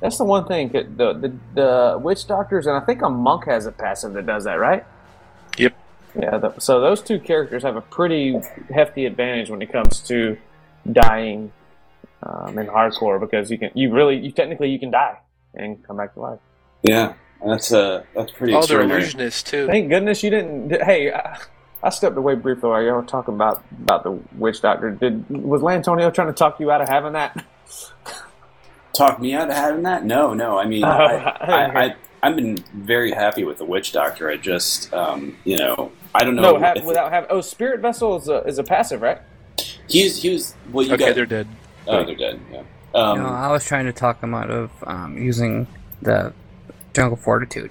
That's 0.00 0.18
the 0.18 0.24
one 0.24 0.46
thing. 0.46 0.68
The 0.72 0.84
the 1.14 1.32
the 1.54 1.98
witch 2.00 2.26
doctors 2.26 2.66
and 2.66 2.76
I 2.76 2.80
think 2.80 3.02
a 3.02 3.08
monk 3.08 3.46
has 3.46 3.66
a 3.66 3.72
passive 3.72 4.12
that 4.14 4.26
does 4.26 4.44
that, 4.44 4.54
right? 4.54 4.84
Yep. 5.58 5.74
Yeah. 6.14 6.38
The, 6.38 6.58
so 6.58 6.80
those 6.80 7.02
two 7.02 7.18
characters 7.18 7.62
have 7.62 7.76
a 7.76 7.80
pretty 7.80 8.38
hefty 8.72 9.06
advantage 9.06 9.50
when 9.50 9.62
it 9.62 9.72
comes 9.72 10.00
to 10.02 10.36
dying 10.90 11.52
um, 12.22 12.58
in 12.58 12.66
hardcore 12.66 13.20
because 13.20 13.50
you 13.50 13.58
can 13.58 13.70
you 13.74 13.92
really 13.92 14.16
you 14.18 14.32
technically 14.32 14.70
you 14.70 14.78
can 14.78 14.90
die 14.90 15.18
and 15.54 15.82
come 15.86 15.96
back 15.96 16.14
to 16.14 16.20
life. 16.20 16.40
Yeah, 16.82 17.14
that's 17.44 17.72
uh, 17.72 18.04
that's 18.14 18.32
pretty 18.32 18.52
all 18.52 18.66
they're 18.66 18.82
extraordinary. 18.82 19.02
illusionists 19.02 19.44
too. 19.44 19.66
Thank 19.66 19.88
goodness 19.88 20.22
you 20.22 20.30
didn't. 20.30 20.70
Hey, 20.82 21.12
I, 21.12 21.38
I 21.82 21.90
stepped 21.90 22.16
away 22.16 22.34
briefly 22.34 22.68
while 22.68 22.82
y'all 22.82 22.96
were 22.96 23.02
talking 23.02 23.34
about 23.34 23.64
about 23.82 24.02
the 24.02 24.12
witch 24.36 24.60
doctor. 24.60 24.90
Did 24.90 25.28
was 25.30 25.62
Lantonio 25.62 26.12
trying 26.12 26.28
to 26.28 26.34
talk 26.34 26.60
you 26.60 26.70
out 26.70 26.80
of 26.80 26.88
having 26.88 27.14
that? 27.14 27.44
Talk 28.96 29.20
me 29.20 29.34
out 29.34 29.48
of 29.50 29.56
having 29.56 29.82
that? 29.82 30.04
No, 30.04 30.32
no. 30.34 30.58
I 30.58 30.66
mean, 30.66 30.84
Oh, 30.84 30.88
I, 30.88 31.14
I, 31.40 31.84
I, 31.84 31.94
I've 32.22 32.36
been 32.36 32.56
very 32.74 33.12
happy 33.12 33.44
with 33.44 33.58
the 33.58 33.64
witch 33.64 33.92
doctor. 33.92 34.30
I 34.30 34.36
just, 34.36 34.92
um, 34.94 35.36
you 35.44 35.58
know, 35.58 35.92
I 36.14 36.24
don't 36.24 36.34
know. 36.34 36.42
No, 36.42 36.58
have, 36.58 36.78
if- 36.78 36.84
without 36.84 37.12
having. 37.12 37.28
Oh, 37.30 37.40
spirit 37.40 37.80
vessel 37.80 38.16
is 38.16 38.28
a 38.28 38.38
is 38.44 38.58
a 38.58 38.64
passive, 38.64 39.02
right? 39.02 39.18
he's 39.88 40.20
he 40.22 40.30
was. 40.30 40.54
Well, 40.72 40.86
you 40.86 40.94
okay, 40.94 41.06
got. 41.06 41.14
they're 41.14 41.26
dead. 41.26 41.46
Oh, 41.86 42.04
they're 42.04 42.14
dead. 42.14 42.40
Yeah. 42.50 42.62
Um, 42.94 43.18
no, 43.18 43.26
I 43.26 43.50
was 43.50 43.64
trying 43.64 43.84
to 43.86 43.92
talk 43.92 44.22
him 44.22 44.34
out 44.34 44.50
of 44.50 44.70
um, 44.86 45.18
using 45.18 45.66
the 46.02 46.32
jungle 46.94 47.16
fortitude. 47.16 47.70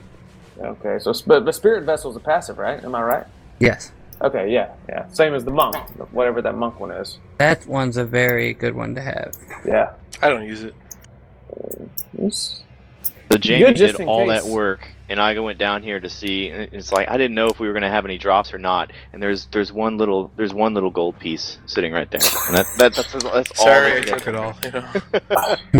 Okay, 0.59 0.99
so 0.99 1.13
but 1.26 1.43
the 1.45 1.51
spirit 1.51 1.84
vessel 1.84 2.11
is 2.11 2.17
a 2.17 2.19
passive, 2.19 2.57
right? 2.59 2.84
Am 2.84 2.93
I 2.95 3.01
right? 3.01 3.26
Yes, 3.59 3.91
Okay, 4.21 4.49
yeah, 4.51 4.73
yeah. 4.88 5.07
Same 5.09 5.34
as 5.34 5.43
the 5.43 5.51
monk, 5.51 5.76
whatever 6.13 6.41
that 6.41 6.55
monk 6.55 6.80
one 6.80 6.91
is. 6.91 7.17
that 7.39 7.65
one's 7.67 7.97
a 7.97 8.05
very 8.05 8.53
good 8.53 8.73
one 8.76 8.95
to 8.95 9.01
have. 9.01 9.34
Yeah. 9.65 9.91
I 10.21 10.30
don't 10.30 10.45
use 10.45 10.63
it. 10.63 10.73
It's- 12.17 12.61
So 13.31 13.37
Jamie 13.37 13.65
Good, 13.73 13.75
did 13.75 14.01
all 14.01 14.27
case. 14.27 14.43
that 14.43 14.49
work, 14.51 14.87
and 15.09 15.19
I 15.19 15.37
went 15.39 15.57
down 15.59 15.83
here 15.83 15.99
to 15.99 16.09
see. 16.09 16.49
and 16.49 16.71
It's 16.73 16.91
like 16.93 17.09
I 17.09 17.17
didn't 17.17 17.35
know 17.35 17.47
if 17.47 17.59
we 17.59 17.67
were 17.67 17.73
going 17.73 17.83
to 17.83 17.89
have 17.89 18.05
any 18.05 18.17
drops 18.17 18.53
or 18.53 18.57
not. 18.59 18.91
And 19.11 19.21
there's 19.21 19.47
there's 19.47 19.73
one 19.73 19.97
little 19.97 20.31
there's 20.37 20.53
one 20.53 20.73
little 20.73 20.89
gold 20.91 21.19
piece 21.19 21.57
sitting 21.65 21.91
right 21.91 22.09
there, 22.09 22.21
and 22.47 22.55
that, 22.57 22.65
that 22.77 22.93
that's 22.95 23.11
that's 23.13 23.25
all. 23.59 23.65
Sorry, 23.65 23.97
I 23.97 24.01
took 24.01 24.27
it 24.27 24.35
all. 24.35 24.53
You 24.63 24.71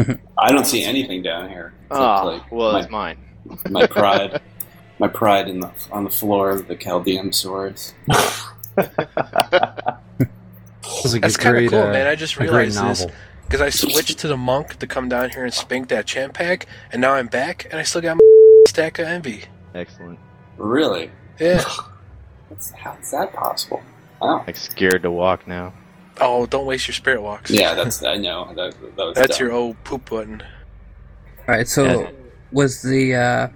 know, 0.03 0.17
I 0.38 0.51
don't 0.51 0.65
see 0.65 0.84
anything 0.84 1.21
down 1.21 1.47
here. 1.49 1.73
except, 1.86 2.01
Ah, 2.01 2.23
like, 2.23 2.51
well, 2.51 2.73
my, 2.73 2.80
it's 2.82 2.89
mine. 2.91 3.17
my 3.69 3.86
pride, 3.88 4.41
my 4.99 5.07
pride 5.07 5.47
in 5.47 5.59
the 5.61 5.71
on 5.91 6.03
the 6.03 6.11
floor 6.11 6.49
of 6.49 6.67
the 6.67 6.76
Caldeum 6.76 7.32
sewers. 7.32 7.93
was 8.07 8.43
like 11.13 11.21
that's 11.21 11.38
kind 11.38 11.57
of 11.57 11.69
cool, 11.71 11.80
uh, 11.84 11.91
man. 11.91 12.07
I 12.07 12.15
just 12.15 12.34
a 12.36 12.39
great 12.39 12.49
realized 12.49 12.84
this 12.84 12.99
novel. 13.01 13.15
Because 13.46 13.62
I 13.62 13.70
switched 13.70 14.20
to 14.20 14.28
the 14.28 14.38
monk 14.38 14.78
to 14.80 14.88
come 14.88 15.08
down 15.08 15.30
here 15.30 15.43
and 15.43 15.54
spank 15.54 15.88
that 15.89 16.06
champ 16.06 16.34
pack, 16.34 16.66
and 16.91 17.00
now 17.02 17.14
I'm 17.14 17.28
back, 17.28 17.66
and 17.70 17.76
I 17.80 17.84
still 17.84 18.02
got 18.02 18.16
my 18.18 18.22
stack 18.68 19.00
of 19.00 19.08
NV. 19.08 19.46
Excellent. 19.74 20.20
Really? 20.58 21.12
Yeah. 21.39 21.64
That's, 22.50 22.72
how 22.72 22.93
is 23.02 23.12
that 23.12 23.34
possible? 23.34 23.82
Wow. 24.22 24.43
Like 24.48 24.56
scared 24.56 25.03
to 25.03 25.11
walk 25.11 25.48
now. 25.48 25.74
Oh, 26.22 26.45
don't 26.45 26.65
waste 26.65 26.88
your 26.88 26.94
spirit 26.95 27.22
walks. 27.22 27.52
Yeah, 27.52 27.74
that's 27.74 28.02
I 28.02 28.15
know. 28.15 28.53
That, 28.56 28.74
that 28.95 29.03
was 29.06 29.15
That's 29.15 29.38
dumb. 29.38 29.48
your 29.48 29.53
old 29.56 29.84
poop 29.84 30.10
button. 30.10 30.41
All 31.40 31.56
right, 31.56 31.68
so 31.68 31.84
Yeah. 31.86 32.10
was 32.53 32.82
the 32.82 33.15
uh, 33.15 33.48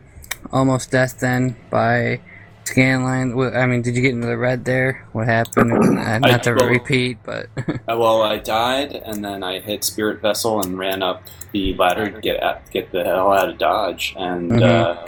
almost 0.51 0.91
death 0.91 1.19
then 1.22 1.55
by 1.69 2.19
Scanline? 2.65 3.56
I 3.56 3.65
mean, 3.65 3.81
did 3.81 3.95
you 3.95 4.02
get 4.02 4.14
into 4.14 4.27
the 4.27 4.38
red 4.38 4.64
there? 4.65 5.07
What 5.11 5.27
happened? 5.27 5.72
Uh, 5.99 6.19
not 6.19 6.44
to 6.44 6.53
well- 6.53 6.69
repeat, 6.69 7.18
but 7.23 7.48
Uh, 7.88 7.98
well, 7.98 8.22
I 8.22 8.38
died, 8.38 8.94
and 8.94 9.23
then 9.26 9.44
I 9.44 9.60
hit 9.60 9.84
Spirit 9.84 10.22
Vessel 10.22 10.61
and 10.61 10.77
ran 10.77 11.02
up 11.02 11.23
the 11.52 11.73
ladder 11.76 12.11
to 12.11 12.22
get 12.22 12.38
at, 12.44 12.69
get 12.72 12.91
the 12.91 13.03
hell 13.03 13.31
out 13.31 13.49
of 13.49 13.57
Dodge, 13.57 14.14
and 14.18 14.52
Mhm. 14.52 14.61
uh, 14.64 15.07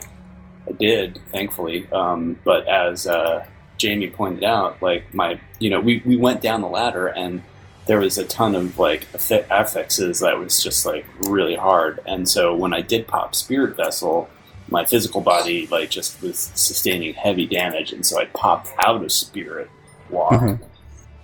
I 0.68 0.72
did, 0.73 1.19
thankfully. 1.32 1.88
Um, 1.91 2.38
but 2.44 2.68
as 2.68 3.06
uh, 3.06 3.45
Jamie 3.78 4.10
pointed 4.10 4.44
out, 4.44 4.82
like 4.82 5.14
my, 5.14 5.40
you 5.60 5.69
know, 5.69 5.80
we, 5.80 6.02
we 6.06 6.15
went 6.18 6.41
down 6.41 6.61
the 6.61 6.68
ladder, 6.68 7.07
and 7.07 7.44
there 7.86 7.99
was 7.99 8.18
a 8.18 8.26
ton 8.26 8.56
of 8.56 8.80
like 8.80 9.07
affixes 9.14 10.19
that 10.22 10.38
was 10.40 10.64
just 10.64 10.86
like 10.86 11.06
really 11.28 11.56
hard, 11.56 11.99
and 12.07 12.28
so 12.28 12.56
when 12.56 12.73
I 12.73 12.82
did 12.82 13.07
pop 13.07 13.36
Spirit 13.36 13.76
Vessel. 13.78 14.28
My 14.72 14.85
physical 14.85 15.22
body 15.22 15.68
like 15.68 15.89
just 15.91 16.22
was 16.22 16.39
sustaining 16.56 17.14
heavy 17.14 17.45
damage, 17.45 17.91
and 17.91 18.06
so 18.06 18.19
I 18.19 18.26
popped 18.26 18.69
out 18.85 19.03
of 19.03 19.11
Spirit 19.11 19.69
Walk, 20.10 20.34
Mhm. 20.34 20.60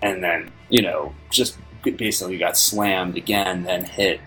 and 0.01 0.23
then 0.23 0.51
you 0.69 0.81
know 0.81 1.13
just 1.31 1.57
basically 1.95 2.37
got 2.37 2.57
slammed 2.57 3.15
again 3.15 3.63
then 3.63 3.85
hit 3.85 4.19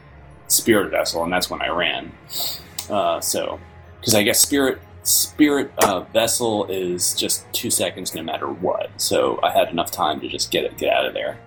spirit 0.48 0.90
vessel 0.90 1.22
and 1.24 1.30
that's 1.32 1.50
when 1.50 1.60
i 1.60 1.68
ran. 1.68 2.10
Uh, 2.88 3.20
so 3.20 3.60
because 4.00 4.14
i 4.14 4.22
guess 4.22 4.40
spirit 4.40 4.78
spirit 5.02 5.70
uh, 5.84 6.00
vessel 6.12 6.64
is 6.66 7.14
just 7.14 7.44
two 7.52 7.68
seconds 7.70 8.14
no 8.14 8.22
matter 8.22 8.46
what. 8.48 8.90
So 8.96 9.38
i 9.42 9.50
had 9.50 9.68
enough 9.68 9.90
time 9.90 10.20
to 10.20 10.28
just 10.28 10.50
get 10.50 10.64
it 10.64 10.76
get 10.78 10.90
out 10.92 11.04
of 11.04 11.12
there. 11.14 11.38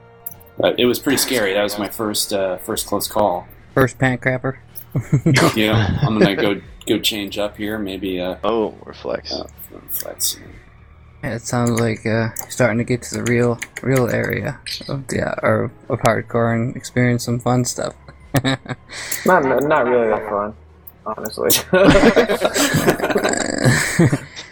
But 0.60 0.80
it 0.80 0.86
was 0.86 1.00
pretty 1.00 1.18
scary. 1.18 1.54
That 1.54 1.64
was 1.64 1.80
my 1.80 1.90
first 1.90 2.32
uh, 2.34 2.58
first 2.58 2.86
close 2.86 3.08
call. 3.08 3.48
First 3.74 3.98
pant 3.98 4.22
crapper. 4.22 4.58
you 5.56 5.66
know 5.68 5.74
i'm 6.04 6.20
gonna 6.20 6.36
go 6.36 6.62
go 6.86 7.00
change 7.00 7.38
up 7.38 7.58
here. 7.58 7.78
Maybe 7.80 8.20
uh, 8.22 8.36
Oh, 8.44 8.76
reflex. 8.86 9.32
uh, 9.34 9.48
reflex. 9.72 10.38
Yeah, 11.24 11.36
it 11.36 11.42
sounds 11.44 11.80
like 11.80 12.06
uh, 12.06 12.30
you're 12.38 12.50
starting 12.50 12.78
to 12.80 12.84
get 12.84 13.02
to 13.04 13.16
the 13.16 13.24
real, 13.24 13.58
real 13.82 14.10
area 14.10 14.60
of 14.90 15.08
the 15.08 15.22
uh, 15.30 15.36
or 15.42 15.72
of 15.90 16.00
hardcore 16.00 16.54
and 16.54 16.76
experience 16.76 17.24
some 17.26 17.40
fun 17.40 17.64
stuff. 17.66 17.94
Not 18.44 19.44
not 19.46 19.86
really 19.86 20.08
that 20.10 20.28
fun, 20.30 20.54
honestly. 21.06 21.52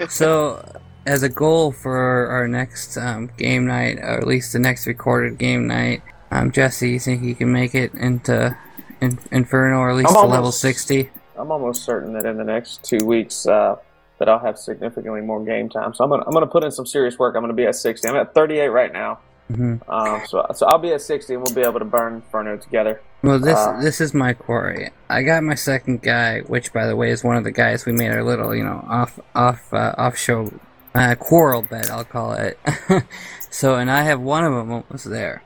so, 0.09 0.63
as 1.05 1.23
a 1.23 1.29
goal 1.29 1.71
for 1.71 2.27
our 2.27 2.47
next 2.47 2.95
um, 2.97 3.29
game 3.37 3.65
night, 3.65 3.97
or 3.99 4.19
at 4.19 4.27
least 4.27 4.53
the 4.53 4.59
next 4.59 4.85
recorded 4.87 5.37
game 5.37 5.67
night, 5.67 6.03
um, 6.29 6.51
Jesse, 6.51 6.91
you 6.91 6.99
think 6.99 7.23
you 7.23 7.35
can 7.35 7.51
make 7.51 7.73
it 7.75 7.93
into 7.95 8.55
in- 9.01 9.19
Inferno 9.31 9.77
or 9.79 9.89
at 9.89 9.95
least 9.97 10.09
I'm 10.09 10.13
to 10.13 10.19
almost- 10.19 10.35
level 10.35 10.51
sixty? 10.51 11.09
I'm 11.41 11.51
almost 11.51 11.83
certain 11.83 12.13
that 12.13 12.25
in 12.25 12.37
the 12.37 12.43
next 12.43 12.83
two 12.83 13.03
weeks 13.05 13.47
uh, 13.47 13.75
that 14.19 14.29
I'll 14.29 14.39
have 14.39 14.57
significantly 14.59 15.21
more 15.21 15.43
game 15.43 15.69
time. 15.69 15.93
So 15.93 16.03
I'm 16.03 16.09
gonna 16.09 16.23
I'm 16.25 16.33
gonna 16.33 16.47
put 16.47 16.63
in 16.63 16.71
some 16.71 16.85
serious 16.85 17.17
work. 17.17 17.35
I'm 17.35 17.41
gonna 17.41 17.53
be 17.53 17.65
at 17.65 17.75
60. 17.75 18.07
I'm 18.07 18.15
at 18.15 18.33
38 18.33 18.67
right 18.69 18.93
now. 18.93 19.19
hmm 19.51 19.75
Um, 19.89 20.21
so 20.27 20.45
so 20.53 20.65
I'll 20.67 20.77
be 20.77 20.93
at 20.93 21.01
60 21.01 21.33
and 21.33 21.43
we'll 21.43 21.55
be 21.55 21.61
able 21.61 21.79
to 21.79 21.85
burn 21.85 22.15
Inferno 22.15 22.57
together. 22.57 23.01
Well, 23.23 23.39
this 23.39 23.57
Uh, 23.57 23.79
this 23.81 23.99
is 23.99 24.13
my 24.13 24.33
quarry. 24.33 24.91
I 25.09 25.23
got 25.23 25.43
my 25.43 25.55
second 25.55 26.01
guy, 26.03 26.41
which 26.41 26.71
by 26.71 26.85
the 26.87 26.95
way 26.95 27.09
is 27.11 27.23
one 27.23 27.35
of 27.37 27.43
the 27.43 27.51
guys 27.51 27.85
we 27.85 27.91
made 27.93 28.11
our 28.11 28.23
little, 28.23 28.53
you 28.55 28.63
know, 28.63 28.85
off 28.87 29.19
off 29.35 29.73
uh, 29.73 29.93
off 29.97 30.17
show 30.17 30.51
uh, 30.93 31.15
quarrel 31.15 31.61
bet. 31.63 31.89
I'll 31.89 32.03
call 32.03 32.33
it. 32.33 32.59
so, 33.49 33.75
and 33.75 33.89
I 33.89 34.03
have 34.03 34.19
one 34.21 34.43
of 34.43 34.53
them 34.53 34.71
almost 34.71 35.09
there. 35.09 35.41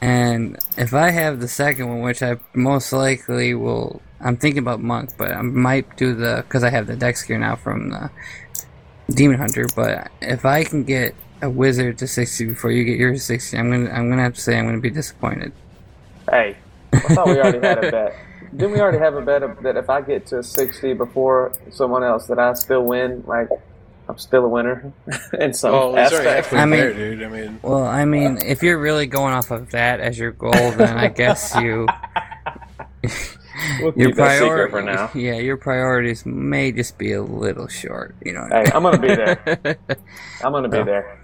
And 0.00 0.58
if 0.76 0.92
I 0.92 1.10
have 1.10 1.40
the 1.40 1.48
second 1.48 1.88
one, 1.88 2.00
which 2.02 2.22
I 2.22 2.36
most 2.52 2.92
likely 2.92 3.54
will, 3.54 4.02
I'm 4.24 4.36
thinking 4.36 4.58
about 4.58 4.80
monk, 4.80 5.10
but 5.18 5.30
I 5.32 5.42
might 5.42 5.96
do 5.96 6.14
the 6.14 6.42
because 6.48 6.64
I 6.64 6.70
have 6.70 6.86
the 6.86 6.96
dex 6.96 7.22
gear 7.22 7.38
now 7.38 7.56
from 7.56 7.90
the 7.90 8.10
demon 9.10 9.38
hunter. 9.38 9.66
But 9.76 10.10
if 10.22 10.44
I 10.44 10.64
can 10.64 10.82
get 10.84 11.14
a 11.42 11.50
wizard 11.50 11.98
to 11.98 12.06
sixty 12.06 12.46
before 12.46 12.70
you 12.72 12.84
get 12.84 12.98
yours 12.98 13.20
to 13.20 13.24
sixty, 13.26 13.58
I'm 13.58 13.70
gonna 13.70 13.90
I'm 13.90 14.08
gonna 14.08 14.22
have 14.22 14.34
to 14.34 14.40
say 14.40 14.58
I'm 14.58 14.64
gonna 14.66 14.78
be 14.80 14.90
disappointed. 14.90 15.52
Hey, 16.30 16.56
I 16.92 16.98
thought 17.00 17.26
we 17.28 17.38
already 17.38 17.58
had 17.66 17.84
a 17.84 17.90
bet. 17.90 18.16
Didn't 18.56 18.72
we 18.72 18.80
already 18.80 18.98
have 18.98 19.14
a 19.14 19.20
bet 19.20 19.42
of, 19.42 19.62
that 19.64 19.76
if 19.76 19.90
I 19.90 20.00
get 20.00 20.26
to 20.28 20.40
60 20.42 20.94
before 20.94 21.52
someone 21.72 22.04
else, 22.04 22.26
that 22.28 22.38
I 22.38 22.54
still 22.54 22.84
win? 22.84 23.24
Like 23.26 23.48
I'm 24.08 24.16
still 24.16 24.44
a 24.44 24.48
winner 24.48 24.92
in 25.40 25.52
some 25.52 25.74
Oh, 25.74 25.90
he's 25.96 26.12
aspect. 26.12 26.52
I 26.52 26.64
mean- 26.64 26.70
there, 26.80 26.94
dude. 26.94 27.22
I 27.24 27.28
mean, 27.28 27.58
Well, 27.62 27.84
I 27.84 28.04
mean, 28.04 28.38
if 28.38 28.62
you're 28.62 28.78
really 28.78 29.06
going 29.06 29.34
off 29.34 29.50
of 29.50 29.72
that 29.72 29.98
as 30.00 30.18
your 30.18 30.30
goal, 30.30 30.52
then 30.52 30.96
I 30.96 31.08
guess 31.08 31.54
you 31.56 31.88
We'll 33.80 33.92
your 33.96 34.08
keep 34.08 34.16
that 34.16 34.38
secret 34.38 34.70
priority 34.70 34.70
for 34.70 34.82
now. 34.82 35.10
Yeah, 35.14 35.34
your 35.38 35.56
priorities 35.56 36.24
may 36.26 36.72
just 36.72 36.98
be 36.98 37.12
a 37.12 37.22
little 37.22 37.68
short. 37.68 38.14
You 38.24 38.32
know. 38.32 38.46
Hey, 38.50 38.64
I'm 38.74 38.82
gonna 38.82 38.98
be 38.98 39.08
there. 39.14 39.78
I'm 40.42 40.52
gonna 40.52 40.68
be 40.68 40.82
there. 40.82 41.18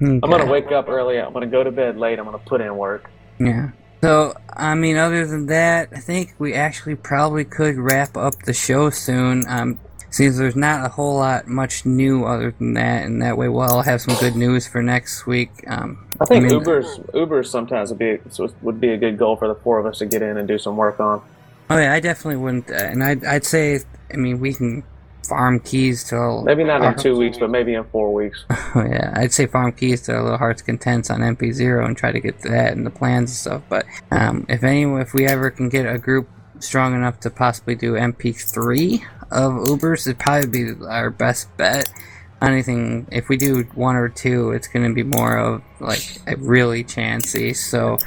I'm 0.00 0.20
gonna 0.20 0.46
wake 0.46 0.70
up 0.72 0.88
early. 0.88 1.18
I'm 1.18 1.32
gonna 1.32 1.46
go 1.46 1.62
to 1.64 1.70
bed 1.72 1.96
late. 1.96 2.18
I'm 2.18 2.24
gonna 2.24 2.38
put 2.38 2.60
in 2.60 2.76
work. 2.76 3.10
Yeah. 3.38 3.70
So, 4.02 4.34
I 4.52 4.74
mean, 4.74 4.96
other 4.96 5.26
than 5.26 5.46
that, 5.46 5.90
I 5.94 6.00
think 6.00 6.34
we 6.38 6.54
actually 6.54 6.96
probably 6.96 7.44
could 7.44 7.76
wrap 7.76 8.16
up 8.16 8.34
the 8.44 8.52
show 8.52 8.90
soon. 8.90 9.44
Um, 9.46 9.78
seems 10.10 10.36
there's 10.38 10.56
not 10.56 10.84
a 10.84 10.88
whole 10.88 11.16
lot 11.16 11.46
much 11.46 11.86
new 11.86 12.24
other 12.24 12.52
than 12.58 12.74
that, 12.74 13.04
and 13.04 13.22
that 13.22 13.36
way 13.36 13.48
we'll 13.48 13.62
all 13.62 13.82
have 13.82 14.00
some 14.00 14.16
good 14.16 14.34
news 14.36 14.66
for 14.66 14.82
next 14.82 15.26
week. 15.26 15.50
Um, 15.68 16.04
I 16.20 16.24
think 16.26 16.44
mean- 16.44 16.52
Uber's 16.54 17.00
Uber's 17.14 17.50
sometimes 17.50 17.90
would 17.90 17.98
be 17.98 18.18
would 18.62 18.80
be 18.80 18.90
a 18.90 18.96
good 18.96 19.18
goal 19.18 19.36
for 19.36 19.48
the 19.48 19.54
four 19.54 19.78
of 19.78 19.86
us 19.86 19.98
to 19.98 20.06
get 20.06 20.22
in 20.22 20.36
and 20.36 20.46
do 20.48 20.58
some 20.58 20.76
work 20.76 21.00
on. 21.00 21.22
Oh 21.70 21.78
yeah, 21.78 21.92
I 21.92 22.00
definitely 22.00 22.36
wouldn't, 22.36 22.70
uh, 22.70 22.74
and 22.74 23.02
I'd 23.02 23.24
I'd 23.24 23.44
say, 23.44 23.80
I 24.12 24.16
mean, 24.16 24.40
we 24.40 24.52
can 24.54 24.84
farm 25.28 25.60
keys 25.60 26.04
till 26.04 26.42
Maybe 26.42 26.64
not 26.64 26.82
in 26.82 26.94
two 26.96 27.16
weeks, 27.16 27.38
but 27.38 27.50
maybe 27.50 27.74
in 27.74 27.84
four 27.84 28.12
weeks. 28.12 28.44
Oh 28.74 28.84
yeah, 28.84 29.12
I'd 29.14 29.32
say 29.32 29.46
farm 29.46 29.72
keys 29.72 30.02
to 30.02 30.18
a 30.18 30.22
Little 30.22 30.38
Hearts 30.38 30.62
Contents 30.62 31.10
on 31.10 31.20
MP0 31.20 31.84
and 31.84 31.96
try 31.96 32.10
to 32.10 32.20
get 32.20 32.38
that 32.40 32.72
and 32.72 32.86
the 32.86 32.90
plans 32.90 33.30
and 33.30 33.36
stuff. 33.36 33.62
But 33.68 33.84
um, 34.10 34.46
if 34.48 34.64
any, 34.64 34.84
if 35.00 35.12
we 35.12 35.26
ever 35.26 35.50
can 35.50 35.68
get 35.68 35.84
a 35.84 35.98
group 35.98 36.28
strong 36.58 36.94
enough 36.94 37.20
to 37.20 37.30
possibly 37.30 37.74
do 37.74 37.92
MP3 37.94 39.02
of 39.30 39.52
Ubers, 39.68 40.06
it'd 40.06 40.18
probably 40.18 40.48
be 40.48 40.84
our 40.86 41.10
best 41.10 41.54
bet. 41.58 41.92
Anything, 42.40 43.06
if 43.12 43.28
we 43.28 43.36
do 43.36 43.62
one 43.74 43.94
or 43.94 44.08
two, 44.08 44.52
it's 44.52 44.68
going 44.68 44.88
to 44.88 44.94
be 44.94 45.02
more 45.02 45.36
of 45.36 45.62
like 45.80 46.02
a 46.26 46.36
really 46.36 46.82
chancy. 46.82 47.52
So, 47.52 47.98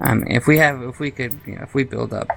um, 0.00 0.24
if 0.26 0.46
we 0.46 0.58
have, 0.58 0.82
if 0.82 0.98
we 0.98 1.10
could, 1.10 1.38
you 1.46 1.54
know, 1.56 1.62
if 1.62 1.74
we 1.74 1.84
build 1.84 2.12
up 2.12 2.28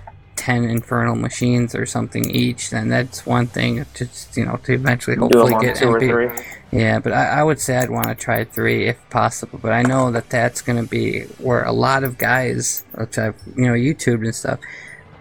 10 0.41 0.63
infernal 0.63 1.15
machines 1.15 1.76
or 1.76 1.85
something 1.85 2.27
each, 2.31 2.72
then 2.72 2.89
that's 2.89 3.27
one 3.27 3.45
thing. 3.45 3.85
Just, 3.93 4.35
you 4.35 4.43
know, 4.43 4.59
to 4.63 4.73
eventually 4.73 5.15
hopefully 5.15 5.53
get 5.61 5.76
two 5.76 5.88
or 5.88 5.99
MP 5.99 6.09
three. 6.09 6.45
yeah, 6.72 6.97
but 6.97 7.13
I, 7.13 7.27
I 7.27 7.43
would 7.43 7.59
say 7.59 7.77
I'd 7.77 7.91
want 7.91 8.07
to 8.07 8.15
try 8.15 8.43
three 8.43 8.88
if 8.88 8.97
possible. 9.11 9.59
But 9.61 9.72
I 9.72 9.84
know 9.84 10.09
that 10.09 10.31
that's 10.31 10.63
going 10.63 10.84
to 10.84 10.89
be 10.89 11.26
where 11.38 11.63
a 11.63 11.72
lot 11.72 12.03
of 12.03 12.18
guys, 12.18 12.84
which 12.95 13.19
I've 13.19 13.35
you 13.55 13.68
know 13.68 13.73
YouTubed 13.73 14.23
and 14.23 14.34
stuff, 14.34 14.59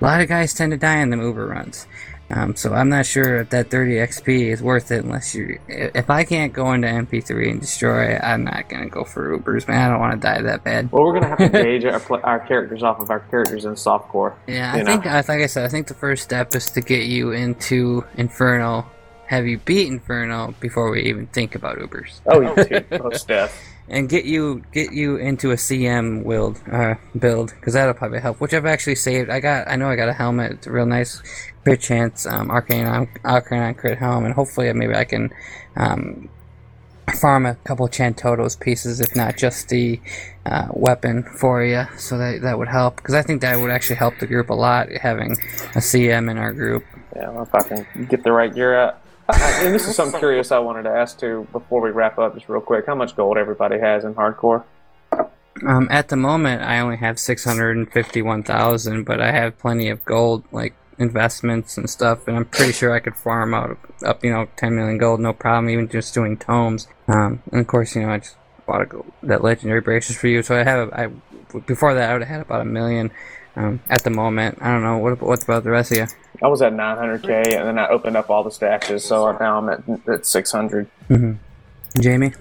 a 0.01 0.05
lot 0.05 0.23
of 0.23 0.29
guys 0.29 0.55
tend 0.55 0.73
to 0.73 0.79
die 0.79 1.03
on 1.03 1.11
them 1.11 1.21
Uber 1.21 1.49
runs. 1.49 1.87
Um, 2.31 2.55
so 2.55 2.73
I'm 2.73 2.89
not 2.89 3.07
sure 3.07 3.41
if 3.41 3.51
that 3.51 3.71
30 3.71 3.95
XP 3.95 4.53
is 4.53 4.63
worth 4.63 4.91
it 4.93 5.05
unless 5.05 5.35
you. 5.35 5.59
If 5.69 6.11
I 6.11 6.25
can't 6.25 6.53
go 6.53 6.73
into 6.73 6.87
MP3 6.87 7.51
and 7.51 7.61
destroy 7.61 8.17
I'm 8.17 8.45
not 8.45 8.69
going 8.69 8.85
to 8.85 8.89
go 8.89 9.05
for 9.05 9.37
Ubers, 9.37 9.67
man. 9.67 9.81
I 9.81 9.89
don't 9.91 10.01
want 10.01 10.21
to 10.21 10.27
die 10.27 10.41
that 10.43 10.63
bad. 10.63 10.93
Well, 10.93 11.05
we're 11.05 11.15
gonna 11.15 11.29
have 11.29 11.39
to 11.39 11.49
gauge 11.63 11.85
our 11.85 12.01
our 12.25 12.41
characters 12.41 12.83
off 12.83 13.01
of 13.01 13.11
our 13.11 13.21
characters 13.21 13.65
in 13.65 13.73
softcore. 13.73 14.35
Yeah, 14.47 14.73
I 14.73 14.79
you 14.79 14.85
know? 14.85 14.93
think, 14.93 15.07
I 15.07 15.17
like 15.17 15.29
I 15.29 15.47
said, 15.47 15.65
I 15.65 15.69
think 15.69 15.89
the 15.89 15.95
first 15.95 16.23
step 16.23 16.55
is 16.55 16.71
to 16.71 16.81
get 16.81 17.07
you 17.07 17.33
into 17.33 18.05
Inferno, 18.17 18.87
have 19.27 19.47
you 19.47 19.59
beat 19.59 19.89
Inferno 19.89 20.55
before 20.61 20.91
we 20.91 21.03
even 21.03 21.27
think 21.29 21.55
about 21.55 21.79
Ubers. 21.79 22.21
Oh, 22.27 22.41
yeah, 22.41 22.65
dude, 22.65 23.03
most 23.03 23.29
death. 23.29 23.61
and 23.91 24.09
get 24.09 24.25
you 24.25 24.63
get 24.73 24.93
you 24.93 25.17
into 25.17 25.51
a 25.51 25.57
CM 25.57 26.27
build 26.27 26.61
uh, 26.71 26.95
build 27.19 27.53
because 27.55 27.75
that'll 27.75 27.95
probably 27.95 28.21
help. 28.21 28.41
Which 28.41 28.55
I've 28.55 28.67
actually 28.67 28.95
saved. 28.95 29.29
I 29.29 29.41
got 29.41 29.69
I 29.69 29.77
know 29.77 29.89
I 29.89 29.97
got 29.97 30.09
a 30.09 30.13
helmet. 30.13 30.53
It's 30.53 30.67
real 30.67 30.87
nice 30.87 31.21
crit 31.65 31.81
chance 31.81 32.27
um, 32.27 32.51
arcane 32.51 33.09
arcane 33.25 33.75
crit 33.75 33.99
helm, 33.99 34.25
and 34.25 34.35
hopefully 34.35 34.73
maybe 34.73 34.95
I 34.95 35.05
can 35.05 35.33
um, 35.77 36.29
farm 37.15 37.47
a 37.47 37.55
couple 37.57 37.89
Chantodo's 37.89 38.57
pieces, 38.57 39.01
if 39.01 39.15
not 39.17 39.37
just 39.37 39.69
the 39.69 40.01
uh, 40.47 40.69
weapon 40.73 41.23
for 41.23 41.65
you. 41.65 41.85
So 41.97 42.19
that 42.19 42.43
that 42.43 42.59
would 42.59 42.69
help 42.69 42.97
because 42.97 43.15
I 43.15 43.23
think 43.23 43.41
that 43.43 43.59
would 43.59 43.71
actually 43.71 43.97
help 43.97 44.19
the 44.19 44.27
group 44.27 44.51
a 44.51 44.55
lot 44.55 44.91
having 44.91 45.33
a 45.33 45.81
CM 45.81 46.31
in 46.31 46.39
our 46.39 46.53
group. 46.53 46.85
Yeah, 47.15 47.31
well, 47.31 47.43
if 47.43 47.55
I 47.55 47.63
can 47.63 48.07
get 48.07 48.23
the 48.23 48.33
right 48.33 48.55
gear 48.55 48.77
out. 48.77 49.03
I, 49.29 49.65
and 49.65 49.75
this 49.75 49.87
is 49.87 49.95
something 49.95 50.19
curious 50.19 50.51
I 50.51 50.59
wanted 50.59 50.85
to 50.85 50.91
ask 50.91 51.19
too 51.19 51.47
before 51.53 51.81
we 51.81 51.91
wrap 51.91 52.19
up, 52.19 52.35
just 52.35 52.49
real 52.49 52.61
quick. 52.61 52.87
How 52.87 52.95
much 52.95 53.15
gold 53.15 53.37
everybody 53.37 53.79
has 53.79 54.05
in 54.05 54.15
hardcore? 54.15 54.65
Um, 55.67 55.89
at 55.91 56.09
the 56.09 56.17
moment, 56.17 56.63
I 56.63 56.81
only 56.81 56.97
have 56.97 57.19
six 57.19 57.45
hundred 57.45 57.77
and 57.77 57.91
fifty-one 57.91 58.43
thousand, 58.45 59.05
but 59.05 59.21
I 59.21 59.31
have 59.33 59.59
plenty 59.59 59.89
of 59.89 60.05
gold, 60.05 60.45
like 60.53 60.75
investments 61.01 61.77
and 61.77 61.89
stuff, 61.89 62.29
and 62.29 62.37
I'm 62.37 62.45
pretty 62.45 62.73
sure 62.73 62.95
I 62.95 63.01
could 63.01 63.17
farm 63.17 63.55
out 63.55 63.79
up, 64.05 64.23
you 64.23 64.31
know, 64.31 64.49
ten 64.57 64.77
million 64.77 64.99
gold, 64.99 65.19
no 65.19 65.33
problem, 65.33 65.71
even 65.71 65.89
just 65.89 66.15
doing 66.15 66.37
tomes. 66.37 66.87
Um, 67.09 67.43
and 67.51 67.61
of 67.61 67.67
course, 67.67 67.97
you 67.97 68.03
know, 68.03 68.11
I 68.11 68.19
just 68.19 68.37
bought 68.67 68.83
a 68.83 68.87
gold, 68.87 69.11
that 69.25 69.43
legendary 69.43 69.81
braces 69.81 70.17
for 70.17 70.29
you, 70.29 70.43
so 70.43 70.57
I 70.57 70.63
have, 70.63 70.93
I 70.93 71.09
before 71.67 71.95
that, 71.95 72.11
I 72.11 72.13
would 72.13 72.23
have 72.23 72.29
had 72.29 72.41
about 72.43 72.61
a 72.61 72.67
million. 72.67 73.11
Um, 73.57 73.81
at 73.91 74.05
the 74.05 74.11
moment, 74.11 74.59
I 74.61 74.71
don't 74.71 74.85
know 74.85 74.99
what 74.99 75.21
what's 75.21 75.43
about 75.43 75.65
the 75.65 75.71
rest 75.71 75.91
of 75.91 75.99
you. 75.99 76.07
I 76.41 76.47
was 76.47 76.63
at 76.63 76.73
900k, 76.73 77.59
and 77.59 77.67
then 77.67 77.79
I 77.79 77.89
opened 77.89 78.17
up 78.17 78.31
all 78.31 78.45
the 78.45 78.51
stashes, 78.51 79.01
so 79.01 79.33
now 79.33 79.59
I'm 79.59 79.69
at, 79.69 80.09
at 80.09 80.25
600. 80.25 80.89
Mm-hmm. 81.09 82.01
Jamie, 82.01 82.33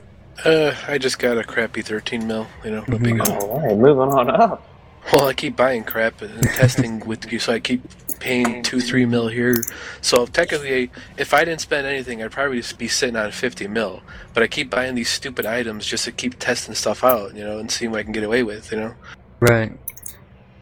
uh, 0.46 0.76
I 0.88 0.98
just 0.98 1.18
got 1.18 1.38
a 1.38 1.44
crappy 1.44 1.82
13 1.82 2.28
mil. 2.28 2.48
You 2.64 2.72
know, 2.72 2.86
no 2.88 2.98
big. 3.00 3.20
All 3.20 3.60
right, 3.62 3.76
moving 3.76 4.14
on 4.14 4.30
up. 4.30 4.64
Well, 5.12 5.28
I 5.28 5.34
keep 5.34 5.56
buying 5.56 5.84
crap 5.84 6.22
and 6.22 6.44
testing 6.44 7.00
with 7.00 7.32
you, 7.32 7.40
so 7.40 7.54
I 7.54 7.60
keep 7.60 7.82
paying 8.20 8.62
two, 8.62 8.80
three 8.80 9.06
mil 9.06 9.28
here. 9.28 9.56
So 10.02 10.26
technically, 10.28 10.92
if 11.18 11.34
I 11.34 11.46
didn't 11.46 11.62
spend 11.62 11.88
anything, 11.88 12.22
I'd 12.22 12.32
probably 12.32 12.58
just 12.58 12.78
be 12.78 12.88
sitting 12.88 13.16
on 13.16 13.32
50 13.32 13.68
mil. 13.68 14.04
But 14.34 14.44
I 14.44 14.48
keep 14.48 14.70
buying 14.70 14.94
these 14.96 15.10
stupid 15.10 15.46
items 15.48 15.86
just 15.88 16.06
to 16.06 16.12
keep 16.12 16.38
testing 16.38 16.76
stuff 16.76 17.04
out, 17.04 17.34
you 17.34 17.44
know, 17.44 17.58
and 17.58 17.72
seeing 17.72 17.92
what 17.92 18.02
I 18.02 18.04
can 18.04 18.12
get 18.12 18.24
away 18.24 18.44
with, 18.44 18.72
you 18.72 18.78
know. 18.80 18.94
right? 19.40 19.72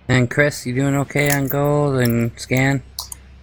And 0.08 0.30
Chris, 0.32 0.66
you 0.66 0.74
doing 0.74 0.96
okay 0.96 1.30
on 1.32 1.48
gold 1.48 1.98
and 1.98 2.32
scan? 2.40 2.82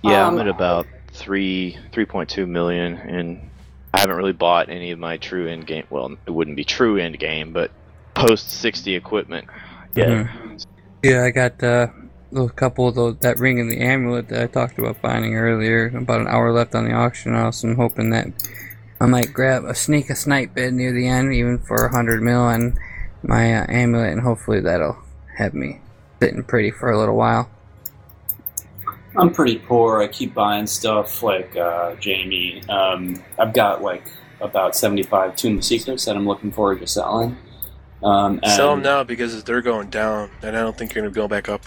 Yeah, 0.03 0.27
Um, 0.27 0.35
I'm 0.35 0.41
at 0.41 0.49
about 0.49 0.87
three, 1.13 1.77
three 1.93 2.07
point 2.07 2.31
two 2.31 2.47
million, 2.47 2.95
and 2.95 3.51
I 3.93 4.01
haven't 4.01 4.17
really 4.17 4.33
bought 4.33 4.71
any 4.71 4.91
of 4.91 4.99
my 4.99 5.19
true 5.19 5.47
end 5.49 5.67
game. 5.67 5.85
Well, 5.91 6.17
it 6.27 6.31
wouldn't 6.31 6.57
be 6.57 6.65
true 6.65 6.97
end 6.97 7.19
game, 7.19 7.53
but 7.53 7.71
post 8.15 8.49
sixty 8.51 8.95
equipment. 8.95 9.47
Yeah, 9.95 10.27
Yeah, 11.05 11.25
I 11.25 11.33
got 11.33 11.63
uh, 11.63 11.89
a 12.35 12.49
couple 12.49 12.89
of 12.89 12.95
those, 12.95 13.19
that 13.19 13.39
ring 13.39 13.61
and 13.61 13.71
the 13.71 13.79
amulet 13.79 14.29
that 14.29 14.43
I 14.43 14.47
talked 14.47 14.79
about 14.79 14.97
finding 15.03 15.35
earlier. 15.35 15.89
About 15.89 16.23
an 16.23 16.29
hour 16.29 16.51
left 16.51 16.75
on 16.75 16.87
the 16.87 16.95
auction 16.95 17.35
house. 17.35 17.63
I'm 17.63 17.77
hoping 17.77 18.09
that 18.09 18.29
I 19.03 19.05
might 19.05 19.35
grab 19.35 19.67
a 19.67 19.75
sneak 19.75 20.09
a 20.09 20.17
snipe 20.17 20.55
bid 20.55 20.73
near 20.73 20.93
the 20.93 21.07
end, 21.07 21.35
even 21.35 21.59
for 21.59 21.85
a 21.85 21.93
hundred 21.93 22.23
mil 22.23 22.41
on 22.41 22.79
my 23.23 23.55
uh, 23.55 23.67
amulet, 23.69 24.13
and 24.13 24.23
hopefully 24.23 24.61
that'll 24.61 24.97
have 25.37 25.53
me 25.53 25.83
sitting 26.23 26.43
pretty 26.43 26.71
for 26.71 26.91
a 26.91 26.99
little 26.99 27.17
while. 27.17 27.51
I'm 29.15 29.31
pretty 29.31 29.59
poor. 29.59 30.01
I 30.01 30.09
keep 30.09 30.33
buying 30.33 30.67
stuff 30.67 31.23
like 31.23 31.55
uh, 31.55 31.97
Jamie. 31.97 32.67
Um, 32.71 33.23
I've 33.39 33.53
got 33.53 33.83
like 33.83 34.11
about 34.41 34.75
75 34.75 35.37
Tome 35.37 35.59
of 35.59 35.65
Secrets 35.67 36.07
that 36.07 36.17
I'm 36.17 36.27
looking 36.27 36.51
forward 36.51 36.81
to 36.81 36.87
selling. 36.87 37.37
Um, 38.05 38.41
and 38.43 38.53
Sell 38.53 38.71
them 38.71 38.83
now 38.83 39.03
because 39.05 39.43
they're 39.45 39.63
going 39.63 39.89
down, 39.91 40.31
and 40.43 40.57
I 40.57 40.61
don't 40.61 40.77
think 40.77 40.95
you're 40.95 41.03
going 41.03 41.13
to 41.13 41.19
go 41.21 41.27
back 41.29 41.49
up. 41.49 41.63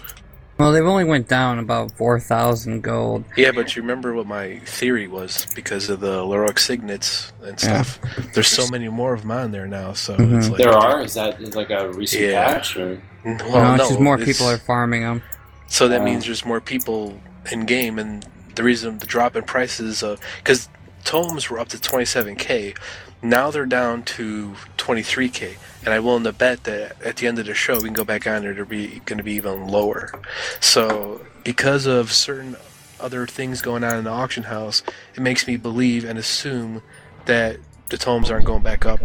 Well, 0.60 0.72
they've 0.72 0.84
only 0.86 1.04
went 1.04 1.28
down 1.28 1.60
about 1.60 1.92
four 1.92 2.20
thousand 2.20 2.82
gold. 2.82 3.26
Yeah, 3.36 3.52
but 3.52 3.76
you 3.76 3.84
remember 3.84 4.14
what 4.16 4.26
my 4.26 4.58
theory 4.66 5.08
was 5.08 5.46
because 5.54 5.88
of 5.90 6.00
the 6.00 6.24
Leoric 6.24 6.58
Signets 6.58 7.32
and 7.44 7.62
Yeah. 7.62 7.84
stuff. 7.84 8.00
There's 8.34 8.48
so 8.48 8.68
many 8.68 8.88
more 8.90 9.14
of 9.14 9.22
them 9.22 9.30
on 9.32 9.52
there 9.52 9.68
now, 9.68 9.94
so 9.94 10.16
Mhm. 10.18 10.38
it's 10.38 10.50
like 10.50 10.58
There 10.58 10.74
are? 10.74 11.02
Is 11.02 11.14
that 11.14 11.40
is 11.40 11.56
like 11.56 11.70
a 11.70 11.92
recent 11.92 12.24
Yeah. 12.24 12.54
patch? 12.54 12.76
Or? 12.76 13.00
Well, 13.24 13.38
no, 13.52 13.76
it's 13.76 13.90
just 13.90 14.00
more 14.00 14.16
it's- 14.20 14.36
people 14.36 14.50
are 14.52 14.58
farming 14.58 15.04
them. 15.04 15.22
So 15.68 15.88
that 15.90 16.02
Uh, 16.02 16.06
means 16.06 16.26
there's 16.26 16.44
more 16.46 16.60
people 16.62 17.20
in 17.52 17.66
game, 17.66 18.00
and 18.00 18.26
the 18.56 18.64
reason 18.64 18.98
the 18.98 19.06
drop 19.06 19.36
in 19.36 19.44
prices, 19.44 20.04
because 20.44 20.70
tomes 21.08 21.50
were 21.50 21.58
up 21.58 21.70
to 21.70 21.78
27k, 21.78 22.78
now 23.22 23.50
they're 23.50 23.66
down 23.66 24.04
to 24.04 24.56
23k, 24.78 25.56
and 25.86 25.94
I'm 25.94 26.04
willing 26.04 26.26
to 26.26 26.34
bet 26.34 26.66
that 26.66 27.02
at 27.02 27.16
the 27.16 27.28
end 27.28 27.40
of 27.40 27.46
the 27.46 27.54
show 27.54 27.76
we 27.76 27.84
can 27.84 27.94
go 27.94 28.04
back 28.04 28.28
on 28.28 28.42
there 28.42 28.54
to 28.54 28.66
be 28.66 29.02
going 29.06 29.18
to 29.18 29.24
be 29.24 29.34
even 29.34 29.68
lower. 29.68 30.12
So 30.60 31.26
because 31.46 31.86
of 31.86 32.12
certain 32.12 32.58
other 33.00 33.26
things 33.26 33.62
going 33.62 33.86
on 33.86 33.98
in 33.98 34.04
the 34.04 34.10
auction 34.10 34.44
house, 34.44 34.84
it 35.16 35.22
makes 35.22 35.48
me 35.48 35.56
believe 35.56 36.04
and 36.04 36.20
assume 36.20 36.82
that 37.26 37.58
the 37.88 37.98
tomes 37.98 38.30
aren't 38.30 38.46
going 38.46 38.64
back 38.64 38.86
up 38.86 39.00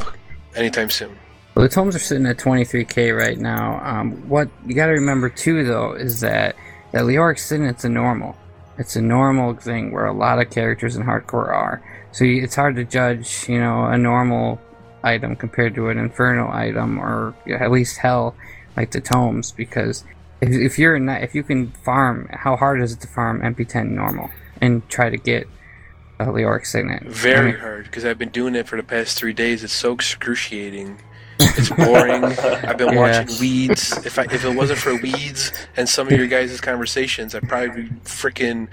anytime 0.56 0.90
soon. 0.90 1.16
Well, 1.54 1.62
the 1.62 1.68
tomes 1.68 1.94
are 1.94 2.00
sitting 2.00 2.26
at 2.26 2.36
23k 2.36 3.16
right 3.16 3.38
now. 3.38 3.80
Um, 3.84 4.28
what 4.28 4.48
you 4.66 4.74
got 4.74 4.86
to 4.86 4.92
remember 4.92 5.28
too, 5.28 5.64
though, 5.64 5.92
is 5.92 6.20
that 6.20 6.56
that 6.90 7.04
Leoric 7.04 7.38
Signet's 7.38 7.84
a 7.84 7.88
normal. 7.88 8.36
It's 8.78 8.96
a 8.96 9.02
normal 9.02 9.54
thing 9.54 9.92
where 9.92 10.06
a 10.06 10.12
lot 10.12 10.40
of 10.40 10.50
characters 10.50 10.96
in 10.96 11.04
hardcore 11.04 11.48
are. 11.48 11.82
So 12.12 12.24
it's 12.24 12.54
hard 12.54 12.76
to 12.76 12.84
judge, 12.84 13.48
you 13.48 13.58
know, 13.58 13.86
a 13.86 13.96
normal 13.98 14.60
item 15.02 15.34
compared 15.36 15.74
to 15.76 15.88
an 15.88 15.98
inferno 15.98 16.50
item, 16.52 16.98
or 16.98 17.34
at 17.48 17.70
least 17.70 17.98
hell, 17.98 18.34
like 18.76 18.90
the 18.92 19.00
tomes, 19.00 19.50
because 19.52 20.04
if, 20.40 20.50
if 20.50 20.78
you're 20.78 20.98
not, 20.98 21.22
if 21.22 21.34
you 21.34 21.42
can 21.42 21.72
farm, 21.84 22.28
how 22.32 22.56
hard 22.56 22.80
is 22.82 22.92
it 22.92 23.00
to 23.00 23.08
farm 23.08 23.40
MP10 23.40 23.90
normal 23.90 24.30
and 24.60 24.86
try 24.88 25.08
to 25.10 25.16
get 25.16 25.46
a 26.20 26.26
Leoric 26.26 26.66
Signet? 26.66 27.02
Very 27.04 27.48
I 27.48 27.52
mean, 27.52 27.60
hard 27.60 27.84
because 27.84 28.04
I've 28.04 28.18
been 28.18 28.28
doing 28.30 28.54
it 28.54 28.68
for 28.68 28.76
the 28.76 28.82
past 28.82 29.18
three 29.18 29.32
days. 29.32 29.64
It's 29.64 29.72
so 29.72 29.92
excruciating. 29.92 30.98
It's 31.40 31.70
boring. 31.70 32.24
I've 32.24 32.76
been 32.78 32.92
Yeah. 32.92 33.20
watching 33.22 33.40
weeds. 33.40 33.92
If 34.06 34.18
I 34.18 34.24
if 34.24 34.44
it 34.44 34.54
wasn't 34.54 34.78
for 34.78 34.94
weeds 35.02 35.50
and 35.76 35.88
some 35.88 36.06
of 36.08 36.12
your 36.12 36.26
guys' 36.28 36.60
conversations, 36.60 37.34
I'd 37.34 37.48
probably 37.48 37.82
be 37.84 37.88
freaking 38.04 38.68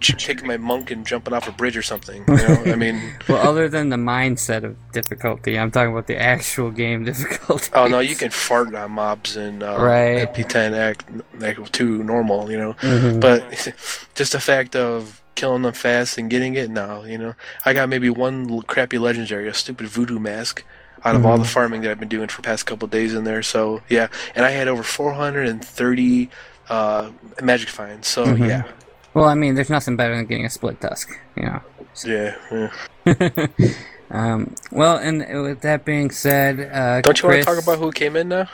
taking 0.00 0.46
my 0.46 0.56
monk 0.56 0.90
and 0.90 1.06
jumping 1.06 1.34
off 1.34 1.48
a 1.48 1.52
bridge 1.52 1.76
or 1.76 1.82
something. 1.82 2.24
You 2.28 2.36
know, 2.36 2.62
I 2.66 2.76
mean, 2.76 3.00
Well, 3.28 3.46
other 3.46 3.68
than 3.68 3.88
the 3.88 3.96
mindset 3.96 4.64
of 4.64 4.76
difficulty, 4.92 5.58
I'm 5.58 5.70
talking 5.70 5.92
about 5.92 6.06
the 6.06 6.16
actual 6.20 6.70
game 6.70 7.04
difficulty. 7.10 7.70
oh 7.74 7.86
no, 7.88 7.98
you 8.00 8.14
can 8.16 8.30
fart 8.30 8.74
on 8.74 8.92
mobs 8.92 9.36
in 9.36 9.62
uh, 9.62 9.76
Right. 9.78 10.32
MP10 10.32 10.72
Act 10.76 11.04
Act 11.42 11.72
Two 11.72 12.02
normal. 12.04 12.50
You 12.50 12.58
know, 12.58 12.72
Mhm. 12.74 13.20
but 13.20 13.42
just 14.14 14.32
the 14.32 14.40
fact 14.40 14.76
of 14.76 15.22
killing 15.34 15.62
them 15.62 15.72
fast 15.72 16.18
and 16.18 16.28
getting 16.30 16.54
it 16.54 16.70
now. 16.70 17.04
You 17.04 17.18
know, 17.18 17.34
I 17.64 17.72
got 17.72 17.88
maybe 17.88 18.10
one 18.10 18.62
crappy 18.62 18.98
legendary, 18.98 19.48
a 19.48 19.54
stupid 19.54 19.86
voodoo 19.86 20.18
mask. 20.18 20.64
Out 21.04 21.14
of 21.14 21.24
all 21.24 21.38
the 21.38 21.44
farming 21.44 21.82
that 21.82 21.92
I've 21.92 22.00
been 22.00 22.08
doing 22.08 22.26
for 22.26 22.42
the 22.42 22.46
past 22.46 22.66
couple 22.66 22.86
of 22.86 22.90
days 22.90 23.14
in 23.14 23.22
there, 23.22 23.40
so 23.40 23.82
yeah, 23.88 24.08
and 24.34 24.44
I 24.44 24.50
had 24.50 24.66
over 24.66 24.82
430 24.82 26.28
uh, 26.68 27.10
magic 27.40 27.68
finds. 27.68 28.08
So 28.08 28.26
Mhm. 28.26 28.48
yeah, 28.48 28.62
Well, 29.14 29.24
I 29.24 29.34
mean, 29.34 29.54
there's 29.54 29.70
nothing 29.70 29.96
better 29.96 30.14
than 30.16 30.26
getting 30.26 30.44
a 30.46 30.50
split 30.50 30.80
tusk, 30.80 31.18
you 31.36 31.44
know. 31.44 31.60
yeah, 32.04 32.70
yeah. 33.06 33.46
um, 34.10 34.54
well, 34.70 34.96
and 34.98 35.18
with 35.42 35.60
that 35.62 35.84
being 35.84 36.10
said, 36.10 36.60
uh, 36.72 37.00
Don't 37.00 37.20
you 37.22 37.28
want 37.28 37.40
to 37.40 37.44
talk 37.44 37.62
about 37.62 37.78
who 37.78 37.90
came 37.92 38.16
in 38.16 38.28
now? 38.28 38.48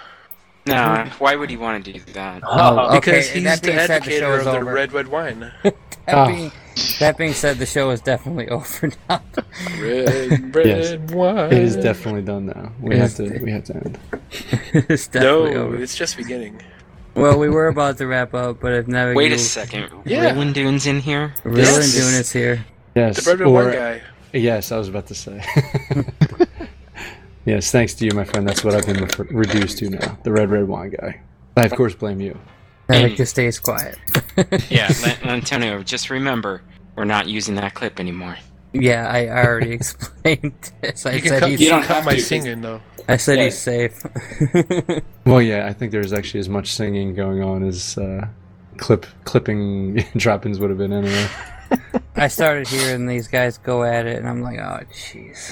No, 0.67 1.05
why 1.19 1.37
would 1.37 1.51
he 1.51 1.59
want 1.59 1.85
to 1.85 1.93
do 1.93 2.01
that? 2.15 2.43
Oh, 2.47 2.95
Because 2.95 3.29
okay. 3.29 3.35
he's 3.35 3.45
that 3.45 3.61
the 3.61 3.67
being 3.69 3.79
said, 3.81 4.03
the 4.03 4.11
advocator 4.11 4.19
show 4.21 4.33
of 4.33 4.39
is 4.39 4.45
the 4.47 4.51
over. 4.53 4.73
red 4.73 4.93
red 4.93 5.09
wine. 5.09 5.53
That, 6.07 6.19
Oh. 6.19 6.27
being, 6.27 6.53
that 7.01 7.17
being 7.17 7.33
said, 7.33 7.57
the 7.57 7.65
show 7.65 7.89
is 7.89 8.03
definitely 8.03 8.47
over 8.51 8.91
now. 9.09 9.23
Red 9.81 10.55
red 10.55 10.67
Yes. 10.67 10.99
wine. 11.13 11.51
It 11.51 11.63
is 11.63 11.77
definitely 11.77 12.21
done 12.21 12.45
now. 12.47 12.73
We 12.79 12.97
Yes. 12.97 13.17
have 13.17 13.29
to. 13.29 13.39
We 13.43 13.51
have 13.53 13.65
to 13.65 13.75
end. 13.77 13.99
it's 14.91 15.07
definitely 15.09 15.55
No, 15.55 15.63
over. 15.65 15.77
it's 15.83 15.95
just 15.97 16.19
beginning. 16.19 16.61
Well, 17.15 17.39
we 17.39 17.49
were 17.49 17.69
about 17.69 17.99
to 17.99 18.07
wrap 18.07 18.35
up, 18.35 18.61
but 18.61 18.73
if 18.73 18.89
never 18.89 19.15
Wait 19.15 19.33
a 19.33 19.39
second. 19.39 19.91
Yeah. 20.05 20.33
Rillin 20.33 20.53
Dune's 20.53 20.87
in 20.87 21.01
here? 21.01 21.35
Real 21.45 21.59
Yes. 21.59 21.95
and 21.95 22.03
doing 22.03 22.15
it's 22.15 22.33
here. 22.33 22.65
Yes. 22.97 23.25
The 23.25 23.31
red 23.31 23.41
red 23.41 23.49
wine 23.49 23.73
guy. 23.73 24.03
Yes, 24.33 24.73
I 24.73 24.79
was 24.79 24.89
about 24.89 25.07
to 25.09 25.15
say. 25.15 25.45
yes, 27.45 27.71
thanks 27.71 27.95
to 27.95 28.05
you, 28.05 28.11
my 28.13 28.25
friend. 28.25 28.49
That's 28.49 28.65
what 28.65 28.75
I've 28.75 28.87
been 28.87 29.05
re- 29.05 29.27
reduced 29.31 29.79
to 29.79 29.91
now. 29.91 30.19
The 30.25 30.33
red 30.33 30.51
red 30.51 30.67
wine 30.67 30.91
guy. 30.91 31.21
I 31.57 31.65
of 31.65 31.73
course 31.73 31.95
blame 31.95 32.21
you. 32.21 32.37
Eric 32.91 33.13
Hey. 33.13 33.17
just 33.17 33.31
stays 33.33 33.59
quiet. 33.61 33.97
Yeah, 34.69 34.91
Antonio, 35.25 35.83
just 35.83 36.11
remember, 36.11 36.63
we're 36.97 37.05
not 37.05 37.29
using 37.29 37.55
that 37.55 37.75
clip 37.75 38.01
anymore. 38.01 38.37
Yeah, 38.75 39.09
I 39.09 39.27
I 39.27 39.47
already 39.47 39.73
explained 39.81 40.53
this. 40.83 41.07
I 41.07 41.13
You 41.13 41.21
said 41.21 41.41
cut, 41.41 41.49
he's 41.51 41.61
you 41.61 41.67
You 41.67 41.71
can 41.73 41.79
don't 41.81 41.87
cut 41.87 41.97
have 41.97 42.05
my 42.05 42.11
to, 42.13 42.17
'cause- 42.19 42.27
singing 42.27 42.61
though. 42.61 42.81
I 43.09 43.17
said 43.19 43.39
Yeah. 43.39 43.45
he's 43.45 43.59
safe. 43.59 44.05
Well, 45.27 45.41
yeah, 45.43 45.67
I 45.67 45.73
think 45.73 45.91
there's 45.93 46.13
actually 46.13 46.41
as 46.41 46.49
much 46.51 46.75
singing 46.75 47.15
going 47.15 47.43
on 47.43 47.67
as 47.67 47.97
uh, 47.97 48.27
clip 48.77 49.07
clipping 49.25 50.05
droppings 50.17 50.59
would 50.59 50.69
have 50.71 50.79
been 50.79 50.93
anyway. 50.93 51.27
I 52.17 52.29
started 52.29 52.69
hearing 52.69 53.07
these 53.07 53.27
guys 53.27 53.57
go 53.59 53.83
at 53.85 54.07
it, 54.07 54.19
and 54.19 54.29
I'm 54.29 54.43
like, 54.43 54.59
oh, 54.59 54.81
jeez. 54.93 55.51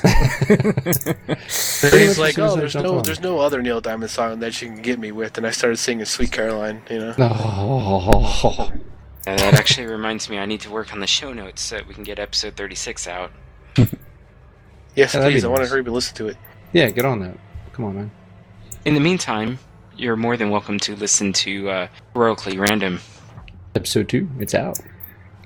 And 1.82 1.92
he's 2.00 2.18
like, 2.18 2.38
as 2.38 2.52
soon 2.52 2.54
as 2.54 2.54
oh, 2.54 2.56
there's 2.56 2.74
no, 2.76 3.00
there's 3.00 3.20
no 3.20 3.40
other 3.40 3.60
Neil 3.62 3.80
Diamond 3.80 4.10
song 4.10 4.38
that 4.40 4.60
you 4.62 4.68
can 4.68 4.80
get 4.82 4.98
me 4.98 5.10
with, 5.10 5.36
and 5.38 5.46
I 5.46 5.50
started 5.50 5.78
singing 5.78 6.04
"Sweet 6.04 6.30
Caroline." 6.30 6.82
You 6.90 6.98
know, 6.98 7.14
Oh, 7.18 8.70
Uh, 9.26 9.36
that 9.36 9.54
actually 9.54 9.86
reminds 9.86 10.28
me, 10.28 10.38
I 10.38 10.46
need 10.46 10.60
to 10.62 10.70
work 10.70 10.92
on 10.92 11.00
the 11.00 11.06
show 11.06 11.32
notes 11.32 11.62
so 11.62 11.76
that 11.76 11.86
we 11.86 11.94
can 11.94 12.02
get 12.02 12.18
episode 12.18 12.56
36 12.56 13.06
out. 13.06 13.30
yes, 13.76 13.88
Yeah, 14.96 15.06
please. 15.22 15.42
be 15.42 15.46
I 15.46 15.50
want 15.50 15.62
to 15.62 15.68
hurry 15.70 15.80
up 15.80 15.86
and 15.86 15.94
listen 15.94 16.16
to 16.16 16.28
it. 16.28 16.36
yeah, 16.72 16.90
get 16.90 17.04
on 17.04 17.20
that. 17.20 17.36
Come 17.72 17.84
on, 17.84 17.94
man. 17.94 18.10
In 18.84 18.94
the 18.94 19.00
meantime, 19.00 19.58
you're 19.96 20.16
more 20.16 20.36
than 20.36 20.50
welcome 20.50 20.78
to 20.80 20.96
listen 20.96 21.32
to 21.34 21.70
uh, 21.70 21.88
Heroically 22.14 22.58
Random. 22.58 22.98
Episode 23.76 24.08
two, 24.08 24.28
it's 24.40 24.54
out. 24.54 24.78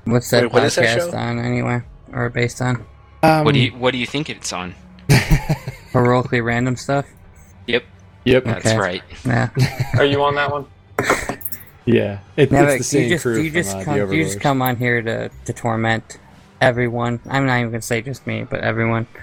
What's 0.05 0.31
that 0.31 0.45
Wait, 0.45 0.53
what 0.53 0.65
is 0.65 0.75
that 0.77 0.99
podcast 0.99 1.11
show? 1.11 1.17
on 1.19 1.39
anyway, 1.39 1.83
or 2.13 2.31
based 2.31 2.63
on? 2.63 2.87
Um, 3.23 3.45
What 3.45 3.53
do 3.55 3.61
you 3.61 3.73
What 3.73 3.91
do 3.93 3.99
you 3.99 4.07
think 4.07 4.31
it's 4.31 4.53
on? 4.53 4.75
Heroically 5.93 6.41
random 6.41 6.77
stuff. 6.77 7.07
Yep, 7.67 7.85
Yep. 8.25 8.45
that's 8.45 8.67
Okay. 8.67 8.79
right. 8.79 9.03
Yeah. 9.25 9.51
Are 9.99 10.05
you 10.05 10.23
on 10.23 10.35
that 10.37 10.51
one? 10.51 10.67
Yeah, 11.87 12.19
it, 12.37 12.51
Now, 12.51 12.65
it's 12.65 12.79
the 12.79 12.85
same 12.85 13.05
you 13.05 13.09
just 13.11 13.23
crew 13.23 13.41
you 13.41 13.51
just 13.51 13.77
uh, 13.77 13.85
come, 13.85 14.09
the 14.09 14.17
you 14.17 14.25
just 14.25 14.41
come 14.41 14.61
on 14.61 14.77
here 14.77 15.01
to 15.03 15.31
to 15.45 15.53
torment 15.53 16.19
everyone. 16.61 17.21
I'm 17.29 17.47
not 17.47 17.59
even 17.59 17.71
gonna 17.71 17.83
say 17.83 18.03
just 18.03 18.27
me, 18.27 18.45
but 18.45 18.61
everyone. 18.61 19.07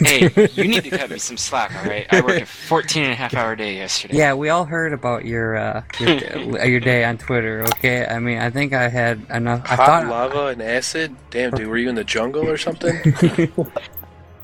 Hey, 0.00 0.28
you 0.52 0.68
need 0.68 0.84
to 0.84 0.90
cut 0.90 1.08
me 1.08 1.16
some 1.16 1.38
slack, 1.38 1.74
all 1.74 1.88
right? 1.88 2.06
I 2.12 2.20
worked 2.20 2.42
a 2.42 2.46
14 2.46 3.04
and 3.04 3.12
a 3.12 3.14
half 3.14 3.32
hour 3.32 3.56
day 3.56 3.76
yesterday. 3.76 4.18
Yeah, 4.18 4.34
we 4.34 4.50
all 4.50 4.66
heard 4.66 4.92
about 4.92 5.24
your 5.24 5.56
uh, 5.56 5.82
your, 5.98 6.18
your 6.66 6.80
day 6.80 7.04
on 7.04 7.16
Twitter. 7.16 7.62
Okay, 7.62 8.04
I 8.04 8.18
mean, 8.18 8.38
I 8.38 8.50
think 8.50 8.74
I 8.74 8.88
had 8.88 9.24
enough. 9.30 9.62
I 9.64 9.76
Hot 9.76 9.86
thought 9.86 10.06
lava 10.08 10.46
and 10.48 10.60
acid. 10.60 11.16
Damn, 11.30 11.52
dude, 11.52 11.68
were 11.68 11.78
you 11.78 11.88
in 11.88 11.94
the 11.94 12.04
jungle 12.04 12.48
or 12.48 12.58
something? 12.58 13.00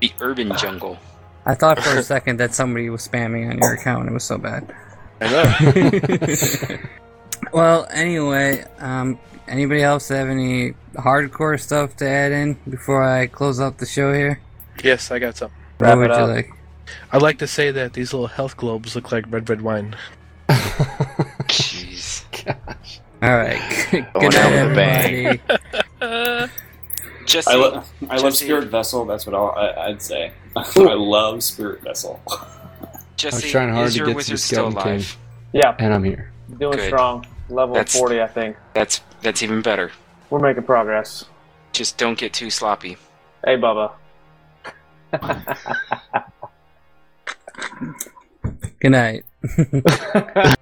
The 0.00 0.12
urban 0.20 0.56
jungle. 0.56 0.96
I 1.44 1.56
thought 1.56 1.82
for 1.82 1.98
a 1.98 2.04
second 2.04 2.36
that 2.36 2.54
somebody 2.54 2.88
was 2.88 3.06
spamming 3.08 3.50
on 3.50 3.58
your 3.58 3.72
account. 3.72 4.08
It 4.08 4.12
was 4.12 4.22
so 4.22 4.38
bad. 4.38 4.72
I 5.20 5.28
know. 5.28 6.78
Well, 7.52 7.86
anyway, 7.90 8.64
um, 8.78 9.18
anybody 9.46 9.82
else 9.82 10.08
have 10.08 10.28
any 10.28 10.74
hardcore 10.94 11.58
stuff 11.60 11.96
to 11.96 12.08
add 12.08 12.32
in 12.32 12.54
before 12.68 13.02
I 13.02 13.26
close 13.26 13.60
out 13.60 13.78
the 13.78 13.86
show 13.86 14.12
here? 14.12 14.40
yes, 14.84 15.10
I 15.10 15.18
got 15.18 15.36
some. 15.36 15.50
Wrap 15.78 15.96
what 15.96 16.04
it 16.04 16.08
would 16.10 16.16
you 16.16 16.22
up. 16.22 16.28
like? 16.30 16.50
I'd 17.12 17.22
like 17.22 17.38
to 17.38 17.46
say 17.46 17.70
that 17.70 17.92
these 17.92 18.12
little 18.12 18.26
health 18.28 18.56
globes 18.56 18.94
look 18.94 19.12
like 19.12 19.24
red 19.30 19.48
red 19.48 19.60
wine. 19.60 19.96
Jeez. 20.48 22.24
Gosh. 22.44 23.00
All 23.22 23.36
right. 23.36 23.86
Good 23.90 24.06
Going 24.14 24.28
night, 24.30 24.36
out 24.36 24.74
bang. 24.76 25.40
everybody. 26.00 26.52
Jesse, 27.26 27.50
I, 27.50 27.54
lo- 27.56 27.82
I 28.08 28.16
love 28.16 28.34
Spirit 28.34 28.68
Vessel. 28.70 29.04
That's 29.04 29.26
what 29.26 29.34
I'll, 29.34 29.50
I, 29.50 29.88
I'd 29.88 30.00
say. 30.00 30.32
I 30.56 30.94
love 30.94 31.42
Spirit 31.42 31.82
Vessel. 31.82 32.20
Jesse, 33.16 33.50
trying 33.50 33.68
hard 33.70 33.88
is 33.88 33.94
to 33.94 33.98
your 33.98 34.06
get 34.06 34.12
to 34.12 34.16
wizard 34.16 34.34
the 34.34 34.38
still 34.38 34.70
Skeleton 34.70 34.92
alive? 34.92 35.16
Yeah, 35.52 35.76
and 35.78 35.92
I'm 35.92 36.04
here. 36.04 36.32
Doing 36.58 36.76
Good. 36.78 36.86
strong. 36.88 37.26
Level 37.48 37.74
That's- 37.74 37.96
40, 37.98 38.20
I 38.20 38.26
think. 38.28 38.56
That's 38.74 39.00
that's 39.22 39.42
even 39.42 39.62
better. 39.62 39.90
We're 40.30 40.38
making 40.38 40.64
progress. 40.64 41.24
Just 41.72 41.96
don't 41.98 42.18
get 42.18 42.32
too 42.32 42.50
sloppy. 42.50 42.96
Hey, 43.44 43.56
Bubba. 43.56 43.92
Good 48.80 48.90
night. 48.92 49.24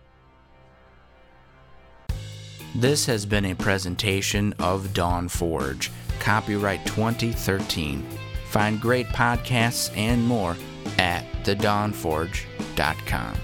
This 2.79 3.07
has 3.07 3.25
been 3.25 3.47
a 3.47 3.55
presentation 3.55 4.53
of 4.59 4.93
Dawn 4.93 5.29
Forge, 5.29 5.91
copyright 6.21 6.85
2013. 6.85 8.07
Find 8.51 8.79
great 8.79 9.07
podcasts 9.07 9.97
and 9.97 10.23
more 10.27 10.55
at 10.99 11.25
thedawnforge.com. 11.45 13.35